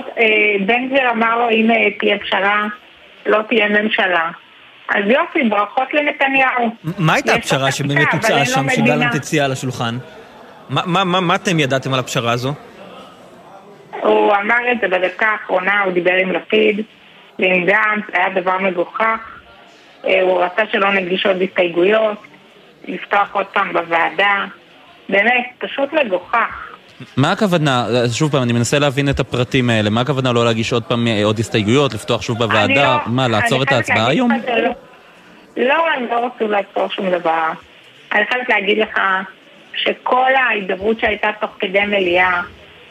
בן 0.65 0.88
גביר 0.88 1.10
אמר 1.11 1.38
לו, 1.38 1.49
אם 1.49 1.72
אה, 1.72 1.91
תהיה 1.99 2.19
פשרה, 2.19 2.68
לא 3.26 3.40
תהיה 3.49 3.69
ממשלה. 3.69 4.32
אז 4.90 5.03
יופי, 5.06 5.44
ברכות 5.49 5.94
לנתניהו. 5.94 6.69
מה 6.98 7.14
הייתה 7.14 7.34
הפשרה 7.34 7.72
שבאמת 7.72 8.07
הוצעה 8.14 8.40
לו 8.40 8.45
שם. 8.45 8.69
שגלנט 8.69 9.15
הציע 9.15 9.45
על 9.45 9.52
השולחן? 9.52 9.98
מה- 10.69 10.81
מה- 10.85 11.03
מה 11.03 11.19
מה 11.19 11.35
אתם 11.35 11.60
ידעתם 11.60 11.94
על 11.94 11.99
הפשרה 11.99 12.31
הזו? 12.31 12.53
הוא 14.02 14.34
אמר 14.35 14.72
את 14.72 14.77
זה 14.81 14.88
בדקה 14.88 15.26
האחרונה, 15.27 15.81
הוא 15.81 15.94
דיבר 15.94 16.14
עם 16.14 16.31
לפיד 16.31 16.81
ועם 17.39 17.65
גנץ, 17.65 18.03
היה 18.14 18.30
דבר 18.41 18.57
מגוחך. 18.57 19.19
אה, 20.07 20.22
הוא 20.22 20.44
רצה 20.44 20.61
שלא 20.72 20.91
נגיש 20.94 21.26
עוד 21.26 21.41
הסתייגויות, 21.41 22.18
לפתוח 22.88 23.27
עוד 23.31 23.45
פעם 23.45 23.73
בוועדה. 23.73 24.45
באמת, 25.10 25.45
פשוט 25.57 25.89
מגוחך. 25.94 26.73
מה 27.18 27.31
הכוונה, 27.31 27.85
שוב 28.14 28.31
פעם, 28.31 28.44
אני 28.44 28.53
מנסה 28.53 28.80
להבין 28.80 29.10
את 29.10 29.19
הפרטים 29.19 29.69
האלה, 29.69 29.89
מה 29.89 30.02
הכוונה 30.02 30.31
לא 30.34 30.45
להגיש 30.45 30.73
עוד 30.73 30.84
פעם 30.84 31.07
אה, 31.07 31.23
עוד 31.26 31.39
הסתייגויות, 31.39 31.94
לפתוח 31.94 32.22
שוב 32.22 32.38
בוועדה, 32.38 32.73
לא- 32.84 32.99
מה, 33.14 33.27
לעצור 33.27 33.64
את 33.64 33.72
ההצבעה 33.72 34.07
היום? 34.07 34.30
שלא- 34.45 34.73
לא, 35.68 35.88
הם 35.95 36.06
לא 36.11 36.26
רצו 36.35 36.48
לעצור 36.48 36.89
שום 36.89 37.10
דבר. 37.10 37.48
אני 38.14 38.26
חייבת 38.31 38.49
להגיד 38.49 38.77
לך 38.77 38.99
שכל 39.78 40.32
ההידברות 40.36 40.99
שהייתה 40.99 41.30
תוך 41.40 41.52
כדי 41.60 41.86
מליאה 41.86 42.41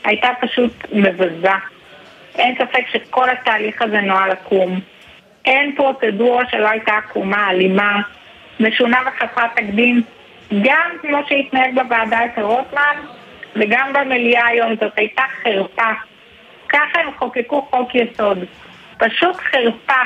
הייתה 0.04 0.28
פשוט 0.40 0.72
מבזה. 0.92 1.52
אין 2.38 2.54
ספק 2.58 2.84
שכל 2.92 3.30
התהליך 3.30 3.82
הזה 3.82 4.00
נועד 4.00 4.30
לקום. 4.30 4.80
אין 5.44 5.74
פרוצדורה 5.76 6.44
שלא 6.50 6.68
הייתה 6.68 6.92
עקומה, 6.92 7.50
אלימה, 7.50 8.00
משונה 8.60 9.00
וחסרת 9.06 9.50
תקדים, 9.56 10.02
גם 10.62 10.90
כמו 11.02 11.18
שהתנהג 11.28 11.74
בוועדה 11.74 12.24
אצל 12.24 12.42
רוטמן 12.42 12.96
וגם 13.56 13.92
במליאה 13.92 14.46
היום. 14.46 14.74
זאת 14.80 14.92
הייתה 14.96 15.22
חרפה. 15.42 15.92
ככה 16.68 17.00
הם 17.00 17.10
חוקקו 17.18 17.62
חוק 17.70 17.94
יסוד. 17.94 18.38
פשוט 18.98 19.36
חרפה. 19.36 20.02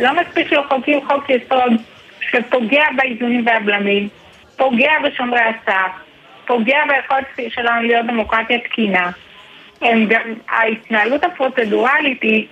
לא 0.00 0.20
מספיק 0.20 0.48
שמחוקקים 0.48 1.06
חוק 1.06 1.30
יסוד 1.30 1.72
שפוגע 2.20 2.84
באיזונים 2.96 3.46
והבלמים, 3.46 4.08
פוגע 4.56 4.92
בשומרי 5.04 5.40
הסף, 5.40 6.03
פוגע 6.46 6.76
ביכולת 6.88 7.24
שלנו 7.54 7.82
להיות 7.82 8.06
דמוקרטיה 8.06 8.58
תקינה. 8.68 9.10
הם 9.82 10.06
גם, 10.10 10.20
ההתנהלות 10.48 11.20
הפרוצדורלית 11.24 12.22
היא 12.22 12.46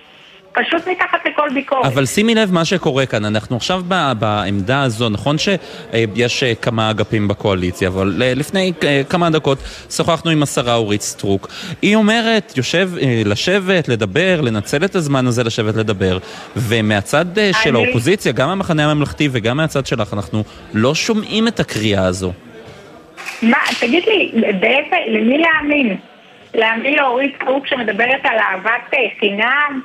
פשוט 0.53 0.87
מתחת 0.87 1.17
לכל 1.25 1.49
ביקורת. 1.53 1.85
אבל 1.85 2.05
שימי 2.05 2.35
לב 2.35 2.51
מה 2.51 2.65
שקורה 2.65 3.05
כאן, 3.05 3.25
אנחנו 3.25 3.55
עכשיו 3.55 3.81
בעמדה 4.19 4.81
הזו, 4.83 5.09
נכון 5.09 5.35
שיש 5.37 6.43
אה, 6.43 6.55
כמה 6.55 6.89
אגפים 6.91 7.27
בקואליציה, 7.27 7.87
אבל 7.87 8.21
אה, 8.21 8.33
לפני 8.33 8.73
אה, 8.83 9.01
כמה 9.09 9.29
דקות 9.29 9.57
שוחחנו 9.89 10.31
עם 10.31 10.43
השרה 10.43 10.75
אורית 10.75 11.01
סטרוק. 11.01 11.47
היא 11.81 11.95
אומרת, 11.95 12.53
יושב, 12.57 12.89
לשבת, 13.25 13.87
לדבר, 13.89 14.41
לנצל 14.41 14.85
את 14.85 14.95
הזמן 14.95 15.27
הזה 15.27 15.43
לשבת 15.43 15.75
לדבר, 15.75 16.17
ומהצד 16.55 17.37
אה, 17.39 17.51
של 17.63 17.77
אני- 17.77 17.85
האופוזיציה, 17.85 18.31
גם 18.31 18.49
המחנה 18.49 18.91
הממלכתי 18.91 19.29
וגם 19.31 19.57
מהצד 19.57 19.85
שלך, 19.85 20.13
אנחנו 20.13 20.43
לא 20.73 20.95
שומעים 20.95 21.47
את 21.47 21.59
הקריאה 21.59 22.05
הזו. 22.05 22.33
מה, 23.43 23.57
תגיד 23.79 24.03
לי, 24.07 24.31
באיזה, 24.59 24.95
למי 25.07 25.37
להאמין? 25.37 25.97
להאמין 26.53 26.93
לאורית 26.95 27.35
סטרוק 27.35 27.67
שמדברת 27.67 28.19
על 28.23 28.37
אהבת 28.39 28.93
אה, 28.93 28.99
חינם 29.19 29.81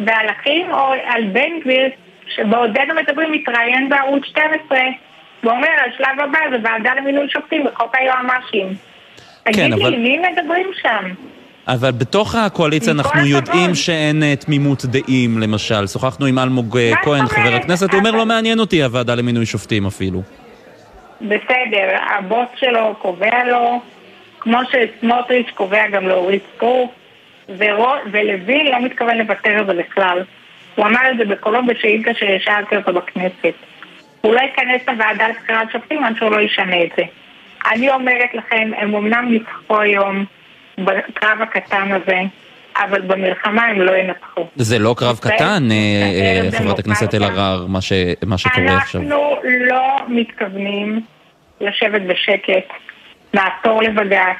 ועל 0.00 0.26
אחים, 0.40 0.66
או 0.72 0.92
על 1.06 1.22
בן 1.32 1.60
גביר 1.64 1.88
שבעודנו 2.36 2.94
מדברים 2.94 3.32
מתראיין 3.32 3.88
בערוץ 3.88 4.22
12 4.26 4.78
ואומר 5.44 5.68
השלב 5.86 6.20
הבא 6.28 6.38
זה 6.50 6.56
ועדה 6.62 6.94
למינוי 6.94 7.26
שופטים 7.28 7.64
בחוק 7.64 7.94
היועמ"שים. 7.96 8.66
תגיד 9.44 9.56
כן, 9.56 9.70
לי, 9.72 9.82
אבל- 9.82 9.96
מי 9.96 10.18
מדברים 10.18 10.66
שם? 10.82 11.14
אבל 11.68 11.90
בתוך 11.90 12.34
הקואליציה 12.34 12.92
אנחנו 12.92 13.20
יודעים 13.26 13.60
הכבוד. 13.62 13.74
שאין 13.74 14.22
אה, 14.22 14.36
תמימות 14.36 14.84
דעים, 14.84 15.38
למשל. 15.38 15.86
שוחחנו 15.86 16.26
עם 16.26 16.38
אלמוג 16.38 16.78
אה, 16.78 16.92
כהן? 17.02 17.26
חבר 17.26 17.54
הכנסת, 17.54 17.90
הוא 17.92 17.98
אומר 17.98 18.10
לא 18.10 18.26
מעניין 18.26 18.58
אותי 18.58 18.82
הוועדה 18.82 19.14
למינוי 19.14 19.46
שופטים 19.46 19.86
אפילו. 19.86 20.22
בסדר, 21.20 21.96
הבוס 22.10 22.48
שלו 22.56 22.94
קובע 22.98 23.44
לו, 23.44 23.80
כמו 24.40 24.58
שסמוטריץ' 24.64 25.50
קובע 25.54 25.88
גם 25.88 26.08
לאורית 26.08 26.42
סטרוק, 26.56 26.94
ולוין 28.12 28.66
לא 28.66 28.80
מתכוון 28.82 29.18
לוותר 29.18 29.50
על 29.50 29.66
זה 29.66 29.74
בכלל. 29.74 30.22
הוא 30.74 30.86
אמר 30.86 31.00
את 31.10 31.16
זה 31.16 31.24
בקולו 31.24 31.66
בשאילתה 31.66 32.10
ששאלתי 32.14 32.76
אותו 32.76 32.92
בכנסת. 32.92 33.54
הוא 34.20 34.34
לא 34.34 34.40
ייכנס 34.40 34.88
לוועדה 34.88 35.28
לבחירת 35.28 35.72
שופטים 35.72 36.04
עד 36.04 36.16
שהוא 36.16 36.30
לא 36.30 36.40
ישנה 36.40 36.82
את 36.82 36.88
זה. 36.96 37.02
אני 37.72 37.90
אומרת 37.90 38.34
לכם, 38.34 38.70
הם 38.76 38.94
אמנם 38.94 39.28
ניצחו 39.30 39.80
היום 39.80 40.24
בקרב 40.78 41.42
הקטן 41.42 41.92
הזה, 41.92 42.20
אבל 42.76 43.00
במלחמה 43.00 43.66
הם 43.66 43.80
לא 43.80 43.92
ינצחו. 43.92 44.46
זה 44.56 44.78
לא 44.78 44.94
קרב 44.98 45.18
קטן, 45.18 45.68
אה, 45.70 45.76
אה, 46.44 46.58
חברת 46.58 46.78
הכנסת 46.78 47.14
דמוקרטיה. 47.14 47.28
אלהרר, 47.28 47.66
מה 48.26 48.38
שקורה 48.38 48.76
עכשיו. 48.76 49.00
אנחנו 49.00 49.29
לא 49.44 49.96
מתכוונים 50.08 51.00
לשבת 51.60 52.02
בשקט, 52.02 52.72
לעתור 53.34 53.82
לבג"ץ. 53.82 54.36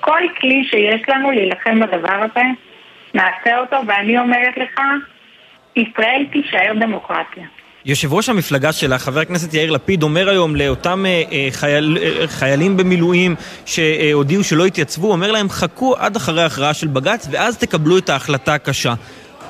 כל 0.00 0.20
כלי 0.40 0.64
שיש 0.70 1.00
לנו 1.08 1.30
להילחם 1.30 1.80
בדבר 1.80 2.12
הזה, 2.12 2.42
נעשה 3.14 3.58
אותו, 3.58 3.76
ואני 3.86 4.18
אומרת 4.18 4.56
לך, 4.56 4.80
ישראל 5.76 6.26
תישאר 6.32 6.72
דמוקרטיה. 6.80 7.44
יושב 7.84 8.12
ראש 8.12 8.28
המפלגה 8.28 8.72
שלה, 8.72 8.98
חבר 8.98 9.20
הכנסת 9.20 9.54
יאיר 9.54 9.70
לפיד, 9.70 10.02
אומר 10.02 10.28
היום 10.28 10.56
לאותם 10.56 11.06
אה, 11.06 11.22
אה, 11.32 11.48
חייל, 11.50 11.98
אה, 12.02 12.28
חיילים 12.28 12.76
במילואים 12.76 13.34
שהודיעו 13.66 14.44
שלא 14.44 14.66
התייצבו, 14.66 15.12
אומר 15.12 15.32
להם 15.32 15.48
חכו 15.48 15.96
עד 15.98 16.16
אחרי 16.16 16.42
ההכרעה 16.42 16.74
של 16.74 16.86
בג"ץ 16.86 17.28
ואז 17.30 17.58
תקבלו 17.58 17.98
את 17.98 18.08
ההחלטה 18.08 18.54
הקשה. 18.54 18.94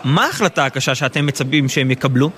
מה 0.05 0.25
ההחלטה 0.25 0.65
הקשה 0.65 0.95
שאתם 0.95 1.27
מצפים 1.27 1.69
שהם 1.69 1.91
יקבלו? 1.91 2.31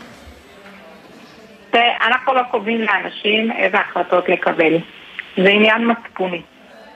אנחנו 2.03 2.35
לא 2.35 2.43
קובעים 2.51 2.81
לאנשים 2.81 3.53
איזה 3.53 3.79
החלטות 3.79 4.29
לקבל. 4.29 4.77
זה 5.37 5.49
עניין 5.49 5.91
מצפוני. 5.91 6.43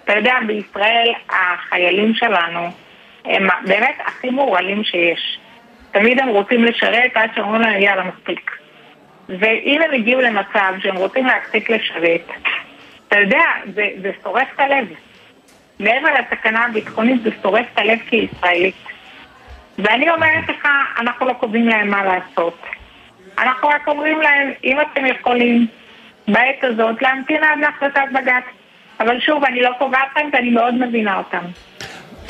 אתה 0.05 0.17
יודע, 0.17 0.35
בישראל 0.47 1.13
החיילים 1.31 2.15
שלנו 2.15 2.71
הם 3.25 3.49
באמת 3.67 3.97
הכי 4.07 4.31
מורעלים 4.31 4.85
שיש. 4.85 5.39
תמיד 5.93 6.21
הם 6.21 6.29
רוצים 6.29 6.65
לשרת 6.65 7.11
עד 7.15 7.31
שאומרים 7.35 7.61
להם 7.61 7.83
יאללה 7.83 8.05
מספיק. 8.05 8.51
ואם 9.29 9.81
הם 9.83 9.91
הגיעו 9.95 10.21
למצב 10.21 10.75
שהם 10.83 10.97
רוצים 10.97 11.27
להפסיק 11.27 11.71
לשרת, 11.71 12.27
אתה 13.09 13.19
יודע, 13.19 13.45
זה, 13.75 13.89
זה 14.03 14.11
שורף 14.23 14.49
את 14.55 14.61
הלב. 14.61 14.89
מעבר 15.81 16.09
לסכנה 16.15 16.65
הביטחונית 16.65 17.23
זה 17.23 17.31
שורף 17.43 17.67
את 17.73 17.79
הלב 17.79 17.99
כישראלית. 18.09 18.75
ואני 19.79 20.11
אומרת 20.11 20.49
לך, 20.49 20.69
אנחנו 20.99 21.27
לא 21.27 21.33
קובעים 21.33 21.69
להם 21.69 21.91
מה 21.91 22.05
לעשות. 22.05 22.59
אנחנו 23.43 23.69
רק 23.69 23.89
אומרים 23.89 24.21
להם, 24.21 24.51
אם 24.65 24.77
אתם 24.81 25.07
יכולים 25.07 25.67
בעת 26.29 26.63
הזאת 26.65 27.03
להמתין 27.03 27.45
עד 27.45 27.59
להחלטת 27.61 28.13
בג"ץ. 28.15 28.45
אבל 29.01 29.21
שוב, 29.21 29.45
אני 29.45 29.63
לא 29.63 29.71
קובעת 29.79 30.09
להם 30.17 30.31
ואני 30.33 30.51
מאוד 30.51 30.75
מבינה 30.75 31.19
אותם. 31.19 31.45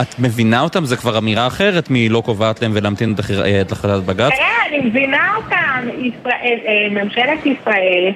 את 0.00 0.18
מבינה 0.18 0.60
אותם? 0.60 0.84
זה 0.84 0.96
כבר 0.96 1.18
אמירה 1.18 1.46
אחרת 1.46 1.84
מלא 1.90 2.22
קובעת 2.24 2.62
להם 2.62 2.70
ולהמתין 2.74 3.14
את 3.60 3.72
החלטת 3.72 4.04
בג"ץ? 4.06 4.32
תראה, 4.34 4.66
אני 4.68 4.78
מבינה 4.78 5.34
אותם. 5.36 5.88
ישראל, 5.98 6.58
אה, 6.66 6.88
ממשלת 6.90 7.46
ישראל 7.46 8.12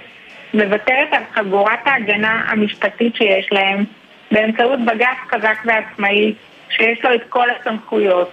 מוותרת 0.55 1.09
על 1.12 1.23
חגורת 1.35 1.86
ההגנה 1.86 2.43
המשפטית 2.48 3.16
שיש 3.16 3.47
להם 3.52 3.85
באמצעות 4.31 4.81
בג"ץ 4.85 5.35
חזק 5.35 5.56
ועצמאי 5.64 6.35
שיש 6.70 7.05
לו 7.05 7.14
את 7.14 7.20
כל 7.28 7.48
הסמכויות. 7.51 8.32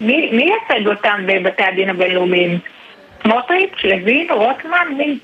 מי, 0.00 0.30
מי 0.32 0.50
ייצג 0.52 0.88
אותם 0.88 1.20
בבתי 1.26 1.62
הדין 1.62 1.90
הבינלאומיים? 1.90 2.58
סמוטריץ', 3.26 3.84
לוין, 3.84 4.26
רוטמן, 4.30 4.88
מי? 4.96 5.18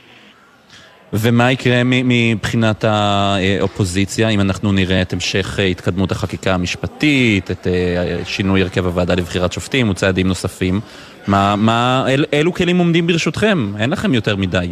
ומה 1.12 1.52
יקרה 1.52 1.82
מבחינת 1.84 2.84
האופוזיציה, 2.84 4.28
אם 4.28 4.40
אנחנו 4.40 4.72
נראה 4.72 5.02
את 5.02 5.12
המשך 5.12 5.58
התקדמות 5.70 6.12
החקיקה 6.12 6.54
המשפטית, 6.54 7.50
את 7.50 7.66
אה, 7.66 8.24
שינוי 8.24 8.62
הרכב 8.62 8.86
הוועדה 8.86 9.14
לבחירת 9.14 9.52
שופטים 9.52 9.90
וצעדים 9.90 10.26
נוספים? 10.26 10.80
מה, 11.26 11.56
מה, 11.56 12.04
אל, 12.08 12.24
אילו 12.32 12.52
כלים 12.52 12.78
עומדים 12.78 13.06
ברשותכם? 13.06 13.72
אין 13.78 13.90
לכם 13.90 14.14
יותר 14.14 14.36
מדי. 14.36 14.68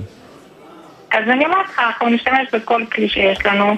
אז 1.13 1.25
אני 1.29 1.45
אומרת 1.45 1.67
לך, 1.69 1.79
אנחנו 1.79 2.09
נשתמש 2.09 2.49
בכל 2.53 2.83
כלי 2.93 3.09
שיש 3.09 3.47
לנו, 3.47 3.77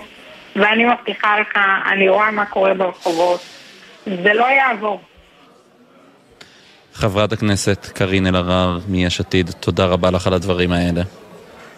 ואני 0.57 0.85
מבטיחה 0.85 1.41
לך, 1.41 1.59
אני 1.93 2.09
רואה 2.09 2.31
מה 2.31 2.47
קורה 2.47 2.75
ברחובות. 2.75 3.41
זה 4.07 4.35
לא 4.35 4.45
יעבור. 4.45 5.01
חברת 7.03 7.33
הכנסת 7.33 7.87
קארין 7.95 8.27
אלהרר 8.27 8.79
מיש 8.89 9.21
עתיד, 9.21 9.51
תודה 9.61 9.87
רבה 9.87 10.11
לך 10.11 10.27
על 10.27 10.35
הדברים 10.35 10.73
האלה. 10.73 11.03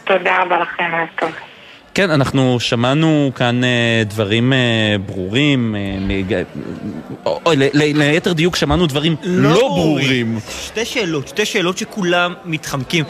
תודה 0.04 0.42
רבה 0.42 0.58
לכם, 0.58 0.84
ערב 0.84 1.08
טוב. 1.18 1.53
כן, 1.94 2.10
אנחנו 2.10 2.60
שמענו 2.60 3.32
כאן 3.34 3.64
אה, 3.64 4.02
דברים 4.06 4.52
אה, 4.52 4.58
ברורים, 5.06 5.76
אה, 5.76 7.52
ליתר 7.72 8.32
דיוק 8.32 8.56
שמענו 8.56 8.86
דברים 8.86 9.16
לא, 9.22 9.50
לא 9.50 9.68
ברורים. 9.68 10.38
שתי 10.66 10.84
שאלות, 10.84 11.28
שתי 11.28 11.44
שאלות 11.44 11.78
שכולם 11.78 12.34
מתחמקים. 12.44 13.04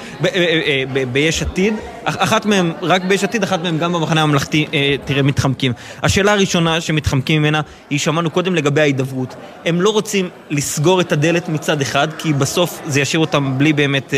ביש 1.13 1.43
עתיד, 1.43 1.75
אחת 2.05 2.47
מהן 2.47 2.73
רק 2.83 3.05
ביש 3.05 3.25
עתיד, 3.25 3.43
אחת 3.43 3.63
מהן 3.63 3.79
גם 3.79 3.93
במחנה 3.93 4.23
הממלכתי, 4.23 4.67
תראה, 5.05 5.23
מתחמקים. 5.23 5.73
השאלה 6.03 6.33
הראשונה 6.33 6.81
שמתחמקים 6.81 7.43
ממנה, 7.43 7.61
היא 7.91 7.99
שמענו 7.99 8.31
קודם 8.31 8.55
לגבי 8.55 8.81
ההידברות. 8.81 9.35
הם 9.65 9.81
לא 9.81 9.91
רוצים 9.91 10.29
לסגור 10.51 11.01
את 11.01 11.13
הדלת 11.13 11.49
מצד 11.49 11.81
אחד, 11.81 12.09
כי 12.19 12.33
בסוף 12.33 12.81
זה 12.87 13.01
ישאיר 13.01 13.21
אותם 13.21 13.55
בלי 13.59 13.73
באמת 13.73 14.15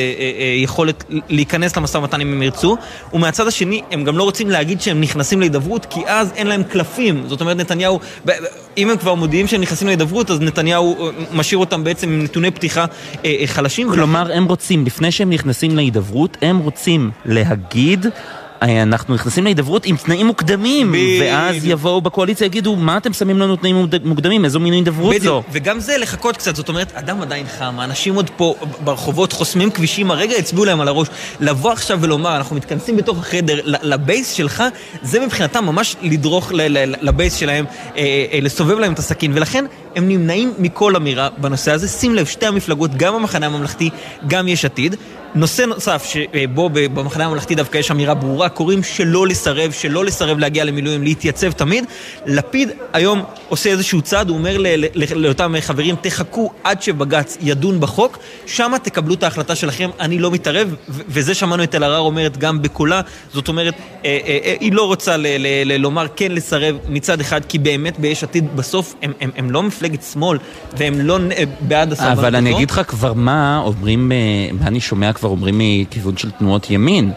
יכולת 0.57 1.05
להיכנס 1.29 1.77
למשא 1.77 1.99
ומתן 1.99 2.21
אם 2.21 2.33
הם 2.33 2.43
ירצו, 2.43 2.77
ומהצד 3.13 3.47
השני, 3.47 3.83
הם 3.91 4.05
גם 4.05 4.19
לא 4.19 4.23
רוצים 4.23 4.51
להגיד 4.59 4.81
שהם 4.81 5.01
נכנסים 5.01 5.41
להידברות, 5.41 5.87
כי 5.91 6.01
אז 6.07 6.33
אין 6.37 6.47
להם 6.47 6.63
קלפים. 6.63 7.25
זאת 7.27 7.41
אומרת, 7.41 7.57
נתניהו, 7.57 8.01
אם 8.77 8.91
הם 8.91 8.97
כבר 8.97 9.15
מודיעים 9.15 9.47
שהם 9.47 9.61
נכנסים 9.61 9.89
להידברות, 9.89 10.31
אז 10.31 10.41
נתניהו 10.41 11.07
אה, 11.07 11.11
משאיר 11.33 11.59
אותם 11.59 11.85
בעצם 11.85 12.09
עם 12.09 12.23
נתוני 12.23 12.51
פתיחה 12.51 12.85
אה, 13.25 13.37
אה, 13.41 13.47
חלשים. 13.47 13.91
כלומר, 13.91 14.33
הם 14.33 14.45
רוצים, 14.45 14.87
לפני 14.87 15.13
שהם 15.13 15.31
נכנסים 15.31 15.77
להידברות, 15.77 16.37
הם 16.43 16.59
רוצים 16.59 17.11
להגיד... 17.25 18.07
אנחנו 18.63 19.15
נכנסים 19.15 19.45
להידברות 19.45 19.87
עם 19.87 19.97
תנאים 19.97 20.27
מוקדמים, 20.27 20.93
ב... 20.93 20.97
ואז 21.21 21.57
יבואו 21.65 22.01
בקואליציה 22.01 22.45
יגידו, 22.45 22.77
מה 22.77 22.97
אתם 22.97 23.13
שמים 23.13 23.39
לנו 23.39 23.57
תנאים 23.57 23.87
מוקדמים, 24.05 24.45
איזו 24.45 24.61
מין 24.61 24.73
הידברות 24.73 25.21
זו? 25.21 25.43
וגם 25.53 25.81
זה 25.81 25.99
לחכות 25.99 26.37
קצת, 26.37 26.57
זאת 26.57 26.69
אומרת, 26.69 26.93
אדם 26.95 27.23
עדיין 27.23 27.47
חם, 27.59 27.81
האנשים 27.81 28.15
עוד 28.15 28.31
פה 28.37 28.55
ברחובות 28.85 29.33
חוסמים 29.33 29.71
כבישים, 29.71 30.11
הרגע 30.11 30.37
הצביעו 30.37 30.65
להם 30.65 30.81
על 30.81 30.89
הראש. 30.89 31.09
לבוא 31.41 31.73
עכשיו 31.73 31.99
ולומר, 32.01 32.37
אנחנו 32.37 32.57
מתכנסים 32.57 32.97
בתוך 32.97 33.19
החדר, 33.19 33.61
לבייס 33.65 34.33
שלך, 34.33 34.65
זה 35.03 35.21
מבחינתם 35.21 35.65
ממש 35.65 35.97
לדרוך 36.03 36.53
לבייס 37.03 37.35
שלהם, 37.35 37.65
אה, 37.97 38.25
אה, 38.33 38.39
לסובב 38.43 38.79
להם 38.79 38.93
את 38.93 38.99
הסכין, 38.99 39.33
ולכן 39.35 39.65
הם 39.97 40.09
נמנעים 40.09 40.53
מכל 40.59 40.97
אמירה 40.97 41.29
בנושא 41.39 41.73
הזה. 41.73 41.89
שים 41.89 42.15
לב, 42.15 42.27
שתי 42.27 42.47
המפלגות, 42.47 42.95
גם 42.97 43.15
המחנה 43.15 43.47
הממלכתי, 43.47 43.91
גם 44.27 44.49
יש 44.49 44.65
עתיד. 44.65 44.97
נושא 45.37 45.63
נוסף 45.63 46.05
שבו 46.05 46.71
במחנה 46.73 47.25
הממלכתי 47.25 47.55
דווקא 47.55 47.79
יש 47.79 47.91
אמירה 47.91 48.15
ברורה, 48.15 48.49
קוראים 48.49 48.83
שלא 48.83 49.27
לסרב, 49.27 49.73
שלא 49.73 50.05
לסרב 50.05 50.39
להגיע 50.39 50.65
למילואים, 50.65 51.03
להתייצב 51.03 51.53
תמיד. 51.53 51.85
לפיד 52.27 52.71
היום 52.93 53.23
עושה 53.49 53.71
איזשהו 53.71 54.03
צעד, 54.03 54.29
הוא 54.29 54.39
אומר 54.39 54.57
לאותם 55.15 55.55
חברים, 55.61 55.97
תחכו 56.01 56.51
עד 56.65 56.83
שבג"ץ 56.83 57.37
ידון 57.41 57.81
בחוק, 57.81 58.19
שמה 58.47 58.79
תקבלו 58.79 59.15
את 59.15 59.23
ההחלטה 59.23 59.55
שלכם, 59.55 59.91
אני 60.01 60.19
לא 60.19 60.31
מתערב, 60.31 60.75
וזה 60.89 61.35
שמענו 61.35 61.63
את 61.63 61.75
אלהרר 61.75 61.99
אומרת 61.99 62.37
גם 62.37 62.63
בקולה, 62.63 63.01
זאת 63.33 63.49
אומרת, 63.49 63.75
אה, 64.05 64.19
אה, 64.27 64.39
אה, 64.45 64.55
היא 64.61 64.73
לא 64.73 64.87
רוצה 64.87 65.17
לומר 65.79 66.07
כן 66.17 66.33
לסרב 66.33 66.77
מצד 66.89 67.21
אחד, 67.21 67.41
כי 67.49 67.59
באמת 67.59 67.99
ביש 67.99 68.25
עתיד 68.25 68.57
בסוף 68.57 68.95
הם, 69.03 69.13
הם 69.37 69.51
לא 69.51 69.63
מפלגת 69.63 69.86
שמאל, 70.13 70.39
והם 70.79 71.01
לא 71.01 71.19
בעד 71.61 71.93
הסרבנות 71.93 72.19
אבל 72.19 72.37
אני 72.37 72.55
אגיד 72.55 72.71
לך 72.71 72.81
כבר 72.89 73.13
מה 73.13 73.63
אומרים, 73.65 74.13
מה 74.61 74.67
אני 74.67 74.81
שומע 74.81 75.13
כבר 75.13 75.29
אומרים 75.29 75.55
מכיוון 75.59 76.17
של 76.17 76.31
תנועות 76.31 76.71
ימין. 76.71 77.13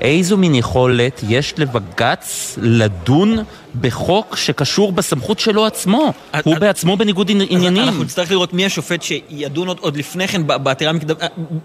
איזו 0.00 0.36
מין 0.36 0.54
יכולת 0.54 1.20
יש 1.28 1.54
לבג"ץ 1.58 2.58
לדון 2.62 3.38
בחוק 3.80 4.36
שקשור 4.36 4.92
בסמכות 4.92 5.38
שלו 5.38 5.66
עצמו. 5.66 6.12
הוא 6.44 6.58
בעצמו 6.58 6.96
בניגוד 6.96 7.30
עניינים. 7.30 7.82
אנחנו 7.82 8.04
נצטרך 8.04 8.30
לראות 8.30 8.52
מי 8.52 8.66
השופט 8.66 9.02
שידון 9.02 9.68
עוד 9.68 9.96
לפני 9.96 10.28
כן 10.28 10.46
בעתירה 10.46 10.90
המקדמית, 10.90 11.18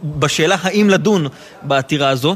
בשאלה 0.04 0.56
האם 0.62 0.90
לדון 0.90 1.28
בעתירה 1.62 2.10
הזו, 2.10 2.36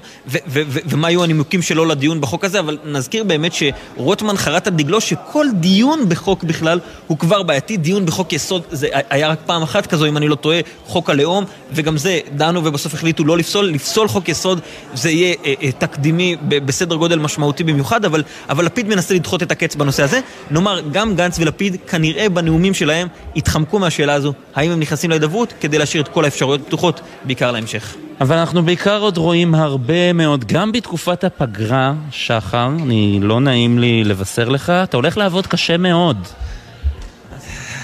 ומה 0.66 1.10
יהיו 1.10 1.24
הנימוקים 1.24 1.62
שלו 1.62 1.86
לדיון 1.86 2.22
בחוק 2.22 2.46
הזה, 2.46 2.60
אבל 2.60 2.78
נזכיר 2.86 3.24
באמת 3.24 3.52
שרוטמן 3.54 4.38
חרט 4.38 4.68
על 4.68 4.74
דגלו 4.74 5.02
שכל 5.02 5.46
דיון 5.54 6.10
בחוק 6.10 6.44
בכלל 6.44 6.80
הוא 7.08 7.18
כבר 7.18 7.44
בעייתי. 7.44 7.78
דיון 7.78 8.06
בחוק 8.06 8.34
יסוד, 8.34 8.62
זה 8.72 8.88
היה 9.10 9.28
רק 9.28 9.40
פעם 9.46 9.62
אחת 9.62 9.88
כזו, 9.88 10.06
אם 10.06 10.18
אני 10.18 10.28
לא 10.28 10.36
טועה, 10.36 10.60
חוק 10.86 11.10
הלאום, 11.10 11.46
וגם 11.72 11.98
זה 11.98 12.20
דנו 12.36 12.66
ובסוף 12.66 12.94
החליטו 12.94 13.26
לא 13.26 13.38
לפסול. 13.38 13.66
לפסול 13.66 14.08
חוק 14.08 14.30
יסוד 14.30 14.60
זה 14.94 15.10
יהיה 15.10 15.36
אה, 15.46 15.54
אה, 15.64 15.72
תקדימי 15.72 16.36
בסדר 16.42 16.96
גודל 16.96 17.20
משמעותי 17.20 17.64
במיוחד, 17.64 18.06
אבל 18.06 18.66
לפיד 18.66 18.88
מנסה 18.88 19.14
לדחות 19.14 19.44
את 19.44 19.52
הקץ 19.60 19.76
בנושא 19.76 20.04
הזה. 20.04 20.20
נאמר, 20.52 20.82
גם 20.92 21.16
גנץ 21.16 21.40
ולפיד 21.40 21.76
כנראה 21.88 22.30
בנאומים 22.30 22.74
שלהם 22.74 23.08
התחמקו 23.36 23.80
מהשאלה 23.80 24.14
הזו, 24.14 24.34
האם 24.56 24.72
הם 24.72 24.80
נכנסים 24.80 25.10
להידברות, 25.10 25.54
כדי 25.62 25.78
להשאיר 25.78 26.04
את 26.04 26.08
כל 26.08 26.26
האפשרויות 26.26 26.62
פתוחות, 26.68 27.02
בעיקר 27.24 27.52
להמשך. 27.52 27.96
אבל 28.22 28.38
אנחנו 28.38 28.64
בעיקר 28.64 29.02
עוד 29.02 29.18
רואים 29.18 29.56
הרבה 29.56 30.14
מאוד, 30.14 30.46
גם 30.46 30.72
בתקופת 30.72 31.24
הפגרה, 31.24 31.94
שחר, 32.12 32.70
אני 32.84 33.20
לא 33.22 33.40
נעים 33.40 33.80
לי 33.80 34.04
לבשר 34.04 34.50
לך, 34.50 34.70
אתה 34.70 34.98
הולך 34.98 35.18
לעבוד 35.18 35.48
קשה 35.48 35.78
מאוד. 35.78 36.18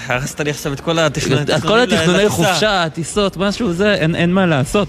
הרסת 0.06 0.40
לי 0.40 0.50
עכשיו 0.50 0.72
את 0.72 0.80
כל 0.80 0.98
התכנוני. 0.98 1.60
כל 1.60 1.80
התכנוני 1.80 2.28
חופשה, 2.28 2.84
טיסות, 2.92 3.36
משהו, 3.36 3.72
זה, 3.72 3.94
אין, 3.94 4.32
מה 4.32 4.46
לעשות. 4.46 4.88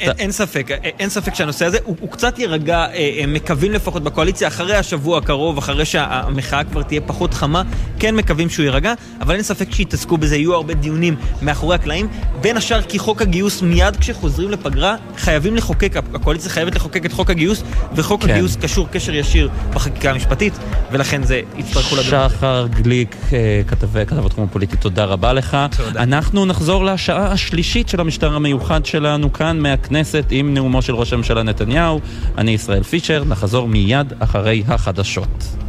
אין, 0.00 0.32
ספק, 0.32 0.70
אין 0.98 1.08
ספק 1.08 1.34
שהנושא 1.34 1.66
הזה, 1.66 1.78
הוא, 1.84 2.10
קצת 2.10 2.38
יירגע, 2.38 2.78
אה, 2.78 3.10
הם 3.22 3.34
מקווים 3.34 3.72
לפחות 3.72 4.02
בקואליציה, 4.02 4.48
אחרי 4.48 4.76
השבוע 4.76 5.18
הקרוב, 5.18 5.58
אחרי 5.58 5.84
שהמחאה 5.84 6.64
כבר 6.64 6.82
תהיה 6.82 7.00
פחות 7.00 7.34
חמה, 7.34 7.62
כן 7.98 8.14
מקווים 8.14 8.50
שהוא 8.50 8.64
יירגע, 8.64 8.94
אבל 9.20 9.34
אין 9.34 9.42
ספק 9.42 9.72
שיתעסקו 9.72 10.16
בזה, 10.16 10.36
יהיו 10.36 10.54
הרבה 10.54 10.74
דיונים 10.74 11.16
מאחורי 11.42 11.74
הקלעים, 11.74 12.08
בין 12.40 12.56
השאר 12.56 12.82
כי 12.82 12.98
חוק 12.98 13.22
הגיוס 13.22 13.62
מיד 13.62 13.96
כשחוזרים 13.96 14.50
לפגרה, 14.50 14.96
חייבים 15.16 15.56
לחוקק, 15.56 15.96
הקואליציה 16.14 16.50
חייבת 16.50 16.74
לחוקק 16.74 17.06
את 17.06 17.12
חוק 17.12 17.30
הגיוס, 17.30 17.62
וחוק 17.94 18.22
כן. 18.22 18.30
הגיוס 18.30 18.56
קשור 18.56 18.88
קשר 18.88 19.14
ישיר 19.14 19.50
בחקיקה 19.74 20.10
המשפטית, 20.10 20.52
ולכן 20.92 21.22
זה 21.22 21.40
יצטרכו 21.56 21.96
לדון. 21.96 22.28
שחר 22.28 22.66
גליק, 22.70 23.16
אה, 23.32 23.62
כתבות 23.66 24.38
כמו 24.54 24.60
פוליטי, 24.60 24.76
תודה 24.76 25.04
רבה 25.04 25.32
לך. 25.32 25.56
תודה. 25.76 26.02
אנחנו 26.02 26.46
נחזור 26.46 26.84
לשעה 26.84 27.32
השלישית 27.32 27.88
של 27.88 28.00
המשטר 28.00 28.34
המיוחד 28.34 28.86
שלנו 28.86 29.32
כאן 29.32 29.58
מהכנסת 29.58 30.24
עם 30.30 30.54
נאומו 30.54 30.82
של 30.82 30.94
ראש 30.94 31.12
הממשלה 31.12 31.42
נתניהו. 31.42 32.00
אני 32.38 32.50
ישראל 32.50 32.82
פישר, 32.82 33.24
נחזור 33.24 33.68
מיד 33.68 34.12
אחרי 34.18 34.62
החדשות. 34.66 35.63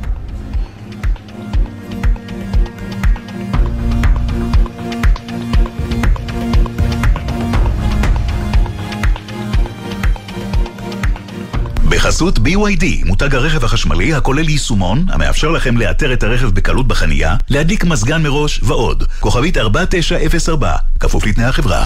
בחסות 12.06 12.38
BYD, 12.38 12.86
מותג 13.06 13.36
הרכב 13.36 13.64
החשמלי 13.66 14.14
הכולל 14.14 14.50
יישומון 14.50 15.06
המאפשר 15.10 15.52
לכם 15.52 15.78
לאתר 15.78 16.14
את 16.14 16.24
הרכב 16.24 16.50
בקלות 16.50 16.88
בחנייה, 16.88 17.36
להדליק 17.50 17.84
מזגן 17.84 18.24
מראש 18.24 18.60
ועוד. 18.64 19.04
כוכבית 19.20 19.58
4904, 19.58 20.76
כפוף 21.00 21.26
לתנאי 21.26 21.46
החברה. 21.46 21.86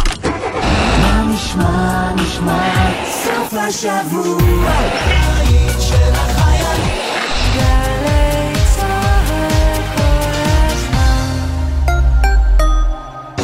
נשמע, 1.34 2.12
נשמע, 2.16 2.92
סוף 3.24 3.54
השבוע, 3.54 4.72
של 5.80 5.96
החיילים. 6.14 6.39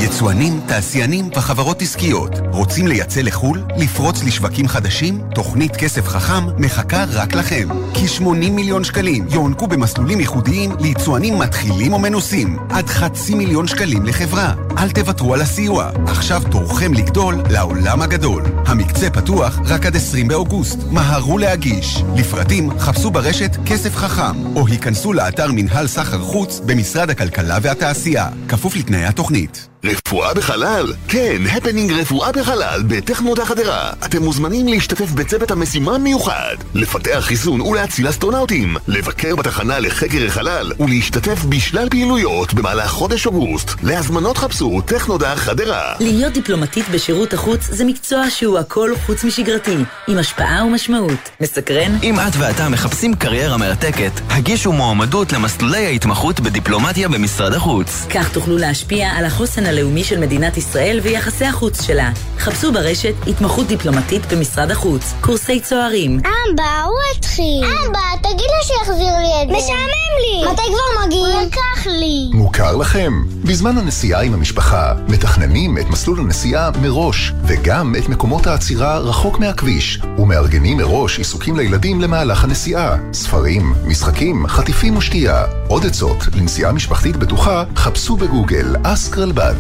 יצואנים, 0.05 0.59
תעשיינים 0.67 1.29
וחברות 1.35 1.81
עסקיות 1.81 2.31
רוצים 2.51 2.87
לייצא 2.87 3.21
לחו"ל? 3.21 3.63
לפרוץ 3.77 4.23
לשווקים 4.23 4.67
חדשים? 4.67 5.21
תוכנית 5.35 5.75
כסף 5.75 6.07
חכם 6.07 6.45
מחכה 6.57 7.05
רק 7.09 7.35
לכם. 7.35 7.67
כ-80 7.93 8.23
מיליון 8.51 8.83
שקלים 8.83 9.27
יוענקו 9.29 9.67
במסלולים 9.67 10.19
ייחודיים 10.19 10.71
ליצואנים 10.79 11.39
מתחילים 11.39 11.93
או 11.93 11.99
מנוסים. 11.99 12.57
עד 12.69 12.87
חצי 12.87 13.35
מיליון 13.35 13.67
שקלים 13.67 14.05
לחברה. 14.05 14.53
אל 14.77 14.89
תוותרו 14.89 15.33
על 15.33 15.41
הסיוע. 15.41 15.89
עכשיו 16.07 16.41
תורכם 16.51 16.93
לגדול 16.93 17.35
לעולם 17.49 18.01
הגדול. 18.01 18.43
המקצה 18.65 19.09
פתוח 19.09 19.59
רק 19.65 19.85
עד 19.85 19.95
20 19.95 20.27
באוגוסט. 20.27 20.79
מהרו 20.91 21.37
להגיש. 21.37 22.03
לפרטים 22.15 22.79
חפשו 22.79 23.11
ברשת 23.11 23.51
כסף 23.65 23.95
חכם, 23.95 24.55
או 24.55 24.67
היכנסו 24.67 25.13
לאתר 25.13 25.51
מנהל 25.51 25.87
סחר 25.87 26.21
חוץ 26.21 26.59
במשרד 26.65 27.09
הכלכלה 27.09 27.57
והתעשייה. 27.61 28.29
כפוף 28.47 28.75
לתנאי 28.75 29.05
התוכנית. 29.05 29.67
רפואה 29.85 30.33
בחלל? 30.33 30.93
כן, 31.07 31.41
הפנינג 31.51 31.91
רפואה 31.91 32.31
בחלל 32.31 32.83
בטכנודה 32.87 33.45
חדרה. 33.45 33.91
אתם 34.05 34.23
מוזמנים 34.23 34.67
להשתתף 34.67 35.11
בצוות 35.11 35.51
המשימה 35.51 35.95
המיוחד, 35.95 36.55
לפתח 36.73 37.19
חיסון 37.19 37.61
ולהציל 37.61 38.09
אסטרונאוטים, 38.09 38.77
לבקר 38.87 39.35
בתחנה 39.35 39.79
לחקר 39.79 40.25
החלל 40.27 40.71
ולהשתתף 40.79 41.45
בשלל 41.49 41.89
פעילויות 41.89 42.53
במהלך 42.53 42.91
חודש 42.91 43.25
אוגוסט. 43.25 43.71
להזמנות 43.83 44.37
חפשו 44.37 44.81
טכנודה 44.85 45.35
חדרה. 45.35 45.93
להיות 45.99 46.33
דיפלומטית 46.33 46.89
בשירות 46.89 47.33
החוץ 47.33 47.61
זה 47.69 47.85
מקצוע 47.85 48.29
שהוא 48.29 48.59
הכל 48.59 48.91
חוץ 49.05 49.23
משגרתי, 49.23 49.75
עם 50.07 50.17
השפעה 50.17 50.65
ומשמעות. 50.65 51.29
מסקרן? 51.41 51.97
אם 52.03 52.19
את 52.19 52.33
ואתה 52.37 52.69
מחפשים 52.69 53.15
קריירה 53.15 53.57
מרתקת, 53.57 54.11
הגישו 54.29 54.71
מועמדות 54.71 55.33
למסלולי 55.33 55.85
ההתמחות 55.85 56.39
בדיפלומטיה 56.39 57.09
במשרד 57.09 57.53
החוץ. 57.53 58.05
כך 58.09 58.33
תוכלו 58.33 58.57
להשפיע 58.57 59.09
על 59.09 59.25
החוסן 59.25 59.65
הלאומי 59.75 60.03
של 60.03 60.19
מדינת 60.19 60.57
ישראל 60.57 60.99
ויחסי 61.03 61.45
החוץ 61.45 61.81
שלה. 61.81 62.11
חפשו 62.37 62.71
ברשת 62.71 63.13
התמחות 63.27 63.67
דיפלומטית 63.67 64.33
במשרד 64.33 64.71
החוץ, 64.71 65.13
קורסי 65.21 65.59
צוערים. 65.59 66.19
אבא, 66.19 66.83
הוא 66.85 67.17
התחיל. 67.17 67.63
אבא, 67.63 67.99
תגיד 68.21 68.45
לו 68.45 68.63
שיחזיר 68.63 69.17
לי 69.19 69.43
את 69.43 69.47
זה. 69.47 69.53
משעמם 69.57 70.15
לי. 70.21 70.51
מתי 70.51 70.61
כבר 70.61 71.05
מגיע? 71.05 71.19
הוא 71.19 71.45
לקח 71.47 71.87
לי. 71.87 72.29
מוכר 72.33 72.75
לכם? 72.75 73.13
בזמן 73.43 73.77
הנסיעה 73.77 74.21
עם 74.21 74.33
המשפחה, 74.33 74.93
מתכננים 75.07 75.77
את 75.77 75.85
מסלול 75.89 76.19
הנסיעה 76.19 76.71
מראש, 76.81 77.31
וגם 77.43 77.95
את 77.99 78.09
מקומות 78.09 78.47
העצירה 78.47 78.97
רחוק 78.97 79.39
מהכביש, 79.39 79.99
ומארגנים 80.17 80.77
מראש 80.77 81.17
עיסוקים 81.17 81.57
לילדים 81.57 82.01
למהלך 82.01 82.43
הנסיעה. 82.43 82.95
ספרים, 83.13 83.73
משחקים, 83.85 84.47
חטיפים 84.47 84.97
ושתייה. 84.97 85.43
עוד 85.67 85.85
עצות 85.85 86.17
לנסיעה 86.35 86.71
משפחתית 86.71 87.17
בטוחה, 87.17 87.63
חפשו 87.75 88.15
בגוגל 88.15 88.75
אסק 88.83 89.17
רלב"ד. 89.17 89.54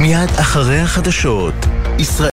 מיד 0.00 0.30
אחרי 0.40 0.80
החדשות, 0.80 1.54
ישראל 1.98 2.30